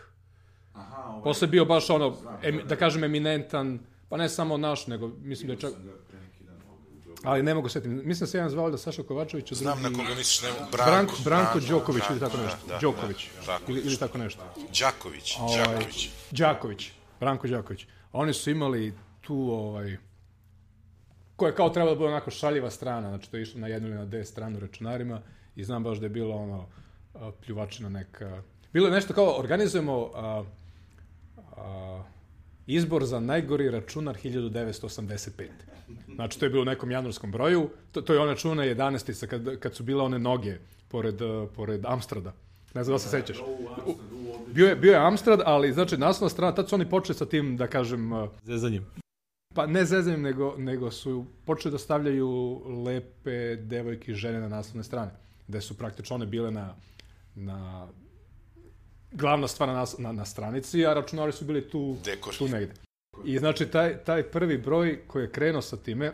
Aha, 0.72 1.02
ovaj, 1.08 1.22
Posle 1.22 1.46
je 1.46 1.50
bio 1.50 1.64
baš 1.64 1.90
ono, 1.90 2.16
em, 2.42 2.60
da 2.68 2.76
kažem, 2.76 3.04
eminentan, 3.04 3.78
pa 4.08 4.16
ne 4.16 4.28
samo 4.28 4.56
naš, 4.56 4.86
nego 4.86 5.08
mislim 5.08 5.46
da 5.46 5.52
je 5.52 5.58
čak... 5.60 5.72
sam 5.72 5.84
ga 5.84 5.92
pre 6.08 6.20
neki 6.20 6.44
dan 6.44 6.54
ovde 6.70 6.90
u 6.90 6.94
Beogradu. 7.04 7.15
Ali 7.26 7.42
ne 7.42 7.54
mogu 7.54 7.68
setim. 7.68 7.92
Mislim 8.04 8.20
da 8.20 8.26
se 8.26 8.38
jedan 8.38 8.50
zvao 8.50 8.70
da 8.70 8.78
Saša 8.78 9.02
Kovačević, 9.02 9.52
a 9.52 9.54
znam 9.54 9.82
na 9.82 9.88
drugi... 9.88 10.04
koga 10.04 10.14
misliš, 10.14 10.42
ne, 10.42 10.48
Branko, 10.72 10.76
Branko, 10.76 11.14
Branko 11.24 11.60
Đoković 11.60 12.04
ili 12.10 12.20
tako 12.20 12.36
nešto. 12.36 12.58
da, 12.66 12.74
da, 12.74 12.80
Đoković. 12.80 13.28
da. 13.46 13.58
Ili, 13.68 13.80
ili 13.80 13.96
tako 13.96 14.18
nešto. 14.18 14.42
Đaković, 14.80 15.36
Ovaj, 15.40 15.58
Đaković. 15.58 16.10
Đaković. 16.30 16.92
Branko 17.20 17.48
Đaković. 17.48 17.86
Oni 18.12 18.32
su 18.32 18.50
imali 18.50 18.94
tu, 19.20 19.36
ovaj, 19.36 19.96
koja 21.36 21.48
je 21.48 21.56
kao 21.56 21.70
trebala 21.70 21.94
da 21.94 21.98
bude 21.98 22.08
onako 22.08 22.30
šaljiva 22.30 22.70
strana, 22.70 23.08
znači 23.08 23.30
to 23.30 23.36
je 23.36 23.42
išlo 23.42 23.60
na 23.60 23.66
jednu 23.66 23.88
ili 23.88 23.98
na 23.98 24.04
D 24.04 24.24
stranu 24.24 24.60
računarima 24.60 25.20
i 25.56 25.64
znam 25.64 25.82
baš 25.82 25.98
da 25.98 26.06
je 26.06 26.10
bilo 26.10 26.36
ono 26.36 26.66
pljuvačina 27.46 27.88
neka. 27.88 28.42
Bilo 28.72 28.86
je 28.86 28.92
nešto 28.92 29.14
kao 29.14 29.38
organizujemo 29.38 30.10
a, 30.14 30.44
a, 31.56 32.02
izbor 32.66 33.04
za 33.04 33.20
najgori 33.20 33.70
računar 33.70 34.16
1985. 34.24 35.48
Znači, 36.14 36.38
to 36.38 36.46
je 36.46 36.50
bilo 36.50 36.62
u 36.62 36.64
nekom 36.64 36.90
januarskom 36.90 37.32
broju. 37.32 37.70
To, 37.92 38.00
to 38.00 38.12
je 38.12 38.20
ona 38.20 38.34
čuna 38.34 38.62
11. 38.62 39.26
Kad, 39.26 39.58
kad 39.58 39.74
su 39.74 39.82
bile 39.82 40.02
one 40.02 40.18
noge 40.18 40.58
pored, 40.88 41.18
pored 41.54 41.86
Amstrada. 41.86 42.32
Ne 42.74 42.84
znam 42.84 42.94
da 42.94 42.98
se 42.98 43.08
sećaš. 43.08 43.36
Bio 44.52 44.68
je, 44.68 44.76
bio 44.76 44.92
je 44.92 45.06
Amstrad, 45.06 45.40
ali 45.44 45.72
znači 45.72 45.96
naslovna 45.96 46.30
strana, 46.30 46.54
tad 46.54 46.68
su 46.68 46.74
oni 46.74 46.90
počeli 46.90 47.18
sa 47.18 47.26
tim, 47.26 47.56
da 47.56 47.66
kažem, 47.66 48.12
uh, 48.12 48.28
Zezanjem. 48.44 48.86
pa 49.54 49.66
ne 49.66 49.84
zezanjem, 49.84 50.22
nego, 50.22 50.54
nego 50.58 50.90
su 50.90 51.26
počeli 51.44 51.72
da 51.72 51.78
stavljaju 51.78 52.62
lepe 52.84 53.56
devojke 53.56 54.12
i 54.12 54.14
žene 54.14 54.40
na 54.40 54.48
naslovne 54.48 54.84
strane, 54.84 55.10
gde 55.48 55.60
su 55.60 55.78
praktično 55.78 56.16
one 56.16 56.26
bile 56.26 56.50
na, 56.50 56.74
na 57.34 57.86
glavna 59.12 59.48
stvar 59.48 59.68
na, 59.68 59.86
na, 59.98 60.12
na 60.12 60.24
stranici, 60.24 60.86
a 60.86 60.94
računari 60.94 61.32
su 61.32 61.44
bili 61.44 61.68
tu, 61.70 61.96
Dekor. 62.04 62.34
tu 62.36 62.48
negde. 62.48 62.72
I 63.24 63.38
znači 63.38 63.66
taj, 63.66 64.04
taj 64.04 64.22
prvi 64.22 64.58
broj 64.58 65.00
koji 65.06 65.22
je 65.22 65.30
krenuo 65.32 65.62
sa 65.62 65.76
time 65.76 66.12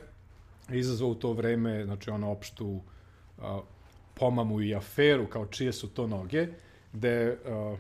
je 0.69 0.79
izazvao 0.79 1.11
u 1.11 1.15
to 1.15 1.33
vreme 1.33 1.85
znači 1.85 2.11
ono 2.11 2.31
opštu 2.31 2.81
a, 3.39 3.61
pomamu 4.15 4.61
i 4.61 4.75
aferu 4.75 5.27
kao 5.27 5.47
čije 5.47 5.73
su 5.73 5.89
to 5.89 6.07
noge, 6.07 6.47
gde 6.93 7.39
a, 7.47 7.77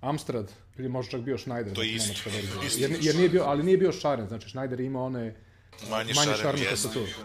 Amstrad 0.00 0.52
ili 0.78 0.88
možda 0.88 1.10
čak 1.10 1.20
bio 1.20 1.38
Schneider, 1.38 1.74
To 1.74 1.82
je 1.82 1.98
znači, 1.98 2.08
nemačka 2.08 2.30
verzija. 2.30 2.62
isti 2.66 2.82
jer, 2.82 2.96
jer 3.00 3.16
nije 3.16 3.28
bio, 3.28 3.42
ali 3.46 3.62
nije 3.62 3.78
bio 3.78 3.92
šaren, 3.92 4.28
znači 4.28 4.48
Schneider 4.48 4.80
je 4.80 4.86
imao 4.86 5.04
one 5.04 5.34
Manje, 5.90 6.14
manje 6.14 6.32
šarenu. 6.32 6.64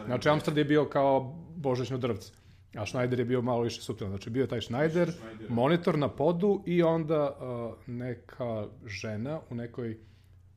Znači 0.05 0.29
Amstrad 0.29 0.57
je 0.57 0.65
bio 0.65 0.85
kao 0.85 1.35
božićno 1.55 1.97
drvce. 1.97 2.31
A 2.75 2.85
Schneider 2.85 3.19
je 3.19 3.25
bio 3.25 3.41
malo 3.41 3.61
više 3.61 3.81
suptilan. 3.81 4.11
Znači 4.11 4.29
bio 4.29 4.41
je 4.41 4.47
taj 4.47 4.61
Schneider, 4.61 5.11
monitor 5.49 5.97
na 5.97 6.09
podu 6.09 6.63
i 6.65 6.83
onda 6.83 7.37
uh, 7.39 7.87
neka 7.87 8.67
žena 8.85 9.39
u 9.49 9.55
nekoj 9.55 9.97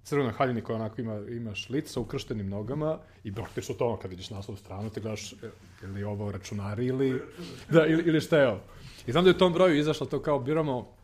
crvenoj 0.05 0.33
haljini 0.33 0.61
koja 0.61 0.77
onako 0.77 1.01
ima, 1.01 1.21
ima 1.29 1.55
šlic 1.55 1.93
sa 1.93 2.01
ukrštenim 2.01 2.49
nogama 2.49 2.99
i 3.25 3.33
praktično 3.35 3.75
to 3.75 3.87
ono 3.87 3.97
kad 3.97 4.11
vidiš 4.11 4.31
naslovnu 4.31 4.61
stranu 4.61 4.91
te 4.91 5.01
gledaš 5.01 5.33
e, 5.33 5.37
je 5.83 5.89
li 5.89 6.05
ovo 6.05 6.33
računari 6.33 6.87
ili, 6.87 7.23
da, 7.73 7.87
ili, 7.87 8.03
ili 8.07 8.21
šta 8.21 8.39
je 8.39 8.49
ovo. 8.49 8.61
I 9.07 9.13
znam 9.13 9.25
da 9.25 9.31
je 9.31 9.37
u 9.37 9.39
tom 9.39 9.53
broju 9.53 9.79
izašlo 9.79 10.07
to 10.07 10.23
kao 10.23 10.39
biramo 10.39 10.95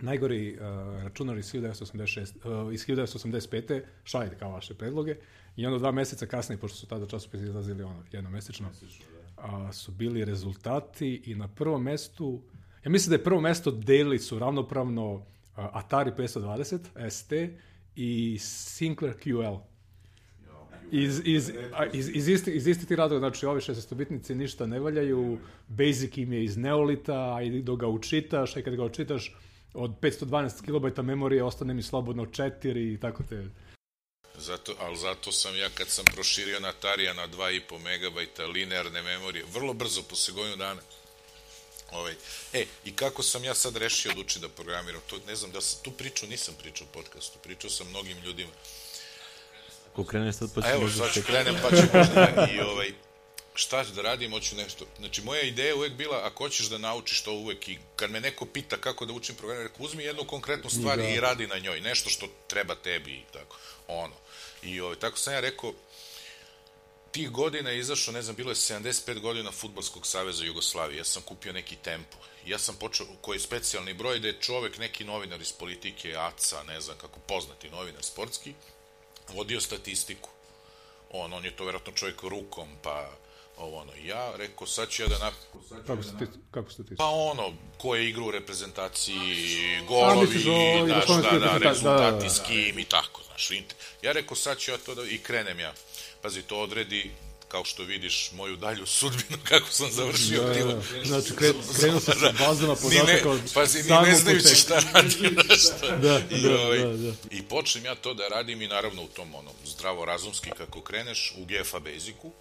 najgori 0.00 0.54
uh, 0.54 0.60
računar 1.02 1.38
iz 1.38 1.52
1986, 1.52 2.66
uh, 2.66 2.74
iz 2.74 2.86
1985. 2.86 3.82
šaljite 4.04 4.36
kao 4.36 4.50
vaše 4.50 4.74
predloge 4.74 5.16
i 5.56 5.66
onda 5.66 5.78
dva 5.78 5.92
meseca 5.92 6.26
kasnije, 6.26 6.58
pošto 6.58 6.76
su 6.76 6.86
tada 6.86 7.06
časopisi 7.06 7.44
izlazili 7.44 7.82
ono, 7.82 8.02
jednomesečno, 8.12 8.68
a, 9.42 9.72
su 9.72 9.92
bili 9.92 10.24
rezultati 10.24 11.22
i 11.26 11.34
na 11.34 11.48
prvom 11.48 11.82
mestu, 11.82 12.42
ja 12.84 12.90
mislim 12.90 13.10
da 13.10 13.16
je 13.16 13.24
prvo 13.24 13.40
mesto 13.40 13.70
delili 13.70 14.18
su 14.18 14.38
ravnopravno 14.38 15.12
uh, 15.12 15.22
Atari 15.54 16.10
520 16.10 17.10
ST 17.10 17.32
i 17.96 18.38
Sinclair 18.40 19.14
QL. 19.24 19.56
Iz, 20.92 21.22
iz, 21.24 21.52
a, 21.72 21.86
iz, 21.86 22.10
iz, 22.14 22.28
isti, 22.28 22.50
iz 22.50 22.66
isti 22.66 22.86
ti 22.86 22.96
razloga, 22.96 23.18
znači 23.18 23.46
ovi 23.46 23.60
16-bitnici 23.60 24.34
ništa 24.34 24.66
ne 24.66 24.80
valjaju, 24.80 25.38
Basic 25.68 26.16
im 26.16 26.32
je 26.32 26.44
iz 26.44 26.56
Neolita, 26.56 27.34
a 27.34 27.42
i 27.42 27.62
dok 27.62 27.80
ga 27.80 27.88
učitaš, 27.88 28.56
a 28.56 28.60
i 28.60 28.62
kad 28.62 28.76
ga 28.76 28.84
učitaš, 28.84 29.36
od 29.74 30.00
512 30.00 30.94
KB 30.94 31.06
memorije 31.06 31.44
ostane 31.44 31.74
mi 31.74 31.82
slobodno 31.82 32.24
4 32.24 32.94
i 32.94 32.98
tako 33.00 33.22
te... 33.22 33.48
Zato, 34.40 34.74
ali 34.78 34.96
zato 34.96 35.32
sam 35.32 35.56
ja 35.56 35.68
kad 35.74 35.88
sam 35.88 36.04
proširio 36.04 36.60
na 36.60 36.68
Atarija 36.68 37.12
na 37.12 37.28
2,5 37.28 37.78
MB 37.78 38.50
linearne 38.54 39.02
memorije, 39.02 39.44
vrlo 39.52 39.72
brzo, 39.72 40.02
posle 40.02 40.34
godinu 40.34 40.56
dana, 40.56 40.80
Ovaj. 41.92 42.14
E, 42.52 42.66
i 42.84 42.92
kako 42.96 43.22
sam 43.22 43.44
ja 43.44 43.54
sad 43.54 43.76
rešio 43.76 44.12
da 44.12 44.20
učim 44.20 44.42
da 44.42 44.48
programiram, 44.48 45.00
to 45.06 45.16
ne 45.26 45.36
znam 45.36 45.50
da 45.50 45.60
sam, 45.60 45.82
tu 45.82 45.90
priču 45.90 46.26
nisam 46.26 46.54
pričao 46.58 46.86
u 46.90 46.92
podcastu, 46.94 47.38
pričao 47.42 47.70
sam 47.70 47.88
mnogim 47.88 48.18
ljudima. 48.18 48.50
Ako 49.92 50.04
kreneš 50.04 50.36
sad 50.36 50.54
pa 50.54 50.60
A 50.60 50.64
ćeš 50.64 50.72
evo, 50.72 50.90
sad 50.90 51.14
ću 51.14 51.22
krenem 51.22 51.56
pa 51.62 51.68
ću 51.68 51.82
možda 51.94 52.48
i 52.54 52.60
ovaj, 52.60 52.92
šta 53.54 53.84
ću 53.84 53.90
da 53.90 54.02
radim, 54.02 54.30
hoću 54.30 54.56
nešto. 54.56 54.86
Znači, 54.98 55.22
moja 55.22 55.42
ideja 55.42 55.76
uvek 55.76 55.92
bila, 55.92 56.20
ako 56.24 56.44
hoćeš 56.44 56.66
da 56.66 56.78
naučiš 56.78 57.22
to 57.22 57.32
uvek 57.32 57.68
i 57.68 57.78
kad 57.96 58.10
me 58.10 58.20
neko 58.20 58.46
pita 58.46 58.76
kako 58.76 59.06
da 59.06 59.12
učim 59.12 59.34
program, 59.34 59.62
rekao, 59.62 59.84
uzmi 59.84 60.02
jednu 60.02 60.24
konkretnu 60.24 60.70
stvar 60.70 60.98
Da. 60.98 61.08
i 61.08 61.20
radi 61.20 61.46
na 61.46 61.58
njoj, 61.58 61.80
nešto 61.80 62.10
što 62.10 62.28
treba 62.46 62.74
tebi 62.74 63.12
i 63.12 63.24
tako, 63.32 63.56
ono. 63.88 64.14
I 64.62 64.80
ovaj, 64.80 64.96
tako 64.96 65.18
sam 65.18 65.32
ja 65.32 65.40
rekao, 65.40 65.72
tih 67.12 67.30
godina 67.30 67.70
je 67.70 67.78
izašao, 67.78 68.14
ne 68.14 68.22
znam, 68.22 68.36
bilo 68.36 68.50
je 68.50 68.54
75 68.54 69.20
godina 69.20 69.52
Futbolskog 69.52 70.06
saveza 70.06 70.44
Jugoslavije. 70.44 70.98
Ja 70.98 71.04
sam 71.04 71.22
kupio 71.22 71.52
neki 71.52 71.76
tempo. 71.76 72.16
Ja 72.46 72.58
sam 72.58 72.76
počeo, 72.76 73.06
koji 73.20 73.36
je 73.36 73.40
specijalni 73.40 73.94
broj, 73.94 74.18
da 74.18 74.28
je 74.28 74.40
čovek, 74.40 74.78
neki 74.78 75.04
novinar 75.04 75.40
iz 75.40 75.52
politike, 75.52 76.16
ACA, 76.16 76.62
ne 76.62 76.80
znam 76.80 76.98
kako, 76.98 77.18
poznati 77.20 77.70
novinar 77.70 78.02
sportski, 78.02 78.54
vodio 79.28 79.60
statistiku. 79.60 80.28
On, 81.10 81.32
on 81.32 81.44
je 81.44 81.56
to 81.56 81.64
verovatno 81.64 81.92
čovjek 81.92 82.22
rukom, 82.22 82.68
pa 82.82 83.10
ovo 83.60 83.80
ono. 83.80 83.92
Ja 84.04 84.32
rekao, 84.36 84.66
sad 84.66 84.88
ću 84.88 85.02
ja 85.02 85.08
da 85.08 85.18
napravim 85.18 85.86
Kako 85.86 86.02
ste, 86.02 86.26
kako 86.50 86.70
ste 86.70 86.84
ti? 86.84 86.94
Pa 86.96 87.06
ono, 87.06 87.52
ko 87.78 87.94
je 87.94 88.08
igra 88.08 88.24
u 88.24 88.30
reprezentaciji, 88.30 89.16
A, 89.80 89.84
golovi, 89.84 90.36
o 90.50 90.86
znaš, 90.86 91.06
da, 91.06 91.30
da, 91.30 91.38
da, 91.38 91.38
da, 91.38 91.58
da. 91.58 91.70
rezultati 91.70 92.30
s 92.30 92.40
kim 92.46 92.78
i 92.78 92.84
tako, 92.84 93.22
znaš. 93.26 93.50
Ja 94.02 94.12
rekao, 94.12 94.36
sad 94.36 94.58
ću 94.58 94.70
ja 94.70 94.78
to 94.78 94.94
da, 94.94 95.04
i 95.04 95.18
krenem 95.18 95.60
ja. 95.60 95.72
Pazi, 96.22 96.42
to 96.42 96.60
odredi, 96.60 97.10
kao 97.48 97.64
što 97.64 97.82
vidiš, 97.82 98.30
moju 98.32 98.56
dalju 98.56 98.86
sudbinu, 98.86 99.38
kako 99.50 99.70
sam 99.70 99.90
završio 99.90 100.42
Da, 100.42 100.48
da, 100.48 100.54
bilo. 100.54 100.72
da. 100.72 101.04
Znači, 101.04 101.36
kre, 101.36 101.52
krenuo 101.80 102.00
sam 102.00 102.14
sa 102.20 102.32
bazama 102.38 102.76
podataka 102.76 103.30
od 103.30 103.40
pazi, 103.54 103.82
ni 103.82 103.88
ne 103.88 104.14
znajući 104.16 104.54
šta 104.54 104.82
radim, 104.92 105.36
znaš 105.46 105.60
šta. 105.60 105.96
Da, 105.96 106.20
I, 106.30 106.40
da, 106.40 106.60
ovaj, 106.60 106.78
da, 106.78 106.96
da. 106.96 107.12
I 107.30 107.42
počnem 107.42 107.84
ja 107.84 107.94
to 107.94 108.14
da 108.14 108.28
radim 108.28 108.62
i 108.62 108.68
naravno 108.68 109.02
u 109.02 109.08
tom 109.08 109.34
onom 109.34 109.54
zdravo-razumski 109.66 110.50
kako 110.56 110.80
kreneš 110.80 111.34
u 111.38 111.44
GFA 111.44 111.78
Basicu, 111.78 112.32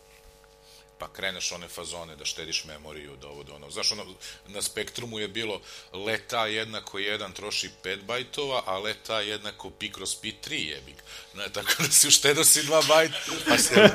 pa 1.00 1.08
kreneš 1.08 1.52
one 1.52 1.68
fazone 1.68 2.16
da 2.16 2.26
štediš 2.26 2.64
memoriju, 2.64 3.16
da 3.22 3.28
ovo, 3.28 3.44
da 3.44 3.54
ono. 3.54 3.72
Znaš, 3.72 3.92
ono, 3.92 4.06
na 4.48 4.62
spektrumu 4.62 5.20
je 5.20 5.28
bilo 5.28 5.62
leta 5.94 6.48
jednako 6.48 6.98
1 6.98 7.34
troši 7.34 7.70
5 7.84 8.04
bajtova, 8.04 8.64
a 8.66 8.78
leta 8.78 9.22
jednako 9.22 9.70
pi 9.70 9.92
kroz 9.92 10.16
pi 10.16 10.34
3 10.48 10.70
jebik. 10.70 11.04
Ne, 11.34 11.50
tako 11.54 11.84
da 11.84 11.90
si 11.90 12.08
uštedao 12.08 12.44
si 12.44 12.62
2 12.64 12.88
bajta, 12.88 13.18
pa 13.48 13.58
se, 13.58 13.90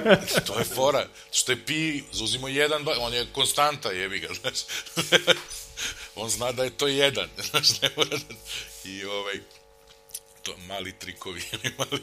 to 0.47 0.59
je 0.59 0.65
fora. 0.65 1.09
Što 1.33 1.53
je 1.53 1.65
pi, 1.67 2.03
zauzimo 2.13 2.49
1 2.49 2.85
bajt, 2.85 2.99
on 3.01 3.15
je 3.15 3.27
konstanta 3.33 3.91
jebi 3.91 4.19
ga, 4.19 4.29
znaš. 4.35 4.59
on 6.15 6.31
zna 6.31 6.53
da 6.53 6.65
je 6.65 6.71
to 6.71 6.87
1, 6.87 7.27
znaš, 7.51 7.81
ne 7.81 7.91
mora 7.97 8.17
da... 8.17 8.35
I 8.85 9.05
ovaj, 9.05 9.41
to 10.43 10.57
mali 10.57 10.93
trikovi 10.99 11.43
mali... 11.79 12.03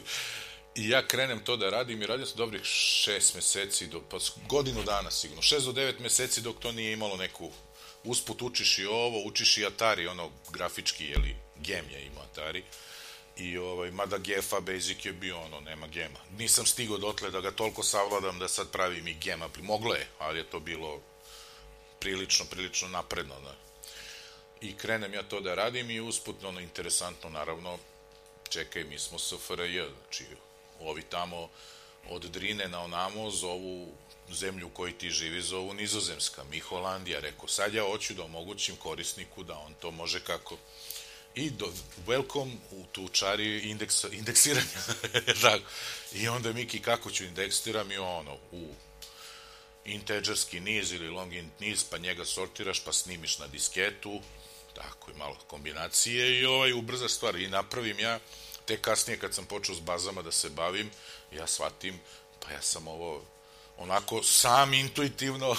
I 0.74 0.88
ja 0.88 1.06
krenem 1.06 1.44
to 1.44 1.56
da 1.56 1.70
radim 1.70 2.02
i 2.02 2.06
radim 2.06 2.26
sam 2.26 2.36
dobrih 2.36 2.64
šest 2.64 3.34
meseci, 3.34 3.86
do, 3.86 4.00
pa 4.10 4.16
godinu 4.48 4.82
dana 4.82 5.10
sigurno, 5.10 5.42
šest 5.42 5.66
do 5.66 5.72
devet 5.72 5.98
meseci 5.98 6.40
dok 6.40 6.58
to 6.58 6.72
nije 6.72 6.92
imalo 6.92 7.16
neku, 7.16 7.50
usput 8.04 8.42
učiš 8.42 8.78
i 8.78 8.86
ovo, 8.86 9.22
učiš 9.24 9.58
i 9.58 9.66
Atari, 9.66 10.06
ono 10.06 10.30
grafički, 10.50 11.04
jeli, 11.04 11.36
gem 11.56 11.90
je 11.90 12.06
imao 12.06 12.24
Atari, 12.24 12.62
i 13.36 13.58
ovaj, 13.58 13.90
mada 13.90 14.18
GFA 14.18 14.60
Basic 14.60 15.04
je 15.04 15.12
bio 15.12 15.40
ono, 15.40 15.60
nema 15.60 15.86
gema. 15.86 16.18
Nisam 16.38 16.66
stigao 16.66 16.98
dotle 16.98 17.30
da 17.30 17.40
ga 17.40 17.50
toliko 17.50 17.82
savladam 17.82 18.38
da 18.38 18.48
sad 18.48 18.70
pravim 18.70 19.08
i 19.08 19.14
gema, 19.14 19.48
moglo 19.62 19.94
je, 19.94 20.06
ali 20.18 20.38
je 20.38 20.50
to 20.50 20.60
bilo 20.60 21.00
prilično, 22.00 22.44
prilično 22.50 22.88
napredno, 22.88 23.34
da. 23.40 23.54
I 24.60 24.76
krenem 24.76 25.14
ja 25.14 25.22
to 25.22 25.40
da 25.40 25.54
radim 25.54 25.90
i 25.90 26.00
usput, 26.00 26.44
ono, 26.44 26.60
interesantno, 26.60 27.30
naravno, 27.30 27.78
čekaj, 28.48 28.84
mi 28.84 28.98
smo 28.98 29.18
SFRJ, 29.18 29.80
znači, 30.02 30.24
ovi 30.88 31.02
tamo 31.02 31.48
od 32.08 32.22
Drine 32.22 32.68
na 32.68 32.82
onamo 32.82 33.30
zovu 33.30 33.94
zemlju 34.30 34.66
u 34.66 34.70
kojoj 34.70 34.98
ti 34.98 35.10
živi 35.10 35.42
zovu 35.42 35.74
Nizozemska, 35.74 36.44
mi 36.44 36.58
Holandija, 36.58 37.20
rekao, 37.20 37.48
sad 37.48 37.74
ja 37.74 37.82
hoću 37.82 38.14
da 38.14 38.24
omogućim 38.24 38.76
korisniku 38.76 39.44
da 39.44 39.58
on 39.58 39.74
to 39.80 39.90
može 39.90 40.20
kako. 40.20 40.56
I 41.34 41.50
do, 41.50 41.72
welcome 42.06 42.56
u 42.70 42.84
tu 42.92 43.08
čari 43.08 43.58
indeks, 43.58 44.04
indeksiranja. 44.04 44.80
Tako. 45.42 45.64
I 46.20 46.28
onda 46.28 46.52
Miki, 46.52 46.80
kako 46.80 47.10
ću 47.10 47.24
indeksiram 47.24 47.92
i 47.92 47.98
ono, 47.98 48.38
u 48.52 48.74
integerski 49.84 50.60
niz 50.60 50.92
ili 50.92 51.08
long 51.08 51.32
int 51.32 51.60
niz, 51.60 51.84
pa 51.84 51.98
njega 51.98 52.24
sortiraš, 52.24 52.80
pa 52.80 52.92
snimiš 52.92 53.38
na 53.38 53.46
disketu, 53.46 54.20
tako 54.74 55.10
i 55.10 55.14
malo 55.14 55.36
kombinacije 55.46 56.40
i 56.40 56.46
ovaj 56.46 56.72
ubrza 56.72 57.08
stvar. 57.08 57.36
I 57.36 57.48
napravim 57.48 57.98
ja, 57.98 58.18
te 58.64 58.76
kasnije 58.76 59.18
kad 59.18 59.34
sam 59.34 59.44
počeo 59.44 59.74
s 59.74 59.80
bazama 59.80 60.22
da 60.22 60.32
se 60.32 60.50
bavim, 60.50 60.90
ja 61.32 61.46
shvatim, 61.46 62.00
pa 62.40 62.50
ja 62.50 62.62
sam 62.62 62.88
ovo 62.88 63.22
onako 63.78 64.22
sam 64.22 64.74
intuitivno 64.74 65.56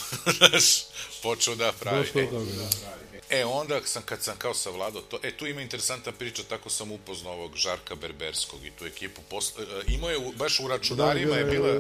počeo 1.24 1.56
da 1.56 1.72
pravim. 1.72 2.02
Došlo 2.04 2.22
do 2.22 2.28
toga, 2.30 2.52
da. 2.54 2.94
E, 3.30 3.46
onda 3.46 3.82
sam, 3.84 4.04
kad 4.04 4.24
sam 4.24 4.38
kao 4.38 4.54
savladao 4.54 5.02
to, 5.02 5.20
e, 5.24 5.32
tu 5.32 5.48
ima 5.48 5.62
interesantna 5.62 6.12
priča, 6.12 6.44
tako 6.44 6.70
sam 6.70 6.92
upoznao 6.92 7.34
ovog 7.34 7.56
Žarka 7.56 7.96
Berberskog 7.96 8.66
i 8.66 8.72
tu 8.72 8.86
ekipu. 8.86 9.22
Posle, 9.24 9.64
e, 9.64 9.68
imao 9.88 10.10
je, 10.10 10.20
baš 10.36 10.60
u 10.60 10.68
računarima 10.68 11.36
je 11.36 11.46
bila 11.46 11.74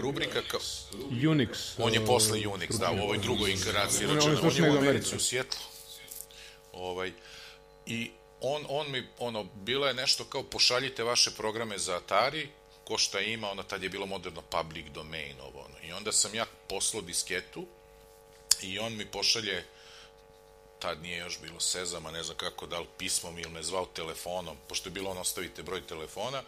rubrika 0.00 0.42
kao, 0.42 0.60
Unix. 1.02 1.48
on 1.78 1.94
je 1.94 2.06
posle 2.06 2.38
Unix, 2.38 2.78
da, 2.78 2.90
u 2.92 2.98
ovoj 2.98 3.18
drugoj 3.18 3.50
inkarnaciji 3.50 4.06
On 4.06 4.16
je- 4.16 4.38
on 4.38 4.56
je 4.56 4.70
u 4.70 4.78
Americi. 4.78 5.16
u 5.16 5.20
Sjetlu. 5.20 5.60
Ovaj, 6.72 7.12
I 7.86 8.10
on, 8.44 8.66
on 8.68 8.90
mi, 8.90 9.06
ono, 9.18 9.44
bila 9.44 9.88
je 9.88 9.94
nešto 9.94 10.24
kao 10.24 10.42
pošaljite 10.42 11.02
vaše 11.02 11.30
programe 11.30 11.78
za 11.78 11.96
Atari, 11.96 12.48
ko 12.84 12.98
šta 12.98 13.20
ima, 13.20 13.50
ono, 13.50 13.62
tad 13.62 13.82
je 13.82 13.88
bilo 13.88 14.06
moderno 14.06 14.42
public 14.42 14.86
domain, 14.86 15.36
ovo, 15.40 15.60
ono. 15.60 15.88
I 15.88 15.92
onda 15.92 16.12
sam 16.12 16.34
ja 16.34 16.46
poslao 16.68 17.02
disketu 17.02 17.66
i 18.62 18.78
on 18.78 18.96
mi 18.96 19.06
pošalje 19.06 19.64
tad 20.78 21.02
nije 21.02 21.18
još 21.18 21.40
bilo 21.40 21.60
sezama, 21.60 22.10
ne 22.10 22.22
znam 22.22 22.36
kako, 22.36 22.66
da 22.66 22.78
li 22.78 22.86
pismom 22.98 23.38
ili 23.38 23.50
me 23.50 23.62
zvao 23.62 23.86
telefonom, 23.86 24.56
pošto 24.68 24.88
je 24.88 24.92
bilo 24.92 25.10
ono, 25.10 25.20
ostavite 25.20 25.62
broj 25.62 25.86
telefona, 25.86 26.42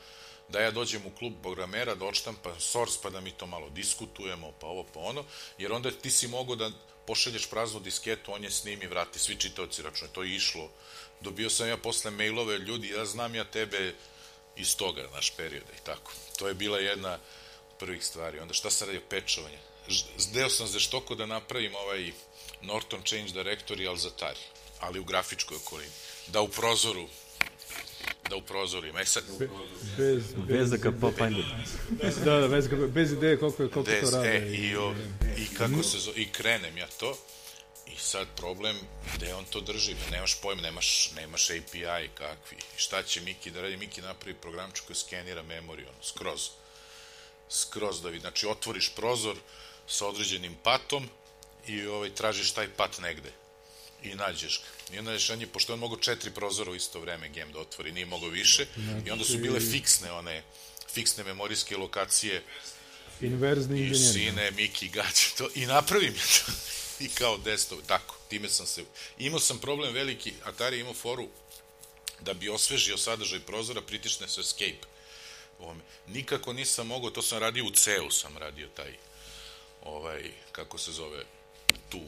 da 0.48 0.60
ja 0.60 0.70
dođem 0.70 1.06
u 1.06 1.10
klub 1.18 1.32
programera, 1.42 1.94
da 1.94 2.04
odštampam 2.04 2.60
source, 2.60 2.98
pa 3.02 3.10
da 3.10 3.20
mi 3.20 3.30
to 3.30 3.46
malo 3.46 3.68
diskutujemo, 3.70 4.52
pa 4.60 4.66
ovo, 4.66 4.84
pa 4.94 5.00
ono, 5.00 5.24
jer 5.58 5.72
onda 5.72 5.90
ti 5.90 6.10
si 6.10 6.28
mogao 6.28 6.56
da 6.56 6.70
pošalješ 7.06 7.50
praznu 7.50 7.80
disketu, 7.80 8.32
on 8.32 8.44
je 8.44 8.50
snimi, 8.50 8.86
vrati, 8.86 9.18
svi 9.18 9.36
čitaoci 9.36 9.82
račune, 9.82 10.10
to 10.12 10.22
je 10.22 10.34
išlo. 10.34 10.70
Dobio 11.20 11.50
sam 11.50 11.68
ja 11.68 11.76
posle 11.76 12.10
mailove, 12.10 12.58
ljudi, 12.58 12.88
ja 12.88 13.04
znam 13.04 13.34
ja 13.34 13.44
tebe 13.44 13.94
iz 14.56 14.76
toga, 14.76 15.02
naš 15.10 15.30
perioda 15.30 15.72
i 15.72 15.84
tako. 15.84 16.12
To 16.36 16.48
je 16.48 16.54
bila 16.54 16.78
jedna 16.78 17.12
od 17.12 17.76
prvih 17.78 18.04
stvari. 18.04 18.38
Onda 18.38 18.54
šta 18.54 18.70
sam 18.70 18.86
radio? 18.86 19.02
Pečovanje. 19.02 19.58
Zdeo 20.18 20.48
sam 20.50 20.66
za 20.66 20.78
štoko 20.80 21.14
da 21.14 21.26
napravim 21.26 21.74
ovaj 21.76 22.12
Norton 22.62 23.02
Change 23.02 23.32
Directory, 23.32 23.88
ali 23.88 23.98
za 23.98 24.08
Atari, 24.08 24.38
ali 24.80 25.00
u 25.00 25.04
grafičkoj 25.04 25.56
okolini. 25.56 25.90
Da 26.26 26.40
u 26.40 26.48
prozoru 26.48 27.08
da 28.30 28.36
u 28.36 28.42
prozoru 28.42 28.86
ima. 28.86 29.00
E 29.00 29.04
sad, 29.04 29.24
Bez, 29.96 30.22
Vezaka 30.38 30.92
pa 30.92 30.98
Pathfinder. 31.00 31.44
da, 32.24 32.40
da, 32.40 32.48
bez, 32.48 32.64
bez 32.88 33.12
ideje 33.12 33.38
koliko, 33.38 33.62
je- 33.62 33.68
koliko 33.68 33.90
Des, 33.90 34.10
to 34.10 34.16
rade. 34.16 34.28
e, 34.28 34.54
i, 34.54 34.76
o, 34.76 34.94
i 35.38 35.54
kako 35.54 35.82
se 35.82 35.98
zove, 35.98 36.16
i 36.16 36.28
krenem 36.28 36.76
ja 36.76 36.86
to, 36.90 37.18
i 37.86 37.98
sad 37.98 38.26
problem, 38.36 38.76
gde 39.14 39.34
on 39.34 39.44
to 39.44 39.60
drži, 39.60 39.94
nemaš 40.10 40.40
pojma, 40.40 40.62
nemaš, 40.62 41.10
nemaš 41.16 41.50
API 41.50 42.08
kakvi, 42.14 42.56
šta 42.76 43.02
će 43.02 43.20
Miki 43.20 43.50
da 43.50 43.62
radi, 43.62 43.76
Miki 43.76 44.00
napravi 44.00 44.34
programču 44.34 44.82
koji 44.86 44.96
skenira 44.96 45.42
memoriju, 45.42 45.88
ono, 45.88 46.02
skroz, 46.02 46.40
skroz 47.50 48.02
da 48.02 48.08
vidi, 48.08 48.20
znači 48.20 48.46
otvoriš 48.46 48.92
prozor 48.96 49.36
sa 49.88 50.06
određenim 50.06 50.56
patom 50.62 51.08
i 51.66 51.86
ovaj, 51.86 52.14
tražiš 52.14 52.52
taj 52.52 52.68
pat 52.68 52.98
negde 52.98 53.32
i 54.02 54.14
nađeš 54.14 54.60
ga. 54.60 54.94
I 54.94 54.98
onda 54.98 55.12
je 55.12 55.18
on 55.32 55.46
pošto 55.52 55.72
je 55.72 55.74
on 55.74 55.80
mogao 55.80 55.98
četiri 55.98 56.30
prozora 56.30 56.70
u 56.70 56.74
isto 56.74 57.00
vreme 57.00 57.28
game 57.28 57.52
da 57.52 57.58
otvori, 57.58 57.92
nije 57.92 58.06
mogao 58.06 58.28
više, 58.28 58.66
i 59.06 59.10
onda 59.10 59.24
su 59.24 59.38
bile 59.38 59.60
fiksne 59.60 60.12
one, 60.12 60.42
fiksne 60.94 61.24
memorijske 61.24 61.76
lokacije 61.76 62.42
Inverzni 63.20 63.80
i 63.80 63.86
inženjer. 63.86 64.12
sine, 64.12 64.50
Miki, 64.50 64.88
gaće, 64.88 65.30
to, 65.38 65.48
i 65.54 65.66
napravim 65.66 66.14
ja 66.14 66.22
to. 66.22 66.52
I 67.04 67.08
kao 67.08 67.38
desktop, 67.38 67.78
tako, 67.86 68.14
time 68.28 68.48
sam 68.48 68.66
se... 68.66 68.84
Imao 69.18 69.40
sam 69.40 69.58
problem 69.58 69.94
veliki, 69.94 70.32
Atari 70.44 70.80
imao 70.80 70.94
foru, 70.94 71.28
da 72.20 72.34
bi 72.34 72.48
osvežio 72.48 72.98
sadržaj 72.98 73.40
prozora, 73.40 73.80
pritisne 73.80 74.28
se 74.28 74.40
escape. 74.40 74.86
Ovome. 75.58 75.80
Nikako 76.06 76.52
nisam 76.52 76.86
mogao, 76.86 77.10
to 77.10 77.22
sam 77.22 77.38
radio 77.38 77.64
u 77.64 77.70
CEU, 77.70 78.10
sam 78.10 78.38
radio 78.38 78.68
taj, 78.76 78.96
ovaj, 79.82 80.30
kako 80.52 80.78
se 80.78 80.92
zove, 80.92 81.24
tu, 81.88 82.00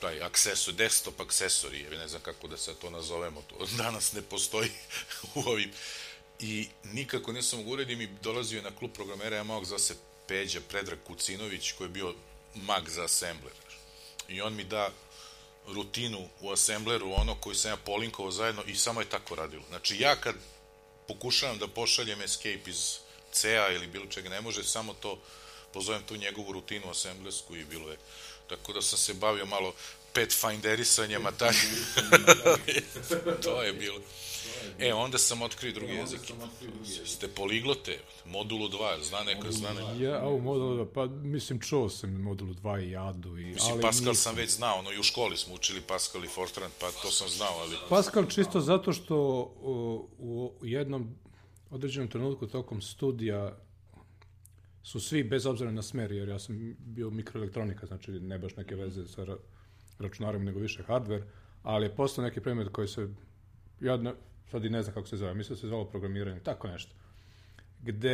taj 0.00 0.22
aksesor, 0.22 0.74
desktop 0.74 1.20
aksesori, 1.20 1.80
ja 1.80 1.90
ne 1.90 2.08
znam 2.08 2.22
kako 2.22 2.48
da 2.48 2.56
se 2.56 2.74
to 2.74 2.90
nazovemo, 2.90 3.42
to 3.42 3.66
danas 3.82 4.12
ne 4.12 4.22
postoji 4.22 4.70
u 5.34 5.40
ovim, 5.40 5.72
i 6.40 6.68
nikako 6.84 7.32
nisam 7.32 7.58
mogu 7.58 7.70
uredim 7.70 8.00
i 8.00 8.08
dolazio 8.22 8.56
je 8.56 8.62
na 8.62 8.76
klub 8.78 8.90
programera, 8.92 9.36
ja 9.36 9.64
za 9.64 9.78
se 9.78 9.96
Peđa 10.28 10.60
Predrag 10.68 10.98
Kucinović, 11.06 11.72
koji 11.72 11.86
je 11.86 11.92
bio 11.92 12.14
mag 12.54 12.88
za 12.88 13.04
assembler. 13.04 13.52
I 14.34 14.40
on 14.40 14.54
mi 14.54 14.64
da 14.64 14.90
rutinu 15.66 16.28
u 16.40 16.50
assembleru, 16.50 17.12
ono 17.12 17.34
koji 17.34 17.56
sam 17.56 17.70
ja 17.70 17.76
polinkovao 17.76 18.32
zajedno 18.32 18.62
i 18.66 18.76
samo 18.76 19.00
je 19.00 19.08
tako 19.08 19.34
radilo. 19.34 19.62
Znači 19.68 19.96
ja 19.98 20.16
kad 20.16 20.34
pokušavam 21.08 21.58
da 21.58 21.66
pošaljem 21.68 22.22
escape 22.22 22.70
iz 22.70 22.98
CA 23.32 23.68
ili 23.68 23.86
bilo 23.86 24.06
čega, 24.06 24.28
ne 24.28 24.40
može 24.40 24.64
samo 24.64 24.94
to, 24.94 25.18
pozovem 25.72 26.02
tu 26.02 26.16
njegovu 26.16 26.52
rutinu 26.52 26.90
assemblersku 26.90 27.56
i 27.56 27.64
bilo 27.64 27.90
je. 27.90 27.96
Tako 28.48 28.72
da 28.72 28.82
sam 28.82 28.98
se 28.98 29.14
bavio 29.14 29.46
malo 29.46 29.74
pathfinderisanjem, 30.12 31.26
a 31.26 31.32
taj... 31.32 31.52
to 33.44 33.62
je 33.62 33.72
bilo. 33.72 34.00
E, 34.78 34.92
onda 34.94 35.18
sam 35.18 35.42
otkrio 35.42 35.72
drugi 35.72 35.92
jezik. 35.92 36.20
Ste 37.04 37.28
poliglote, 37.28 37.98
modulu 38.26 38.68
2, 38.68 39.02
zna 39.02 39.18
neko, 39.22 39.52
zna 39.52 39.72
neko. 39.72 40.04
Ja, 40.04 40.28
u 40.28 40.40
modulu 40.40 40.84
2, 40.84 40.86
pa 40.94 41.06
mislim 41.06 41.60
čuo 41.60 41.88
sam 41.88 42.22
modulu 42.22 42.54
2 42.54 42.90
i 42.90 42.96
ADU. 42.96 43.38
I, 43.38 43.44
Mislim, 43.44 43.72
ali 43.72 43.82
Pascal 43.82 44.08
nisam. 44.08 44.14
sam 44.14 44.36
već 44.36 44.50
znao, 44.50 44.78
ono, 44.78 44.92
i 44.92 44.98
u 44.98 45.02
školi 45.02 45.36
smo 45.36 45.54
učili 45.54 45.80
Pascal 45.80 46.24
i 46.24 46.28
Fortran, 46.28 46.70
pa 46.80 46.86
to 47.02 47.10
sam 47.10 47.28
znao, 47.28 47.58
ali... 47.60 47.76
Pascal 47.88 48.26
čisto 48.26 48.60
zato 48.60 48.92
što 48.92 49.16
u, 49.62 50.08
u 50.18 50.66
jednom 50.66 51.14
određenom 51.70 52.08
trenutku 52.08 52.46
tokom 52.46 52.82
studija 52.82 53.58
su 54.82 55.00
svi, 55.00 55.24
bez 55.24 55.46
obzira 55.46 55.70
na 55.70 55.82
smer, 55.82 56.12
jer 56.12 56.28
ja 56.28 56.38
sam 56.38 56.76
bio 56.78 57.10
mikroelektronika, 57.10 57.86
znači 57.86 58.10
ne 58.10 58.38
baš 58.38 58.56
neke 58.56 58.76
veze 58.76 59.06
sa 59.06 59.24
ra 59.24 59.36
računarem, 59.98 60.44
nego 60.44 60.60
više 60.60 60.82
hardware, 60.82 61.22
ali 61.62 61.86
je 61.86 61.96
postao 61.96 62.24
neki 62.24 62.40
predmet 62.40 62.68
koji 62.68 62.88
se, 62.88 63.08
ja 63.80 63.96
ne, 63.96 64.14
sad 64.50 64.64
i 64.64 64.70
ne 64.70 64.82
znam 64.82 64.94
kako 64.94 65.06
se 65.06 65.16
zove, 65.16 65.34
mislim 65.34 65.56
da 65.56 65.60
se 65.60 65.66
zvalo 65.66 65.84
programiranje, 65.84 66.40
tako 66.40 66.68
nešto, 66.68 66.94
gde 67.82 68.10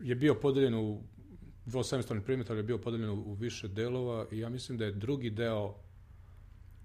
je 0.00 0.14
bio 0.14 0.34
podeljen 0.34 0.74
u 0.74 1.02
dvosemestralni 1.66 2.24
predmet, 2.24 2.50
ali 2.50 2.58
je 2.58 2.62
bio 2.62 2.78
podeljen 2.78 3.10
u, 3.10 3.34
više 3.34 3.68
delova 3.68 4.26
i 4.32 4.38
ja 4.38 4.48
mislim 4.48 4.78
da 4.78 4.84
je 4.84 4.92
drugi 4.92 5.30
deo 5.30 5.74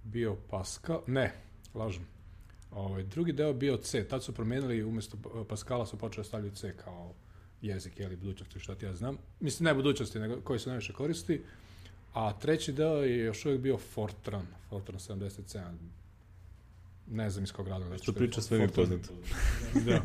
bio 0.03 0.35
Pascal, 0.49 1.01
ne, 1.07 1.34
lažem. 1.73 2.05
Ovaj, 2.71 3.03
drugi 3.03 3.34
deo 3.34 3.53
bio 3.53 3.77
C, 3.77 4.07
tad 4.07 4.23
su 4.23 4.34
promenili, 4.34 4.84
umjesto 4.84 5.17
Pascala 5.49 5.85
su 5.85 5.97
počeli 5.97 6.25
stavljati 6.25 6.55
C 6.55 6.73
kao 6.77 7.13
jezik, 7.61 7.99
jeli, 7.99 8.15
budućnosti, 8.15 8.59
šta 8.59 8.75
ti 8.75 8.85
ja 8.85 8.95
znam. 8.95 9.17
Mislim, 9.39 9.65
ne 9.65 9.73
budućnosti, 9.73 10.19
nego 10.19 10.41
koji 10.41 10.59
se 10.59 10.69
najviše 10.69 10.93
koristi. 10.93 11.41
A 12.13 12.39
treći 12.39 12.73
deo 12.73 13.03
je 13.03 13.17
još 13.17 13.45
uvijek 13.45 13.61
bio 13.61 13.77
Fortran, 13.77 14.47
Fortran 14.69 14.99
77. 14.99 15.61
Ne 17.07 17.30
znam 17.30 17.43
iz 17.43 17.51
kog 17.51 17.67
razloga. 17.67 17.91
zato 17.91 18.03
Što 18.03 18.13
priča 18.13 18.41
sve 18.41 18.59
mi 18.59 18.67
poznato. 18.67 19.09
da. 19.85 20.01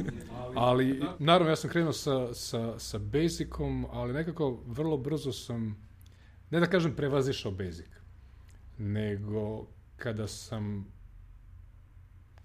Ali, 0.55 1.03
naravno, 1.19 1.51
ja 1.51 1.57
sam 1.57 1.71
krenuo 1.71 1.93
sa, 1.93 2.35
sa, 2.35 2.79
sa 2.79 2.99
Basicom, 2.99 3.87
ali 3.91 4.13
nekako 4.13 4.63
vrlo 4.67 4.97
brzo 4.97 5.33
sam, 5.33 5.89
ne 6.51 6.61
da 6.61 6.67
kažem 6.67 6.97
prevazišao 6.97 7.53
Basic, 7.53 7.91
nego 8.79 9.67
kada 9.97 10.27
sam 10.27 10.93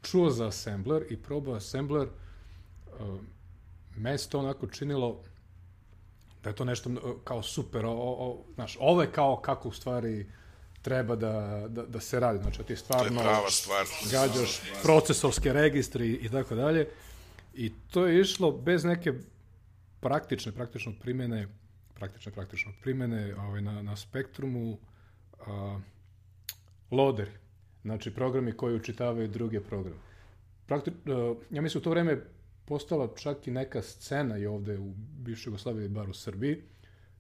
čuo 0.01 0.29
za 0.29 0.47
Assembler 0.47 1.05
i 1.09 1.17
probao 1.17 1.55
Assembler, 1.55 2.07
uh, 2.07 3.19
me 3.95 4.17
se 4.17 4.29
to 4.29 4.39
onako 4.39 4.67
činilo 4.67 5.23
da 6.43 6.49
je 6.49 6.55
to 6.55 6.65
nešto 6.65 6.89
uh, 6.89 6.97
kao 7.23 7.43
super, 7.43 7.85
o, 7.85 7.91
o, 7.93 8.43
znaš, 8.55 8.77
ovo 8.79 9.01
je 9.01 9.11
kao 9.11 9.41
kako 9.41 9.69
u 9.69 9.71
stvari 9.71 10.27
treba 10.83 11.15
da, 11.15 11.65
da, 11.69 11.85
da 11.85 11.99
se 11.99 12.19
radi, 12.19 12.39
znači 12.43 12.63
ti 12.63 12.75
stvarno 12.75 13.21
stvar. 13.49 13.85
gađaš 14.11 14.61
procesorske 14.83 15.53
registri 15.53 16.11
i 16.11 16.29
tako 16.29 16.55
dalje. 16.55 16.87
I 17.53 17.71
to 17.91 18.07
je 18.07 18.21
išlo 18.21 18.51
bez 18.51 18.83
neke 18.83 19.13
praktične, 19.99 20.51
praktično 20.51 20.93
primjene, 21.01 21.47
praktične, 21.93 22.31
praktično 22.31 22.71
primjene 22.81 23.35
ovaj, 23.35 23.61
na, 23.61 23.81
na 23.81 23.95
spektrumu 23.95 24.77
a, 25.47 25.79
loaderi, 26.91 27.31
znači 27.81 28.11
programi 28.11 28.51
koji 28.51 28.75
učitavaju 28.75 29.27
druge 29.27 29.61
programe. 29.61 29.99
Prakti, 30.65 30.91
a, 30.91 31.35
ja 31.49 31.61
mislim 31.61 31.81
u 31.81 31.83
to 31.83 31.89
vreme 31.89 32.21
postala 32.65 33.09
čak 33.15 33.47
i 33.47 33.51
neka 33.51 33.81
scena 33.81 34.37
i 34.37 34.45
ovde 34.45 34.79
u 34.79 34.93
bivšoj 34.97 35.51
Jugoslaviji, 35.51 35.87
bar 35.87 36.09
u 36.09 36.13
Srbiji, 36.13 36.61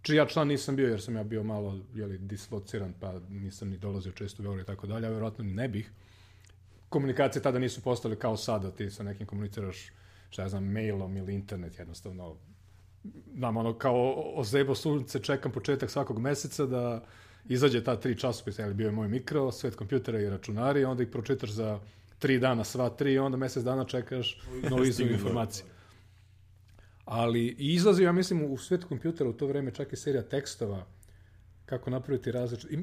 čiji 0.03 0.15
ja 0.15 0.25
član 0.25 0.47
nisam 0.47 0.75
bio 0.75 0.89
jer 0.89 1.01
sam 1.01 1.15
ja 1.15 1.23
bio 1.23 1.43
malo 1.43 1.79
jeli, 1.93 2.17
dislociran 2.17 2.93
pa 2.99 3.19
nisam 3.29 3.69
ni 3.69 3.77
dolazio 3.77 4.11
često 4.11 4.41
u 4.41 4.43
Beograd 4.43 4.63
i 4.63 4.67
tako 4.67 4.87
dalje, 4.87 5.07
a 5.07 5.09
verovatno 5.09 5.43
ne 5.43 5.67
bih. 5.67 5.91
Komunikacije 6.89 7.43
tada 7.43 7.59
nisu 7.59 7.81
postale 7.81 8.15
kao 8.15 8.37
sada, 8.37 8.71
ti 8.71 8.89
sa 8.89 9.03
nekim 9.03 9.27
komuniciraš 9.27 9.91
šta 10.29 10.41
ja 10.41 10.49
znam, 10.49 10.71
mailom 10.71 11.17
ili 11.17 11.33
internet 11.33 11.79
jednostavno 11.79 12.35
znam, 13.35 13.57
ono, 13.57 13.73
kao 13.73 14.23
ozebo 14.35 14.75
sunce, 14.75 15.19
čekam 15.19 15.51
početak 15.51 15.89
svakog 15.89 16.19
meseca 16.19 16.65
da 16.65 17.03
izađe 17.45 17.83
ta 17.83 17.95
tri 17.95 18.17
časopisa, 18.17 18.63
ali 18.63 18.73
bio 18.73 18.85
je 18.85 18.91
moj 18.91 19.07
mikro, 19.07 19.51
svet 19.51 19.75
kompjutera 19.75 20.19
i 20.19 20.29
računari, 20.29 20.85
onda 20.85 21.03
ih 21.03 21.09
pročitaš 21.09 21.49
za 21.49 21.79
tri 22.19 22.39
dana, 22.39 22.63
sva 22.63 22.89
tri, 22.89 23.17
onda 23.17 23.37
mesec 23.37 23.63
dana 23.63 23.85
čekaš 23.85 24.41
Stigne, 24.93 25.11
da. 25.11 25.17
informacije. 25.17 25.65
Ali 27.05 27.55
i 27.59 27.73
izlazi, 27.73 28.03
ja 28.03 28.11
mislim, 28.11 28.51
u 28.51 28.57
svet 28.57 28.83
kompjutera 28.83 29.29
u 29.29 29.33
to 29.33 29.47
vreme 29.47 29.71
čak 29.71 29.93
i 29.93 29.95
serija 29.95 30.23
tekstova 30.23 30.85
kako 31.65 31.89
napraviti 31.89 32.31
različite, 32.31 32.77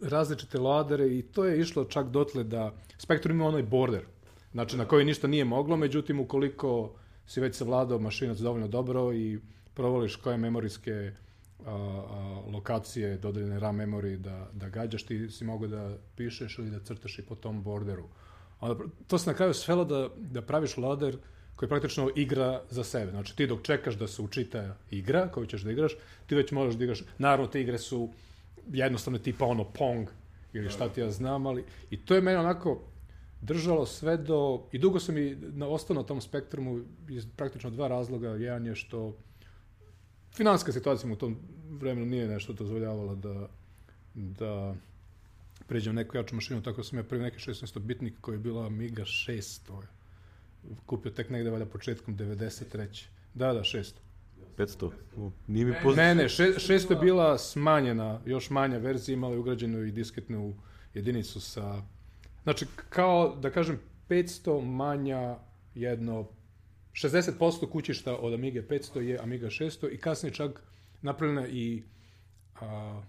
različite 0.00 0.58
ladere 0.58 1.18
i 1.18 1.22
to 1.22 1.44
je 1.44 1.60
išlo 1.60 1.84
čak 1.84 2.08
dotle 2.08 2.44
da 2.44 2.74
Spektrum 2.98 3.36
ima 3.36 3.48
onaj 3.48 3.62
border, 3.62 4.04
znači 4.52 4.76
na 4.76 4.84
koji 4.84 5.04
ništa 5.04 5.26
nije 5.26 5.44
moglo, 5.44 5.76
međutim 5.76 6.20
ukoliko 6.20 6.94
si 7.26 7.40
već 7.40 7.56
savladao 7.56 7.98
mašinac 7.98 8.38
dovoljno 8.38 8.68
dobro 8.68 9.12
i 9.12 9.38
provoliš 9.74 10.16
koje 10.16 10.36
memorijske 10.36 11.12
a, 11.66 11.70
a, 11.70 12.42
lokacije 12.52 13.18
dodeljene 13.18 13.60
RAM 13.60 13.76
memoriji 13.76 14.16
da, 14.16 14.48
da 14.52 14.68
gađaš, 14.68 15.02
ti 15.02 15.30
si 15.30 15.44
mogao 15.44 15.68
da 15.68 15.96
pišeš 16.16 16.58
ili 16.58 16.70
da 16.70 16.80
crtaš 16.80 17.18
i 17.18 17.22
po 17.22 17.34
tom 17.34 17.62
borderu. 17.62 18.08
Onda, 18.60 18.84
to 19.06 19.18
se 19.18 19.30
na 19.30 19.36
kraju 19.36 19.54
svelo 19.54 19.84
da, 19.84 20.08
da 20.16 20.42
praviš 20.42 20.76
lader 20.76 21.18
koji 21.62 21.68
praktično 21.68 22.10
igra 22.16 22.62
za 22.70 22.84
sebe. 22.84 23.10
Znači 23.10 23.36
ti 23.36 23.46
dok 23.46 23.62
čekaš 23.62 23.94
da 23.94 24.08
se 24.08 24.22
učita 24.22 24.76
igra 24.90 25.28
koju 25.28 25.46
ćeš 25.46 25.62
da 25.62 25.70
igraš, 25.70 25.92
ti 26.26 26.34
već 26.34 26.52
možeš 26.52 26.74
da 26.74 26.84
igraš. 26.84 27.02
Naravno, 27.18 27.46
te 27.46 27.60
igre 27.60 27.78
su 27.78 28.08
jednostavno 28.72 29.18
tipa 29.18 29.44
ono 29.44 29.64
Pong 29.64 30.08
ili 30.52 30.70
šta 30.70 30.88
ti 30.88 31.00
ja 31.00 31.10
znam, 31.10 31.46
ali 31.46 31.64
i 31.90 31.96
to 31.96 32.14
je 32.14 32.20
mene 32.20 32.38
onako 32.38 32.82
držalo 33.40 33.86
sve 33.86 34.16
do... 34.16 34.62
I 34.72 34.78
dugo 34.78 35.00
sam 35.00 35.18
i 35.18 35.36
na, 35.40 35.66
ostao 35.66 35.96
na 35.96 36.02
tom 36.02 36.20
spektrumu 36.20 36.80
iz 37.08 37.26
praktično 37.36 37.70
dva 37.70 37.88
razloga. 37.88 38.28
Jedan 38.28 38.66
je 38.66 38.74
što 38.74 39.16
finanska 40.34 40.72
situacija 40.72 41.12
u 41.12 41.16
tom 41.16 41.36
vremenu 41.70 42.06
nije 42.06 42.28
nešto 42.28 42.52
dozvoljavala 42.52 43.14
da, 43.14 43.48
da 44.14 44.74
pređem 45.66 45.94
neku 45.94 46.16
jaču 46.16 46.34
mašinu, 46.34 46.62
tako 46.62 46.82
sam 46.82 46.98
ja 46.98 47.04
prvi 47.04 47.22
neki 47.22 47.38
16-bitnik 47.38 48.12
koji 48.20 48.34
je 48.34 48.38
bila 48.38 48.66
Amiga 48.66 49.02
600. 49.02 49.82
Kupio 50.86 51.12
tek 51.12 51.30
negde 51.30 51.50
valjda 51.50 51.66
početkom 51.66 52.16
93. 52.16 53.04
Da, 53.34 53.52
da, 53.52 53.60
600. 53.60 53.92
500. 54.58 54.90
O, 55.16 55.30
Nije 55.46 55.66
mi 55.66 55.72
poznato. 55.82 56.06
Ne, 56.06 56.14
ne, 56.14 56.28
še, 56.28 56.42
600 56.42 56.90
je 56.90 56.96
bila 56.96 57.38
smanjena, 57.38 58.20
još 58.26 58.50
manja 58.50 58.78
verzija, 58.78 59.14
imala 59.14 59.34
je 59.34 59.38
ugrađenu 59.38 59.84
i 59.84 59.92
disketnu 59.92 60.54
jedinicu 60.94 61.40
sa... 61.40 61.82
Znači, 62.42 62.66
kao, 62.88 63.36
da 63.36 63.50
kažem, 63.50 63.80
500 64.08 64.64
manja 64.64 65.36
jedno... 65.74 66.28
60% 66.92 67.70
kućišta 67.70 68.16
od 68.16 68.34
Amiga 68.34 68.62
500 68.62 69.00
je 69.00 69.18
Amiga 69.18 69.46
600 69.46 69.90
i 69.90 69.98
kasnije 69.98 70.32
čak 70.32 70.62
napravljena 71.02 71.48
i 71.48 71.82
a, 72.60 73.02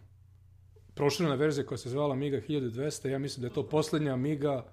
proširena 0.94 1.36
verzija 1.36 1.66
koja 1.66 1.78
se 1.78 1.90
zvala 1.90 2.14
Amiga 2.14 2.42
1200. 2.50 3.10
Ja 3.10 3.20
mislim 3.20 3.42
da 3.42 3.48
je 3.48 3.54
to 3.54 3.70
poslednja 3.70 4.14
Amiga 4.14 4.73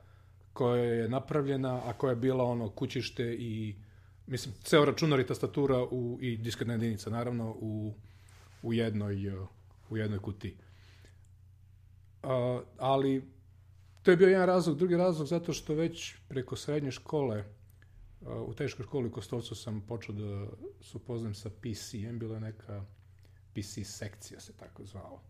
koja 0.60 0.84
je 0.84 1.08
napravljena, 1.08 1.80
a 1.84 1.92
koja 1.92 2.10
je 2.10 2.16
bila 2.16 2.44
ono 2.44 2.68
kućište 2.70 3.34
i 3.34 3.76
mislim, 4.26 4.54
ceo 4.62 4.84
računar 4.84 5.20
i 5.20 5.26
tastatura 5.26 5.82
u, 5.82 6.18
i 6.20 6.36
disketna 6.36 6.74
jedinica, 6.74 7.10
naravno, 7.10 7.56
u, 7.60 7.94
u, 8.62 8.72
jednoj, 8.72 9.32
u 9.90 9.96
jednoj 9.96 10.18
kutiji. 10.18 10.56
A, 12.22 12.60
ali 12.78 13.24
to 14.02 14.10
je 14.10 14.16
bio 14.16 14.28
jedan 14.28 14.46
razlog. 14.46 14.76
Drugi 14.76 14.96
razlog 14.96 15.28
zato 15.28 15.52
što 15.52 15.74
već 15.74 16.14
preko 16.28 16.56
srednje 16.56 16.90
škole 16.90 17.44
a, 18.26 18.42
u 18.42 18.54
teškoj 18.54 18.84
školi 18.84 19.08
u 19.08 19.12
Kostovcu 19.12 19.54
sam 19.54 19.80
počeo 19.80 20.14
da 20.14 20.46
se 20.80 20.96
upoznam 20.96 21.34
sa 21.34 21.50
PC-em, 21.50 22.18
bila 22.18 22.34
je 22.34 22.40
neka 22.40 22.84
PC 23.54 23.84
sekcija 23.84 24.40
se 24.40 24.52
tako 24.52 24.84
zvalo. 24.84 25.22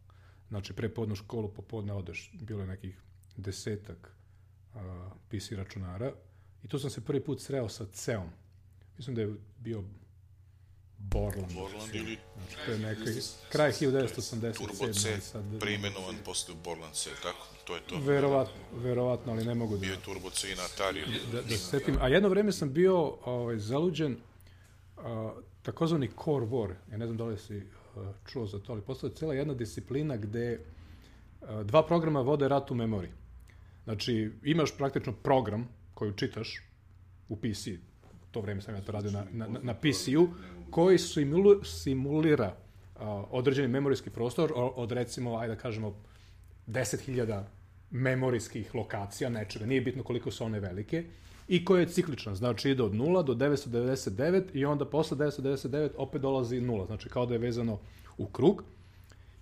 Znači, 0.49 0.73
pre 0.73 0.89
podnu 0.89 1.15
školu, 1.15 1.55
popodne 1.55 1.93
odeš, 1.93 2.33
bilo 2.41 2.61
je 2.61 2.67
nekih 2.67 3.03
desetak 3.37 4.20
a, 4.75 5.11
PC 5.29 5.53
računara 5.53 6.13
I 6.65 6.69
tu 6.69 6.79
sam 6.79 6.91
se 6.91 7.01
prvi 7.01 7.25
put 7.25 7.41
sreo 7.41 7.69
sa 7.69 7.87
ceom. 7.93 8.31
Mislim 8.97 9.17
da 9.17 9.23
je 9.23 9.35
bio 9.59 9.85
Borland. 10.99 11.53
Borland 11.55 11.95
ili 11.95 12.19
Znači, 12.37 12.57
to 12.67 12.73
je 12.73 12.79
neki 12.79 13.21
kraj 13.53 13.73
1987. 13.73 14.53
Turbo 14.53 14.93
C 14.93 15.21
sad, 15.21 15.45
preimenovan 15.61 16.17
posle 16.25 16.55
Borland 16.65 16.95
C, 16.95 17.11
tako? 17.23 17.47
To 17.65 17.75
je 17.75 17.81
to. 17.81 17.99
Verovatno, 17.99 18.55
verovatno, 18.73 19.33
ali 19.33 19.45
ne 19.45 19.55
mogu 19.55 19.75
da... 19.75 19.81
Bio 19.81 19.93
je 19.93 20.01
Turbo 20.01 20.31
C 20.31 20.53
i 20.53 20.55
na 20.55 20.63
Atari. 20.63 21.05
da, 21.33 21.43
da 21.43 21.49
se 21.49 21.59
setim. 21.59 21.97
A 22.01 22.09
jedno 22.09 22.29
vreme 22.29 22.53
sam 22.53 22.73
bio 22.73 23.17
ovaj, 23.25 23.59
zaluđen 23.59 24.17
a, 24.97 25.33
takozvani 25.63 26.11
core 26.25 26.47
war. 26.47 26.75
Ja 26.91 26.97
ne 26.97 27.07
znam 27.07 27.17
da 27.17 27.25
li 27.25 27.39
si 27.39 27.63
a, 27.97 28.13
čuo 28.27 28.47
za 28.47 28.59
to, 28.59 28.73
ali 28.73 28.83
postoje 28.83 29.15
cijela 29.15 29.35
jedna 29.35 29.55
disciplina 29.55 30.17
gde 30.17 30.61
a, 31.41 31.63
dva 31.63 31.87
programa 31.87 32.21
vode 32.21 32.49
rat 32.49 32.71
u 32.71 32.75
memoriji. 32.75 33.13
Znači, 33.85 34.31
imaš 34.45 34.77
praktično 34.77 35.13
program 35.13 35.69
koji 35.95 36.13
čitaš 36.17 36.63
u 37.29 37.37
PC, 37.37 37.69
to 38.31 38.41
vreme 38.41 38.63
sam 38.63 38.75
ja 38.75 38.81
to 38.81 38.93
radio 38.93 39.11
na, 39.11 39.25
na, 39.33 39.59
na- 39.63 39.75
PC-u, 39.75 40.29
koji 40.71 40.99
simulu, 40.99 41.65
simulira 41.65 42.57
a, 42.97 43.25
određeni 43.31 43.69
memorijski 43.69 44.11
prostor 44.11 44.53
od 44.55 44.93
recimo, 44.93 45.37
ajde 45.37 45.55
da 45.55 45.61
kažemo, 45.61 45.95
10.000 46.67 47.43
memorijskih 47.91 48.75
lokacija, 48.75 49.31
nečega, 49.31 49.67
nije 49.67 49.81
bitno 49.81 50.03
koliko 50.03 50.31
su 50.31 50.45
one 50.45 50.61
velike, 50.61 51.05
i 51.49 51.65
koja 51.65 51.81
je 51.81 51.89
ciklična, 51.89 52.35
znači 52.35 52.71
ide 52.71 52.83
od 52.83 52.93
0 52.93 53.25
do 53.25 53.35
999 53.35 54.43
i 54.53 54.65
onda 54.65 54.85
posle 54.85 55.17
999 55.17 55.91
opet 55.97 56.23
dolazi 56.23 56.61
0, 56.61 56.87
znači 56.87 57.09
kao 57.09 57.27
da 57.27 57.35
je 57.35 57.39
vezano 57.39 57.79
u 58.19 58.27
krug. 58.27 58.65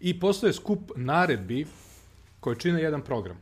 I 0.00 0.20
postoje 0.20 0.52
skup 0.52 0.92
naredbi 0.96 1.66
koje 2.40 2.58
čine 2.58 2.82
jedan 2.82 3.02
program. 3.02 3.36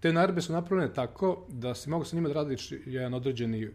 Te 0.00 0.12
naredbe 0.12 0.40
su 0.40 0.52
napravljene 0.52 0.94
tako 0.94 1.46
da 1.48 1.74
si 1.74 1.90
mogu 1.90 2.04
sa 2.04 2.16
njima 2.16 2.28
da 2.28 2.34
radiš 2.34 2.72
jedan 2.86 3.14
određeni 3.14 3.66
uh, 3.66 3.72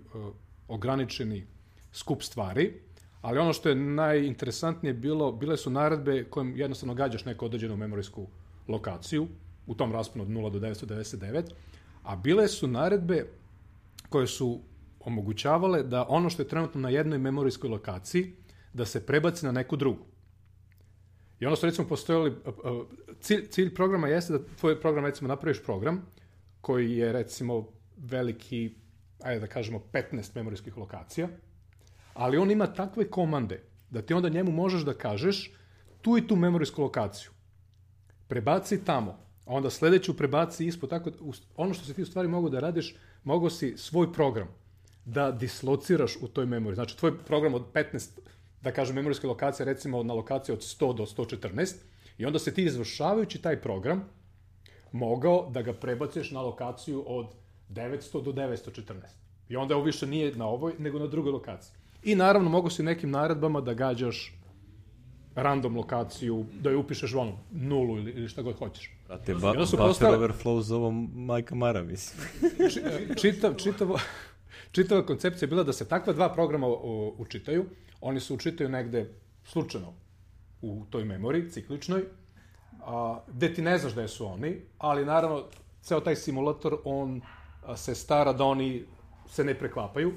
ograničeni 0.67 1.45
skup 1.91 2.23
stvari, 2.23 2.73
ali 3.21 3.39
ono 3.39 3.53
što 3.53 3.69
je 3.69 3.75
najinteresantnije 3.75 4.93
bilo, 4.93 5.31
bile 5.31 5.57
su 5.57 5.69
naredbe 5.69 6.23
kojim 6.23 6.57
jednostavno 6.57 6.93
gađaš 6.93 7.25
neku 7.25 7.45
određenu 7.45 7.77
memorijsku 7.77 8.27
lokaciju 8.67 9.27
u 9.67 9.75
tom 9.75 9.91
rasponu 9.91 10.23
od 10.23 10.29
0 10.29 10.51
do 10.51 10.59
999, 10.59 11.43
a 12.03 12.15
bile 12.15 12.47
su 12.47 12.67
naredbe 12.67 13.25
koje 14.09 14.27
su 14.27 14.59
omogućavale 14.99 15.83
da 15.83 16.05
ono 16.09 16.29
što 16.29 16.41
je 16.41 16.47
trenutno 16.47 16.81
na 16.81 16.89
jednoj 16.89 17.19
memorijskoj 17.19 17.69
lokaciji, 17.69 18.33
da 18.73 18.85
se 18.85 19.05
prebaci 19.05 19.45
na 19.45 19.51
neku 19.51 19.75
drugu. 19.75 20.10
I 21.41 21.45
ono 21.45 21.55
što 21.55 21.65
recimo 21.65 21.87
postojali, 21.87 22.35
cilj, 23.19 23.47
cilj 23.47 23.73
programa 23.75 24.07
jeste 24.07 24.33
da 24.33 24.39
tvoj 24.59 24.81
program 24.81 25.05
recimo 25.05 25.27
napraviš 25.27 25.63
program 25.63 26.05
koji 26.61 26.97
je 26.97 27.11
recimo 27.13 27.67
veliki, 27.97 28.75
ajde 29.19 29.39
da 29.39 29.47
kažemo 29.47 29.81
15 29.93 30.35
memorijskih 30.35 30.77
lokacija, 30.77 31.27
ali 32.13 32.37
on 32.37 32.51
ima 32.51 32.67
takve 32.67 33.09
komande 33.09 33.61
da 33.89 34.01
ti 34.01 34.13
onda 34.13 34.29
njemu 34.29 34.51
možeš 34.51 34.81
da 34.81 34.93
kažeš 34.93 35.51
tu 36.01 36.17
i 36.17 36.27
tu 36.27 36.35
memorijsku 36.35 36.81
lokaciju. 36.81 37.31
Prebaci 38.27 38.85
tamo, 38.85 39.11
a 39.45 39.53
onda 39.53 39.69
sledeću 39.69 40.17
prebaci 40.17 40.65
ispod, 40.67 40.89
tako 40.89 41.09
da 41.09 41.17
ono 41.55 41.73
što 41.73 41.85
si 41.85 41.93
ti 41.93 42.01
u 42.01 42.05
stvari 42.05 42.27
mogu 42.27 42.49
da 42.49 42.59
radiš, 42.59 42.95
mogu 43.23 43.49
si 43.49 43.77
svoj 43.77 44.13
program 44.13 44.47
da 45.05 45.31
dislociraš 45.31 46.17
u 46.21 46.27
toj 46.27 46.45
memoriji. 46.45 46.75
Znači, 46.75 46.97
tvoj 46.97 47.17
program 47.17 47.53
od 47.53 47.65
15, 47.73 48.09
da 48.61 48.71
kažem, 48.71 48.95
memorijske 48.95 49.27
lokacije, 49.27 49.65
recimo 49.65 50.03
na 50.03 50.13
lokaciji 50.13 50.53
od 50.53 50.59
100 50.59 50.95
do 50.95 51.05
114, 51.05 51.75
i 52.17 52.25
onda 52.25 52.39
se 52.39 52.53
ti 52.53 52.63
izvršavajući 52.63 53.41
taj 53.41 53.61
program, 53.61 54.03
mogao 54.91 55.49
da 55.49 55.61
ga 55.61 55.73
prebaciš 55.73 56.31
na 56.31 56.41
lokaciju 56.41 57.03
od 57.07 57.27
900 57.69 58.23
do 58.23 58.31
914. 58.31 58.83
I 59.49 59.55
onda 59.55 59.75
ovo 59.75 59.83
više 59.85 60.07
nije 60.07 60.35
na 60.35 60.47
ovoj, 60.47 60.73
nego 60.79 60.99
na 60.99 61.07
drugoj 61.07 61.31
lokaciji. 61.31 61.73
I 62.03 62.15
naravno, 62.15 62.49
mogu 62.49 62.69
si 62.69 62.83
nekim 62.83 63.11
naredbama 63.11 63.61
da 63.61 63.73
gađaš 63.73 64.33
random 65.35 65.77
lokaciju, 65.77 66.45
da 66.61 66.69
je 66.69 66.77
upišeš 66.77 67.13
ono, 67.15 67.37
nulu 67.51 67.97
ili, 67.97 68.11
ili 68.11 68.27
šta 68.29 68.41
god 68.41 68.57
hoćeš. 68.57 68.91
Brate, 69.07 69.33
ba, 69.33 69.53
buffer 69.53 69.79
postale- 69.79 70.17
overflow 70.17 70.61
za 70.61 70.75
ovo 70.75 70.91
majka 71.15 71.55
Mara, 71.55 71.83
mislim. 71.83 72.27
Či- 72.69 72.81
čitav, 73.21 73.53
čitavo, 73.55 73.99
čitava 74.75 75.05
koncepcija 75.05 75.45
je 75.45 75.49
bila 75.49 75.63
da 75.63 75.73
se 75.73 75.87
takva 75.87 76.13
dva 76.13 76.33
programa 76.33 76.67
o, 76.67 77.15
učitaju. 77.17 77.65
Oni 78.01 78.19
se 78.19 78.33
učitaju 78.33 78.69
negde 78.69 79.09
slučajno 79.43 79.93
u 80.61 80.85
toj 80.89 81.05
memoriji, 81.05 81.49
cikličnoj, 81.49 82.03
a, 82.81 83.19
gde 83.27 83.53
ti 83.53 83.61
ne 83.61 83.77
znaš 83.77 83.93
da 83.93 84.07
su 84.07 84.25
oni, 84.25 84.61
ali 84.77 85.05
naravno, 85.05 85.43
ceo 85.81 85.99
taj 85.99 86.15
simulator, 86.15 86.77
on 86.83 87.21
a, 87.65 87.77
se 87.77 87.95
stara 87.95 88.33
da 88.33 88.43
oni 88.43 88.85
se 89.29 89.43
ne 89.43 89.53
preklapaju. 89.59 90.13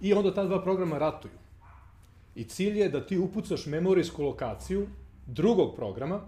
I 0.00 0.12
onda 0.14 0.34
ta 0.34 0.44
dva 0.44 0.62
programa 0.62 0.98
ratuju. 0.98 1.32
I 2.34 2.44
cilj 2.44 2.78
je 2.78 2.88
da 2.88 3.06
ti 3.06 3.18
upucaš 3.18 3.66
memorijsku 3.66 4.22
lokaciju 4.22 4.86
drugog 5.26 5.76
programa, 5.76 6.20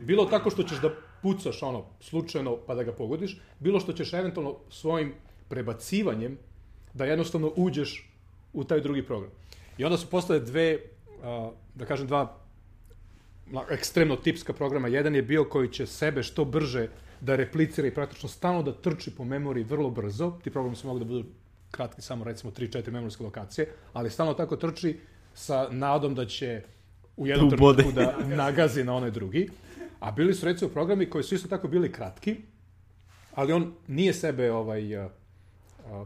bilo 0.00 0.24
tako 0.24 0.50
što 0.50 0.62
ćeš 0.62 0.80
da 0.80 0.90
pucaš 1.22 1.62
ono 1.62 1.84
slučajno 2.00 2.56
pa 2.66 2.74
da 2.74 2.82
ga 2.82 2.92
pogodiš, 2.92 3.40
bilo 3.58 3.80
što 3.80 3.92
ćeš 3.92 4.12
eventualno 4.12 4.56
svojim 4.70 5.14
prebacivanjem 5.48 6.38
da 6.94 7.04
jednostavno 7.04 7.52
uđeš 7.56 8.10
u 8.52 8.64
taj 8.64 8.80
drugi 8.80 9.06
program. 9.06 9.30
I 9.78 9.84
onda 9.84 9.96
su 9.96 10.10
postale 10.10 10.40
dve, 10.40 10.78
da 11.74 11.86
kažem 11.86 12.06
dva 12.06 12.38
ekstremno 13.70 14.16
tipska 14.16 14.52
programa. 14.52 14.88
Jedan 14.88 15.14
je 15.14 15.22
bio 15.22 15.44
koji 15.44 15.68
će 15.68 15.86
sebe 15.86 16.22
što 16.22 16.44
brže 16.44 16.88
da 17.20 17.36
replicira 17.36 17.88
i 17.88 17.94
praktično 17.94 18.28
stalno 18.28 18.62
da 18.62 18.72
trči 18.72 19.10
po 19.16 19.24
memoriji 19.24 19.64
vrlo 19.64 19.90
brzo. 19.90 20.38
Ti 20.44 20.50
programi 20.50 20.76
su 20.76 20.86
mogu 20.86 20.98
da 20.98 21.04
budu 21.04 21.24
kratki, 21.70 22.02
samo 22.02 22.24
recimo 22.24 22.52
3-4 22.52 22.90
memorijske 22.90 23.24
lokacije, 23.24 23.68
ali 23.92 24.10
stalno 24.10 24.34
tako 24.34 24.56
trči 24.56 24.98
sa 25.34 25.68
nadom 25.70 26.14
da 26.14 26.26
će 26.26 26.62
u 27.16 27.26
jednom 27.26 27.50
trenutku 27.50 27.92
da 27.92 28.16
nagazi 28.26 28.84
na 28.84 28.94
onaj 28.94 29.10
drugi. 29.10 29.48
A 30.00 30.10
bili 30.10 30.34
su 30.34 30.46
recimo 30.46 30.70
programi 30.70 31.10
koji 31.10 31.24
su 31.24 31.34
isto 31.34 31.48
tako 31.48 31.68
bili 31.68 31.92
kratki, 31.92 32.36
ali 33.34 33.52
on 33.52 33.74
nije 33.88 34.12
sebe 34.12 34.52
ovaj 34.52 34.82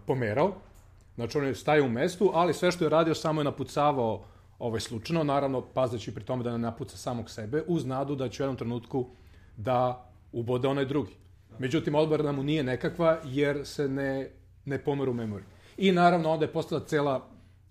pomerao. 0.06 0.54
Znači 1.16 1.38
on 1.38 1.44
je 1.44 1.54
staje 1.54 1.82
u 1.82 1.88
mestu, 1.88 2.30
ali 2.34 2.54
sve 2.54 2.72
što 2.72 2.84
je 2.84 2.90
radio 2.90 3.14
samo 3.14 3.40
je 3.40 3.44
napucavao 3.44 4.24
ovaj 4.58 4.80
slučajno, 4.80 5.24
naravno 5.24 5.60
pazeći 5.60 6.14
pri 6.14 6.24
tome 6.24 6.44
da 6.44 6.52
ne 6.52 6.58
napuca 6.58 6.96
samog 6.96 7.30
sebe, 7.30 7.62
uz 7.66 7.86
nadu 7.86 8.14
da 8.14 8.28
će 8.28 8.42
u 8.42 8.44
jednom 8.44 8.56
trenutku 8.56 9.06
da 9.56 10.10
ubode 10.32 10.68
onaj 10.68 10.84
drugi. 10.84 11.12
Međutim, 11.58 11.94
odbrana 11.94 12.32
mu 12.32 12.42
nije 12.42 12.62
nekakva 12.62 13.18
jer 13.24 13.60
se 13.64 13.88
ne, 13.88 14.30
ne 14.64 14.78
pomeru 14.78 15.10
u 15.10 15.14
memoriji. 15.14 15.46
I 15.76 15.92
naravno 15.92 16.30
onda 16.30 16.44
je 16.44 16.52
postala 16.52 16.84
cela 16.84 17.28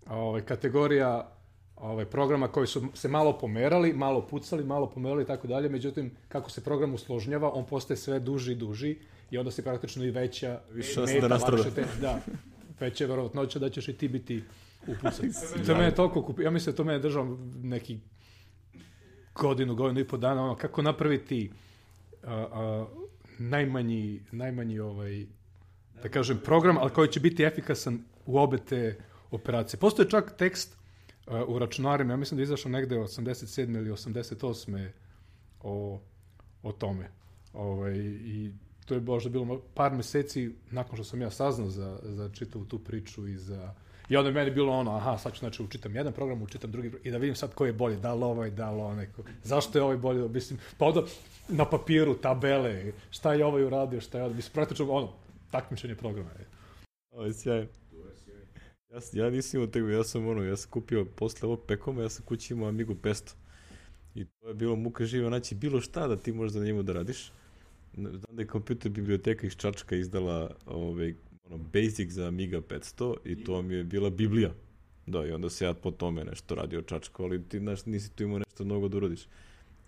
ovaj, 0.09 0.41
kategorija 0.41 1.31
ovaj, 1.76 2.05
programa 2.05 2.47
koji 2.47 2.67
su 2.67 2.84
se 2.93 3.07
malo 3.07 3.38
pomerali, 3.38 3.93
malo 3.93 4.27
pucali, 4.27 4.63
malo 4.63 4.89
pomerali 4.89 5.23
i 5.23 5.26
tako 5.26 5.47
dalje, 5.47 5.69
međutim, 5.69 6.11
kako 6.27 6.49
se 6.49 6.63
program 6.63 6.93
usložnjava, 6.93 7.51
on 7.53 7.65
postaje 7.65 7.97
sve 7.97 8.19
duži 8.19 8.51
i 8.51 8.55
duži 8.55 8.97
i 9.31 9.38
onda 9.38 9.51
se 9.51 9.63
praktično 9.63 10.03
i 10.03 10.11
veća 10.11 10.59
Više 10.72 10.93
šanse 10.93 11.19
da 11.19 11.27
lakše 11.27 11.72
te, 11.76 11.85
da, 12.01 12.19
veća 12.80 13.03
je 13.03 13.07
verovatnoća 13.07 13.60
da 13.60 13.69
ćeš 13.69 13.88
i 13.88 13.93
ti 13.93 14.07
biti 14.07 14.43
upucan. 14.88 15.30
I 15.61 15.65
to 15.68 15.76
mene 15.76 15.95
toliko 15.95 16.22
kupi, 16.22 16.43
ja 16.43 16.52
mislim 16.52 16.73
da 16.73 16.77
to 16.77 16.84
mene 16.84 16.99
držao 16.99 17.38
neki 17.64 17.99
godinu, 19.35 19.76
godinu 19.76 19.99
i 19.99 20.07
po 20.07 20.18
dana, 20.18 20.43
ono, 20.43 20.56
kako 20.56 20.81
napraviti 20.81 21.52
a, 22.23 22.34
a, 22.34 22.85
najmanji, 23.38 24.22
najmanji 24.31 24.80
ovaj, 24.80 25.26
da 26.03 26.10
kažem, 26.10 26.39
program, 26.43 26.77
ali 26.77 26.91
koji 26.91 27.11
će 27.11 27.19
biti 27.19 27.43
efikasan 27.43 27.99
u 28.26 28.38
obe 28.38 28.57
te 28.57 28.97
operacije. 29.31 29.80
Postoje 29.80 30.10
čak 30.10 30.38
tekst 30.38 30.77
uh, 31.27 31.34
u 31.47 31.60
računarima, 31.60 32.14
ja 32.14 32.18
mislim 32.18 32.35
da 32.35 32.41
je 32.41 32.43
izašao 32.43 32.72
negde 32.72 32.95
87. 32.95 33.77
ili 33.77 33.89
88. 33.89 34.89
o, 35.64 36.02
o 36.64 36.72
tome. 36.72 37.10
Ovaj, 37.53 37.97
I 37.97 38.52
to 38.85 38.93
je 38.93 38.99
možda 38.99 39.29
bilo 39.29 39.61
par 39.73 39.93
meseci 39.93 40.51
nakon 40.71 40.95
što 40.95 41.03
sam 41.03 41.21
ja 41.21 41.31
saznao 41.31 41.69
za, 41.69 41.99
za 42.03 42.29
čitavu 42.29 42.65
tu 42.65 42.79
priču 42.79 43.27
i 43.27 43.37
za... 43.37 43.73
I 44.09 44.17
onda 44.17 44.29
je 44.29 44.33
meni 44.33 44.51
bilo 44.51 44.73
ono, 44.73 44.95
aha, 44.95 45.17
sad 45.17 45.33
ću 45.33 45.39
znači 45.39 45.63
učitam 45.63 45.95
jedan 45.95 46.13
program, 46.13 46.41
učitam 46.41 46.71
drugi 46.71 46.89
program, 46.89 47.07
i 47.07 47.11
da 47.11 47.17
vidim 47.17 47.35
sad 47.35 47.53
koji 47.53 47.69
je 47.69 47.73
bolji, 47.73 47.97
da 47.97 48.13
li 48.13 48.23
ovaj, 48.23 48.51
da 48.51 48.71
li 48.71 48.81
onaj, 48.81 49.07
zašto 49.43 49.77
je 49.77 49.83
ovaj 49.83 49.97
bolji, 49.97 50.29
mislim, 50.29 50.59
pa 50.77 50.85
onda 50.85 51.01
na 51.47 51.65
papiru, 51.65 52.15
tabele, 52.15 52.91
šta 53.09 53.33
je 53.33 53.45
ovaj 53.45 53.63
uradio, 53.63 54.01
šta 54.01 54.17
je 54.17 54.23
ovaj, 54.23 54.35
mislim, 54.35 54.53
praktično 54.53 54.91
ono, 54.91 55.11
takmičenje 55.51 55.95
programa 55.95 56.29
je. 56.29 56.45
Ovo 57.11 57.25
je 57.25 57.33
sjajno. 57.33 57.67
Ja, 58.89 59.25
ja 59.25 59.29
nisam 59.29 59.57
imao 59.57 59.71
tego, 59.71 59.89
ja 59.89 60.03
sam 60.03 60.27
ono, 60.27 60.43
ja 60.43 60.57
sam 60.57 60.71
kupio 60.71 61.05
posle 61.05 61.47
ovog 61.47 61.59
pekoma, 61.67 62.01
ja 62.01 62.09
sam 62.09 62.25
kući 62.25 62.53
imao 62.53 62.69
Amigu 62.69 62.95
500. 62.95 63.33
I 64.15 64.25
to 64.25 64.47
je 64.47 64.53
bilo 64.53 64.75
muka 64.75 65.05
živa, 65.05 65.29
znači 65.29 65.55
bilo 65.55 65.81
šta 65.81 66.07
da 66.07 66.17
ti 66.17 66.31
možeš 66.31 66.55
na 66.55 66.65
njemu 66.65 66.83
da 66.83 66.93
radiš. 66.93 67.31
Znam 67.97 68.22
da 68.31 68.41
je 68.41 68.47
kompjuter 68.47 68.91
biblioteka 68.91 69.47
iz 69.47 69.55
Čačka 69.55 69.95
izdala 69.95 70.55
ovaj, 70.65 71.15
ono, 71.43 71.57
basic 71.57 72.11
za 72.11 72.27
Amiga 72.27 72.61
500 72.61 73.15
i 73.26 73.43
to 73.43 73.61
mi 73.61 73.73
je 73.73 73.84
bila 73.84 74.09
Biblija. 74.09 74.53
Da, 75.05 75.26
i 75.26 75.31
onda 75.31 75.49
se 75.49 75.65
ja 75.65 75.73
po 75.73 75.91
tome 75.91 76.23
nešto 76.23 76.55
radio 76.55 76.81
Čačko, 76.81 77.23
ali 77.23 77.43
ti 77.43 77.59
znaš, 77.59 77.85
nisi 77.85 78.15
tu 78.15 78.23
imao 78.23 78.39
nešto 78.39 78.65
mnogo 78.65 78.88
da 78.88 78.97
uradiš. 78.97 79.27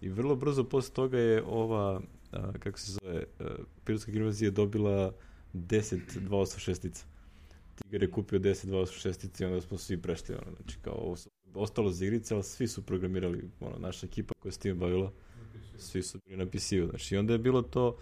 I 0.02 0.10
vrlo 0.10 0.36
brzo 0.36 0.64
posle 0.64 0.94
toga 0.94 1.18
je 1.20 1.44
ova, 1.44 2.02
a, 2.32 2.52
kako 2.60 2.80
se 2.80 2.92
zove, 2.92 3.24
a, 3.40 3.56
pilotska 3.86 4.12
gimnazija 4.12 4.52
dobila 4.52 5.14
10 5.54 6.00
286-ica. 6.30 7.06
Tigar 7.76 8.04
je 8.04 8.12
kupio 8.12 8.40
10.26 8.40 9.42
i 9.42 9.46
onda 9.46 9.62
smo 9.62 9.78
svi 9.78 10.02
prešli, 10.02 10.36
ono, 10.36 10.56
znači 10.56 10.78
kao 10.82 11.16
ostalo 11.54 11.92
za 11.92 12.06
igrice, 12.06 12.34
ali 12.34 12.44
svi 12.44 12.68
su 12.68 12.86
programirali, 12.86 13.50
ono, 13.60 13.78
naša 13.78 14.06
ekipa 14.06 14.34
koja 14.40 14.52
se 14.52 14.60
tim 14.60 14.80
bavila, 14.80 15.12
svi 15.80 16.04
su 16.04 16.20
bili 16.26 16.38
na 16.38 16.46
PC-u, 16.46 16.88
znači 16.90 17.16
i 17.16 17.18
onda 17.18 17.34
je 17.34 17.40
bilo 17.40 17.62
to, 17.62 17.98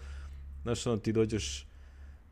znaš, 0.62 0.86
ono, 0.86 0.96
ti 0.96 1.12
dođeš, 1.12 1.66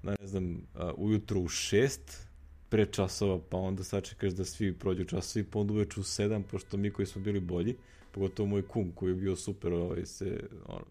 na, 0.02 0.16
ne 0.20 0.26
znam, 0.26 0.66
ujutru 0.96 1.40
u 1.40 1.48
šest, 1.48 2.28
pre 2.68 2.86
časova, 2.86 3.40
pa 3.50 3.56
onda 3.56 3.84
sačekaš 3.84 4.32
da 4.32 4.44
svi 4.44 4.72
prođu 4.78 5.04
časovi, 5.04 5.44
pa 5.44 5.58
onda 5.58 5.72
uveč 5.72 5.96
u 5.96 6.02
sedam, 6.02 6.42
pošto 6.42 6.76
mi 6.76 6.90
koji 6.90 7.06
smo 7.06 7.22
bili 7.22 7.40
bolji, 7.40 7.76
pogotovo 8.12 8.48
moj 8.48 8.68
kum 8.68 8.92
koji 8.92 9.10
je 9.10 9.14
bio 9.14 9.36
super, 9.36 9.72
ovaj, 9.72 10.06
se, 10.06 10.48
ono, 10.66 10.84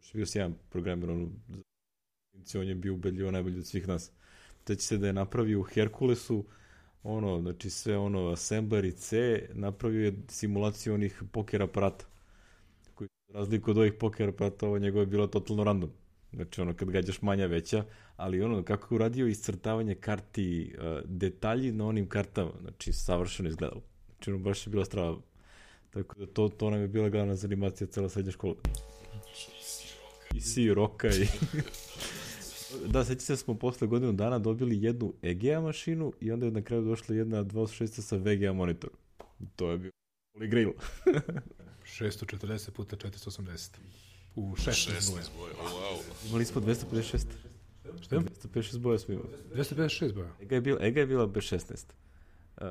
još 0.00 0.14
je 0.14 0.18
bio 0.18 0.26
sjajan 0.26 0.54
programer, 0.70 1.10
ono, 1.10 1.28
on 2.54 2.68
je 2.68 2.74
bio 2.74 2.94
ubedljivo 2.94 3.30
najbolji 3.30 3.58
od 3.58 3.66
svih 3.66 3.88
nas. 3.88 4.10
Teći 4.64 4.86
se 4.86 4.98
da 4.98 5.06
je 5.06 5.12
napravio 5.12 5.60
u 5.60 5.62
Herkulesu, 5.62 6.44
ono, 7.02 7.40
znači 7.40 7.70
sve 7.70 7.98
ono, 7.98 8.28
assembler 8.28 8.84
i 8.84 8.92
C, 8.92 9.42
napravio 9.52 10.04
je 10.04 10.14
simulaciju 10.28 10.94
onih 10.94 11.22
poker 11.32 11.62
aparata, 11.62 12.06
koji 12.98 13.08
razliku 13.34 13.70
od 13.70 13.78
ovih 13.78 13.92
poker 13.92 14.28
aparata, 14.28 14.66
ovo 14.66 14.78
njegove 14.78 15.02
je 15.02 15.06
bilo 15.06 15.26
totalno 15.26 15.64
random. 15.64 15.90
Znači 16.32 16.60
ono, 16.60 16.74
kad 16.74 16.90
gađaš 16.90 17.22
manja 17.22 17.46
veća, 17.46 17.84
ali 18.16 18.42
ono, 18.42 18.62
kako 18.62 18.94
je 18.94 18.96
uradio 18.96 19.26
iscrtavanje 19.26 19.94
karti, 19.94 20.74
uh, 20.78 20.84
detalji 21.04 21.72
na 21.72 21.86
onim 21.86 22.08
kartama, 22.08 22.50
znači 22.60 22.92
savršeno 22.92 23.48
izgledalo. 23.48 23.82
Znači 24.06 24.30
ono, 24.30 24.38
baš 24.38 24.66
je 24.66 24.70
bila 24.70 24.84
strava. 24.84 25.16
Tako 25.90 26.18
da 26.18 26.26
to, 26.26 26.48
to 26.48 26.70
nam 26.70 26.80
je 26.80 26.88
bila 26.88 27.08
glavna 27.08 27.34
zanimacija 27.34 27.86
cela 27.86 28.08
srednja 28.08 28.32
škola. 28.32 28.54
I 30.34 30.40
si 30.40 30.74
roka 30.74 31.08
i... 31.08 31.26
da, 32.92 33.04
seća 33.04 33.20
se 33.20 33.32
da 33.32 33.36
smo 33.36 33.54
posle 33.54 33.86
godinu 33.86 34.12
dana 34.12 34.38
dobili 34.38 34.82
jednu 34.82 35.14
EGA 35.22 35.60
mašinu 35.60 36.12
i 36.20 36.32
onda 36.32 36.46
je 36.46 36.52
na 36.52 36.62
kraju 36.62 36.82
došla 36.82 37.14
jedna 37.14 37.44
26 37.44 37.86
sa 37.86 38.16
VGA 38.16 38.52
monitor. 38.52 38.90
To 39.56 39.70
je 39.70 39.78
bio 39.78 39.90
holy 40.34 40.48
grail. 40.48 40.72
640 41.90 42.70
puta 42.70 42.96
480. 42.96 43.70
U 44.36 44.54
16 44.56 44.64
boja. 45.12 45.22
16 45.22 45.28
boja, 45.38 45.52
o, 45.54 45.64
wow. 45.64 46.28
Imali 46.28 46.44
smo 46.44 46.60
256. 46.60 47.24
Šta? 48.00 48.16
256 48.16 48.78
boja 48.78 48.98
smo 48.98 49.14
imali. 49.14 49.28
256 49.54 50.12
boja. 50.14 50.28
EGA 50.40 50.54
je 50.54 50.60
bila, 50.60 50.78
EGA 50.82 51.00
je 51.00 51.06
bila 51.06 51.26
bez 51.26 51.42
16. 51.42 51.84
Uh, 52.56 52.66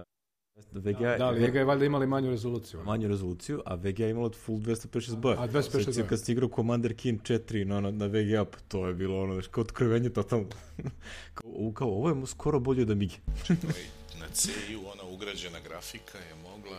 VGA, 0.73 1.18
Da, 1.18 1.26
ali 1.26 1.41
njega 1.41 1.60
je 1.60 1.65
valjda 1.65 1.85
imali 1.85 2.07
manju 2.07 2.30
rezoluciju. 2.30 2.84
manju 2.84 3.07
rezoluciju, 3.07 3.61
a 3.65 3.76
VGA 3.76 4.03
je 4.03 4.11
imalo 4.11 4.31
full 4.31 4.60
256 4.60 5.15
boja. 5.15 5.41
A, 5.41 5.48
256 5.48 5.61
Sećam 5.72 5.94
se 5.94 6.02
boja. 6.02 6.10
kad 6.10 6.22
si 6.22 6.31
igrao 6.31 6.49
Commander 6.49 6.95
Keen 6.95 7.19
4 7.19 7.64
na, 7.64 7.81
na, 7.81 7.91
na 7.91 8.06
VGA, 8.06 8.45
pa 8.45 8.57
to 8.60 8.88
je 8.88 8.94
bilo 8.94 9.22
ono, 9.22 9.34
znaš, 9.34 9.48
kao 9.48 9.61
otkrivenje 9.61 10.10
totalno. 10.10 10.48
kao, 11.34 11.52
ovo- 11.52 11.73
kao, 11.73 11.88
ovo 11.89 12.10
je 12.10 12.15
mu 12.15 12.26
skoro 12.26 12.60
bolje 12.60 12.81
od 12.81 12.91
Amigi. 12.91 13.15
Ovaj, 13.49 13.84
na 14.19 14.27
CI 14.30 14.52
ona 14.85 15.03
ugrađena 15.06 15.60
grafika 15.60 16.18
je 16.18 16.35
mogla 16.44 16.77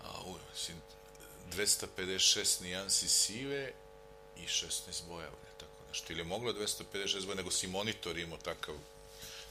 a, 0.00 0.08
mislim, 0.18 0.47
256 1.48 2.62
nijansi 2.62 3.08
sive 3.08 3.72
i 4.36 4.42
16 4.42 4.70
boja, 5.08 5.28
tako 5.56 5.72
nešto. 5.88 6.12
Ili 6.12 6.20
je 6.20 6.24
mogla 6.24 6.52
256 6.52 7.24
boja, 7.24 7.34
nego 7.34 7.50
si 7.50 7.66
monitor 7.68 8.18
imao 8.18 8.38
takav. 8.38 8.74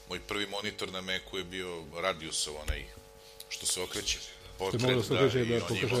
Moj 0.08 0.20
prvi 0.20 0.46
monitor 0.46 0.92
na 0.92 1.00
Macu 1.00 1.38
je 1.38 1.44
bio 1.44 1.84
radiusov, 1.96 2.54
onaj 2.58 2.84
što 3.48 3.66
se 3.66 3.82
okreće. 3.82 4.18
Portret, 4.58 4.82
moglo 4.82 4.96
da 4.96 5.02
se 5.02 5.14
okreće 5.14 5.38
da 5.38 5.44
i 5.44 5.60
on 5.60 5.76
je 5.76 5.82
imao- 5.82 5.98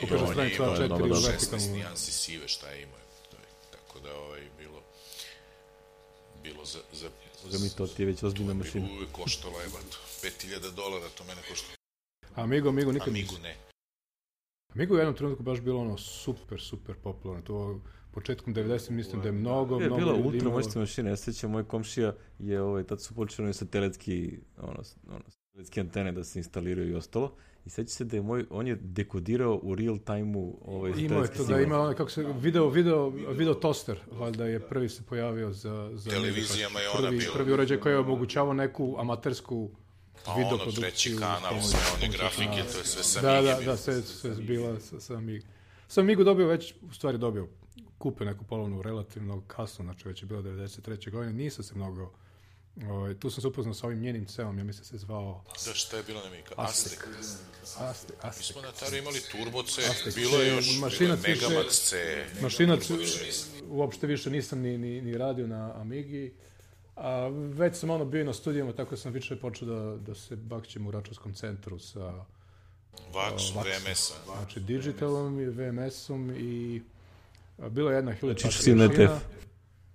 pokaže 0.00 0.12
i 0.12 0.12
on 0.12 0.20
je 0.20 0.32
stranicu 0.32 0.54
imao 0.56 0.68
A4 0.68 1.02
u 1.02 1.14
16 1.14 1.22
vertikalnu. 1.22 1.74
nijansi 1.74 2.12
sive, 2.12 2.48
šta 2.48 2.70
je 2.70 2.82
imao. 2.82 2.98
To 3.30 3.36
je, 3.36 3.42
tako 3.72 4.00
da 4.00 4.14
ovaj, 4.14 4.40
bilo 4.58 4.82
bilo 6.42 6.64
za, 6.64 6.78
za, 6.92 7.10
Boga 7.44 7.58
mi 7.58 7.70
to 7.70 7.86
ti 7.86 8.02
je 8.02 8.06
već 8.06 8.22
ozbiljna 8.22 8.54
mašina. 8.54 8.88
Uvijek 8.92 9.12
koštalo 9.12 9.52
bato. 9.64 9.98
5000 10.22 10.70
dolara, 10.70 11.08
to 11.08 11.24
mene 11.24 11.42
košta. 11.48 11.66
Amigo, 12.34 12.68
Amigo 12.68 12.92
nikad 12.92 13.12
nisam. 13.12 13.42
ne. 13.42 13.56
Amigo 14.74 14.94
je 14.94 14.96
u 14.96 15.00
jednom 15.00 15.14
trenutku 15.14 15.42
baš 15.42 15.60
bilo 15.60 15.80
ono 15.80 15.96
super, 15.96 16.60
super 16.60 16.94
popularno. 17.02 17.42
To 17.42 17.80
početkom 18.10 18.54
90 18.54 18.90
mislim 18.90 19.22
da 19.22 19.28
je 19.28 19.32
mnogo, 19.32 19.80
Je 19.80 19.86
mnogo 19.86 20.00
bila 20.00 20.16
ljudi 20.16 20.36
ultra 20.36 20.50
moćna 20.50 20.80
mašina, 20.80 21.10
ja 21.10 21.16
se 21.16 21.24
sjećam, 21.24 21.50
moj 21.50 21.64
komšija 21.64 22.14
je, 22.38 22.62
ovaj, 22.62 22.84
tad 22.84 23.02
su 23.02 23.14
počeli 23.14 23.54
satelitski, 23.54 24.38
ono, 24.58 24.82
ono, 25.10 25.24
satelitske 25.28 25.80
antene 25.80 26.12
da 26.12 26.24
se 26.24 26.38
instaliraju 26.38 26.90
i 26.90 26.94
ostalo. 26.94 27.34
I 27.64 27.70
seća 27.70 27.88
se 27.88 28.04
da 28.04 28.16
je 28.16 28.22
moj, 28.22 28.46
on 28.50 28.66
je 28.66 28.78
dekodirao 28.80 29.60
u 29.62 29.74
real 29.74 29.98
time-u 29.98 30.58
ovaj 30.64 30.92
Imao 30.96 31.22
je 31.22 31.32
to 31.32 31.44
da 31.44 31.60
ima 31.60 31.80
onaj, 31.80 31.94
kako 31.94 32.10
se, 32.10 32.26
video, 32.40 32.68
video, 32.68 33.08
video 33.10 33.54
toster, 33.54 33.98
valjda 34.12 34.44
je 34.44 34.60
prvi 34.60 34.88
se 34.88 35.02
pojavio 35.02 35.52
za... 35.52 35.90
za 35.94 36.10
Televizijama 36.10 36.80
je 36.80 36.88
ona 36.88 37.08
prvi, 37.08 37.18
bila. 37.18 37.34
Prvi 37.34 37.52
uređaj 37.52 37.80
koji 37.80 37.92
je 37.92 37.98
omogućavao 37.98 38.52
neku 38.52 38.96
amatersku 38.98 39.70
Pa 40.24 40.34
video 40.34 40.54
ono, 40.54 40.72
treći 40.72 41.10
kanal, 41.12 41.62
sve 41.62 41.78
one 41.96 42.08
grafike, 42.08 42.62
to 42.72 42.78
je 42.78 42.84
sve 42.84 43.02
sa 43.04 43.20
Da, 43.20 43.40
da, 43.42 43.60
da, 43.60 43.76
sve, 43.76 44.02
sve 44.02 44.30
bila 44.32 44.80
sa, 44.80 45.00
sa 45.00 45.14
Amiga. 45.14 45.46
Sam 45.88 46.04
Amigu 46.04 46.24
dobio 46.24 46.46
već, 46.46 46.74
u 46.82 46.94
stvari 46.94 47.18
dobio, 47.18 47.48
kupio 47.98 48.26
neku 48.26 48.44
polovnu 48.44 48.82
relativno 48.82 49.42
kasno, 49.46 49.84
znači 49.84 50.08
već 50.08 50.22
je 50.22 50.26
bilo 50.26 50.42
93. 50.42 51.10
godine, 51.10 51.32
nisam 51.34 51.64
se 51.64 51.74
mnogo, 51.74 52.12
ovaj, 52.84 53.14
tu 53.14 53.30
sam 53.30 53.40
se 53.40 53.48
upoznao 53.48 53.74
sa 53.74 53.86
ovim 53.86 54.00
njenim 54.00 54.26
ceom, 54.26 54.58
ja 54.58 54.64
mislim 54.64 54.84
se 54.84 54.98
zvao 54.98 55.44
Da, 55.66 55.74
šta 55.74 55.96
je 55.96 56.02
bilo 56.02 56.20
na 56.20 56.26
Amiga? 56.26 56.48
Aztek. 56.56 57.08
Aztek, 57.78 58.16
Mi 58.16 58.28
Aztek. 58.28 58.44
smo 58.44 58.62
na 58.62 58.72
Taru 58.72 58.96
imali 58.96 59.20
Turbo 59.22 59.62
C, 59.62 59.82
Aztek 59.82 60.14
bilo 60.14 60.38
je 60.38 60.48
još 60.48 60.78
mašinac 60.78 61.20
bilo 61.20 61.28
je 61.28 61.34
više- 61.34 61.46
Megamax 61.46 61.70
C. 61.70 62.24
Mašinac 62.42 62.80
uopšte 63.64 64.06
više 64.06 64.30
nisam 64.30 64.60
ni, 64.60 64.78
ni, 64.78 65.00
ni 65.02 65.12
radio 65.14 65.46
na 65.46 65.72
Amigi, 65.74 66.32
a 67.00 67.28
već 67.52 67.76
sam 67.76 67.90
ono 67.90 68.04
bio 68.04 68.20
i 68.20 68.24
na 68.24 68.32
studijama, 68.32 68.72
tako 68.72 68.96
sam 68.96 69.12
više 69.12 69.36
počeo 69.36 69.68
da, 69.68 69.96
da 69.96 70.14
se 70.14 70.36
bakćem 70.36 70.86
u 70.86 70.90
računskom 70.90 71.34
centru 71.34 71.78
sa 71.78 72.24
Vax, 73.12 73.54
Vaxom. 73.54 73.62
VMS-a. 73.62 74.14
znači, 74.36 74.60
digitalom 74.60 75.40
i 75.40 75.46
VMS-om 75.46 76.30
i 76.30 76.82
a, 77.58 77.68
bila 77.68 77.90
je 77.90 77.96
jedna 77.96 78.14
mašina. 78.44 78.88
TF. 78.88 79.24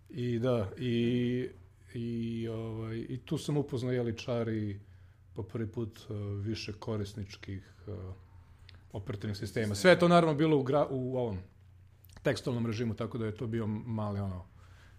I 0.09 0.39
da, 0.39 0.69
i, 0.77 1.49
i, 1.93 2.47
ovaj, 2.47 2.97
i 2.97 3.19
tu 3.25 3.37
sam 3.37 3.57
upoznao 3.57 3.91
jeli 3.91 4.17
čari 4.17 4.79
po 5.33 5.43
prvi 5.43 5.67
put 5.67 5.99
uh, 6.09 6.17
više 6.45 6.73
korisničkih 6.73 7.63
uh, 7.87 7.93
operativnih 8.91 9.37
sistema. 9.37 9.75
Sve 9.75 9.91
je 9.91 9.99
to 9.99 10.07
naravno 10.07 10.35
bilo 10.35 10.57
u, 10.57 10.63
gra, 10.63 10.87
u 10.89 11.17
ovom 11.17 11.37
tekstualnom 12.23 12.65
režimu, 12.65 12.93
tako 12.93 13.17
da 13.17 13.25
je 13.25 13.37
to 13.37 13.47
bio 13.47 13.67
mali 13.67 14.19
ono 14.19 14.45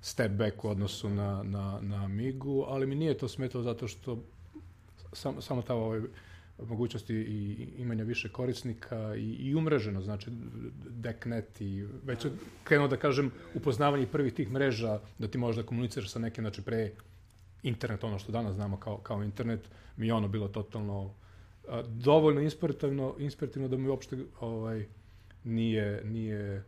step 0.05 0.33
back 0.33 0.65
u 0.65 0.69
odnosu 0.69 1.11
na, 1.11 1.43
na, 1.43 1.79
na 1.83 2.05
Amigu, 2.05 2.65
ali 2.69 2.87
mi 2.87 2.95
nije 2.95 3.19
to 3.19 3.29
smetalo 3.29 3.65
zato 3.65 3.89
što 3.89 4.19
sam, 5.13 5.43
samo 5.43 5.63
ta 5.63 5.75
ovaj, 5.75 6.01
mogućnosti 6.63 7.15
i 7.15 7.69
imanja 7.79 8.05
više 8.05 8.29
korisnika 8.29 9.15
i, 9.17 9.35
i 9.35 9.55
umreženo, 9.55 10.03
znači 10.03 10.31
DECnet 10.91 11.61
i 11.61 11.87
već 12.05 12.27
krenuo 12.65 12.89
da 12.89 12.97
kažem 12.97 13.31
upoznavanje 13.55 14.07
prvih 14.07 14.35
tih 14.35 14.51
mreža 14.51 15.01
da 15.19 15.29
ti 15.29 15.39
možeš 15.39 15.63
da 15.63 15.67
komuniciraš 15.67 16.11
sa 16.11 16.19
nekim, 16.19 16.45
znači 16.45 16.63
pre 16.63 16.91
internet, 17.63 18.05
ono 18.05 18.19
što 18.19 18.33
danas 18.33 18.55
znamo 18.55 18.77
kao, 18.77 18.99
kao 18.99 19.23
internet, 19.23 19.61
mi 19.97 20.07
je 20.07 20.15
ono 20.15 20.29
bilo 20.29 20.49
totalno 20.49 21.15
a, 21.69 21.83
dovoljno 21.83 22.41
inspirativno, 22.41 23.15
inspirativno 23.19 23.69
da 23.69 23.77
mi 23.77 23.89
uopšte 23.89 24.19
ovaj, 24.41 24.87
nije, 25.45 26.05
nije 26.05 26.65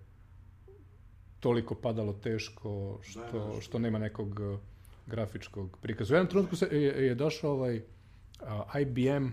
toliko 1.46 1.74
padalo 1.74 2.12
teško 2.12 2.98
što, 3.02 3.60
što 3.60 3.78
nema 3.78 3.98
nekog 3.98 4.40
uh, 4.40 4.58
grafičkog 5.06 5.78
prikaza. 5.82 6.14
U 6.14 6.16
jednom 6.16 6.30
trenutku 6.30 6.56
se, 6.56 6.68
je, 6.72 7.06
je 7.06 7.14
došao 7.14 7.52
ovaj 7.52 7.76
uh, 7.76 8.80
IBM, 8.80 9.28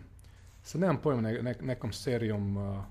sad 0.63 0.81
nemam 0.81 0.97
pojma, 1.01 1.21
ne, 1.21 1.41
ne, 1.41 1.55
nekom 1.61 1.93
serijom 1.93 2.57
uh, 2.57 2.83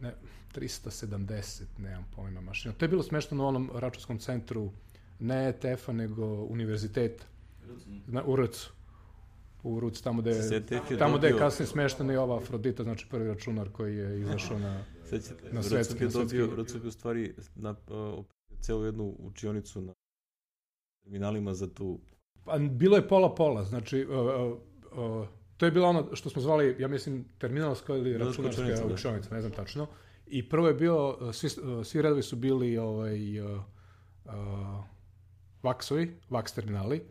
ne, 0.00 0.14
370, 0.54 1.62
nemam 1.78 2.06
pojma 2.16 2.40
mašina. 2.40 2.74
To 2.74 2.84
je 2.84 2.88
bilo 2.88 3.02
smešno 3.02 3.36
na 3.36 3.46
onom 3.46 3.70
računskom 3.74 4.18
centru 4.18 4.72
ne 5.20 5.48
ETF-a, 5.48 5.92
nego 5.92 6.26
univerziteta. 6.26 7.24
Na, 8.06 8.24
u 8.24 8.36
RC. 8.36 8.66
U 9.62 9.80
RUC, 9.80 10.00
tamo 10.00 10.22
gde, 10.22 10.40
tamo 10.98 11.18
gde 11.18 11.28
je 11.28 11.38
kasnije 11.38 11.66
smeštena 11.66 12.12
i 12.12 12.16
ova 12.16 12.36
Afrodita, 12.36 12.82
znači 12.82 13.06
prvi 13.10 13.28
računar 13.28 13.68
koji 13.72 13.96
je 13.96 14.20
izašao 14.20 14.58
na... 14.58 14.84
Sećate, 15.04 15.44
Na 15.44 15.52
na 15.52 15.62
svetski- 15.62 16.02
je 16.02 16.06
na 16.06 16.12
dobio, 16.12 16.56
Rucuk 16.56 16.82
je 16.82 16.88
u 16.88 16.90
stvari 16.90 17.34
na, 17.54 17.70
uh, 17.70 18.24
celu 18.60 18.84
jednu 18.84 19.16
učionicu 19.18 19.80
na 19.80 19.94
terminalima 21.02 21.54
za 21.54 21.74
tu 21.74 22.00
Pa, 22.44 22.58
bilo 22.58 22.96
je 22.96 23.08
pola-pola, 23.08 23.64
znači... 23.64 24.06
Uh, 24.06 24.16
uh, 24.18 25.20
uh, 25.20 25.26
to 25.56 25.66
je 25.66 25.72
bilo 25.72 25.88
ono 25.88 26.08
što 26.16 26.30
smo 26.30 26.42
zvali, 26.42 26.76
ja 26.78 26.88
mislim, 26.88 27.24
terminalska 27.38 27.96
ili 27.96 28.18
računarska 28.18 28.62
učionica, 28.62 28.86
da. 28.86 28.94
učionica, 28.94 29.34
ne 29.34 29.40
znam 29.40 29.52
tačno. 29.52 29.86
I 30.26 30.48
prvo 30.48 30.68
je 30.68 30.74
bio, 30.74 31.08
uh, 31.08 31.34
svi, 31.34 31.48
uh, 31.62 31.86
svi 31.86 32.02
redovi 32.02 32.22
su 32.22 32.36
bili 32.36 32.78
ovaj, 32.78 33.40
uh, 33.40 33.62
uh, 34.24 34.32
vaksovi, 35.62 36.16
vaks 36.30 36.52
terminali. 36.52 37.02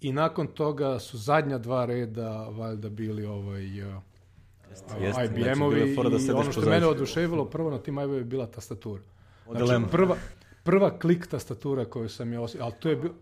I 0.00 0.12
nakon 0.12 0.46
toga 0.46 0.98
su 0.98 1.18
zadnja 1.18 1.58
dva 1.58 1.84
reda 1.84 2.48
valjda 2.48 2.88
bili 2.88 3.26
ovaj, 3.26 3.82
uh, 3.82 4.02
Jeste, 4.70 4.94
znači, 5.26 5.34
IBM-ovi 5.40 5.74
bila 5.74 5.86
je 5.86 5.94
fora 5.94 6.10
da 6.10 6.16
i 6.16 6.20
sedneš 6.20 6.42
ono 6.42 6.52
što 6.52 6.60
mene 6.60 6.86
oduševilo 6.86 7.44
prvo 7.44 7.70
na 7.70 7.78
tim 7.78 7.98
IBM 7.98 8.14
je 8.14 8.24
bila 8.24 8.46
tastatura. 8.46 9.02
Znači, 9.50 9.74
M. 9.74 9.86
prva, 9.90 10.16
prva 10.64 10.98
klik 10.98 11.26
tastatura 11.26 11.84
koju 11.84 12.08
sam 12.08 12.32
ja 12.32 12.40
osjetio, 12.40 12.64
ali 12.64 12.74
to 12.80 12.88
je 12.88 12.96
bilo 12.96 13.14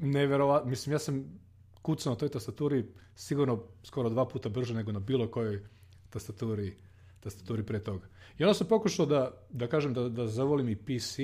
neverovatno, 0.00 0.70
mislim, 0.70 0.92
ja 0.92 0.98
sam 0.98 1.40
kuca 1.82 2.10
na 2.10 2.16
toj 2.16 2.28
tastaturi 2.28 2.86
sigurno 3.16 3.62
skoro 3.84 4.08
dva 4.08 4.28
puta 4.28 4.48
brže 4.48 4.74
nego 4.74 4.92
na 4.92 5.00
bilo 5.00 5.28
kojoj 5.28 5.62
tastaturi, 6.10 6.76
tastaturi 7.20 7.62
pre 7.62 7.80
toga. 7.84 8.06
I 8.38 8.44
onda 8.44 8.54
sam 8.54 8.66
pokušao 8.66 9.06
da, 9.06 9.30
da 9.50 9.66
kažem 9.66 9.94
da, 9.94 10.08
da 10.08 10.26
zavolim 10.26 10.68
i 10.68 10.76
PC, 10.76 11.18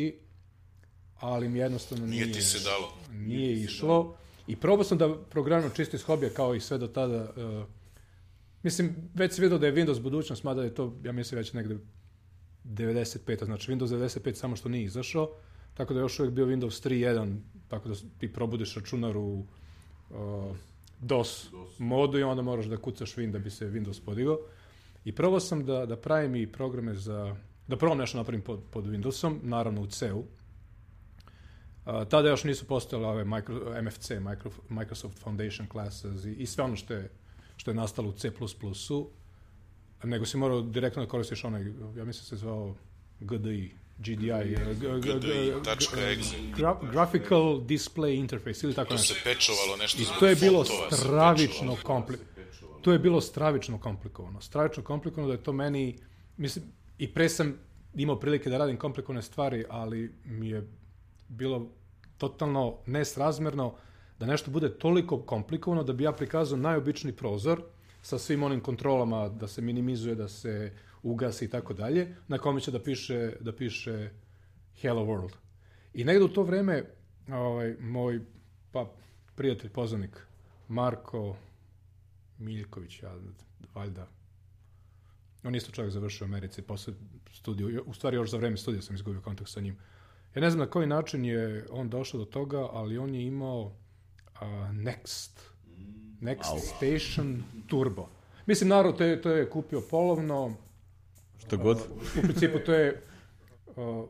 ali 1.20 1.48
mi 1.48 1.58
jednostavno 1.58 2.06
nije, 2.06 2.24
Nije 2.24 2.34
ti 2.34 2.42
se 2.42 2.58
dalo. 2.64 2.92
nije 3.12 3.52
išlo. 3.52 4.16
I 4.46 4.56
probao 4.56 4.84
sam 4.84 4.98
da 4.98 5.16
programiram 5.30 5.72
čisto 5.76 5.96
iz 5.96 6.02
hobija 6.02 6.30
kao 6.30 6.54
i 6.54 6.60
sve 6.60 6.78
do 6.78 6.86
tada. 6.86 7.32
Uh, 7.36 7.64
mislim, 8.68 8.94
već 9.14 9.32
se 9.32 9.42
vidio 9.42 9.58
da 9.58 9.66
je 9.66 9.74
Windows 9.74 10.00
budućnost, 10.02 10.44
mada 10.44 10.62
je 10.62 10.74
to, 10.74 10.96
ja 11.04 11.12
mislim, 11.12 11.38
već 11.38 11.52
negde 11.52 11.76
95. 12.64 13.44
Znači, 13.44 13.72
Windows 13.72 13.88
95 13.88 14.34
samo 14.34 14.56
što 14.56 14.68
nije 14.68 14.84
izašao, 14.84 15.30
tako 15.74 15.94
da 15.94 16.00
je 16.00 16.04
još 16.04 16.20
uvijek 16.20 16.34
bio 16.34 16.46
Windows 16.46 16.88
3.1, 16.88 17.38
tako 17.68 17.88
da 17.88 17.94
ti 18.18 18.32
probudiš 18.32 18.74
računar 18.74 19.16
u 19.16 19.46
uh, 20.10 20.56
DOS, 21.00 21.50
modu 21.78 22.18
i 22.18 22.22
onda 22.22 22.42
moraš 22.42 22.66
da 22.66 22.76
kucaš 22.76 23.16
Win 23.16 23.30
da 23.30 23.38
bi 23.38 23.50
se 23.50 23.66
Windows 23.66 24.04
podigao. 24.04 24.38
I 25.04 25.14
probao 25.14 25.40
sam 25.40 25.64
da, 25.66 25.86
da 25.86 25.96
pravim 25.96 26.36
i 26.36 26.52
programe 26.52 26.94
za... 26.94 27.36
Da 27.68 27.76
probam 27.76 27.98
nešto 27.98 28.18
napravim 28.18 28.42
pod, 28.42 28.60
pod 28.70 28.84
Windowsom, 28.84 29.38
naravno 29.42 29.82
u 29.82 29.86
C-u. 29.86 30.24
A, 31.84 32.04
tada 32.04 32.28
još 32.28 32.44
nisu 32.44 32.66
postojale 32.66 33.08
ove 33.08 33.24
micro, 33.24 33.82
MFC, 33.82 34.10
micro, 34.10 34.50
Microsoft 34.68 35.18
Foundation 35.18 35.68
Classes 35.72 36.24
i, 36.24 36.32
i 36.32 36.46
sve 36.46 36.64
ono 36.64 36.76
što 36.76 36.94
je, 36.94 37.10
što 37.58 37.70
je 37.70 37.74
nastalo 37.74 38.08
u 38.08 38.12
C++-u, 38.12 39.10
nego 40.02 40.26
si 40.26 40.36
morao 40.36 40.62
direktno 40.62 41.02
da 41.02 41.08
koristiš 41.08 41.44
onaj, 41.44 41.62
ja 41.96 42.04
mislim 42.04 42.24
se 42.24 42.36
zvao 42.36 42.74
GDI, 43.20 43.74
GDI, 43.98 44.56
Graphical 46.92 47.60
Display 47.60 48.18
Interface 48.18 48.66
ili 48.66 48.74
tako 48.74 48.88
To 48.88 48.94
nešto. 48.94 49.14
se 49.14 49.20
pečovalo 49.24 49.76
nešto 49.76 50.02
I 50.02 50.06
to 50.18 50.26
je 50.26 50.36
bilo 50.36 50.64
stravično 50.90 51.76
komplikovano. 51.82 52.28
To 52.82 52.92
je 52.92 52.98
bilo 52.98 53.20
stravično 53.20 53.80
komplikovano. 53.80 54.40
Stravično 54.40 54.82
komplikovano 54.82 55.28
da 55.28 55.34
je 55.34 55.42
to 55.42 55.52
meni, 55.52 55.98
mislim, 56.36 56.64
i 56.98 57.14
pre 57.14 57.28
sam 57.28 57.58
imao 57.94 58.20
prilike 58.20 58.50
da 58.50 58.58
radim 58.58 58.76
komplikovane 58.76 59.22
stvari, 59.22 59.64
ali 59.68 60.14
mi 60.24 60.48
je 60.48 60.68
bilo 61.28 61.70
totalno 62.18 62.78
nesrazmerno 62.86 63.74
da 64.18 64.26
nešto 64.26 64.50
bude 64.50 64.78
toliko 64.78 65.22
komplikovano 65.22 65.82
da 65.82 65.92
bi 65.92 66.04
ja 66.04 66.12
prikazao 66.12 66.58
najobičniji 66.58 67.16
prozor 67.16 67.62
sa 68.02 68.18
svim 68.18 68.42
onim 68.42 68.60
kontrolama 68.60 69.28
da 69.28 69.48
se 69.48 69.62
minimizuje, 69.62 70.14
da 70.14 70.28
se 70.28 70.72
ugasi 71.02 71.44
i 71.44 71.50
tako 71.50 71.74
dalje, 71.74 72.16
na 72.28 72.38
kome 72.38 72.60
će 72.60 72.70
da 72.70 72.82
piše, 72.82 73.32
da 73.40 73.52
piše 73.52 74.10
Hello 74.80 75.02
World. 75.02 75.32
I 75.94 76.04
negde 76.04 76.24
u 76.24 76.28
to 76.28 76.42
vreme 76.42 76.84
ovaj, 77.28 77.76
moj 77.80 78.20
pa, 78.72 78.92
prijatelj, 79.34 79.70
poznanik 79.70 80.26
Marko 80.68 81.36
Miljković, 82.38 83.02
ja, 83.02 83.14
valjda, 83.74 84.06
on 85.44 85.54
isto 85.54 85.72
čovjek 85.72 85.92
završio 85.92 86.24
u 86.24 86.28
Americi 86.28 86.62
posle 86.62 86.94
studiju, 87.32 87.82
u 87.86 87.94
stvari 87.94 88.16
još 88.16 88.30
za 88.30 88.36
vreme 88.36 88.56
studija 88.56 88.82
sam 88.82 88.94
izgubio 88.94 89.20
kontakt 89.20 89.50
sa 89.50 89.60
njim. 89.60 89.76
Ja 90.34 90.42
ne 90.42 90.50
znam 90.50 90.60
na 90.60 90.70
koji 90.70 90.86
način 90.86 91.24
je 91.24 91.66
on 91.70 91.90
došao 91.90 92.20
do 92.20 92.24
toga, 92.24 92.68
ali 92.72 92.98
on 92.98 93.14
je 93.14 93.26
imao 93.26 93.76
a, 94.40 94.46
Next, 94.72 95.30
Next 96.20 96.76
Station 96.76 97.42
Turbo. 97.66 98.08
Mislim, 98.46 98.68
naravno, 98.68 98.92
to 98.92 99.04
je, 99.04 99.22
to 99.22 99.30
je 99.30 99.50
kupio 99.50 99.80
polovno, 99.80 100.54
Što 101.46 101.56
god. 101.56 101.78
u 102.18 102.22
principu 102.22 102.58
to 102.66 102.74
je 102.74 103.02
uh, 103.66 104.08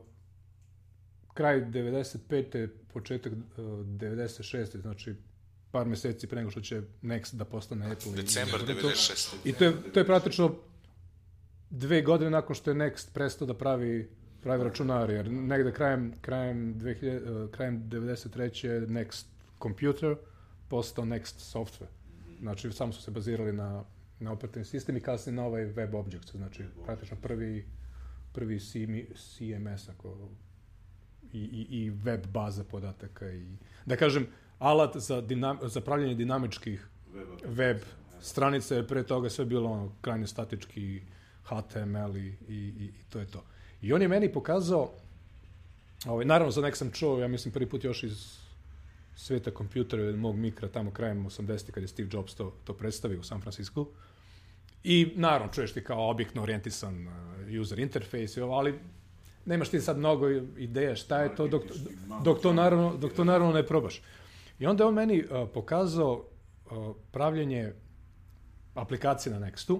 kraj 1.33 1.61
95. 1.61 2.67
početak 2.93 3.33
uh, 3.33 3.39
96. 3.57 4.81
znači 4.81 5.15
par 5.71 5.87
meseci 5.87 6.27
pre 6.27 6.39
nego 6.39 6.51
što 6.51 6.61
će 6.61 6.81
Next 7.01 7.35
da 7.35 7.45
postane 7.45 7.91
Apple. 7.91 8.11
Decembar 8.11 8.61
i 8.61 8.65
to- 8.65 8.87
96. 8.89 9.35
I 9.43 9.53
to 9.53 9.63
je, 9.63 9.91
to 9.93 9.99
je 9.99 10.05
praktično 10.05 10.55
dve 11.69 12.01
godine 12.01 12.29
nakon 12.29 12.55
što 12.55 12.71
je 12.71 12.75
Next 12.75 13.13
prestao 13.13 13.47
da 13.47 13.53
pravi 13.53 14.09
pravi 14.41 14.63
računari, 14.63 15.13
jer 15.13 15.31
negde 15.31 15.71
krajem, 15.71 16.13
krajem, 16.21 16.75
2000, 16.75 17.43
uh, 17.43 17.51
krajem 17.51 17.83
93. 17.83 18.65
je 18.65 18.81
Next 18.81 19.25
Computer 19.63 20.15
postao 20.67 21.05
Next 21.05 21.53
Software. 21.53 21.89
Znači, 22.39 22.71
samo 22.71 22.93
su 22.93 23.01
se 23.01 23.11
bazirali 23.11 23.53
na, 23.53 23.83
na 24.19 24.31
operativni 24.31 24.65
sistem 24.65 24.97
i 24.97 25.01
kasnije 25.01 25.35
na 25.35 25.45
ovaj 25.45 25.65
Web 25.65 25.95
Objects, 25.95 26.31
znači 26.31 26.63
praktično 26.85 27.17
prvi, 27.21 27.65
prvi 28.33 28.59
CM, 28.59 29.13
CMS 29.15 29.89
ako, 29.89 30.29
i, 31.33 31.39
i, 31.39 31.67
i 31.69 31.89
web 31.89 32.27
baza 32.27 32.63
podataka 32.63 33.31
i, 33.31 33.45
da 33.85 33.95
kažem, 33.95 34.27
alat 34.59 34.97
za, 34.97 35.21
dinam, 35.21 35.57
za 35.63 35.81
pravljanje 35.81 36.15
dinamičkih 36.15 36.87
web 37.45 37.77
stranica 38.21 38.75
je 38.75 38.87
pre 38.87 39.03
toga 39.03 39.29
sve 39.29 39.45
bilo 39.45 39.71
ono 39.71 39.91
krajnje 40.01 40.27
statički 40.27 41.01
HTML 41.43 42.17
i, 42.17 42.37
i, 42.47 42.55
i, 42.55 42.85
i 42.85 43.03
to 43.09 43.19
je 43.19 43.27
to. 43.27 43.43
I 43.81 43.93
on 43.93 44.01
je 44.01 44.07
meni 44.07 44.33
pokazao, 44.33 44.91
ovaj, 46.05 46.25
naravno 46.25 46.51
za 46.51 46.61
nek 46.61 46.75
sam 46.75 46.91
čuo, 46.91 47.19
ja 47.19 47.27
mislim 47.27 47.51
prvi 47.51 47.69
put 47.69 47.83
još 47.83 48.03
iz 48.03 48.39
sveta 49.19 49.51
kompjutera 49.51 50.03
ili 50.03 50.17
mog 50.17 50.35
mikra 50.35 50.67
tamo 50.67 50.91
krajem 50.91 51.25
80. 51.25 51.71
kad 51.71 51.83
je 51.83 51.87
Steve 51.87 52.09
Jobs 52.11 52.35
to, 52.35 52.53
to 52.63 52.73
predstavio 52.73 53.19
u 53.19 53.23
San 53.23 53.41
Francisco. 53.41 53.87
I 54.83 55.11
naravno 55.15 55.53
čuješ 55.53 55.73
ti 55.73 55.83
kao 55.83 56.09
objektno 56.09 56.43
orijentisan 56.43 57.07
uh, 57.07 57.61
user 57.61 57.79
interface, 57.79 58.39
i 58.39 58.43
ovo, 58.43 58.53
ali 58.53 58.79
nemaš 59.45 59.69
ti 59.69 59.81
sad 59.81 59.97
mnogo 59.97 60.29
ideja 60.57 60.95
šta 60.95 61.21
je 61.21 61.35
to 61.35 61.47
dok, 61.47 61.63
dok, 62.23 62.41
to, 62.41 62.53
naravno, 62.53 62.97
dok 62.97 63.13
to 63.13 63.23
naravno 63.23 63.53
ne 63.53 63.65
probaš. 63.65 64.01
I 64.59 64.65
onda 64.65 64.83
je 64.83 64.87
on 64.87 64.93
meni 64.93 65.23
uh, 65.23 65.49
pokazao 65.53 66.13
uh, 66.13 66.95
pravljenje 67.11 67.73
aplikacije 68.73 69.39
na 69.39 69.47
Nextu, 69.47 69.79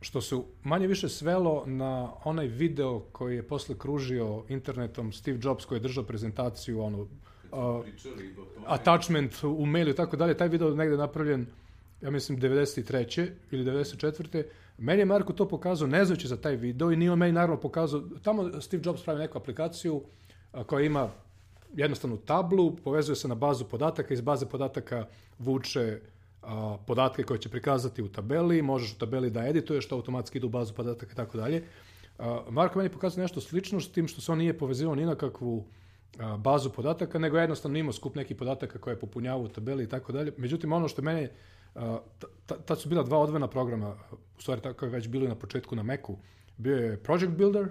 što 0.00 0.20
se 0.20 0.36
manje 0.62 0.86
više 0.86 1.08
svelo 1.08 1.64
na 1.66 2.12
onaj 2.24 2.46
video 2.46 3.00
koji 3.00 3.36
je 3.36 3.48
posle 3.48 3.78
kružio 3.78 4.44
internetom 4.48 5.12
Steve 5.12 5.38
Jobs 5.42 5.64
koji 5.64 5.76
je 5.76 5.82
držao 5.82 6.04
prezentaciju 6.04 6.82
ono 6.82 7.06
uh, 7.52 7.58
tome. 7.58 8.66
attachment 8.66 9.44
u 9.44 9.66
mailu 9.66 9.90
i 9.90 9.94
tako 9.94 10.16
dalje, 10.16 10.36
taj 10.36 10.48
video 10.48 10.68
je 10.68 10.74
negde 10.74 10.96
napravljen 10.96 11.46
ja 12.02 12.10
mislim 12.10 12.40
93. 12.40 13.30
ili 13.50 13.64
94. 13.64 14.44
Meni 14.78 15.00
je 15.00 15.04
Marko 15.04 15.32
to 15.32 15.48
pokazao 15.48 15.88
ne 15.88 16.04
znajući 16.04 16.28
za 16.28 16.36
taj 16.36 16.56
video 16.56 16.92
i 16.92 16.96
nije 16.96 17.12
on 17.12 17.18
meni 17.18 17.32
naravno 17.32 17.60
pokazao, 17.60 18.02
tamo 18.22 18.60
Steve 18.60 18.82
Jobs 18.86 19.02
pravi 19.02 19.20
neku 19.20 19.38
aplikaciju 19.38 20.02
a, 20.52 20.64
koja 20.64 20.84
ima 20.84 21.10
jednostavnu 21.74 22.16
tablu, 22.16 22.76
povezuje 22.76 23.16
se 23.16 23.28
na 23.28 23.34
bazu 23.34 23.64
podataka, 23.64 24.14
iz 24.14 24.20
baze 24.20 24.46
podataka 24.46 25.06
vuče 25.38 26.00
a, 26.42 26.76
podatke 26.86 27.22
koje 27.22 27.40
će 27.40 27.48
prikazati 27.48 28.02
u 28.02 28.08
tabeli, 28.08 28.62
možeš 28.62 28.92
u 28.92 28.98
tabeli 28.98 29.30
da 29.30 29.46
edituješ, 29.46 29.88
to 29.88 29.96
automatski 29.96 30.38
ide 30.38 30.46
u 30.46 30.50
bazu 30.50 30.74
podataka 30.74 31.12
i 31.12 31.16
tako 31.16 31.38
dalje. 31.38 31.64
A, 32.18 32.42
Marko 32.50 32.78
meni 32.78 32.90
pokazao 32.90 33.22
nešto 33.22 33.40
slično 33.40 33.80
s 33.80 33.92
tim 33.92 34.08
što 34.08 34.20
se 34.20 34.32
on 34.32 34.38
nije 34.38 34.58
povezivao 34.58 34.94
ni 34.94 35.06
na 35.06 35.14
kakvu 35.14 35.64
a, 35.68 35.81
bazu 36.38 36.70
podataka, 36.70 37.18
nego 37.18 37.36
je 37.36 37.42
jednostavno 37.42 37.78
imao 37.78 37.92
skup 37.92 38.14
nekih 38.14 38.36
podataka 38.36 38.78
koje 38.78 38.92
je 38.92 39.00
popunjavao 39.00 39.42
u 39.42 39.48
tabeli 39.48 39.84
i 39.84 39.88
tako 39.88 40.12
dalje. 40.12 40.32
Međutim, 40.36 40.72
ono 40.72 40.88
što 40.88 41.02
mene, 41.02 41.30
tad 42.66 42.80
su 42.80 42.88
bila 42.88 43.02
dva 43.02 43.18
odvojena 43.18 43.48
programa, 43.48 43.96
u 44.38 44.40
stvari 44.40 44.60
tako 44.60 44.84
je 44.84 44.90
već 44.90 45.08
bilo 45.08 45.24
i 45.24 45.28
na 45.28 45.34
početku 45.34 45.76
na 45.76 45.82
Macu. 45.82 46.16
Bio 46.56 46.76
je 46.76 47.02
Project 47.02 47.32
Builder, 47.32 47.68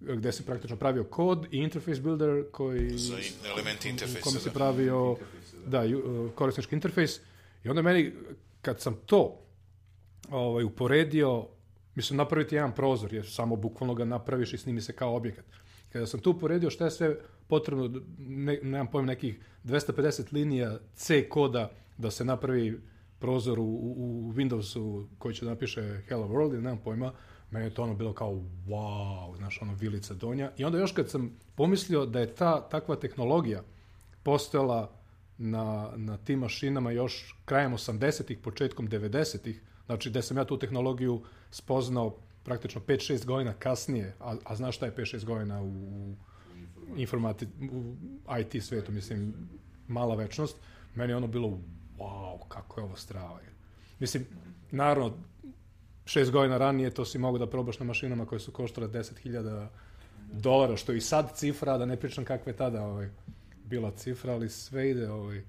gde 0.00 0.32
se 0.32 0.46
praktično 0.46 0.76
pravio 0.76 1.04
kod 1.04 1.46
i 1.50 1.58
Interface 1.58 2.00
Builder 2.00 2.44
koji 2.52 2.98
Za 2.98 3.14
u 3.14 3.88
interfejsa, 3.88 4.20
kome 4.20 4.40
se 4.40 4.48
da. 4.48 4.54
pravio 4.54 5.16
da, 5.66 5.80
uh, 5.80 6.30
korisnički 6.34 6.74
interfejs 6.74 7.20
i 7.64 7.68
onda 7.68 7.82
meni 7.82 8.12
kad 8.62 8.80
sam 8.80 8.94
to 9.06 9.40
ovaj, 10.30 10.64
uporedio 10.64 11.46
mislim 11.94 12.16
napraviti 12.16 12.54
jedan 12.54 12.74
prozor 12.74 13.14
jer 13.14 13.30
samo 13.30 13.56
bukvalno 13.56 13.94
ga 13.94 14.04
napraviš 14.04 14.52
i 14.52 14.58
snimi 14.58 14.80
se 14.80 14.92
kao 14.92 15.16
objekat 15.16 15.44
kada 15.92 16.06
sam 16.06 16.20
tu 16.20 16.30
uporedio 16.30 16.70
šta 16.70 16.84
je 16.84 16.90
sve 16.90 17.16
potrebno 17.48 18.00
ne, 18.18 18.60
nemam 18.62 18.86
pojma 18.86 19.06
nekih 19.06 19.40
250 19.64 20.32
linija 20.32 20.78
C 20.94 21.28
koda 21.28 21.70
da 21.98 22.10
se 22.10 22.24
napravi 22.24 22.80
prozor 23.18 23.58
u, 23.58 23.64
u 23.64 24.32
Windowsu 24.32 25.06
koji 25.18 25.34
će 25.34 25.44
da 25.44 25.50
napiše 25.50 26.02
Hello 26.08 26.28
World 26.28 26.52
ili 26.52 26.62
nemam 26.62 26.78
pojma 26.84 27.12
meni 27.50 27.66
je 27.66 27.74
to 27.74 27.82
ono 27.82 27.94
bilo 27.94 28.12
kao 28.12 28.32
wow, 28.66 29.36
znaš, 29.36 29.62
ono 29.62 29.74
vilica 29.74 30.14
donja. 30.14 30.52
I 30.56 30.64
onda 30.64 30.78
još 30.78 30.92
kad 30.92 31.10
sam 31.10 31.36
pomislio 31.54 32.06
da 32.06 32.20
je 32.20 32.34
ta 32.34 32.68
takva 32.68 32.96
tehnologija 32.96 33.62
postojala 34.22 34.92
na, 35.38 35.92
na 35.96 36.16
tim 36.16 36.38
mašinama 36.38 36.90
još 36.90 37.36
krajem 37.44 37.72
80-ih, 37.72 38.38
početkom 38.38 38.88
90-ih, 38.88 39.62
znači 39.86 40.10
da 40.10 40.22
sam 40.22 40.36
ja 40.36 40.44
tu 40.44 40.58
tehnologiju 40.58 41.22
spoznao 41.50 42.16
praktično 42.44 42.80
5-6 42.80 43.24
godina 43.24 43.52
kasnije, 43.52 44.14
a, 44.20 44.36
a 44.44 44.56
znaš 44.56 44.76
šta 44.76 44.86
je 44.86 44.94
5-6 44.94 45.24
godina 45.24 45.62
u, 45.62 45.68
u 45.68 46.16
informati, 46.96 47.46
u 47.72 47.94
IT 48.40 48.64
svetu, 48.64 48.92
mislim, 48.92 49.34
mala 49.88 50.14
večnost, 50.14 50.56
meni 50.94 51.12
je 51.12 51.16
ono 51.16 51.26
bilo, 51.26 51.58
wow, 51.98 52.48
kako 52.48 52.80
je 52.80 52.84
ovo 52.84 52.96
strava. 52.96 53.40
Mislim, 53.98 54.26
naravno, 54.70 55.12
šest 56.04 56.30
godina 56.30 56.58
ranije 56.58 56.90
to 56.90 57.04
si 57.04 57.18
mogu 57.18 57.38
da 57.38 57.50
probaš 57.50 57.78
na 57.78 57.86
mašinama 57.86 58.26
koje 58.26 58.40
su 58.40 58.52
koštale 58.52 58.88
10.000 58.88 59.68
dolara, 60.32 60.76
što 60.76 60.92
je 60.92 60.98
i 60.98 61.00
sad 61.00 61.36
cifra, 61.36 61.78
da 61.78 61.86
ne 61.86 61.96
pričam 61.96 62.24
kakva 62.24 62.50
je 62.52 62.56
tada 62.56 62.82
ovaj, 62.82 63.10
bila 63.64 63.90
cifra, 63.90 64.32
ali 64.32 64.48
sve 64.48 64.90
ide 64.90 65.10
ovaj, 65.10 65.42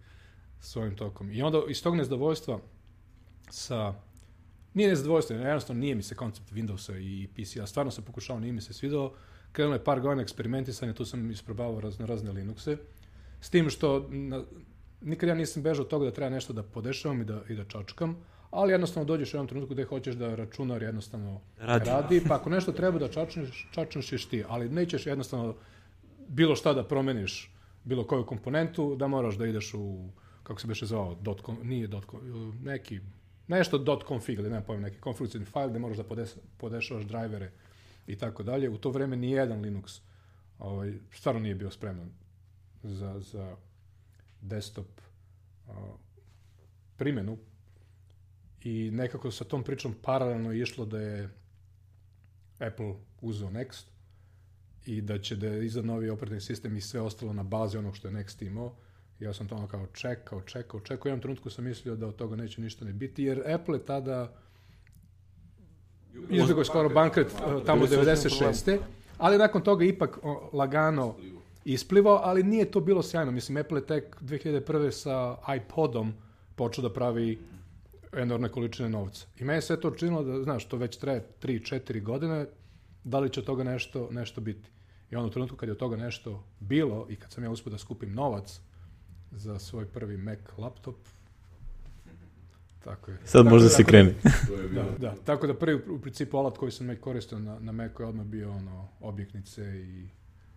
svojim 0.60 0.96
tokom. 0.96 1.32
I 1.32 1.42
onda 1.42 1.62
iz 1.70 1.84
tog 1.84 1.96
nezadovoljstva 1.96 2.60
sa 3.50 3.94
nije 4.74 4.90
nezadovoljstvo, 4.90 5.36
jednostavno 5.36 5.80
nije 5.80 5.96
mi 5.96 6.04
se 6.04 6.16
koncept 6.16 6.52
Windowsa 6.52 7.00
i 7.00 7.28
PC-a, 7.28 7.68
stvarno 7.68 7.92
sam 7.92 8.04
pokušao, 8.04 8.40
nije 8.40 8.54
mi 8.54 8.62
se 8.62 8.74
svidao. 8.74 9.14
Krenulo 9.58 9.76
je 9.76 9.84
par 9.84 10.00
godina 10.02 10.22
eksperimentisanja, 10.22 10.94
tu 10.94 11.06
sam 11.06 11.32
isprobavao 11.32 11.80
razne, 11.82 12.06
razne 12.06 12.32
Linuxe. 12.32 12.78
S 13.42 13.50
tim 13.50 13.70
što 13.70 14.08
na, 14.10 14.44
nikad 15.02 15.30
ja 15.30 15.36
nisam 15.36 15.64
bežao 15.64 15.84
od 15.84 15.90
toga 15.90 16.06
da 16.06 16.12
treba 16.12 16.30
nešto 16.30 16.54
da 16.54 16.64
podešavam 16.64 17.22
i 17.22 17.26
da, 17.26 17.42
i 17.50 17.56
da 17.56 17.64
čačkam, 17.66 18.18
ali 18.52 18.72
jednostavno 18.72 19.06
dođeš 19.06 19.34
u 19.34 19.38
jednom 19.38 19.48
trenutku 19.48 19.74
gde 19.74 19.84
hoćeš 19.84 20.16
da 20.16 20.36
računar 20.36 20.84
jednostavno 20.84 21.42
Radi. 21.60 21.90
radi 21.90 22.22
pa 22.28 22.36
ako 22.36 22.50
nešto 22.50 22.72
treba 22.72 23.00
da 23.00 23.08
čačneš, 23.08 23.68
čačneš 23.72 24.26
ti, 24.26 24.44
ali 24.48 24.70
nećeš 24.70 25.06
jednostavno 25.08 25.56
bilo 26.28 26.56
šta 26.56 26.74
da 26.74 26.84
promeniš, 26.84 27.52
bilo 27.84 28.08
koju 28.08 28.26
komponentu, 28.26 28.96
da 28.96 29.08
moraš 29.08 29.36
da 29.38 29.48
ideš 29.48 29.74
u, 29.74 30.10
kako 30.44 30.62
se 30.62 30.68
beše 30.68 30.86
zvao, 30.86 31.16
dot 31.22 31.42
com, 31.46 31.58
nije 31.64 31.88
dot 31.88 32.06
com, 32.10 32.20
neki, 32.64 33.00
nešto 33.48 33.78
dot 33.78 34.08
config, 34.08 34.40
ili 34.40 34.50
nema 34.50 34.62
pojma, 34.62 34.82
neki 34.82 35.00
konfiguracijni 35.00 35.46
file 35.46 35.70
gde 35.70 35.80
moraš 35.80 35.98
da 35.98 36.04
podešavaš 36.58 37.06
drivere 37.06 37.52
i 38.08 38.16
tako 38.16 38.44
dalje. 38.44 38.70
U 38.70 38.78
to 38.78 38.92
vreme 38.92 39.16
ni 39.16 39.32
jedan 39.32 39.62
Linux 39.62 40.02
ovaj, 40.60 40.94
stvarno 41.12 41.42
nije 41.42 41.56
bio 41.56 41.72
spreman 41.72 42.12
za, 42.84 43.20
za 43.20 43.56
desktop 44.42 44.88
primjenu 46.98 47.38
i 48.64 48.92
nekako 48.92 49.32
sa 49.32 49.44
tom 49.44 49.64
pričom 49.64 49.96
paralelno 50.02 50.52
je 50.52 50.62
išlo 50.62 50.86
da 50.86 51.02
je 51.02 51.30
Apple 52.60 52.96
uzeo 53.22 53.50
Next 53.50 53.86
i 54.86 55.02
da 55.02 55.20
će 55.20 55.36
da 55.36 55.58
iza 55.58 55.82
novi 55.82 56.10
operativni 56.10 56.42
sistem 56.42 56.78
i 56.78 56.82
sve 56.82 57.02
ostalo 57.02 57.34
na 57.34 57.44
bazi 57.44 57.78
onog 57.78 57.96
što 57.96 58.08
je 58.08 58.14
Next 58.14 58.46
imao. 58.46 58.76
Ja 59.20 59.34
sam 59.34 59.48
to 59.48 59.56
ono 59.56 59.68
kao 59.68 59.88
čekao, 59.88 60.42
čekao, 60.42 60.80
čekao. 60.80 61.06
U 61.06 61.10
jednom 61.10 61.22
trenutku 61.22 61.50
sam 61.50 61.66
mislio 61.66 61.96
da 61.96 62.08
od 62.08 62.16
toga 62.16 62.36
neće 62.36 62.62
ništa 62.62 62.86
ne 62.86 62.94
biti, 62.94 63.24
jer 63.24 63.52
Apple 63.54 63.78
je 63.78 63.86
tada 63.86 64.34
izbjegao 66.30 66.62
je 66.62 66.66
skoro 66.66 66.90
bankret 66.90 67.28
uh, 67.28 67.66
tamo 67.66 67.86
96. 67.86 68.78
Ali 69.18 69.38
nakon 69.38 69.62
toga 69.62 69.86
ipak 69.86 70.20
lagano 70.54 71.16
isplivao, 71.66 72.20
ali 72.24 72.44
nije 72.44 72.72
to 72.72 72.80
bilo 72.80 73.04
sjajno. 73.04 73.32
Mislim, 73.32 73.58
Apple 73.58 73.78
je 73.78 73.86
tek 73.86 74.18
2001. 74.22 74.92
sa 74.92 75.38
iPodom 75.56 76.14
počeo 76.56 76.82
da 76.82 76.94
pravi 76.94 77.40
enormne 78.14 78.50
količine 78.50 78.90
novca. 78.90 79.26
I 79.40 79.44
meni 79.44 79.62
se 79.62 79.80
to 79.80 79.92
činilo 79.92 80.24
da, 80.24 80.44
znaš, 80.44 80.66
to 80.66 80.78
već 80.78 80.98
traje 80.98 81.28
3-4 81.42 82.04
godine, 82.04 82.46
da 83.04 83.20
li 83.20 83.30
će 83.30 83.40
od 83.40 83.46
toga 83.46 83.64
nešto, 83.64 84.08
nešto 84.12 84.42
biti. 84.42 84.70
I 85.12 85.16
onda 85.16 85.28
u 85.28 85.32
trenutku 85.32 85.58
kad 85.58 85.70
je 85.70 85.74
od 85.74 85.80
toga 85.80 85.98
nešto 85.98 86.44
bilo 86.60 87.08
i 87.10 87.16
kad 87.16 87.32
sam 87.32 87.44
ja 87.44 87.50
uspio 87.50 87.72
da 87.72 87.78
skupim 87.78 88.14
novac 88.14 88.60
za 89.32 89.60
svoj 89.60 89.86
prvi 89.86 90.18
Mac 90.18 90.40
laptop, 90.58 90.96
tako 92.88 93.12
je. 93.12 93.18
Sad 93.26 93.46
možda 93.46 93.70
se 93.70 93.84
kreni. 93.84 94.14
Da, 94.76 94.84
da. 95.00 95.16
Tako 95.26 95.48
da 95.48 95.54
prvi 95.54 95.76
u 95.90 96.02
principu 96.02 96.38
alat 96.38 96.58
koji 96.58 96.72
sam 96.72 96.96
koristio 97.02 97.40
na, 97.40 97.60
na 97.60 97.72
Macu 97.72 98.04
je 98.04 98.08
odmah 98.08 98.26
bio 98.26 98.52
ono, 98.52 98.88
objeknice 99.00 99.62
i, 99.62 100.10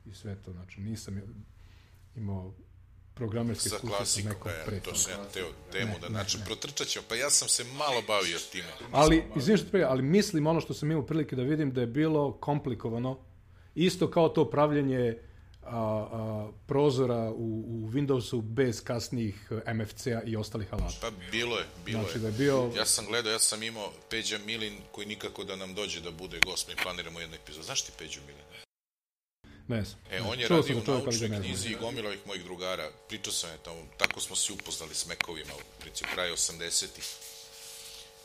i 0.04 0.14
sve 0.14 0.36
to. 0.36 0.52
Znači 0.52 0.80
nisam 0.80 1.20
imao 2.16 2.54
programerske 3.14 3.68
Sa 3.68 3.76
klasikom, 3.78 4.50
e, 4.50 4.66
pre 4.66 4.80
to 4.80 4.94
sam 4.94 5.12
ja 5.12 5.24
teo 5.34 5.46
temu 5.72 5.92
da, 6.00 6.08
ne, 6.08 6.12
znači, 6.12 6.38
ne. 6.38 6.44
protrčat 6.44 6.86
ćemo, 6.86 7.04
pa 7.08 7.14
ja 7.14 7.30
sam 7.30 7.48
se 7.48 7.64
malo 7.78 8.02
bavio 8.06 8.38
time. 8.52 8.68
Ali, 8.92 9.24
izvini 9.36 9.58
što 9.58 9.70
prekidam, 9.70 9.92
ali 9.92 10.02
mislim 10.02 10.46
ono 10.46 10.60
što 10.60 10.74
sam 10.74 10.90
imao 10.90 11.06
prilike 11.06 11.36
da 11.36 11.42
vidim 11.42 11.72
da 11.72 11.80
je 11.80 11.86
bilo 11.86 12.32
komplikovano, 12.32 13.18
isto 13.74 14.10
kao 14.10 14.28
to 14.28 14.50
pravljenje 14.50 15.18
a, 15.70 16.08
a, 16.12 16.50
prozora 16.66 17.30
u, 17.30 17.64
u 17.66 17.90
Windowsu 17.92 18.42
bez 18.42 18.84
kasnijih 18.84 19.52
eh, 19.66 19.74
MFC-a 19.74 20.22
i 20.26 20.36
ostalih 20.36 20.72
alata. 20.72 20.96
Pa 21.00 21.10
bilo 21.30 21.58
je, 21.58 21.64
bilo 21.84 22.02
Znači 22.02 22.18
je. 22.18 22.20
da 22.20 22.26
je 22.26 22.32
bio... 22.32 22.72
Ja 22.76 22.86
sam 22.86 23.06
gledao, 23.06 23.32
ja 23.32 23.38
sam 23.38 23.62
imao 23.62 23.92
Peđa 24.10 24.38
Milin 24.38 24.78
koji 24.92 25.06
nikako 25.06 25.44
da 25.44 25.56
nam 25.56 25.74
dođe 25.74 26.00
da 26.00 26.10
bude 26.10 26.40
gost, 26.46 26.68
mi 26.68 26.74
planiramo 26.82 27.20
jednu 27.20 27.36
epizodu. 27.36 27.64
Znaš 27.64 27.82
ti 27.82 27.92
Peđu 27.98 28.20
Milin? 28.26 28.44
Ne 29.68 29.84
znam. 29.84 30.00
E, 30.10 30.20
on 30.20 30.40
je 30.40 30.46
Čuo 30.46 30.56
radio 30.56 30.78
u 30.78 30.82
naučnoj 30.86 31.40
knjizi 31.40 31.68
i 31.68 31.76
gomila 31.80 32.08
ovih 32.08 32.26
mojih 32.26 32.44
drugara. 32.44 32.90
Pričao 33.08 33.32
sam 33.32 33.50
je 33.50 33.58
tamo, 33.64 33.76
tako 33.96 34.20
smo 34.20 34.36
se 34.36 34.52
upoznali 34.52 34.94
s 34.94 35.06
mekovima 35.06 35.54
u 35.54 35.80
principu 35.80 36.10
kraju 36.14 36.34
80-ih. 36.34 37.04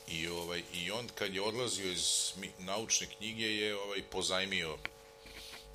I, 0.07 0.27
ovaj, 0.27 0.61
I 0.73 0.91
on 0.91 1.07
kad 1.15 1.33
je 1.33 1.41
odlazio 1.41 1.91
iz 1.91 2.31
naučne 2.59 3.07
knjige 3.17 3.45
je 3.45 3.75
ovaj, 3.75 4.01
pozajmio 4.11 4.77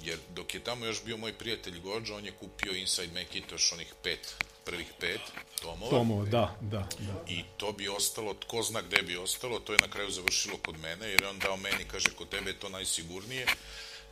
jer 0.05 0.19
dok 0.35 0.55
je 0.55 0.65
tamo 0.65 0.87
još 0.87 1.05
bio 1.05 1.17
moj 1.17 1.33
prijatelj 1.33 1.81
Gođo, 1.81 2.17
on 2.17 2.25
je 2.25 2.33
kupio 2.33 2.73
Inside 2.73 3.21
Macintosh 3.21 3.73
onih 3.73 3.95
pet, 4.03 4.35
prvih 4.65 4.87
pet 5.01 5.21
tomova. 5.63 5.91
Tomo, 5.91 6.25
da, 6.25 6.57
da, 6.61 6.89
da. 6.99 7.25
I 7.29 7.45
to 7.57 7.73
bi 7.73 7.89
ostalo, 7.89 8.35
tko 8.35 8.63
zna 8.63 8.83
gde 8.83 9.03
bi 9.03 9.17
ostalo, 9.17 9.61
to 9.61 9.73
je 9.73 9.79
na 9.81 9.89
kraju 9.89 10.11
završilo 10.11 10.57
kod 10.57 10.79
mene, 10.79 11.09
jer 11.09 11.23
je 11.23 11.29
on 11.29 11.39
dao 11.39 11.57
meni, 11.57 11.85
kaže, 11.91 12.11
kod 12.19 12.29
tebe 12.29 12.51
je 12.51 12.59
to 12.59 12.69
najsigurnije. 12.69 13.47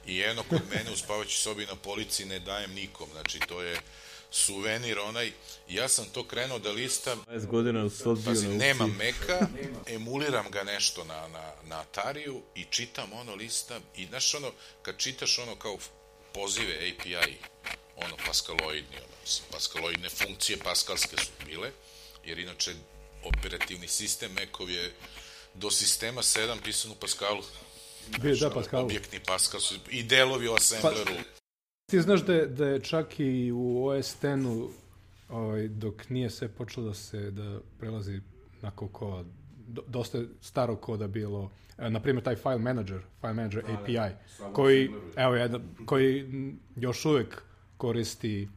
I 0.07 0.23
eno 0.23 0.43
kod 0.43 0.63
mene 0.71 0.93
u 0.93 0.97
spavaćoj 0.97 1.33
sobi 1.33 1.67
na 1.67 1.77
polici 1.77 2.25
ne 2.25 2.39
dajem 2.39 2.75
nikom, 2.75 3.09
znači 3.13 3.39
to 3.41 3.63
je 3.63 3.81
suvenir 4.31 4.99
onaj, 4.99 5.33
ja 5.69 5.89
sam 5.89 6.05
to 6.13 6.25
krenuo 6.25 6.59
da 6.59 6.71
listam, 6.71 7.25
20 7.27 7.47
godina 7.47 7.91
su 7.91 8.11
odbio 8.11 8.25
pazi, 8.25 8.49
na 8.49 8.55
nemam 8.55 8.97
Meka, 8.99 9.47
emuliram 9.87 10.51
ga 10.51 10.63
nešto 10.63 11.05
na, 11.05 11.29
na, 11.29 11.53
na 11.65 11.81
Atariju 11.81 12.43
i 12.55 12.65
čitam 12.71 13.13
ono, 13.13 13.35
listam 13.35 13.83
i 13.97 14.07
znaš 14.07 14.35
ono, 14.35 14.53
kad 14.83 14.99
čitaš 14.99 15.39
ono 15.39 15.57
kao 15.57 15.79
pozive 16.35 16.75
API, 16.75 17.37
ono 17.97 18.17
paskaloidni, 18.27 18.97
ono, 18.97 19.43
paskaloidne 19.53 20.09
funkcije 20.09 20.59
paskalske 20.59 21.17
su 21.17 21.31
bile, 21.47 21.71
jer 22.25 22.39
inače 22.39 22.75
operativni 23.25 23.89
sistem 23.89 24.33
Mekov 24.33 24.71
je 24.71 24.93
do 25.55 25.71
sistema 25.71 26.23
7 26.23 26.57
pisan 26.65 26.91
u 26.91 26.95
Pascalu. 26.95 27.43
Bio, 28.09 28.35
Znaš, 28.35 28.41
da, 28.41 28.47
ono, 28.47 28.55
Pascalu. 28.55 28.85
Objektni 28.85 29.21
Pascal 29.21 29.61
su, 29.61 29.75
i 29.91 30.03
delovi 30.03 30.49
u 30.49 30.55
assembleru. 30.55 31.15
Ti 31.91 32.01
znaš 32.01 32.25
da 32.25 32.35
je, 32.35 32.47
da 32.47 32.67
je 32.67 32.81
čak 32.81 33.21
i 33.21 33.53
u 33.53 33.87
OS 33.87 34.15
X-u, 34.25 34.71
ovaj, 35.29 35.69
dok 35.69 36.11
nije 36.11 36.31
sve 36.31 36.49
počelo 36.49 36.87
da 36.87 36.95
se 36.95 37.31
da 37.31 37.61
prelazi 37.79 38.21
na 38.63 38.71
kokoa, 38.71 39.25
do, 39.67 39.83
dosta 39.87 40.19
je 40.19 40.27
starog 40.41 40.81
koda 40.81 41.07
bilo, 41.07 41.51
e, 41.79 41.91
na 41.91 42.01
primjer 42.01 42.25
taj 42.25 42.37
file 42.37 42.59
manager, 42.59 43.01
file 43.21 43.33
manager 43.33 43.65
API, 43.71 44.15
koji, 44.53 44.91
evo 45.17 45.35
jedan, 45.35 45.63
koji 45.87 46.27
još 46.77 47.05
uvijek 47.05 47.43
koristi 47.77 48.49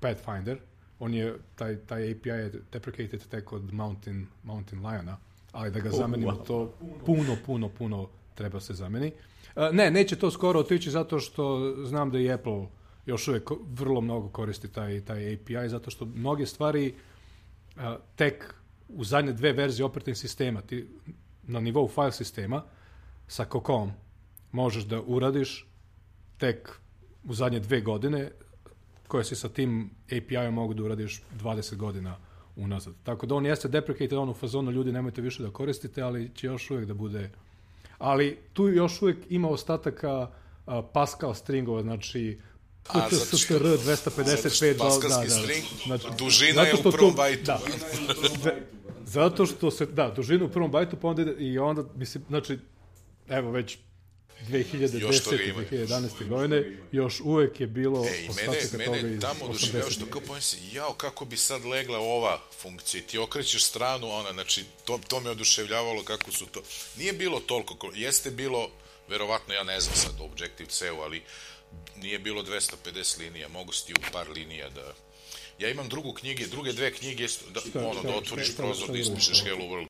Pathfinder, 0.00 0.58
on 0.98 1.14
je, 1.14 1.34
taj, 1.54 1.76
taj 1.76 2.12
API 2.12 2.28
je 2.28 2.52
deprecated 2.72 3.28
tek 3.28 3.52
od 3.52 3.72
Mountain, 3.72 4.26
Mountain 4.42 4.86
Liona, 4.86 5.16
ali 5.52 5.70
da 5.70 5.80
ga 5.80 5.90
zamenimo 5.90 6.32
to 6.32 6.74
puno, 7.06 7.36
puno, 7.46 7.68
puno 7.68 8.08
treba 8.34 8.60
se 8.60 8.74
zameni. 8.74 9.12
Ne, 9.72 9.90
neće 9.90 10.16
to 10.16 10.30
skoro 10.30 10.60
otići 10.60 10.90
zato 10.90 11.20
što 11.20 11.74
znam 11.84 12.10
da 12.10 12.18
i 12.18 12.32
Apple 12.32 12.66
još 13.06 13.28
uvijek 13.28 13.44
ko- 13.44 13.58
vrlo 13.70 14.00
mnogo 14.00 14.28
koristi 14.28 14.72
taj, 14.72 15.00
taj 15.00 15.34
API, 15.34 15.68
zato 15.68 15.90
što 15.90 16.04
mnoge 16.04 16.46
stvari 16.46 16.94
tek 18.16 18.54
u 18.88 19.04
zadnje 19.04 19.32
dve 19.32 19.52
verzije 19.52 19.86
operativnih 19.86 20.18
sistema, 20.18 20.60
ti 20.60 20.88
na 21.42 21.60
nivou 21.60 21.88
file 21.88 22.12
sistema 22.12 22.62
sa 23.26 23.44
Kokom 23.44 23.92
možeš 24.52 24.84
da 24.84 25.00
uradiš 25.00 25.66
tek 26.38 26.80
u 27.24 27.34
zadnje 27.34 27.60
dve 27.60 27.80
godine 27.80 28.30
koje 29.08 29.24
si 29.24 29.36
sa 29.36 29.48
tim 29.48 29.90
API-om 30.06 30.54
mogu 30.54 30.74
da 30.74 30.82
uradiš 30.82 31.22
20 31.40 31.76
godina 31.76 32.16
unazad. 32.56 32.94
Tako 33.02 33.26
da 33.26 33.34
on 33.34 33.46
jeste 33.46 33.68
deprecated, 33.68 34.12
on 34.12 34.28
u 34.28 34.34
fazonu 34.34 34.70
ljudi 34.70 34.92
nemojte 34.92 35.20
više 35.20 35.42
da 35.42 35.50
koristite, 35.50 36.02
ali 36.02 36.30
će 36.34 36.46
još 36.46 36.70
uvijek 36.70 36.86
da 36.86 36.94
bude 36.94 37.30
ali 38.02 38.38
tu 38.52 38.68
još 38.68 39.02
uvijek 39.02 39.18
ima 39.28 39.48
ostataka 39.48 40.30
a, 40.66 40.82
Pascal 40.84 41.34
stringova, 41.34 41.82
znači 41.82 42.40
A, 42.88 43.00
zato 43.00 43.16
što- 43.18 43.36
STR 43.38 43.54
255 43.54 44.24
zato 44.26 44.50
što 44.50 44.66
paskalski 44.78 45.30
string, 45.30 45.64
dužina 46.18 46.52
zato 46.54 46.66
je 46.68 46.88
u 46.88 46.92
prvom 46.92 47.10
to- 47.10 47.16
bajtu. 47.16 47.44
Da, 47.44 47.60
zato 49.04 49.46
što 49.46 49.70
se, 49.70 49.86
da, 49.86 50.10
dužinu 50.10 50.46
u 50.46 50.50
prvom 50.50 50.70
bajtu, 50.70 50.96
pa 50.96 51.08
onda 51.08 51.22
i 51.32 51.58
onda, 51.58 51.84
mislim, 51.94 52.24
znači, 52.28 52.58
evo 53.28 53.50
već 53.50 53.78
2010. 54.42 55.00
Još 55.00 55.20
toga 55.20 55.42
ima. 55.42 55.62
2011. 55.62 56.28
godine, 56.28 56.62
još 56.92 57.20
uvek 57.20 57.60
je 57.60 57.66
bilo 57.66 58.06
E, 58.06 58.18
i 58.18 58.28
mene, 58.30 58.58
mene 58.90 59.20
tamo 59.20 59.44
oduševljava 59.44 59.86
80. 59.86 59.92
što 59.92 60.06
kao 60.06 60.20
pomisli, 60.20 60.58
jao, 60.72 60.94
kako 60.94 61.24
bi 61.24 61.36
sad 61.36 61.64
legla 61.64 61.98
ova 61.98 62.40
funkcija, 62.52 63.02
ti 63.02 63.18
okrećeš 63.18 63.64
stranu, 63.64 64.10
ona, 64.10 64.32
znači, 64.32 64.64
to, 64.84 65.00
to 65.08 65.20
me 65.20 65.30
oduševljavalo 65.30 66.02
kako 66.04 66.32
su 66.32 66.46
to, 66.46 66.62
nije 66.96 67.12
bilo 67.12 67.40
toliko, 67.40 67.74
ko- 67.76 67.92
jeste 67.94 68.30
bilo, 68.30 68.70
verovatno, 69.08 69.54
ja 69.54 69.62
ne 69.64 69.80
znam 69.80 69.96
sad 69.96 70.12
Objective-C-u, 70.22 70.96
ali 70.96 71.22
nije 71.96 72.18
bilo 72.18 72.42
250 72.42 73.18
linija, 73.18 73.48
mogu 73.48 73.72
si 73.72 73.86
ti 73.86 73.92
u 73.92 74.12
par 74.12 74.28
linija 74.30 74.70
da... 74.70 74.94
Ja 75.58 75.68
imam 75.68 75.88
drugu 75.88 76.12
knjige, 76.12 76.46
druge 76.46 76.72
dve 76.72 76.92
knjige, 76.92 77.26
da, 77.50 77.80
ono, 77.80 77.92
šta- 77.94 78.02
da 78.02 78.14
otvoriš 78.16 78.46
šta- 78.48 78.56
prozor, 78.56 78.84
šta 78.84 78.92
da 78.92 78.98
ispišeš 78.98 79.42
Hello 79.42 79.64
World. 79.64 79.86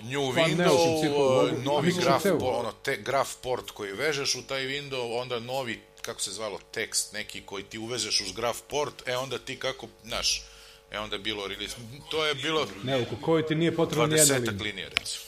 New 0.00 0.34
Pa 0.34 0.40
window, 0.40 0.76
mogu- 1.04 1.48
a 1.48 1.62
novi 1.64 1.92
graf, 1.94 2.24
ono, 2.32 2.72
te, 2.74 2.96
graf 2.98 3.34
port 3.36 3.70
koji 3.70 3.92
vežeš 3.92 4.34
u 4.34 4.42
taj 4.42 4.60
window, 4.62 5.20
onda 5.20 5.40
novi, 5.40 5.80
kako 6.02 6.20
se 6.20 6.30
zvalo, 6.30 6.60
tekst 6.72 7.12
neki 7.12 7.42
koji 7.42 7.64
ti 7.64 7.78
uvezeš 7.78 8.20
uz 8.20 8.32
graf 8.32 8.58
port, 8.62 9.02
e 9.06 9.16
onda 9.16 9.38
ti 9.38 9.56
kako, 9.56 9.86
znaš, 10.04 10.42
E 10.90 10.98
onda 10.98 11.16
je 11.16 11.20
bilo 11.20 11.46
release. 11.46 11.76
To 12.10 12.26
je 12.26 12.34
bilo 12.34 12.66
Ne, 12.84 12.98
u 13.02 13.16
koji 13.16 13.46
ti 13.46 13.54
nije 13.54 13.76
potrebno 13.76 14.06
nijedna 14.06 14.34
20 14.34 14.38
linija. 14.40 14.62
linija, 14.62 14.88
recimo. 14.90 15.24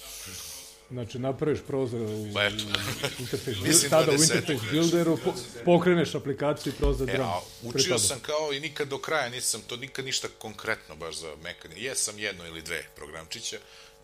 Znači, 0.90 1.18
napraviš 1.18 1.59
prozor 1.60 2.01
u, 2.02 2.30
Pa 2.34 2.44
eto. 2.44 2.56
u 3.18 3.20
interface, 3.20 3.55
Mislim 3.62 3.90
tada 3.90 4.12
u 4.12 4.14
20. 4.14 4.22
interface 4.34 4.70
builderu, 4.72 5.16
po, 5.16 5.32
pokreneš 5.64 6.14
aplikaciju 6.14 6.72
i 6.72 6.76
prozor 6.76 7.10
E, 7.10 7.12
drum. 7.12 7.26
a 7.26 7.40
učio 7.62 7.98
sam 7.98 8.20
kao 8.20 8.52
i 8.52 8.60
nikad 8.60 8.88
do 8.88 8.98
kraja 8.98 9.28
nisam 9.28 9.60
to 9.62 9.76
nikad 9.76 10.05
ništa 10.05 10.28
konkretno 10.30 10.97
baš 10.97 11.16
za 11.16 11.32
mekanje. 11.38 11.74
Jesam 11.76 12.18
jedno 12.18 12.47
ili 12.47 12.62
dve 12.62 12.84
programčića, 12.97 13.59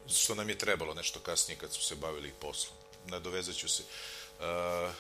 što 0.09 0.35
nam 0.35 0.49
je 0.49 0.59
trebalo 0.59 0.95
nešto 0.95 1.21
kasnije 1.21 1.59
kad 1.59 1.73
smo 1.73 1.83
se 1.83 1.95
bavili 1.95 2.33
poslom. 2.41 2.77
Nadovezat 3.07 3.57
ću 3.57 3.69
se. 3.69 3.83
Uh, 4.39 4.95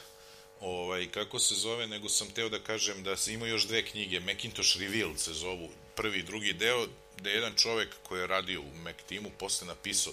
ovaj, 0.61 1.07
kako 1.11 1.39
se 1.39 1.55
zove, 1.55 1.87
nego 1.87 2.09
sam 2.09 2.31
teo 2.31 2.49
da 2.49 2.59
kažem 2.59 3.03
da 3.03 3.16
se 3.16 3.33
ima 3.33 3.47
još 3.47 3.66
dve 3.66 3.87
knjige, 3.87 4.20
Macintosh 4.20 4.77
Revealed 4.81 5.20
se 5.20 5.33
zovu, 5.33 5.70
prvi 5.95 6.19
i 6.19 6.23
drugi 6.23 6.53
deo, 6.53 6.87
da 7.20 7.31
je 7.31 7.35
jedan 7.35 7.55
čovek 7.57 7.89
koji 8.03 8.20
je 8.20 8.27
radio 8.27 8.61
u 8.61 8.74
Mac 8.74 8.97
timu 9.09 9.31
posle 9.39 9.66
napisao 9.66 10.12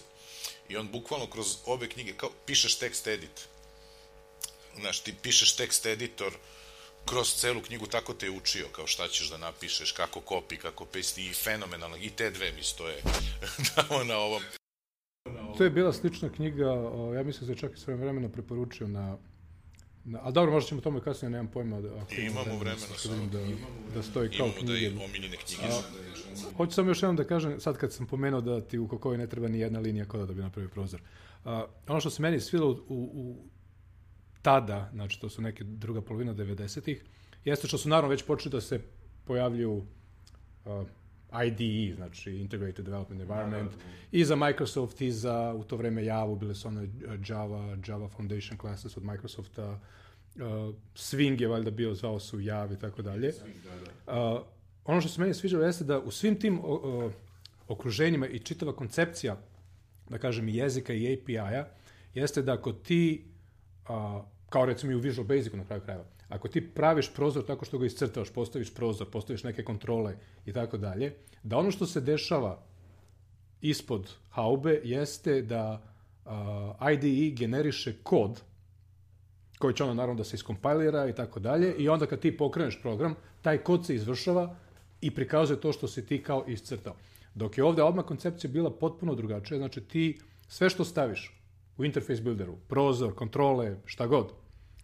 i 0.69 0.77
on 0.77 0.87
bukvalno 0.87 1.27
kroz 1.27 1.57
obe 1.65 1.89
knjige, 1.89 2.13
kao 2.17 2.29
pišeš 2.45 2.75
tekst 2.75 3.07
edit, 3.07 3.47
znaš, 4.79 4.99
ti 4.99 5.13
pišeš 5.21 5.55
tekst 5.55 5.85
editor 5.85 6.33
kroz 7.05 7.33
celu 7.35 7.61
knjigu, 7.61 7.87
tako 7.87 8.13
te 8.13 8.25
je 8.25 8.31
učio, 8.31 8.67
kao 8.71 8.87
šta 8.87 9.07
ćeš 9.07 9.29
da 9.29 9.37
napišeš, 9.37 9.91
kako 9.91 10.19
copy, 10.19 10.57
kako 10.57 10.85
paste, 10.85 11.21
i 11.21 11.33
fenomenalno, 11.33 11.97
i 11.97 12.09
te 12.09 12.29
dve 12.29 12.51
mi 12.51 12.63
stoje 12.63 13.01
tamo 13.75 14.03
na 14.03 14.17
ovom. 14.17 14.43
To 15.57 15.63
je 15.63 15.69
bila 15.69 15.93
slična 15.93 16.29
knjiga, 16.29 16.65
ja 17.15 17.23
mislim 17.23 17.47
da 17.47 17.53
se 17.55 17.59
čak 17.59 17.73
i 17.73 17.79
svoje 17.79 17.97
vremena 17.97 18.29
preporučio 18.29 18.87
na, 18.87 19.17
na 20.03 20.19
a 20.23 20.31
dobro, 20.31 20.51
možda 20.51 20.67
ćemo 20.67 20.81
tome 20.81 21.01
kasnije, 21.01 21.29
nemam 21.29 21.47
pojma. 21.47 21.81
Da, 21.81 21.87
ako 21.87 22.13
Imamo 22.17 22.57
vremena, 22.59 22.77
samo 22.77 23.25
da, 23.25 23.39
da 23.95 24.03
stoji 24.03 24.29
kao 24.29 24.45
Imamo 24.45 24.53
da 24.53 24.59
knjige. 24.59 24.85
i 24.85 25.05
omiljene 25.05 25.37
knjige. 25.37 25.73
Hoću 26.57 26.73
samo 26.73 26.89
još 26.89 27.01
jednom 27.01 27.15
da 27.15 27.23
kažem, 27.23 27.59
sad 27.59 27.77
kad 27.77 27.93
sam 27.93 28.05
pomenuo 28.07 28.41
da 28.41 28.61
ti 28.61 28.79
u 28.79 28.87
Kokovi 28.87 29.17
ne 29.17 29.27
treba 29.27 29.47
ni 29.47 29.59
jedna 29.59 29.79
linija 29.79 30.05
koda 30.05 30.25
da 30.25 30.33
bi 30.33 30.41
napravio 30.41 30.69
prozor. 30.69 31.01
A, 31.45 31.65
ono 31.87 31.99
što 31.99 32.09
se 32.09 32.21
meni 32.21 32.39
svidelo 32.39 32.71
u, 32.71 33.09
u 33.13 33.35
tada, 34.41 34.89
znači 34.93 35.21
to 35.21 35.29
su 35.29 35.41
neke 35.41 35.63
druga 35.63 36.01
polovina 36.01 36.33
90-ih, 36.33 37.03
jeste 37.45 37.67
što 37.67 37.77
su 37.77 37.89
naravno 37.89 38.09
već 38.09 38.23
počeli 38.23 38.51
da 38.51 38.61
se 38.61 38.79
pojavljuju 39.25 39.73
uh, 40.65 40.87
IDE, 41.45 41.95
znači 41.95 42.31
Integrated 42.31 42.85
Development 42.85 43.21
Environment, 43.21 43.71
i 44.11 44.25
za 44.25 44.35
Microsoft, 44.35 45.01
i 45.01 45.11
za 45.11 45.53
u 45.57 45.63
to 45.63 45.75
vreme 45.75 46.05
Java, 46.05 46.35
bile 46.35 46.55
su 46.55 46.67
one 46.67 46.83
uh, 46.83 46.89
Java, 47.27 47.77
Java 47.87 48.07
Foundation 48.07 48.57
classes 48.59 48.97
od 48.97 49.03
Microsofta, 49.03 49.71
uh, 49.71 50.41
Swing 50.95 51.41
je 51.41 51.47
valjda 51.47 51.71
bio, 51.71 51.95
zvao 51.95 52.19
se 52.19 52.35
u 52.35 52.39
Javi 52.39 52.73
i 52.73 52.79
tako 52.79 53.01
dalje. 53.01 53.33
Uh, 54.07 54.13
ono 54.85 55.01
što 55.01 55.09
se 55.09 55.21
meni 55.21 55.33
sviđalo 55.33 55.63
jeste 55.63 55.83
da 55.83 55.99
u 55.99 56.11
svim 56.11 56.39
tim 56.39 56.59
o, 56.63 57.11
okruženjima 57.67 58.27
i 58.27 58.39
čitava 58.39 58.75
koncepcija, 58.75 59.37
da 60.09 60.17
kažem, 60.17 60.49
i 60.49 60.55
jezika 60.55 60.93
i 60.93 61.13
API-a, 61.13 61.65
jeste 62.13 62.41
da 62.41 62.53
ako 62.53 62.73
ti, 62.73 63.25
a, 63.87 64.23
kao 64.49 64.65
recimo 64.65 64.91
i 64.91 64.95
u 64.95 64.99
Visual 64.99 65.27
Basicu 65.27 65.57
na 65.57 65.65
kraju 65.65 65.81
krajeva, 65.81 66.05
ako 66.33 66.47
ti 66.47 66.73
praviš 66.73 67.13
prozor 67.13 67.45
tako 67.45 67.65
što 67.65 67.77
ga 67.77 67.85
iscrtavaš, 67.85 68.29
postaviš 68.29 68.73
prozor, 68.73 69.09
postaviš 69.09 69.43
neke 69.43 69.63
kontrole 69.63 70.15
i 70.45 70.53
tako 70.53 70.77
dalje, 70.77 71.13
da 71.43 71.57
ono 71.57 71.71
što 71.71 71.85
se 71.85 72.01
dešava 72.01 72.63
ispod 73.61 74.13
haube 74.29 74.81
jeste 74.83 75.41
da 75.41 75.81
a, 76.25 76.91
IDE 76.91 77.35
generiše 77.35 77.93
kod 78.03 78.41
koji 79.59 79.73
će 79.73 79.83
onda 79.83 79.93
naravno 79.93 80.17
da 80.17 80.23
se 80.23 80.35
iskompilira 80.35 81.07
i 81.09 81.15
tako 81.15 81.39
dalje 81.39 81.75
i 81.77 81.89
onda 81.89 82.05
kad 82.05 82.19
ti 82.19 82.37
pokreneš 82.37 82.81
program, 82.81 83.15
taj 83.41 83.57
kod 83.57 83.85
se 83.85 83.95
izvršava 83.95 84.55
i 85.01 85.11
prikazuje 85.11 85.61
to 85.61 85.71
što 85.71 85.87
si 85.87 86.05
ti 86.05 86.23
kao 86.23 86.45
iscrtao. 86.47 86.95
Dok 87.35 87.57
je 87.57 87.63
ovde 87.63 87.83
odmah 87.83 88.05
koncepcija 88.05 88.51
bila 88.51 88.71
potpuno 88.71 89.15
drugačija, 89.15 89.57
znači 89.57 89.81
ti 89.81 90.19
sve 90.47 90.69
što 90.69 90.85
staviš 90.85 91.39
u 91.77 91.85
interface 91.85 92.21
builderu, 92.21 92.57
prozor, 92.67 93.15
kontrole, 93.15 93.77
šta 93.85 94.07
god, 94.07 94.33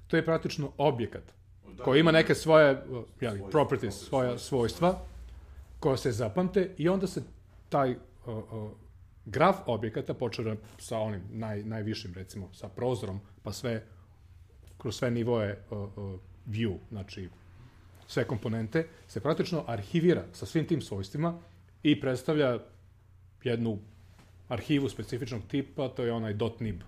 to 0.08 0.18
je 0.18 0.26
praktično 0.26 0.72
objekat 0.78 1.39
koji 1.84 2.00
ima 2.00 2.12
neke 2.12 2.36
svoje 2.36 2.72
uh, 2.72 3.04
jeli, 3.22 3.44
properties, 3.52 3.96
svoja 3.96 4.38
svojstva 4.38 5.00
koja 5.80 5.98
se 5.98 6.12
zapamte 6.12 6.72
i 6.78 6.90
onda 6.90 7.08
se 7.08 7.24
taj 7.70 7.92
uh, 7.92 7.98
uh, 8.26 8.72
graf 9.26 9.56
objekata 9.66 10.14
počeo 10.14 10.56
sa 10.78 10.98
onim 11.00 11.22
naj, 11.32 11.64
najvišim 11.64 12.14
recimo 12.14 12.50
sa 12.54 12.70
prozorom 12.70 13.20
pa 13.44 13.54
sve 13.54 13.84
kroz 14.78 14.98
sve 14.98 15.12
nivoe 15.12 15.58
uh, 15.72 15.78
uh, 15.78 16.20
view, 16.48 16.78
znači 16.90 17.30
sve 18.08 18.24
komponente, 18.28 18.88
se 19.08 19.20
praktično 19.20 19.64
arhivira 19.68 20.24
sa 20.34 20.46
svim 20.46 20.68
tim 20.68 20.82
svojstvima 20.82 21.40
i 21.84 22.02
predstavlja 22.02 22.60
jednu 23.44 23.78
arhivu 24.48 24.90
specifičnog 24.90 25.42
tipa, 25.48 25.90
to 25.90 26.04
je 26.04 26.12
onaj 26.12 26.36
.nib 26.60 26.82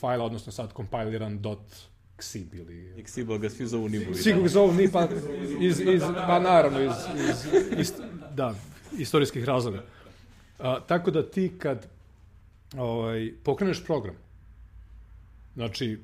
fajl, 0.00 0.22
odnosno 0.22 0.52
sad 0.52 0.72
kompiliran 0.72 1.42
.xib 2.20 2.54
ili... 2.54 3.02
Xibel 3.04 3.38
ga 3.38 3.50
svi 3.50 3.66
zovu 3.66 3.88
Nibu. 3.88 4.14
Svi 4.14 4.32
ga 4.32 4.48
zovu 4.48 4.72
NIB, 4.72 4.92
pa, 4.92 5.08
iz, 5.60 5.80
iz, 5.80 6.02
pa 6.26 6.38
naravno, 6.38 6.80
iz, 6.80 6.92
iz, 7.30 7.46
iz, 7.78 7.92
da, 8.34 8.54
istorijskih 8.98 9.44
razloga. 9.44 9.84
A, 10.58 10.80
tako 10.80 11.10
da 11.10 11.30
ti 11.30 11.52
kad 11.58 11.86
ovaj, 12.76 13.32
pokreneš 13.44 13.84
program, 13.84 14.14
znači, 15.54 15.98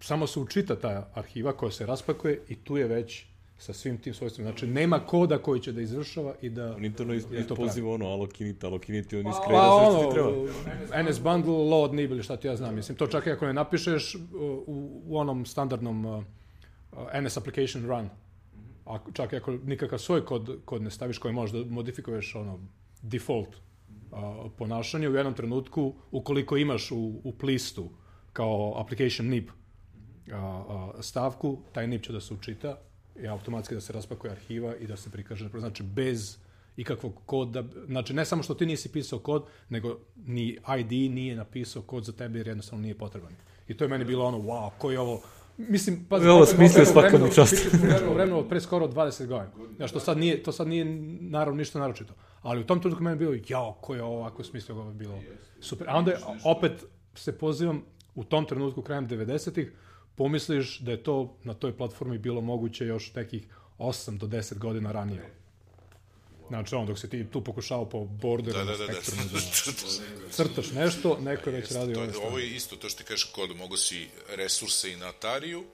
samo 0.00 0.26
se 0.26 0.40
učita 0.40 0.76
ta 0.76 1.10
arhiva 1.14 1.52
koja 1.52 1.72
se 1.72 1.86
raspakuje 1.86 2.40
i 2.48 2.56
tu 2.56 2.76
je 2.76 2.86
već 2.86 3.24
sa 3.58 3.72
svim 3.72 3.98
tim 3.98 4.14
svojstvima. 4.14 4.50
Znači, 4.50 4.66
nema 4.66 5.00
koda 5.00 5.38
koji 5.38 5.60
će 5.60 5.72
da 5.72 5.80
izvršava 5.80 6.34
i 6.42 6.50
da... 6.50 6.74
On 6.76 6.84
interno 6.84 7.14
is, 7.14 7.24
i 7.24 7.46
to 7.46 7.54
ispoziva 7.54 7.94
ono 7.94 8.06
alokinit, 8.06 8.64
alokinit 8.64 9.12
i 9.12 9.16
on 9.16 9.24
Pa 9.24 9.30
iskreira 9.30 9.68
sve 9.78 9.90
što 9.90 10.08
ti 10.08 10.14
treba. 10.14 10.28
ono, 10.28 11.10
NS 11.10 11.20
bundle, 11.20 11.52
load 11.52 11.94
nib 11.94 12.10
ili 12.10 12.22
šta 12.22 12.36
ti 12.36 12.46
ja 12.46 12.56
znam. 12.56 12.74
Mislim, 12.74 12.98
to 12.98 13.06
čak 13.06 13.26
i 13.26 13.30
ako 13.30 13.46
ne 13.46 13.52
napišeš 13.52 14.14
uh, 14.14 14.20
u, 14.66 15.02
u 15.06 15.18
onom 15.18 15.46
standardnom 15.46 16.04
uh, 16.04 16.24
uh, 16.92 17.22
NS 17.22 17.36
application 17.36 17.86
run, 17.86 18.08
a 18.86 18.98
čak 19.12 19.32
i 19.32 19.36
ako 19.36 19.52
nikakav 19.52 19.98
svoj 19.98 20.24
kod, 20.24 20.58
kod 20.64 20.82
ne 20.82 20.90
staviš 20.90 21.18
koji 21.18 21.34
možeš 21.34 21.56
da 21.56 21.70
modifikuješ 21.70 22.34
ono 22.34 22.60
default 23.02 23.48
uh, 23.48 24.18
ponašanje 24.58 25.08
u 25.08 25.14
jednom 25.14 25.34
trenutku, 25.34 25.94
ukoliko 26.10 26.56
imaš 26.56 26.90
u, 26.90 27.20
u 27.24 27.32
plistu 27.32 27.90
kao 28.32 28.74
application 28.80 29.28
nib 29.28 29.48
a, 30.32 30.36
a, 30.36 31.02
stavku, 31.02 31.58
taj 31.72 31.86
nib 31.86 32.02
će 32.02 32.12
da 32.12 32.20
se 32.20 32.34
učita 32.34 32.76
i 33.22 33.28
automatski 33.28 33.74
da 33.74 33.80
se 33.80 33.92
raspakuje 33.92 34.30
arhiva 34.30 34.76
i 34.76 34.86
da 34.86 34.96
se 34.96 35.10
prikaže, 35.10 35.48
znači 35.58 35.82
bez 35.82 36.38
ikakvog 36.76 37.12
koda, 37.26 37.64
znači 37.86 38.14
ne 38.14 38.24
samo 38.24 38.42
što 38.42 38.54
ti 38.54 38.66
nisi 38.66 38.92
pisao 38.92 39.18
kod, 39.18 39.44
nego 39.68 39.98
ni 40.16 40.58
ID 40.78 41.12
nije 41.12 41.36
napisao 41.36 41.82
kod 41.82 42.04
za 42.04 42.12
tebe 42.12 42.38
jer 42.38 42.46
jednostavno 42.46 42.82
nije 42.82 42.98
potreban. 42.98 43.32
I 43.68 43.76
to 43.76 43.84
je 43.84 43.88
meni 43.88 44.04
bilo 44.04 44.24
ono, 44.24 44.38
wow, 44.38 44.70
koji 44.78 44.94
je 44.94 45.00
ovo, 45.00 45.22
Mislim, 45.58 46.06
pa 46.08 46.16
Ovo 46.16 46.46
smislio 46.46 46.84
mi 47.24 47.34
čast. 47.34 47.54
Vremenu 48.14 48.38
od 48.38 48.48
pre 48.48 48.60
skoro 48.60 48.86
20 48.86 49.26
godina. 49.26 49.50
Ja, 49.78 49.88
što 49.88 50.00
sad 50.00 50.18
nije, 50.18 50.42
to 50.42 50.52
sad 50.52 50.68
nije 50.68 50.84
naravno 51.20 51.58
ništa 51.58 51.78
naročito. 51.78 52.14
Ali 52.42 52.60
u 52.60 52.64
tom 52.64 52.80
trenutku 52.80 53.04
meni 53.04 53.14
je 53.14 53.18
bilo, 53.18 53.34
jao, 53.48 53.72
ko 53.80 53.94
je 53.94 54.02
ovo 54.02 54.16
ovako 54.16 54.44
smislio, 54.44 54.76
ovo 54.76 54.88
je 54.88 54.94
bilo 54.94 55.20
super. 55.60 55.90
A 55.90 55.96
onda 55.96 56.10
je, 56.10 56.18
opet 56.44 56.84
se 57.14 57.38
pozivam, 57.38 57.82
u 58.14 58.24
tom 58.24 58.46
trenutku, 58.46 58.82
krajem 58.82 59.08
90-ih, 59.08 59.72
pomisliš 60.18 60.78
da 60.78 60.90
je 60.90 61.02
to 61.02 61.36
na 61.44 61.54
toj 61.54 61.76
platformi 61.76 62.18
bilo 62.18 62.40
moguće 62.40 62.86
još 62.86 63.14
nekih 63.14 63.42
8 63.78 64.18
do 64.18 64.26
10 64.26 64.58
godina 64.58 64.92
ranije. 64.92 65.34
Znači, 66.48 66.74
on, 66.74 66.86
dok 66.86 66.98
se 66.98 67.10
ti 67.10 67.26
tu 67.32 67.44
pokušao 67.44 67.88
po 67.88 68.04
borderu, 68.04 68.58
Da, 68.58 68.64
da, 68.64 68.76
da, 68.76 68.86
da. 68.86 68.92
da 69.32 70.30
crtaš 70.30 70.70
nešto, 70.70 71.18
neko 71.20 71.50
je 71.50 71.60
već 71.60 71.70
radio 71.70 71.94
to, 71.94 72.10
stvari. 72.10 72.28
ovo 72.28 72.38
je 72.38 72.56
isto, 72.56 72.76
to 72.76 72.88
što 72.88 72.98
ti 72.98 73.04
kažeš 73.04 73.24
kodu, 73.24 73.54
mogu 73.54 73.76
si 73.76 74.08
resurse 74.36 74.92
i 74.92 74.96
na 74.96 75.08
Atariju 75.08 75.64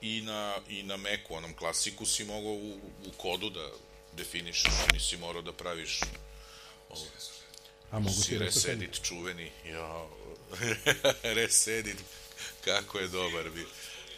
i 0.00 0.20
na, 0.22 0.56
i 0.68 0.82
na 0.82 0.96
Macu, 0.96 1.34
onom 1.34 1.54
klasiku 1.54 2.06
si 2.06 2.24
mogao 2.24 2.52
u, 2.52 2.72
u 3.06 3.10
kodu 3.16 3.50
da 3.50 3.68
definišeš, 4.16 4.72
nisi 4.92 5.16
morao 5.16 5.42
da 5.42 5.52
praviš 5.52 6.00
ovo, 6.90 7.04
A 7.90 7.98
mogu 7.98 8.14
si 8.14 8.38
resedit 8.38 9.02
čuveni, 9.02 9.50
ja, 9.70 10.06
resedit, 11.38 11.96
kako 12.64 12.98
je 12.98 13.08
dobar 13.08 13.50
bio. 13.50 13.66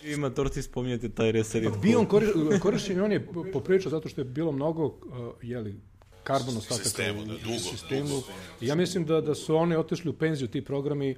Ima, 0.04 0.30
to 0.30 0.44
ti 0.44 0.62
spominjete 0.62 1.08
taj 1.08 1.32
resedit. 1.32 1.76
Bio 1.82 1.98
on 1.98 2.06
kori- 2.08 2.60
korišćen 2.60 2.96
i 2.96 3.00
on 3.00 3.12
je 3.12 3.26
popričao 3.52 3.90
zato 3.90 4.08
što 4.08 4.20
je 4.20 4.24
bilo 4.24 4.52
mnogo, 4.52 4.84
uh, 4.84 4.94
jeli, 5.42 5.80
karbon 6.22 6.56
ostataka 6.56 6.84
Sistemu, 6.84 7.24
da, 7.24 7.32
dugo, 7.34 7.58
sistemu. 7.58 8.08
dugo. 8.08 8.22
I 8.60 8.66
ja 8.66 8.74
mislim 8.74 9.04
da, 9.06 9.20
da 9.20 9.34
su 9.34 9.56
oni 9.56 9.76
otišli 9.76 10.10
u 10.10 10.12
penziju, 10.18 10.48
ti 10.48 10.64
programi, 10.64 11.16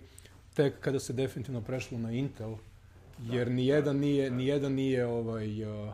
tek 0.54 0.80
kada 0.80 1.00
se 1.00 1.12
definitivno 1.12 1.60
prešlo 1.60 1.98
na 1.98 2.12
Intel, 2.12 2.54
jer 3.22 3.50
nijedan 3.50 3.96
nije, 3.96 4.30
nijedan 4.30 4.72
nije 4.72 5.06
ovaj, 5.06 5.64
uh, 5.64 5.92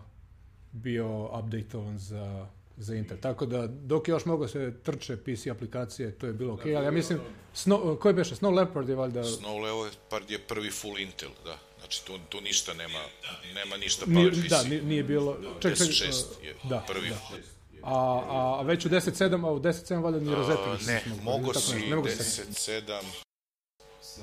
bio 0.73 1.39
updateovan 1.39 1.99
za, 1.99 2.47
za 2.77 2.95
Intel. 2.95 3.17
Tako 3.21 3.47
da, 3.47 3.67
dok 3.67 4.09
je 4.09 4.13
još 4.13 4.25
mogo 4.25 4.49
se 4.49 4.75
trče 4.83 5.17
PC 5.17 5.47
aplikacije, 5.47 6.11
to 6.11 6.27
je 6.27 6.33
bilo 6.33 6.55
okej, 6.55 6.77
ali 6.77 6.85
ja 6.85 6.91
mislim, 6.91 7.19
Snow, 7.55 7.99
ko 7.99 8.09
je 8.09 8.15
beše? 8.15 8.35
Snow 8.35 8.55
Leopard 8.55 8.89
je 8.89 8.95
valjda... 8.95 9.25
Snow 9.25 9.63
Leopard 9.63 10.31
je 10.31 10.39
prvi 10.39 10.71
full 10.71 10.99
Intel, 10.99 11.31
da. 11.45 11.59
Znači, 11.79 12.05
tu, 12.05 12.19
tu 12.29 12.41
ništa 12.41 12.75
nema, 12.75 12.99
nema 13.55 13.77
ništa 13.77 14.05
Nije, 14.07 14.31
PowerPC. 14.31 14.49
da, 14.49 14.63
nije, 14.63 14.83
nije 14.83 15.03
bilo... 15.03 15.37
Ček, 15.61 15.79
ček, 15.79 15.87
10.6 15.89 16.25
uh, 16.39 16.45
je 16.45 16.55
da, 16.65 16.85
prvi. 16.89 17.09
da. 17.09 17.17
a, 17.83 18.59
a 18.59 18.63
već 18.63 18.87
u 18.87 18.89
10.7, 18.89 19.47
a 19.47 19.53
u 19.53 19.61
10.7 19.61 20.03
valjda 20.03 20.21
ni 20.21 20.31
više 20.31 20.87
ne, 20.87 21.03
mogo 21.23 21.55
si 21.55 21.75
nešto, 21.75 21.89
ne 21.91 21.97
mogu 21.97 22.09
se 22.09 22.25
setiti. 22.25 22.61
10.7. 22.61 23.03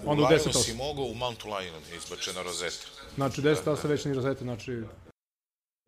Onda 0.06 0.23
u 0.23 0.26
U 0.26 0.30
Lionu 0.30 0.44
10.8. 0.44 0.64
si 0.64 0.73
mogao, 0.73 1.06
u 1.06 1.15
Mount 1.15 1.44
Lion 1.44 1.84
je 1.91 1.98
izbačena 1.98 2.41
rozeta. 2.41 2.88
Znači, 3.15 3.41
10.8 3.41 3.88
već 3.88 4.06
ni 4.06 4.14
rozete, 4.14 4.44
znači... 4.44 4.72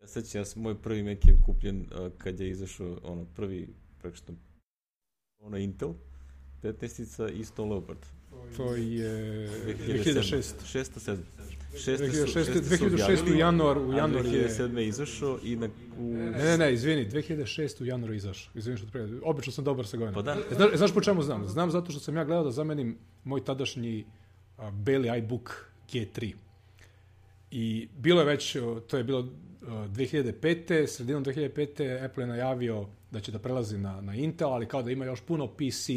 Ja 0.00 0.08
sećam, 0.08 0.40
ja 0.40 0.44
sam, 0.44 0.62
moj 0.62 0.82
prvi 0.82 1.02
Mac 1.02 1.18
je 1.24 1.38
kupljen 1.46 1.80
uh, 1.80 2.12
kad 2.18 2.40
je 2.40 2.50
izašao 2.50 2.96
ono 3.02 3.24
prvi, 3.36 3.74
praktično, 4.00 4.34
ono 5.40 5.56
Intel, 5.56 5.92
15-ica 6.62 7.28
i 7.28 7.44
Stone 7.44 7.70
Leopard. 7.70 7.98
To 8.56 8.74
je 8.74 9.48
2006. 9.76 10.52
2006. 10.72 10.78
6. 10.78 11.00
7. 11.00 11.16
2006. 11.72 12.60
2006. 12.60 13.32
u 13.32 13.38
januar, 13.38 13.78
u 13.78 13.92
januar 13.92 14.26
je... 14.26 14.48
2007. 14.48 14.76
je 14.78 14.88
izašao 14.88 15.38
i 15.44 15.56
na, 15.56 15.68
u... 15.98 16.02
Ne, 16.14 16.30
ne, 16.30 16.58
ne, 16.58 16.72
izvini, 16.72 17.10
2006. 17.10 17.82
u 17.82 17.86
januaru 17.86 18.12
je 18.14 18.16
izašao. 18.16 18.52
Izvini 18.54 18.76
što 18.76 18.86
te 18.86 18.92
pregledam. 18.92 19.20
Obično 19.24 19.52
sam 19.52 19.64
dobar 19.64 19.86
sa 19.86 19.96
Pa 19.96 20.04
godinama. 20.04 20.22
da, 20.22 20.40
E, 20.50 20.54
Znaš, 20.54 20.74
znaš 20.74 20.94
po 20.94 21.00
čemu 21.00 21.22
znam? 21.22 21.46
Znam 21.48 21.70
zato 21.70 21.90
što 21.90 22.00
sam 22.00 22.16
ja 22.16 22.24
gledao 22.24 22.44
da 22.44 22.50
zamenim 22.50 22.98
moj 23.24 23.44
tadašnji 23.44 24.04
a, 24.56 24.70
beli 24.70 25.18
iBook 25.18 25.66
G3. 25.92 26.32
I 27.50 27.88
bilo 27.98 28.20
je 28.20 28.26
već, 28.26 28.56
to 28.86 28.96
je 28.96 29.04
bilo 29.04 29.18
o, 29.18 29.24
2005. 29.66 30.86
Sredinom 30.86 31.24
2005. 31.24 32.04
Apple 32.04 32.22
je 32.22 32.28
najavio 32.28 32.86
da 33.10 33.20
će 33.20 33.32
da 33.32 33.38
prelazi 33.38 33.78
na, 33.78 34.00
na 34.00 34.14
Intel, 34.14 34.52
ali 34.52 34.66
kao 34.66 34.82
da 34.82 34.90
ima 34.90 35.04
još 35.04 35.20
puno 35.20 35.46
PC 35.46 35.88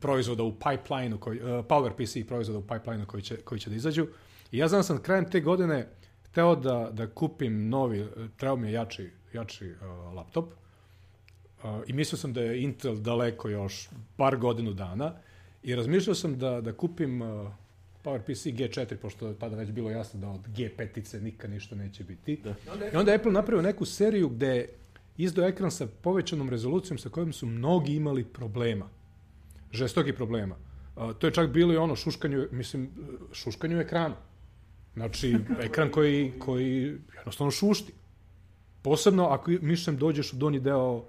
proizvoda 0.00 0.42
u 0.42 0.52
pipeline 0.52 1.16
koji, 1.20 1.40
uh, 1.40 1.46
Power 1.46 1.92
PC 1.92 2.28
proizvoda 2.28 2.58
u 2.58 2.66
pipeline 2.66 3.06
koji 3.06 3.22
će, 3.22 3.36
koji 3.36 3.60
će 3.60 3.70
da 3.70 3.76
izađu. 3.76 4.06
I 4.52 4.58
ja 4.58 4.68
znam 4.68 4.78
da 4.78 4.82
sam 4.82 5.02
krajem 5.02 5.30
te 5.30 5.40
godine 5.40 5.88
hteo 6.30 6.56
da, 6.56 6.90
da 6.92 7.06
kupim 7.06 7.68
novi, 7.68 8.00
uh, 8.02 8.08
trebao 8.36 8.56
mi 8.56 8.68
je 8.68 8.72
jači, 8.72 9.10
jači 9.32 9.70
uh, 9.70 10.14
laptop. 10.14 10.52
Uh, 11.64 11.70
I 11.86 11.92
mislio 11.92 12.18
sam 12.18 12.32
da 12.32 12.40
je 12.40 12.62
Intel 12.62 12.96
daleko 12.96 13.48
još 13.48 13.88
bar 14.18 14.36
godinu 14.36 14.72
dana. 14.72 15.14
I 15.62 15.74
razmišljao 15.74 16.14
sam 16.14 16.38
da, 16.38 16.60
da 16.60 16.72
kupim 16.72 17.22
uh, 17.22 17.50
PowerPC 18.04 18.54
G4, 18.54 18.96
pošto 18.96 19.28
je 19.28 19.38
tada 19.38 19.56
već 19.56 19.70
bilo 19.70 19.90
jasno 19.90 20.20
da 20.20 20.28
od 20.28 20.40
G5-ice 20.56 21.20
nikad 21.20 21.50
ništa 21.50 21.76
neće 21.76 22.04
biti. 22.04 22.40
Da. 22.44 22.54
I 22.92 22.96
onda 22.96 23.14
Apple 23.14 23.32
napravio 23.32 23.62
neku 23.62 23.84
seriju 23.84 24.28
gde 24.28 24.46
je 24.46 24.68
izdao 25.16 25.48
ekran 25.48 25.70
sa 25.70 25.86
povećanom 25.86 26.50
rezolucijom 26.50 26.98
sa 26.98 27.08
kojom 27.08 27.32
su 27.32 27.46
mnogi 27.46 27.94
imali 27.94 28.24
problema. 28.24 28.88
Žestoki 29.72 30.12
problema. 30.12 30.56
A, 30.96 31.12
to 31.12 31.26
je 31.26 31.32
čak 31.32 31.50
bilo 31.50 31.72
i 31.72 31.76
ono 31.76 31.96
šuškanju, 31.96 32.48
mislim, 32.50 32.90
šuškanju 33.32 33.80
ekrana. 33.80 34.16
Znači, 34.94 35.36
ekran 35.66 35.90
koji, 35.90 36.32
koji 36.38 36.98
jednostavno 37.16 37.50
šušti. 37.50 37.92
Posebno 38.82 39.26
ako 39.26 39.50
mišem 39.60 39.96
dođeš 39.96 40.32
u 40.32 40.36
donji 40.36 40.60
deo 40.60 41.04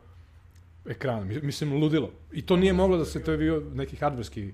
ekrana. 0.86 1.26
Mi- 1.26 1.42
Mislim, 1.42 1.74
ludilo. 1.74 2.12
I 2.32 2.42
to 2.42 2.56
nije 2.58 2.74
moglo 2.74 2.98
da 2.98 3.06
se, 3.06 3.24
to 3.24 3.32
je 3.32 3.38
bio 3.38 3.64
neki 3.74 3.96
hardverski 3.96 4.54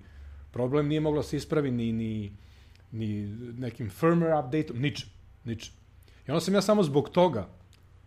problem, 0.52 0.88
nije 0.88 1.00
moglo 1.02 1.20
da 1.20 1.28
se 1.28 1.38
ispravi 1.38 1.72
ni, 1.72 1.92
ni, 1.92 2.32
ni 2.92 3.28
nekim 3.58 3.90
firmware 3.92 4.40
updateom, 4.40 4.80
ničem, 4.80 5.10
ničem. 5.44 5.74
I 6.28 6.32
onda 6.32 6.42
sam 6.42 6.54
ja 6.54 6.62
samo 6.62 6.84
zbog 6.84 7.10
toga 7.10 7.48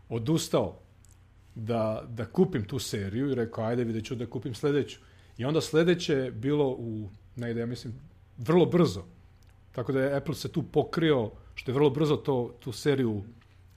odustao 0.08 0.78
da, 1.54 2.04
da 2.08 2.24
kupim 2.26 2.64
tu 2.64 2.78
seriju 2.78 3.30
i 3.30 3.34
rekao, 3.34 3.64
ajde 3.64 3.84
vidjet 3.84 4.04
ću 4.04 4.14
da 4.14 4.26
kupim 4.26 4.54
sledeću. 4.54 4.98
I 5.38 5.44
onda 5.44 5.60
sledeće 5.60 6.12
je 6.12 6.30
bilo 6.30 6.68
u, 6.68 7.08
negde, 7.36 7.60
ja 7.60 7.66
mislim, 7.66 7.94
vrlo 8.38 8.66
brzo. 8.66 9.04
Tako 9.72 9.92
da 9.92 10.00
je 10.00 10.16
Apple 10.16 10.34
se 10.34 10.48
tu 10.48 10.62
pokrio, 10.62 11.30
što 11.54 11.70
je 11.70 11.74
vrlo 11.74 11.90
brzo 11.90 12.16
to, 12.16 12.54
tu 12.60 12.72
seriju 12.72 13.22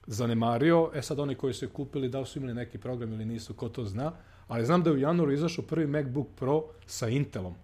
zanemario. 0.07 0.91
E 0.93 1.01
sad 1.01 1.19
oni 1.19 1.35
koji 1.35 1.53
su 1.53 1.65
je 1.65 1.69
kupili, 1.69 2.09
da 2.09 2.19
li 2.19 2.25
su 2.25 2.39
imali 2.39 2.53
neki 2.53 2.77
program 2.77 3.13
ili 3.13 3.25
nisu, 3.25 3.53
ko 3.53 3.69
to 3.69 3.85
zna. 3.85 4.11
Ali 4.47 4.65
znam 4.65 4.83
da 4.83 4.89
je 4.89 4.95
u 4.95 4.99
januaru 4.99 5.31
izašao 5.31 5.65
prvi 5.65 5.88
MacBook 5.88 6.27
Pro 6.35 6.63
sa 6.85 7.07
Intelom. 7.07 7.55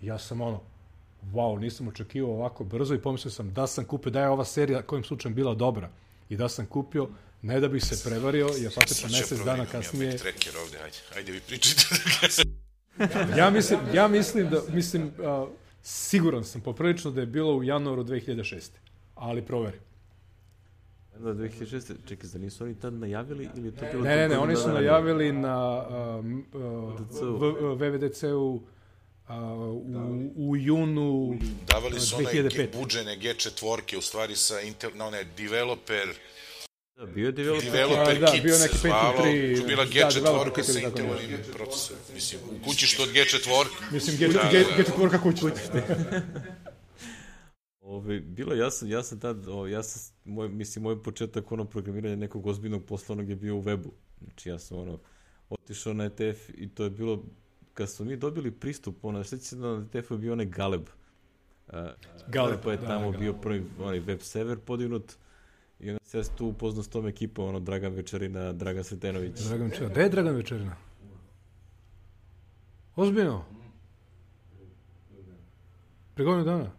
I 0.00 0.06
ja 0.06 0.18
sam 0.18 0.40
ono, 0.40 0.60
wow, 1.32 1.60
nisam 1.60 1.88
očekivao 1.88 2.32
ovako 2.32 2.64
brzo 2.64 2.94
i 2.94 3.02
pomislio 3.02 3.32
sam 3.32 3.52
da 3.52 3.66
sam 3.66 3.84
kupio, 3.84 4.12
da 4.12 4.20
je 4.20 4.28
ova 4.28 4.44
serija 4.44 4.82
kojim 4.82 5.04
slučajem 5.04 5.34
bila 5.34 5.54
dobra 5.54 5.90
i 6.28 6.36
da 6.36 6.48
sam 6.48 6.66
kupio, 6.66 7.08
ne 7.42 7.60
da 7.60 7.68
bih 7.68 7.84
se 7.84 8.08
prevario, 8.08 8.48
jer 8.58 8.74
praktično 8.74 9.08
mesec 9.08 9.44
dana 9.44 9.66
kasnije... 9.66 10.10
Ja 10.10 10.18
tracker 10.18 10.52
ovde, 10.64 10.78
ajde, 10.78 10.96
ajde 11.16 11.32
vi 11.32 11.40
pričajte. 11.40 12.55
Ja 13.38 13.50
mislim, 13.50 13.80
ja 13.94 14.08
mislim 14.08 14.50
da, 14.50 14.60
mislim, 14.72 15.02
uh, 15.18 15.48
siguran 15.82 16.44
sam 16.44 16.60
poprilično 16.60 17.10
da 17.10 17.20
je 17.20 17.26
bilo 17.26 17.56
u 17.56 17.64
januaru 17.64 18.04
2006. 18.04 18.68
Ali 19.14 19.42
proveri. 19.42 19.78
da 21.18 21.34
2006. 21.34 21.92
Čekaj, 22.08 22.30
da 22.30 22.38
nisu 22.38 22.64
oni 22.64 22.74
tad 22.74 22.94
najavili 22.94 23.48
ili 23.56 23.72
to 23.72 23.84
bilo... 23.92 24.04
Ne, 24.04 24.16
ne, 24.16 24.28
ne, 24.28 24.38
oni 24.38 24.56
su 24.56 24.68
najavili 24.68 25.32
na 25.32 25.86
uh, 25.88 26.24
VVDC-u 27.80 28.62
uh, 29.28 29.34
u, 30.36 30.50
u 30.50 30.56
junu 30.56 31.38
Davali 31.66 32.00
su 32.00 32.16
onaj 32.16 32.32
2005. 32.32 32.56
G- 32.56 32.78
buđene 32.78 33.16
G4, 33.16 33.98
u 33.98 34.00
stvari 34.00 34.36
sa 34.36 34.60
Intel, 34.60 34.90
na 34.94 35.06
one 35.06 35.24
developer, 35.36 36.08
Da, 36.96 37.06
bio 37.06 37.26
je 37.26 37.32
developer. 37.32 37.70
developer 37.72 38.16
A, 38.16 38.18
da, 38.18 38.26
kit 38.26 38.42
bio 38.42 38.58
neki 38.58 38.78
zvalo, 38.78 39.22
Pentium 39.22 39.34
3, 39.34 39.56
to 39.56 39.60
je 39.60 39.66
bila 39.66 39.84
da, 39.84 39.90
developer 40.14 40.52
G4 40.52 40.54
kit 40.54 40.64
sa 40.64 40.80
Intelovim 40.80 41.38
procesorom. 41.52 42.02
Mislim, 42.14 42.40
u 42.50 42.64
kući 42.64 42.86
što 42.86 43.02
od 43.02 43.08
G4, 43.08 43.66
Mislim, 43.92 44.16
G, 44.16 44.28
Da, 44.28 44.48
G, 44.52 44.64
da. 44.64 44.82
G4 44.82 45.22
kuću. 45.22 45.46
Ove, 47.80 48.20
bilo 48.20 48.52
je, 48.52 48.58
ja 48.58 48.70
sam, 48.70 48.90
ja 48.90 49.02
sam 49.02 49.20
tad, 49.20 49.48
o, 49.48 49.66
ja 49.66 49.82
sam, 49.82 50.14
moj, 50.24 50.48
mislim, 50.48 50.82
moj 50.82 51.02
početak 51.02 51.52
ono 51.52 51.64
programiranja 51.64 52.16
nekog 52.16 52.46
ozbiljnog 52.46 52.84
poslovnog 52.84 53.30
je 53.30 53.36
bio 53.36 53.56
u 53.56 53.62
webu. 53.62 53.90
Znači 54.24 54.48
ja 54.48 54.58
sam 54.58 54.78
ono, 54.78 54.98
otišao 55.50 55.94
na 55.94 56.04
ETF 56.04 56.48
i 56.54 56.68
to 56.68 56.84
je 56.84 56.90
bilo, 56.90 57.24
kad 57.74 57.90
smo 57.90 58.04
mi 58.04 58.16
dobili 58.16 58.50
pristup, 58.50 59.04
ono, 59.04 59.24
šta 59.24 59.38
će 59.38 59.44
se 59.44 59.56
da 59.56 59.76
na 59.76 59.86
ETF-u 59.86 60.14
je 60.14 60.18
bio 60.18 60.32
onaj 60.32 60.46
Galeb. 60.46 60.88
Uh, 61.68 61.74
Galeb, 62.28 62.60
pa 62.64 62.70
je 62.70 62.76
da, 62.76 62.86
tamo 62.86 63.12
da, 63.12 63.18
bio 63.18 63.32
prvi 63.32 63.64
onaj 63.78 64.00
web 64.00 64.20
server 64.20 64.58
podignut 64.58 65.16
i 65.80 65.90
onda 65.90 66.00
se 66.04 66.22
tu 66.36 66.46
upoznao 66.46 66.82
s 66.82 66.88
tom 66.88 67.06
ekipom, 67.06 67.48
ono, 67.48 67.60
Dragan 67.60 67.92
Večerina, 67.92 68.52
Dragan 68.52 68.84
Sretenović. 68.84 69.40
Dragan 69.40 69.66
Večerina. 69.66 69.92
Gde 69.92 70.02
je 70.02 70.08
Dragan 70.08 70.34
Večerina? 70.34 70.76
Ozbiljno? 72.96 73.44
Pre 76.14 76.24
godinu 76.24 76.44
dana? 76.44 76.70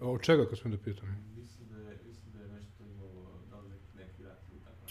Od 0.00 0.22
čega, 0.22 0.42
ako 0.42 0.56
sam 0.56 0.70
da 0.70 0.78
pitam? 0.78 1.08
Mislim 1.36 1.68
da 1.68 1.76
je, 1.76 1.98
mislim 2.06 2.32
da 2.32 2.40
je 2.40 2.48
nešto 2.48 2.84
imao, 2.84 3.08
da 3.50 3.60
li 3.60 3.68
neki 3.96 4.22
rat 4.24 4.38
ili 4.52 4.60
tako. 4.60 4.86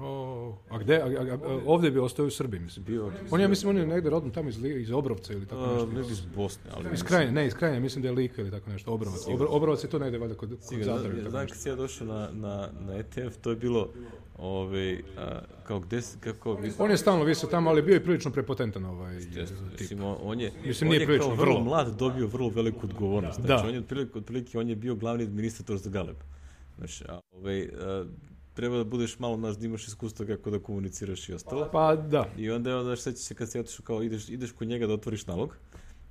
O, 0.00 0.56
a 0.70 0.78
gde? 0.78 0.96
A, 0.96 1.06
a, 1.06 1.34
a, 1.34 1.60
ovde 1.66 1.90
bi 1.90 1.98
ostao 1.98 2.26
u 2.26 2.30
Srbiji, 2.30 2.60
mislim. 2.60 2.84
Bio, 2.84 3.12
On 3.30 3.40
je, 3.40 3.48
mislim, 3.48 3.70
on 3.70 3.76
je 3.76 3.86
negde 3.86 4.10
rodom 4.10 4.30
tamo 4.30 4.48
iz, 4.48 4.64
iz 4.64 4.90
Obrovca 4.90 5.32
ili 5.32 5.46
tako 5.46 5.66
nešto. 5.66 5.86
ne 5.86 6.00
iz 6.00 6.20
Bosne, 6.36 6.70
ali... 6.74 6.88
Iz 6.94 7.02
Krajine, 7.02 7.32
ne, 7.32 7.46
iz 7.46 7.54
Krajine, 7.54 7.80
mislim 7.80 8.02
da 8.02 8.08
je 8.08 8.12
Lika 8.12 8.42
ili 8.42 8.50
tako 8.50 8.70
nešto, 8.70 8.92
Obrovac. 8.92 9.20
Obro, 9.28 9.46
Obrovac 9.50 9.84
je 9.84 9.90
to 9.90 9.98
negde 9.98 10.18
valjda 10.18 10.34
kod, 10.34 10.48
kod 10.50 10.62
Sigurno, 10.68 10.96
Zadra 10.96 11.18
ja, 11.18 11.30
znam 11.30 11.46
kad 11.46 11.56
sam 11.56 11.72
ja 11.72 11.76
došao 11.76 12.06
na, 12.06 12.28
na, 12.32 12.68
na 12.86 12.94
ETF, 12.94 13.36
to 13.40 13.50
je 13.50 13.56
bilo, 13.56 13.88
ovaj, 14.38 15.02
a, 15.18 15.40
kao 15.66 15.80
gde, 15.80 16.00
kako, 16.20 16.54
vi, 16.54 16.72
On 16.78 16.90
je 16.90 16.96
stalno 16.96 17.24
visio 17.24 17.48
tamo, 17.48 17.70
ali 17.70 17.82
bio 17.82 17.94
je 17.94 18.04
prilično 18.04 18.30
prepotentan 18.30 18.84
ovaj 18.84 19.18
tip. 19.18 19.80
mislim, 19.80 20.00
on, 20.02 20.40
je, 20.40 20.52
Mislim, 20.66 20.90
on 20.90 20.96
je 20.96 21.04
prilično, 21.06 21.28
kao 21.28 21.36
vrlo 21.36 21.54
vrlo. 21.54 21.64
mlad 21.64 21.96
dobio 21.98 22.26
vrlo 22.26 22.48
veliku 22.48 22.80
odgovornost. 22.82 23.40
Da. 23.40 23.46
Znači, 23.46 23.66
on 23.66 23.74
je 23.74 23.80
otprilike, 23.80 24.18
otprilike, 24.18 24.58
on 24.58 24.68
je 24.68 24.76
bio 24.76 24.94
glavni 24.94 25.24
administrator 25.24 25.76
za 25.76 25.90
Galeb. 25.90 26.16
Znači, 26.78 27.04
a, 27.08 27.20
ovaj, 27.32 27.62
a, 27.62 28.04
treba 28.54 28.76
da 28.76 28.84
budeš 28.84 29.18
malo, 29.18 29.36
znaš, 29.36 29.56
da 29.56 29.66
imaš 29.66 29.88
iskustva 29.88 30.26
kako 30.26 30.50
da 30.50 30.58
komuniciraš 30.58 31.28
i 31.28 31.34
ostalo. 31.34 31.68
Pa 31.72 31.96
da, 31.96 32.28
I 32.38 32.50
onda 32.50 32.70
je 32.70 32.76
onda 32.76 32.96
seća 32.96 33.18
se 33.18 33.34
kad 33.34 33.50
se 33.50 33.60
otišao 33.60 33.84
kao 33.84 34.02
ideš, 34.02 34.28
ideš 34.28 34.52
kod 34.52 34.68
njega 34.68 34.86
da 34.86 34.94
otvoriš 34.94 35.26
nalog 35.26 35.56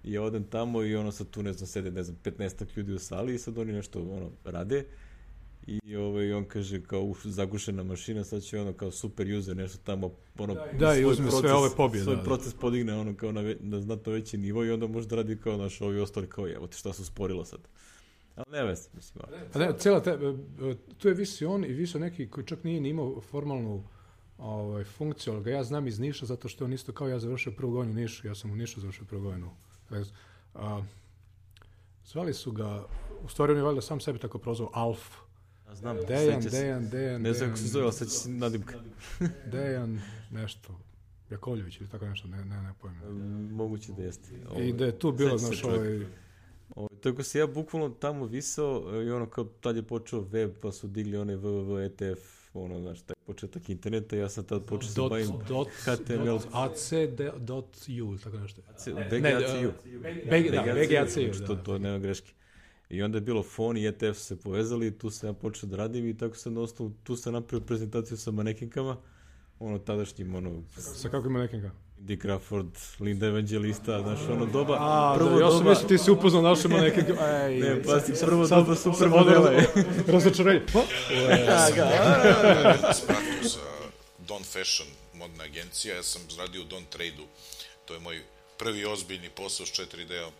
i 0.03 0.11
ja 0.11 0.21
odem 0.21 0.43
tamo 0.43 0.83
i 0.83 0.95
ono 0.95 1.11
sad 1.11 1.29
tu 1.29 1.43
ne 1.43 1.53
znam 1.53 1.67
sede 1.67 1.91
ne 1.91 2.03
znam 2.03 2.17
15 2.23 2.77
ljudi 2.77 2.93
u 2.93 2.99
sali 2.99 3.35
i 3.35 3.39
sad 3.39 3.57
oni 3.57 3.73
nešto 3.73 3.99
ono 3.99 4.29
rade. 4.43 4.85
I 5.67 5.95
ovaj 5.95 6.33
on 6.33 6.45
kaže 6.45 6.81
kao 6.81 7.01
uf, 7.01 7.25
zagušena 7.25 7.83
mašina 7.83 8.23
sad 8.23 8.41
će 8.41 8.59
ono 8.59 8.73
kao 8.73 8.91
super 8.91 9.33
user 9.33 9.57
nešto 9.57 9.77
tamo 9.83 10.11
ono 10.37 10.57
Da, 10.79 10.95
i 10.95 11.05
uzme 11.05 11.31
sve 11.31 11.53
ove 11.53 11.69
pobjede, 11.77 12.03
svoj 12.03 12.15
da, 12.15 12.23
proces 12.23 12.53
podigne 12.53 12.93
ono 12.93 13.15
kao 13.15 13.31
na, 13.31 13.41
ve, 13.41 13.57
na 13.59 13.81
znatno 13.81 14.11
veći 14.11 14.37
nivo 14.37 14.65
i 14.65 14.71
onda 14.71 14.87
može 14.87 15.07
da 15.07 15.15
radi 15.15 15.37
kao 15.37 15.57
naš 15.57 15.81
ovi 15.81 15.99
ostali 15.99 16.27
kao 16.27 16.49
evo 16.49 16.67
te 16.67 16.77
šta 16.77 16.93
su 16.93 17.05
sporilo 17.05 17.45
sad 17.45 17.59
ali 18.35 18.51
ne 18.51 18.63
veze 18.63 18.89
mislim. 18.93 19.23
Pa 19.53 19.59
ne, 19.59 19.73
cijela 19.77 20.01
te, 20.01 20.09
e, 20.09 20.13
e, 20.69 20.75
tu 20.97 21.07
je 21.07 21.13
visio 21.13 21.51
on 21.51 21.65
i 21.65 21.73
visio 21.73 21.99
neki 21.99 22.29
koji 22.29 22.45
čak 22.45 22.63
nije 22.63 22.81
ni 22.81 22.89
imao 22.89 23.21
formalnu 23.21 23.83
ovaj, 24.37 24.83
funkciju, 24.83 25.33
ali 25.33 25.43
ga 25.43 25.51
ja 25.51 25.63
znam 25.63 25.87
iz 25.87 25.99
Niša 25.99 26.25
zato 26.25 26.47
što 26.47 26.65
on 26.65 26.73
isto 26.73 26.91
kao 26.91 27.07
ja 27.07 27.19
završio 27.19 27.51
prvu 27.51 27.71
godinu 27.71 27.93
u 27.93 27.95
Nišu, 28.01 28.27
ja 28.27 28.35
sam 28.35 28.51
u 28.51 28.55
Nišu 28.55 28.81
završio 28.81 29.05
prvu 29.05 29.21
godinu. 29.21 29.51
Tako, 29.89 30.03
A, 30.53 30.83
zvali 32.05 32.33
su 32.33 32.51
ga, 32.51 32.85
u 33.23 33.29
stvari 33.29 33.51
on 33.51 33.57
je 33.57 33.63
valjda 33.63 33.81
sam 33.81 33.99
sebi 33.99 34.19
tako 34.19 34.37
prozvao 34.37 34.69
Alf. 34.73 35.15
a 35.67 35.75
znam 35.75 35.97
Dejan, 36.07 36.41
se. 36.41 36.49
Dejan, 36.49 36.89
Dejan, 36.89 37.21
ne 37.21 37.33
znam 37.33 37.49
kako 37.49 37.57
se 37.57 37.67
zove 37.67 37.91
sad 37.91 38.07
će 38.07 38.13
se 38.13 38.29
nadimka 38.29 38.79
Dejan, 39.51 40.01
nešto, 40.31 40.79
Jakovljević 41.29 41.79
ili 41.79 41.89
tako 41.89 42.05
nešto, 42.05 42.27
ne, 42.27 42.45
ne, 42.45 42.61
ne 42.61 42.73
pojma. 42.81 42.99
moguće 43.51 43.91
da 43.91 44.03
jeste 44.03 44.29
I 44.59 44.73
da 44.73 44.85
je 44.85 44.99
tu 44.99 45.11
bilo, 45.11 45.37
znaš, 45.37 45.63
ovaj, 45.63 46.05
Ovaj, 46.75 46.89
tako 47.01 47.23
se 47.23 47.39
ja 47.39 47.47
bukvalno 47.47 47.89
tamo 47.89 48.25
visao 48.25 48.83
e, 48.93 49.05
i 49.05 49.09
ono 49.11 49.25
kao 49.25 49.43
tad 49.43 49.75
je 49.75 49.83
počeo 49.83 50.19
web 50.21 50.51
pa 50.61 50.71
su 50.71 50.87
digli 50.87 51.17
onaj 51.17 51.35
www 51.35 51.85
ETF, 51.85 52.21
ono 52.53 52.79
znaš, 52.79 53.01
taj 53.01 53.15
početak 53.25 53.69
interneta, 53.69 54.15
ja 54.15 54.29
sam 54.29 54.43
tad 54.43 54.65
počeo 54.65 54.89
se 54.89 54.95
Dot, 54.95 55.09
bavim 55.09 55.27
dot, 55.47 55.67
HTML. 55.67 56.25
dot, 56.25 56.47
AC, 56.51 56.89
de- 56.91 57.31
dot 57.37 57.77
U, 58.03 58.17
tako 58.17 58.37
nešto. 58.37 58.61
BGACU. 59.09 59.71
BG, 60.25 60.51
da, 60.51 60.63
BGACU, 60.73 61.33
Što 61.33 61.55
da. 61.55 61.63
to 61.63 61.77
nema 61.77 61.97
greške. 61.99 62.31
I 62.89 63.03
onda 63.03 63.17
je 63.17 63.21
bilo 63.21 63.43
fon 63.43 63.77
i 63.77 63.85
ETF 63.87 64.17
se 64.17 64.39
povezali 64.39 64.87
i 64.87 64.97
tu 64.97 65.09
sam 65.09 65.29
ja 65.29 65.33
počeo 65.33 65.69
da 65.69 65.75
radim 65.77 66.07
i 66.07 66.17
tako 66.17 66.35
sam 66.35 66.53
na 66.53 66.61
osnovu, 66.61 66.91
tu 67.03 67.15
sam 67.15 67.33
napravio 67.33 67.65
prezentaciju 67.65 68.17
sa 68.17 68.31
manekinkama, 68.31 68.97
ono 69.59 69.79
tadašnjim, 69.79 70.35
ono, 70.35 70.63
Sa 70.77 71.09
kako 71.09 71.27
ima 71.27 71.39
nekenga? 71.39 71.71
Dick 72.05 72.21
Crawford, 72.21 72.67
Linda 72.99 73.25
Evangelista, 73.27 74.01
znaš, 74.01 74.19
ono 74.29 74.45
doba, 74.45 74.77
A, 74.79 75.15
prvo 75.17 75.29
da, 75.29 75.45
ja 75.45 75.51
sam 75.51 75.63
mislio 75.63 75.87
ti 75.87 75.97
si 75.97 76.11
upoznao 76.11 76.41
naše 76.41 76.67
manekenga. 76.67 77.13
Ej, 77.43 77.59
Ne, 77.59 77.83
pa 77.83 77.99
si 78.01 78.13
prvo 78.21 78.47
sad- 78.47 78.57
doba 78.57 78.75
super 78.77 79.09
modela 79.09 79.51
je. 79.51 79.67
Razočarenje. 80.07 80.61
Pa, 80.73 80.81
Spratio 82.93 83.43
sa 83.43 83.59
Don 84.19 84.43
Fashion, 84.43 84.87
modna 85.13 85.43
agencija, 85.43 85.95
ja 85.95 86.03
sam 86.03 86.21
radio 86.37 86.61
u 86.61 86.65
Don 86.65 86.83
Trade-u. 86.85 87.25
To 87.85 87.93
je 87.93 87.99
moj 87.99 88.21
prvi 88.57 88.85
ozbiljni 88.85 89.29
posao 89.29 89.65
s 89.65 89.71
4D-om. 89.71 90.31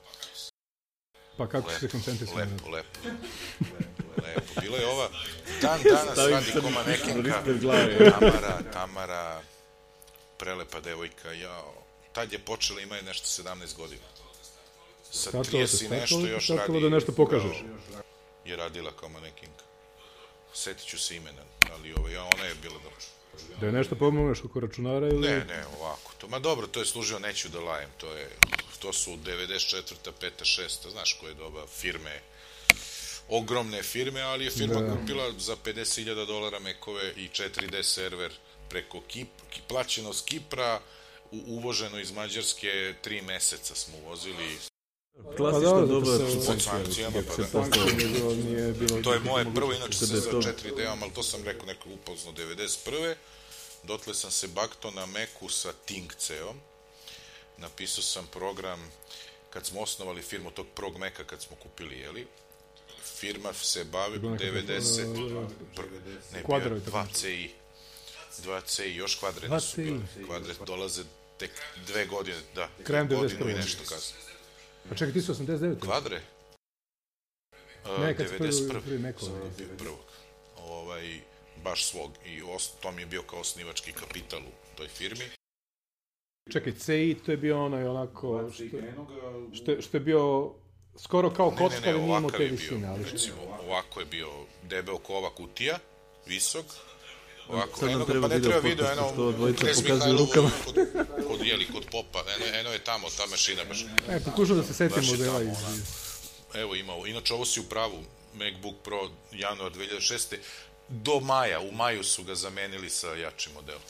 pa 1.38 1.48
kako 1.48 1.72
si 1.72 1.80
se 1.80 1.88
koncentrisao? 1.88 2.38
Lepo, 2.38 2.70
lepo. 2.70 3.00
Lepo. 4.18 4.62
Bila 4.62 4.78
je 4.78 4.86
ova, 4.88 5.08
dan 5.62 5.80
danas 5.84 6.12
Stavim 6.12 6.34
radi 6.34 6.46
crni 6.46 6.62
ko 6.64 6.70
manekenka. 6.72 7.30
ispred 7.30 7.60
glave. 7.60 8.12
Tamara, 8.12 8.60
Tamara, 8.74 9.42
prelepa 10.44 10.80
devojka, 10.80 11.32
jao. 11.32 11.74
Tad 12.14 12.34
je 12.34 12.40
počela, 12.40 12.82
ima 12.82 12.96
je 12.96 13.02
nešto 13.04 13.44
17 13.44 13.78
godina. 13.78 14.02
Sa 15.12 15.30
Startalo 15.30 15.64
30 15.64 15.68
se, 15.68 15.86
i 15.86 15.90
nešto 15.90 16.20
još 16.28 16.44
startalo 16.44 16.74
radi. 16.74 16.84
da 16.84 16.96
nešto 16.96 17.12
pokažeš. 17.12 17.58
Je 18.46 18.56
radila 18.56 18.92
kao 18.92 19.10
manekinka. 19.10 19.64
Setit 20.54 20.86
ću 20.86 21.00
se 21.00 21.16
imena, 21.16 21.44
ali 21.72 21.94
ovaj, 21.94 22.14
ja, 22.14 22.24
ona 22.26 22.46
je 22.46 22.56
bila 22.56 22.74
dobra. 22.74 23.06
Da 23.60 23.66
je 23.66 23.72
nešto 23.72 23.96
pomogneš 23.96 24.44
oko 24.44 24.60
računara 24.60 25.08
ili... 25.08 25.20
Ne, 25.22 25.46
ne, 25.46 25.64
ovako. 25.80 26.12
To, 26.18 26.28
ma 26.28 26.40
dobro, 26.40 26.68
to 26.68 26.80
je 26.80 26.86
služio, 26.86 27.20
neću 27.20 27.50
da 27.50 27.60
lajem, 27.60 27.90
to 27.98 28.08
je, 28.08 28.30
to 28.80 28.94
su 28.94 29.12
94. 29.12 29.94
5. 30.22 30.30
6. 30.42 30.92
Znaš 30.92 31.18
koje 31.22 31.34
doba 31.34 31.68
firme, 31.68 32.20
ogromne 33.30 33.84
firme, 33.84 34.22
ali 34.22 34.46
je 34.46 34.52
firma 34.52 34.82
Da. 34.82 34.96
kupila 34.96 35.32
za 35.38 35.56
50.000 35.56 36.26
dolara 36.26 36.60
mekove 36.60 37.14
i 37.16 37.30
4D 37.30 37.84
server 37.84 38.32
preko 38.74 39.02
Kip, 39.02 39.28
Ki- 39.50 39.62
plaćeno 39.68 40.14
s 40.14 40.22
Kipra, 40.22 40.82
u, 41.32 41.40
uvoženo 41.48 42.00
iz 42.00 42.12
Mađarske, 42.12 42.72
tri 43.02 43.22
meseca 43.22 43.76
smo 43.76 43.98
uvozili. 43.98 44.58
Klasična 45.38 45.70
dobro, 45.72 45.86
doba 45.86 46.06
zato 46.08 46.30
se- 46.32 46.48
Pod 46.48 46.62
sankcijama, 46.62 47.18
pa 47.52 47.60
da. 47.60 49.02
To 49.04 49.14
je 49.14 49.20
moje 49.22 49.46
prvo, 49.56 49.74
inače 49.74 49.98
se 49.98 50.06
da 50.06 50.20
za 50.20 50.32
to- 50.32 50.42
4D-om, 50.42 51.04
ali 51.04 51.14
to 51.14 51.24
sam 51.24 51.44
rekao 51.44 51.66
neko 51.66 51.90
upozno 51.92 52.32
91. 52.32 53.16
Dotle 53.84 54.14
sam 54.14 54.32
se 54.32 54.48
bakto 54.50 54.92
na 54.92 55.06
Meku 55.06 55.50
sa 55.50 55.74
Tingceom. 55.76 56.58
Napisao 57.58 58.04
sam 58.04 58.28
program, 58.28 58.92
kad 59.50 59.66
smo 59.66 59.82
osnovali 59.82 60.22
firmu 60.22 60.52
tog 60.52 60.66
prvog 60.70 60.98
Meka, 60.98 61.24
kad 61.24 61.42
smo 61.42 61.56
kupili, 61.56 61.96
jeli? 61.98 62.28
Firma 63.16 63.54
se 63.54 63.84
bavi 63.86 64.20
Bilo 64.20 64.32
nekako, 64.32 64.52
90, 64.52 65.04
uh, 65.04 65.18
pr- 65.76 65.90
ne, 66.32 66.40
bio 66.40 66.44
kvadrovi, 66.44 66.76
je 66.76 66.86
tako 66.86 66.98
2 66.98 67.14
CI. 67.14 67.50
2 68.36 68.62
CI, 68.66 68.96
još 68.96 69.16
kvadre 69.16 69.50
nisu 69.50 69.56
2CI. 69.74 69.84
bile. 70.16 70.26
Kvadre 70.26 70.54
dolaze 70.66 71.04
tek 71.38 71.52
dve 71.88 72.06
godine, 72.06 72.38
da, 72.56 72.70
Krajem 72.84 73.08
godinu 73.10 73.40
i 73.42 73.44
91.. 73.44 73.56
nešto 73.56 73.84
kasnije. 73.86 74.24
Pa 74.90 74.96
čekaj, 74.96 75.14
ti 75.14 75.22
si 75.22 75.32
89. 75.32 75.80
Kvadre? 75.80 76.22
Ne, 78.00 78.16
kad 78.18 78.28
si 78.28 78.34
prvi- 78.34 78.50
91. 78.50 78.82
prvi 78.82 78.98
dobio 78.98 79.78
prvog. 79.78 80.00
Ovaj, 80.58 81.20
baš 81.58 81.86
svog. 81.86 82.12
I 82.26 82.42
os, 82.46 82.72
to 82.72 82.92
mi 82.92 83.02
je 83.02 83.06
bio 83.06 83.22
kao 83.22 83.40
osnivački 83.40 83.92
kapital 83.92 84.40
u 84.42 84.78
toj 84.78 84.88
firmi. 84.88 85.26
Čekaj, 86.52 86.74
CI 86.74 87.16
to 87.26 87.32
je 87.32 87.38
bio 87.38 87.66
onaj 87.66 87.86
onako... 87.86 88.50
Što, 88.54 88.64
što, 89.54 89.72
je- 89.72 89.82
što 89.82 89.98
je 89.98 90.02
bio 90.02 90.54
skoro 90.98 91.30
kao 91.30 91.52
Ne, 91.52 91.58
kocka, 91.58 91.80
ne, 91.80 91.88
ne, 91.88 91.92
ali 91.92 92.02
nije 92.02 92.18
imao 92.18 92.32
te 92.32 92.46
visine, 92.46 92.88
ali 92.88 93.04
što... 93.04 93.12
Recimo, 93.12 93.36
ovako 93.62 94.00
je 94.00 94.06
bio 94.06 94.30
debel 94.64 94.98
ko 94.98 95.14
ova 95.16 95.36
kutija, 95.36 95.80
visok. 96.26 96.66
Ovako, 97.50 97.80
Sad 97.80 97.82
nam 97.82 97.92
eno 97.92 98.00
ga, 98.00 98.06
treba 98.06 98.28
pa 98.28 98.34
ne 98.34 98.36
video 98.36 98.52
treba 98.52 98.70
video, 98.70 98.92
eno, 98.92 99.10
što 99.14 99.32
dvojica 99.32 99.60
pokazuju 99.60 99.84
Mihajlovo 99.86 100.20
rukama. 100.20 100.50
Kod, 100.66 100.76
kod, 101.28 101.40
jeli, 101.44 101.66
kod 101.68 101.86
popa, 101.86 102.20
eno, 102.30 102.46
eno 102.54 102.70
je 102.70 102.80
tamo, 102.80 103.08
ta 103.10 103.24
mašina 103.26 103.62
baš. 103.64 103.86
E, 104.10 104.20
pokušam 104.22 104.58
da 104.58 104.64
se 104.64 104.74
setim 104.74 104.96
Baš 104.98 105.10
je 105.10 105.16
iz- 105.42 106.14
Evo 106.56 106.76
imao, 106.76 107.08
inače 107.08 107.34
ovo 107.34 107.46
si 107.46 107.60
u 107.60 107.66
pravu, 107.66 107.98
MacBook 108.36 108.76
Pro 108.84 109.00
januar 109.34 109.72
2006. 109.72 110.36
Do 110.90 111.20
maja, 111.22 111.60
u 111.62 111.72
maju 111.74 112.04
su 112.04 112.24
ga 112.24 112.36
zamenili 112.36 112.90
sa 112.90 113.08
jačim 113.10 113.54
modelom. 113.54 113.82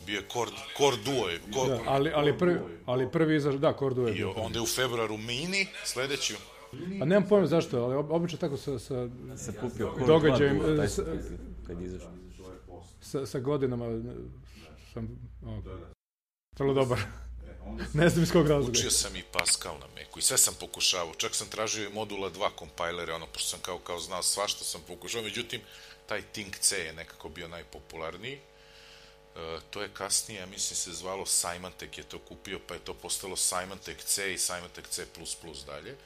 Bio 0.00 0.16
je 0.16 0.24
Core, 0.28 0.50
Core 0.76 0.96
Duo, 0.98 1.28
je, 1.28 1.40
Core, 1.54 1.70
Da, 1.70 1.80
ali, 1.86 2.10
ali, 2.12 2.38
prvi, 2.38 2.56
ali 2.86 3.10
prvi 3.10 3.36
izaš, 3.36 3.54
da, 3.54 3.72
Cordu 3.72 4.02
je 4.02 4.10
i 4.10 4.14
bio. 4.14 4.30
onda 4.32 4.58
je 4.58 4.62
u 4.62 4.66
februaru 4.66 5.16
Mini, 5.18 5.66
sledeći, 5.84 6.34
Pa 6.98 7.04
nemam 7.04 7.28
pojma 7.28 7.46
zašto, 7.46 7.78
ali 7.78 7.94
ob- 7.94 8.10
obično 8.10 8.38
tako 8.38 8.56
sa, 8.56 8.78
sa, 8.78 9.08
Se 9.36 9.52
kupio 9.52 9.90
Core 9.90 10.06
Događajem, 10.06 10.56
2 10.56 10.66
Duo, 10.66 10.76
taj 10.76 10.86
e, 10.86 10.88
kupio 10.88 11.36
kad 11.66 11.80
je 11.80 11.86
izašao. 11.86 12.10
Sa, 13.20 13.26
sa 13.26 13.38
godinama 13.38 13.86
e, 13.86 14.00
sam 14.94 15.08
o, 15.46 15.62
vrlo 16.58 16.74
dobar. 16.74 16.98
ne 17.94 18.08
znam 18.08 18.22
iz 18.22 18.32
kog 18.32 18.48
razloga. 18.48 18.78
učio 18.78 18.90
sam 18.90 19.16
i 19.16 19.22
Pascal 19.32 19.78
na 19.78 19.86
Macu 19.86 20.18
i 20.18 20.22
sve 20.22 20.38
sam 20.38 20.54
pokušavao, 20.60 21.14
čak 21.14 21.34
sam 21.34 21.48
tražio 21.48 21.88
i 21.88 21.92
modula 21.92 22.30
2 22.30 22.50
kompajlere, 22.56 23.12
ono, 23.12 23.26
pošto 23.26 23.48
sam 23.48 23.60
kao, 23.60 23.78
kao 23.78 24.00
znao 24.00 24.22
svašta 24.22 24.64
sam 24.64 24.80
pokušao, 24.86 25.22
međutim, 25.22 25.60
taj 26.06 26.22
Think 26.22 26.58
C 26.58 26.78
je 26.78 26.92
nekako 26.92 27.28
bio 27.28 27.48
najpopularniji. 27.48 28.38
E, 29.36 29.58
to 29.70 29.82
je 29.82 29.88
kasnije, 29.94 30.40
ja 30.40 30.46
mislim 30.46 30.76
se 30.76 30.92
zvalo 30.92 31.24
Symantec 31.24 31.98
je 31.98 32.04
to 32.04 32.18
kupio, 32.18 32.60
pa 32.68 32.74
je 32.74 32.80
to 32.80 32.94
postalo 32.94 33.36
Symantec 33.36 34.04
C 34.04 34.32
i 34.32 34.38
Symantec 34.38 34.88
C++ 34.88 35.06
dalje. 35.66 35.96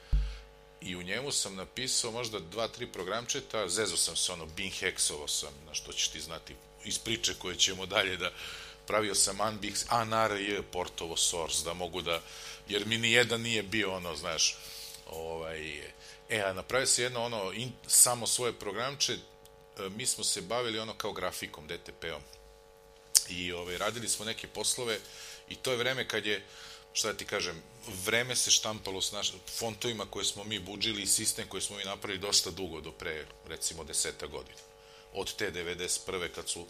I 0.81 0.95
u 0.95 1.03
njemu 1.03 1.31
sam 1.31 1.55
napisao 1.55 2.11
možda 2.11 2.39
dva, 2.39 2.67
tri 2.67 2.87
programčeta, 2.87 3.67
zezo 3.67 3.97
sam 3.97 4.15
se 4.15 4.31
ono, 4.31 4.45
bin 4.45 4.71
hexovo 4.71 5.27
sam, 5.27 5.53
na 5.67 5.73
što 5.73 5.93
ćeš 5.93 6.07
ti 6.07 6.21
znati, 6.21 6.55
iz 6.85 6.99
priče 6.99 7.33
koje 7.39 7.55
ćemo 7.55 7.85
dalje 7.85 8.17
da 8.17 8.31
pravio 8.87 9.15
sam 9.15 9.37
Unbix, 9.37 9.85
ANRJ 9.89 10.61
portovo 10.71 11.17
source, 11.17 11.63
da 11.63 11.73
mogu 11.73 12.01
da, 12.01 12.21
jer 12.67 12.85
mi 12.85 12.97
ni 12.97 13.11
jedan 13.11 13.41
nije 13.41 13.63
bio 13.63 13.95
ono, 13.95 14.15
znaš, 14.15 14.57
ovaj, 15.09 15.79
e, 16.29 16.41
a 16.41 16.53
napravio 16.53 16.87
se 16.87 17.03
jedno 17.03 17.23
ono, 17.23 17.51
in, 17.53 17.71
samo 17.87 18.27
svoje 18.27 18.53
programče, 18.53 19.13
e, 19.13 19.17
mi 19.89 20.05
smo 20.05 20.23
se 20.23 20.41
bavili 20.41 20.79
ono 20.79 20.93
kao 20.93 21.13
grafikom, 21.13 21.67
DTP-om, 21.67 22.21
i 23.29 23.51
ovaj, 23.51 23.77
radili 23.77 24.09
smo 24.09 24.25
neke 24.25 24.47
poslove 24.47 24.99
i 25.49 25.55
to 25.55 25.71
je 25.71 25.77
vreme 25.77 26.07
kad 26.07 26.25
je, 26.25 26.45
šta 26.93 27.11
da 27.11 27.17
ti 27.17 27.25
kažem, 27.25 27.63
vreme 28.05 28.35
se 28.35 28.51
štampalo 28.51 29.01
s 29.01 29.11
naš, 29.11 29.33
fontovima 29.59 30.05
koje 30.05 30.25
smo 30.25 30.43
mi 30.43 30.59
buđili 30.59 31.01
i 31.01 31.07
sistem 31.07 31.47
koji 31.47 31.61
smo 31.61 31.77
mi 31.77 31.83
napravili 31.83 32.19
dosta 32.19 32.51
dugo, 32.51 32.81
do 32.81 32.91
pre, 32.91 33.25
recimo, 33.47 33.83
deseta 33.83 34.27
godina. 34.27 34.70
Od 35.13 35.35
te 35.35 35.51
91. 35.51 36.29
kad 36.35 36.49
su 36.49 36.65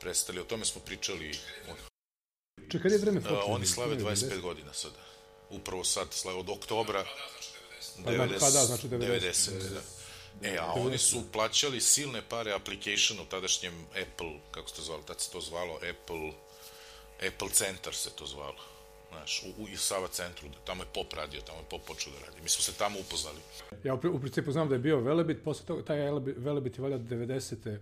prestali, 0.00 0.40
o 0.40 0.44
tome 0.44 0.64
smo 0.64 0.80
pričali, 0.80 1.38
Čekaj, 2.70 2.80
kad 2.80 2.92
je 2.92 2.98
vreme 2.98 3.18
uh, 3.18 3.24
počelo? 3.24 3.44
oni 3.44 3.66
slave 3.66 3.96
Ne, 3.96 4.02
25 4.02 4.40
godina 4.40 4.72
sada. 4.72 4.98
Upravo 5.50 5.84
sad, 5.84 6.08
slave 6.12 6.38
od 6.38 6.50
oktobra 6.50 7.04
Pa 8.04 8.10
da, 8.10 8.26
90, 8.26 8.40
pa 8.40 8.50
da, 8.50 8.64
znači 8.64 8.88
90, 8.88 8.98
90, 8.98 9.50
da. 10.40 10.48
E, 10.48 10.58
a 10.60 10.72
oni 10.72 10.98
su 10.98 11.22
plaćali 11.32 11.80
silne 11.80 12.22
pare 12.28 12.52
applicationu 12.52 13.24
tadašnjem 13.24 13.86
Apple, 13.90 14.32
kako 14.50 14.68
se 14.68 14.74
to 14.74 14.82
zvalo, 14.82 15.02
tad 15.02 15.20
se 15.20 15.30
to 15.30 15.40
zvalo 15.40 15.74
Apple, 15.76 16.32
Apple 17.28 17.48
Centar 17.52 17.94
se 17.94 18.10
to 18.10 18.26
zvalo. 18.26 18.75
Znaš, 19.16 19.42
u, 19.58 19.62
u, 19.62 19.76
Sava 19.76 20.08
centru, 20.08 20.48
tamo 20.66 20.82
je 20.82 20.86
Pop 20.94 21.12
radio, 21.12 21.40
tamo 21.40 21.58
je 21.58 21.64
Pop 21.70 21.86
počeo 21.86 22.12
da 22.12 22.26
radi. 22.26 22.40
Mi 22.42 22.48
smo 22.48 22.62
se 22.62 22.72
tamo 22.72 22.98
upoznali. 23.00 23.38
Ja 23.84 23.94
u, 23.94 23.98
u 24.12 24.20
principu 24.20 24.52
znam 24.52 24.68
da 24.68 24.74
je 24.74 24.78
bio 24.78 25.00
Velebit, 25.00 25.44
posle 25.44 25.66
toga 25.66 25.84
taj 25.84 25.98
Velebit, 26.36 26.78
je 26.78 26.82
valjda 26.82 26.98
90. 27.16 27.78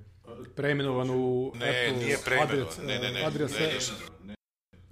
preimenovan 0.57 1.11
u 1.11 1.53
Ne, 1.55 1.69
Apple 1.69 2.05
nije 2.05 2.19
preimenovan, 2.25 2.63
adres, 2.63 2.79
ne, 2.79 2.99
ne, 2.99 3.11
ne, 3.11 3.25
adres, 3.25 3.53
ne, 3.59 3.73
ne. 4.25 4.35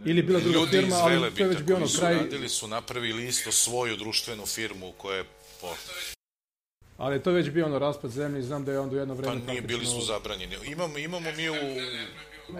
ili 0.05 0.23
bila 0.23 0.41
druga 0.41 0.59
Ljudi 0.59 0.71
firma, 0.71 0.97
ali 0.97 1.35
to 1.35 1.43
je 1.43 1.49
već 1.49 1.63
bio 1.63 1.77
ono 1.77 1.87
kraj, 1.99 2.15
radili 2.15 2.49
su 2.49 2.69
napravili 2.69 3.27
isto 3.27 3.53
svoju 3.53 3.97
društvenu 3.97 4.47
firmu 4.47 4.93
koja 4.97 5.17
je 5.17 5.25
po, 5.61 5.69
ali 6.97 7.23
to 7.23 7.31
je 7.31 7.37
već 7.37 7.51
bio 7.51 7.67
ono 7.67 7.79
raspad 7.79 8.11
zemlje 8.11 8.41
i 8.41 8.43
znam 8.43 8.65
da 8.65 8.73
je 8.73 8.79
onda 8.81 8.97
u 8.97 8.99
jedno 8.99 9.15
pa 9.15 9.21
vreme 9.21 9.47
nije 9.47 9.63
bili 9.63 9.87
su 9.87 9.93
praktično- 9.93 10.07
zabranjeni. 10.07 10.57
Imamo, 10.65 10.99
imamo 10.99 11.31
mi 11.37 11.51
u 11.51 11.55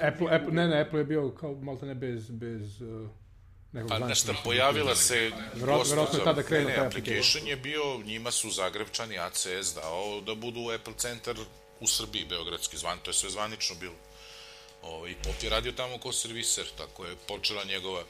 Apple, 0.03 0.27
Apple, 0.31 0.53
ne, 0.53 0.69
ne, 0.69 0.81
Apple 0.81 1.01
je 1.01 1.05
bio 1.05 1.31
kao 1.31 1.55
malta 1.55 1.87
ne 1.87 1.95
bez, 1.95 2.31
bez 2.31 2.81
uh, 2.81 3.09
Pa 3.89 3.99
nešto, 3.99 4.35
pojavila 4.45 4.97
se 4.97 5.31
Verovatno- 5.55 6.09
je 6.13 6.25
tada 6.25 6.43
krenuo 6.43 6.71
taj 6.71 6.87
application 6.87 7.47
je 7.47 7.57
bio, 7.57 7.99
njima 7.99 8.31
su 8.31 8.51
Zagrebčani 8.51 9.19
ACS 9.19 9.75
dao 9.75 10.21
da 10.21 10.35
budu 10.35 10.71
Apple 10.71 10.95
centar 10.97 11.37
u 11.81 11.87
Srbiji, 11.87 12.25
Beogradski 12.25 12.77
zvan, 12.77 12.99
to 13.03 13.11
je 13.11 13.15
sve 13.15 13.31
zvanično 13.31 13.77
bilo. 13.77 13.95
Ovaj, 14.83 15.11
I 15.11 15.15
Pop 15.15 15.43
je 15.43 15.51
radio 15.51 15.73
tamo 15.73 15.99
kao 15.99 16.13
serviser, 16.13 16.67
tako 16.79 17.05
je 17.05 17.17
počela 17.29 17.65
njegova 17.65 18.05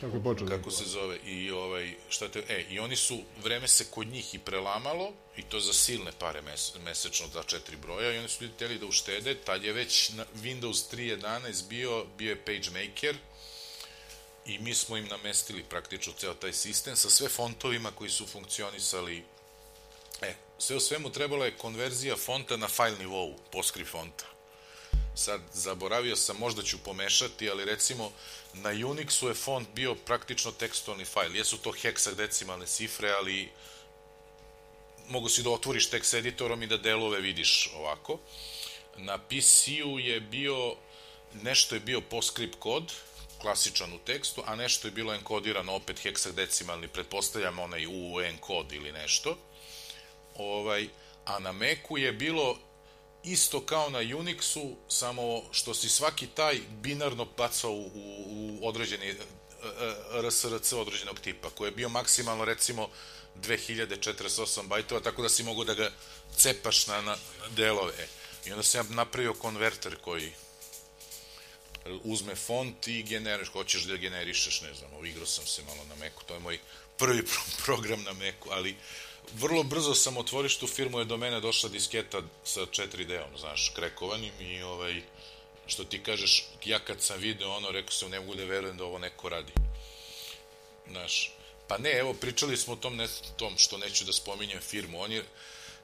Kako 0.00 0.16
je 0.16 0.22
počelo? 0.22 0.50
kako 0.50 0.70
se 0.70 0.84
zove 0.84 1.18
i 1.26 1.50
ovaj 1.50 1.94
šta 2.08 2.28
te 2.28 2.44
e 2.48 2.64
i 2.70 2.78
oni 2.78 2.96
su 2.96 3.18
vreme 3.42 3.68
se 3.68 3.84
kod 3.90 4.06
njih 4.06 4.34
i 4.34 4.38
prelamalo 4.38 5.12
i 5.36 5.42
to 5.42 5.60
za 5.60 5.72
silne 5.72 6.10
pare 6.18 6.42
mes, 6.42 6.72
mesečno 6.84 7.26
za 7.28 7.42
četiri 7.42 7.76
broja 7.76 8.12
i 8.12 8.18
oni 8.18 8.28
su 8.28 8.44
ljudi 8.44 8.54
hteli 8.56 8.78
da 8.78 8.86
uštede 8.86 9.34
tad 9.34 9.64
je 9.64 9.72
već 9.72 10.08
na 10.10 10.24
Windows 10.36 10.94
3.11 10.94 11.68
bio 11.68 12.04
bio 12.18 12.30
je 12.30 12.44
PageMaker 12.44 13.16
i 14.46 14.58
mi 14.58 14.74
smo 14.74 14.96
im 14.96 15.06
namestili 15.06 15.64
praktično 15.64 16.12
ceo 16.12 16.34
taj 16.34 16.52
sistem 16.52 16.96
sa 16.96 17.10
sve 17.10 17.28
fontovima 17.28 17.90
koji 17.90 18.10
su 18.10 18.26
funkcionisali 18.26 19.24
e 20.22 20.34
sve 20.58 20.76
u 20.76 20.80
svemu 20.80 21.10
trebala 21.10 21.44
je 21.44 21.56
konverzija 21.58 22.16
fonta 22.16 22.56
na 22.56 22.68
file 22.68 22.98
nivou 22.98 23.38
PostScript 23.52 23.90
fonta 23.90 24.32
sad 25.14 25.40
zaboravio 25.52 26.16
sam, 26.16 26.36
možda 26.36 26.62
ću 26.62 26.78
pomešati, 26.78 27.50
ali 27.50 27.64
recimo 27.64 28.12
na 28.54 28.70
Unixu 28.70 29.28
je 29.28 29.34
font 29.34 29.68
bio 29.74 29.94
praktično 29.94 30.52
tekstualni 30.52 31.04
fajl. 31.04 31.36
Jesu 31.36 31.58
to 31.58 31.72
heksadecimalne 31.72 32.66
cifre, 32.66 33.10
ali 33.10 33.50
mogu 35.08 35.28
si 35.28 35.42
da 35.42 35.50
otvoriš 35.50 35.90
tekst 35.90 36.14
editorom 36.14 36.62
i 36.62 36.66
da 36.66 36.76
delove 36.76 37.20
vidiš 37.20 37.70
ovako. 37.76 38.18
Na 38.96 39.18
PC-u 39.18 39.98
je 39.98 40.20
bio, 40.20 40.76
nešto 41.42 41.74
je 41.74 41.80
bio 41.80 42.00
PostScript 42.00 42.56
kod, 42.58 42.92
klasičan 43.42 43.92
u 43.92 43.98
tekstu, 43.98 44.42
a 44.46 44.56
nešto 44.56 44.88
je 44.88 44.92
bilo 44.92 45.14
enkodirano 45.14 45.72
opet 45.72 46.00
heksadecimalni, 46.02 46.88
pretpostavljam 46.88 47.58
onaj 47.58 47.86
UN 47.86 48.38
kod 48.40 48.72
ili 48.72 48.92
nešto. 48.92 49.38
Ovaj, 50.36 50.88
a 51.24 51.38
na 51.38 51.52
Macu 51.52 51.96
je 51.96 52.12
bilo 52.12 52.58
isto 53.24 53.60
kao 53.60 53.90
na 53.90 53.98
Unixu, 53.98 54.74
samo 54.88 55.42
što 55.52 55.74
si 55.74 55.88
svaki 55.88 56.26
taj 56.26 56.60
binarno 56.70 57.24
bacao 57.36 57.72
u, 57.72 57.90
u 58.26 58.68
određeni 58.68 59.14
RSRC 60.22 60.72
određenog 60.72 61.20
tipa, 61.20 61.50
koji 61.50 61.68
je 61.68 61.72
bio 61.72 61.88
maksimalno 61.88 62.44
recimo 62.44 62.88
2048 63.36 64.66
bajtova, 64.66 65.00
tako 65.00 65.22
da 65.22 65.28
si 65.28 65.42
mogu 65.42 65.64
da 65.64 65.74
ga 65.74 65.90
cepaš 66.36 66.86
na, 66.86 67.00
na 67.00 67.16
delove. 67.50 68.08
I 68.46 68.50
onda 68.50 68.62
sam 68.62 68.86
ja 68.86 68.94
napravio 68.96 69.34
konverter 69.34 69.96
koji 69.96 70.32
uzme 72.04 72.34
font 72.34 72.88
i 72.88 73.02
generiš, 73.02 73.48
hoćeš 73.48 73.82
da 73.82 73.96
generišeš, 73.96 74.60
ne 74.60 74.74
znam, 74.74 75.06
igrao 75.06 75.26
sam 75.26 75.46
se 75.46 75.62
malo 75.62 75.84
na 75.88 75.94
Macu, 75.94 76.24
to 76.26 76.34
je 76.34 76.40
moj 76.40 76.58
prvi 76.98 77.22
program 77.64 78.02
na 78.02 78.12
Macu, 78.12 78.48
ali 78.50 78.76
vrlo 79.34 79.62
brzo 79.62 79.94
sam 79.94 80.16
otvoriš 80.16 80.56
tu 80.56 80.66
firmu, 80.66 80.98
je 80.98 81.04
do 81.04 81.16
mene 81.16 81.40
došla 81.40 81.68
disketa 81.68 82.22
sa 82.44 82.60
4D-om, 82.60 83.38
znaš, 83.38 83.72
krekovanim 83.76 84.32
i 84.40 84.62
ovaj, 84.62 85.02
što 85.66 85.84
ti 85.84 86.02
kažeš, 86.02 86.44
ja 86.64 86.78
kad 86.78 87.02
sam 87.02 87.20
video 87.20 87.56
ono, 87.56 87.70
rekao 87.70 87.92
sam, 87.92 88.10
ne 88.10 88.20
mogu 88.20 88.34
da 88.34 88.44
verujem 88.44 88.76
da 88.76 88.84
ovo 88.84 88.98
neko 88.98 89.28
radi. 89.28 89.52
Znaš, 90.90 91.32
pa 91.68 91.78
ne, 91.78 91.90
evo, 91.90 92.14
pričali 92.14 92.56
smo 92.56 92.72
o 92.72 92.76
tom, 92.76 92.96
ne, 92.96 93.08
tom 93.36 93.58
što 93.58 93.78
neću 93.78 94.04
da 94.04 94.12
spominjem 94.12 94.60
firmu, 94.60 95.00
on 95.00 95.12
je, 95.12 95.24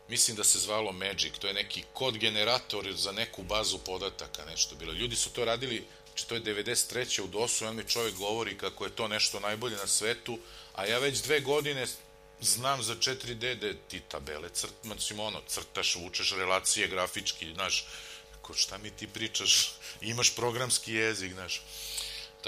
mislim 0.08 0.36
da 0.36 0.44
se 0.44 0.58
zvalo 0.58 0.92
Magic, 0.92 1.32
to 1.38 1.46
je 1.46 1.54
neki 1.54 1.84
kod 1.92 2.18
generator 2.18 2.92
za 2.92 3.12
neku 3.12 3.42
bazu 3.42 3.78
podataka, 3.78 4.44
nešto 4.44 4.74
bilo. 4.74 4.92
Ljudi 4.92 5.16
su 5.16 5.30
to 5.30 5.44
radili, 5.44 5.84
znači 6.06 6.26
to 6.26 6.34
je 6.34 6.42
93. 6.42 7.20
u 7.20 7.26
DOS-u, 7.26 7.66
on 7.66 7.76
mi 7.76 7.88
čovjek 7.88 8.14
govori 8.14 8.58
kako 8.58 8.84
je 8.84 8.96
to 8.96 9.08
nešto 9.08 9.40
najbolje 9.40 9.76
na 9.76 9.86
svetu, 9.86 10.38
a 10.74 10.86
ja 10.86 10.98
već 10.98 11.18
dve 11.18 11.40
godine 11.40 11.86
znam 12.40 12.82
za 12.82 12.94
4D 12.94 13.54
da 13.54 13.72
ti 13.88 14.00
tabele 14.08 14.48
crt, 14.48 14.74
mislim 14.84 15.20
ono, 15.20 15.40
crtaš, 15.48 15.96
vučeš 15.96 16.32
relacije 16.32 16.88
grafički, 16.88 17.52
znaš, 17.54 17.86
ko 18.42 18.54
šta 18.54 18.78
mi 18.78 18.90
ti 18.90 19.06
pričaš, 19.06 19.72
imaš 20.00 20.34
programski 20.34 20.92
jezik, 20.92 21.32
znaš. 21.32 21.62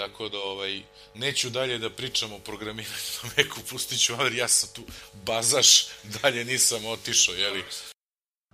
Tako 0.07 0.29
da, 0.29 0.37
ovaj, 0.37 0.81
neću 1.15 1.49
dalje 1.49 1.77
da 1.77 1.89
pričam 1.89 2.33
o 2.33 2.39
programiranju 2.39 2.89
na 3.23 3.29
Meku, 3.37 3.59
pustit 3.69 3.99
ću, 3.99 4.13
ali 4.19 4.37
ja 4.37 4.47
sam 4.47 4.69
tu 4.75 4.81
bazaš, 5.25 5.85
dalje 6.21 6.45
nisam 6.45 6.85
otišao, 6.85 7.35
jeli. 7.35 7.63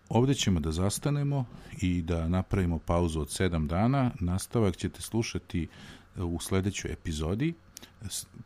Ovde 0.10 0.36
ćemo 0.36 0.60
da 0.60 0.72
zastanemo 0.72 1.46
i 1.82 2.02
da 2.02 2.28
napravimo 2.28 2.80
pauzu 2.80 3.22
od 3.22 3.28
7 3.28 3.68
dana. 3.68 4.12
Nastavak 4.20 4.78
ćete 4.78 5.02
slušati 5.02 5.68
u 6.16 6.40
sledećoj 6.40 6.92
epizodi 6.92 7.54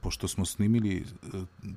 pošto 0.01 0.27
smo 0.27 0.45
snimili 0.45 0.97
e, 0.97 1.03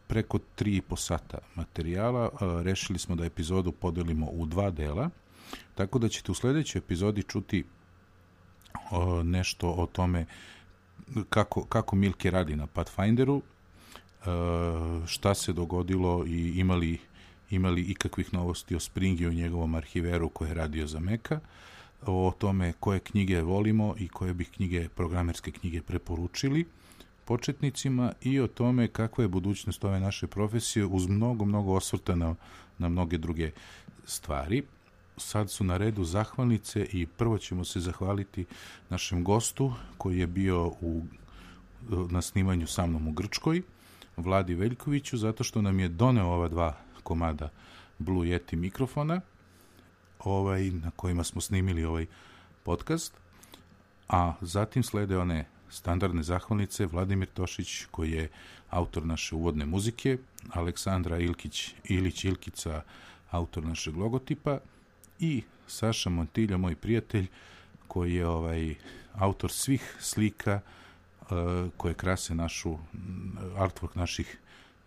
preko 0.07 0.39
3,5 0.59 0.97
sata 0.97 1.39
materijala, 1.55 2.25
e, 2.25 2.63
rešili 2.63 2.99
smo 2.99 3.17
da 3.17 3.25
epizodu 3.25 3.73
podelimo 3.73 4.27
u 4.27 4.47
dva 4.47 4.71
dela, 4.71 5.11
tako 5.75 5.99
da 5.99 6.09
ćete 6.09 6.33
u 6.33 6.35
sledećoj 6.35 6.79
epizodi 6.79 7.23
čuti 7.23 7.65
nešto 9.25 9.71
o 9.71 9.87
tome 9.87 10.27
kako, 11.29 11.65
kako 11.65 11.97
Milke 11.97 12.31
radi 12.31 12.57
na 12.57 12.67
Pathfinderu, 12.67 13.43
e, 13.43 14.27
šta 15.07 15.35
se 15.35 15.53
dogodilo 15.53 16.25
i 16.27 16.53
imali, 16.59 16.99
imali 17.51 17.83
ikakvih 17.83 18.35
novosti 18.35 18.77
o 18.77 18.81
Springi 18.81 19.27
u 19.27 19.33
njegovom 19.33 19.75
arhiveru 19.75 20.29
koji 20.29 20.49
je 20.49 20.55
radio 20.55 20.87
za 20.87 21.01
Meka, 21.01 21.41
o 22.07 22.33
tome 22.39 22.73
koje 22.81 23.01
knjige 23.01 23.43
volimo 23.43 23.95
i 23.99 24.09
koje 24.09 24.35
bih 24.35 24.51
knjige, 24.51 24.89
programerske 24.89 25.51
knjige 25.51 25.83
preporučili, 25.83 26.67
početnicima 27.25 28.13
i 28.23 28.41
o 28.41 28.47
tome 28.47 28.89
kakva 28.89 29.25
je 29.25 29.29
budućnost 29.29 29.85
ove 29.85 30.01
naše 30.01 30.27
profesije 30.27 30.87
uz 30.87 31.07
mnogo, 31.07 31.45
mnogo 31.45 31.73
osvrta 31.73 32.15
na, 32.15 32.35
na 32.79 32.89
mnoge 32.89 33.19
druge 33.19 33.51
stvari. 34.05 34.63
Sad 35.17 35.51
su 35.51 35.65
na 35.65 35.77
redu 35.77 36.05
zahvalnice 36.05 36.87
i 36.93 37.07
prvo 37.07 37.39
ćemo 37.39 37.65
se 37.65 37.81
zahvaliti 37.81 38.45
našem 38.91 39.25
gostu 39.25 39.73
koji 39.99 40.19
je 40.19 40.27
bio 40.27 40.67
u, 40.67 41.03
na 42.11 42.23
snimanju 42.23 42.67
sa 42.67 42.87
mnom 42.87 43.09
u 43.09 43.13
Grčkoj, 43.13 43.63
Vladi 44.17 44.55
Veljkoviću, 44.55 45.17
zato 45.17 45.45
što 45.45 45.63
nam 45.63 45.81
je 45.81 45.89
doneo 45.89 46.27
ova 46.27 46.49
dva 46.49 46.77
komada 47.03 47.49
Blue 47.99 48.29
Yeti 48.29 48.57
mikrofona 48.57 49.21
ovaj, 50.19 50.71
na 50.71 50.91
kojima 50.91 51.25
smo 51.25 51.41
snimili 51.41 51.85
ovaj 51.85 52.07
podcast, 52.63 53.13
a 54.09 54.35
zatim 54.41 54.83
slede 54.83 55.19
one 55.19 55.47
standardne 55.71 56.23
zahvalnice 56.23 56.87
Vladimir 56.87 57.29
Tošić 57.29 57.85
koji 57.91 58.13
je 58.13 58.29
autor 58.71 59.07
naše 59.07 59.35
uvodne 59.35 59.67
muzike, 59.67 60.19
Aleksandra 60.53 61.19
Ilkić, 61.19 61.75
Ilić 61.85 62.25
Ilkica, 62.25 62.83
autor 63.31 63.65
našeg 63.65 63.97
logotipa 63.97 64.59
i 65.25 65.43
Saša 65.67 66.11
Montilja, 66.11 66.57
moj 66.57 66.75
prijatelj, 66.75 67.27
koji 67.89 68.15
je 68.15 68.27
ovaj 68.27 68.75
autor 69.15 69.51
svih 69.51 69.97
slika 70.01 70.61
uh, 71.21 71.29
koje 71.77 71.95
krase 71.95 72.35
našu 72.35 72.77
artwork 73.57 73.95
naših 73.95 74.39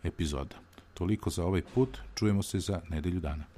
epizoda. 0.03 0.55
Toliko 0.93 1.29
za 1.29 1.45
ovaj 1.45 1.61
put, 1.75 1.97
čujemo 2.15 2.43
se 2.43 2.59
za 2.59 2.81
nedelju 2.89 3.19
dana. 3.19 3.56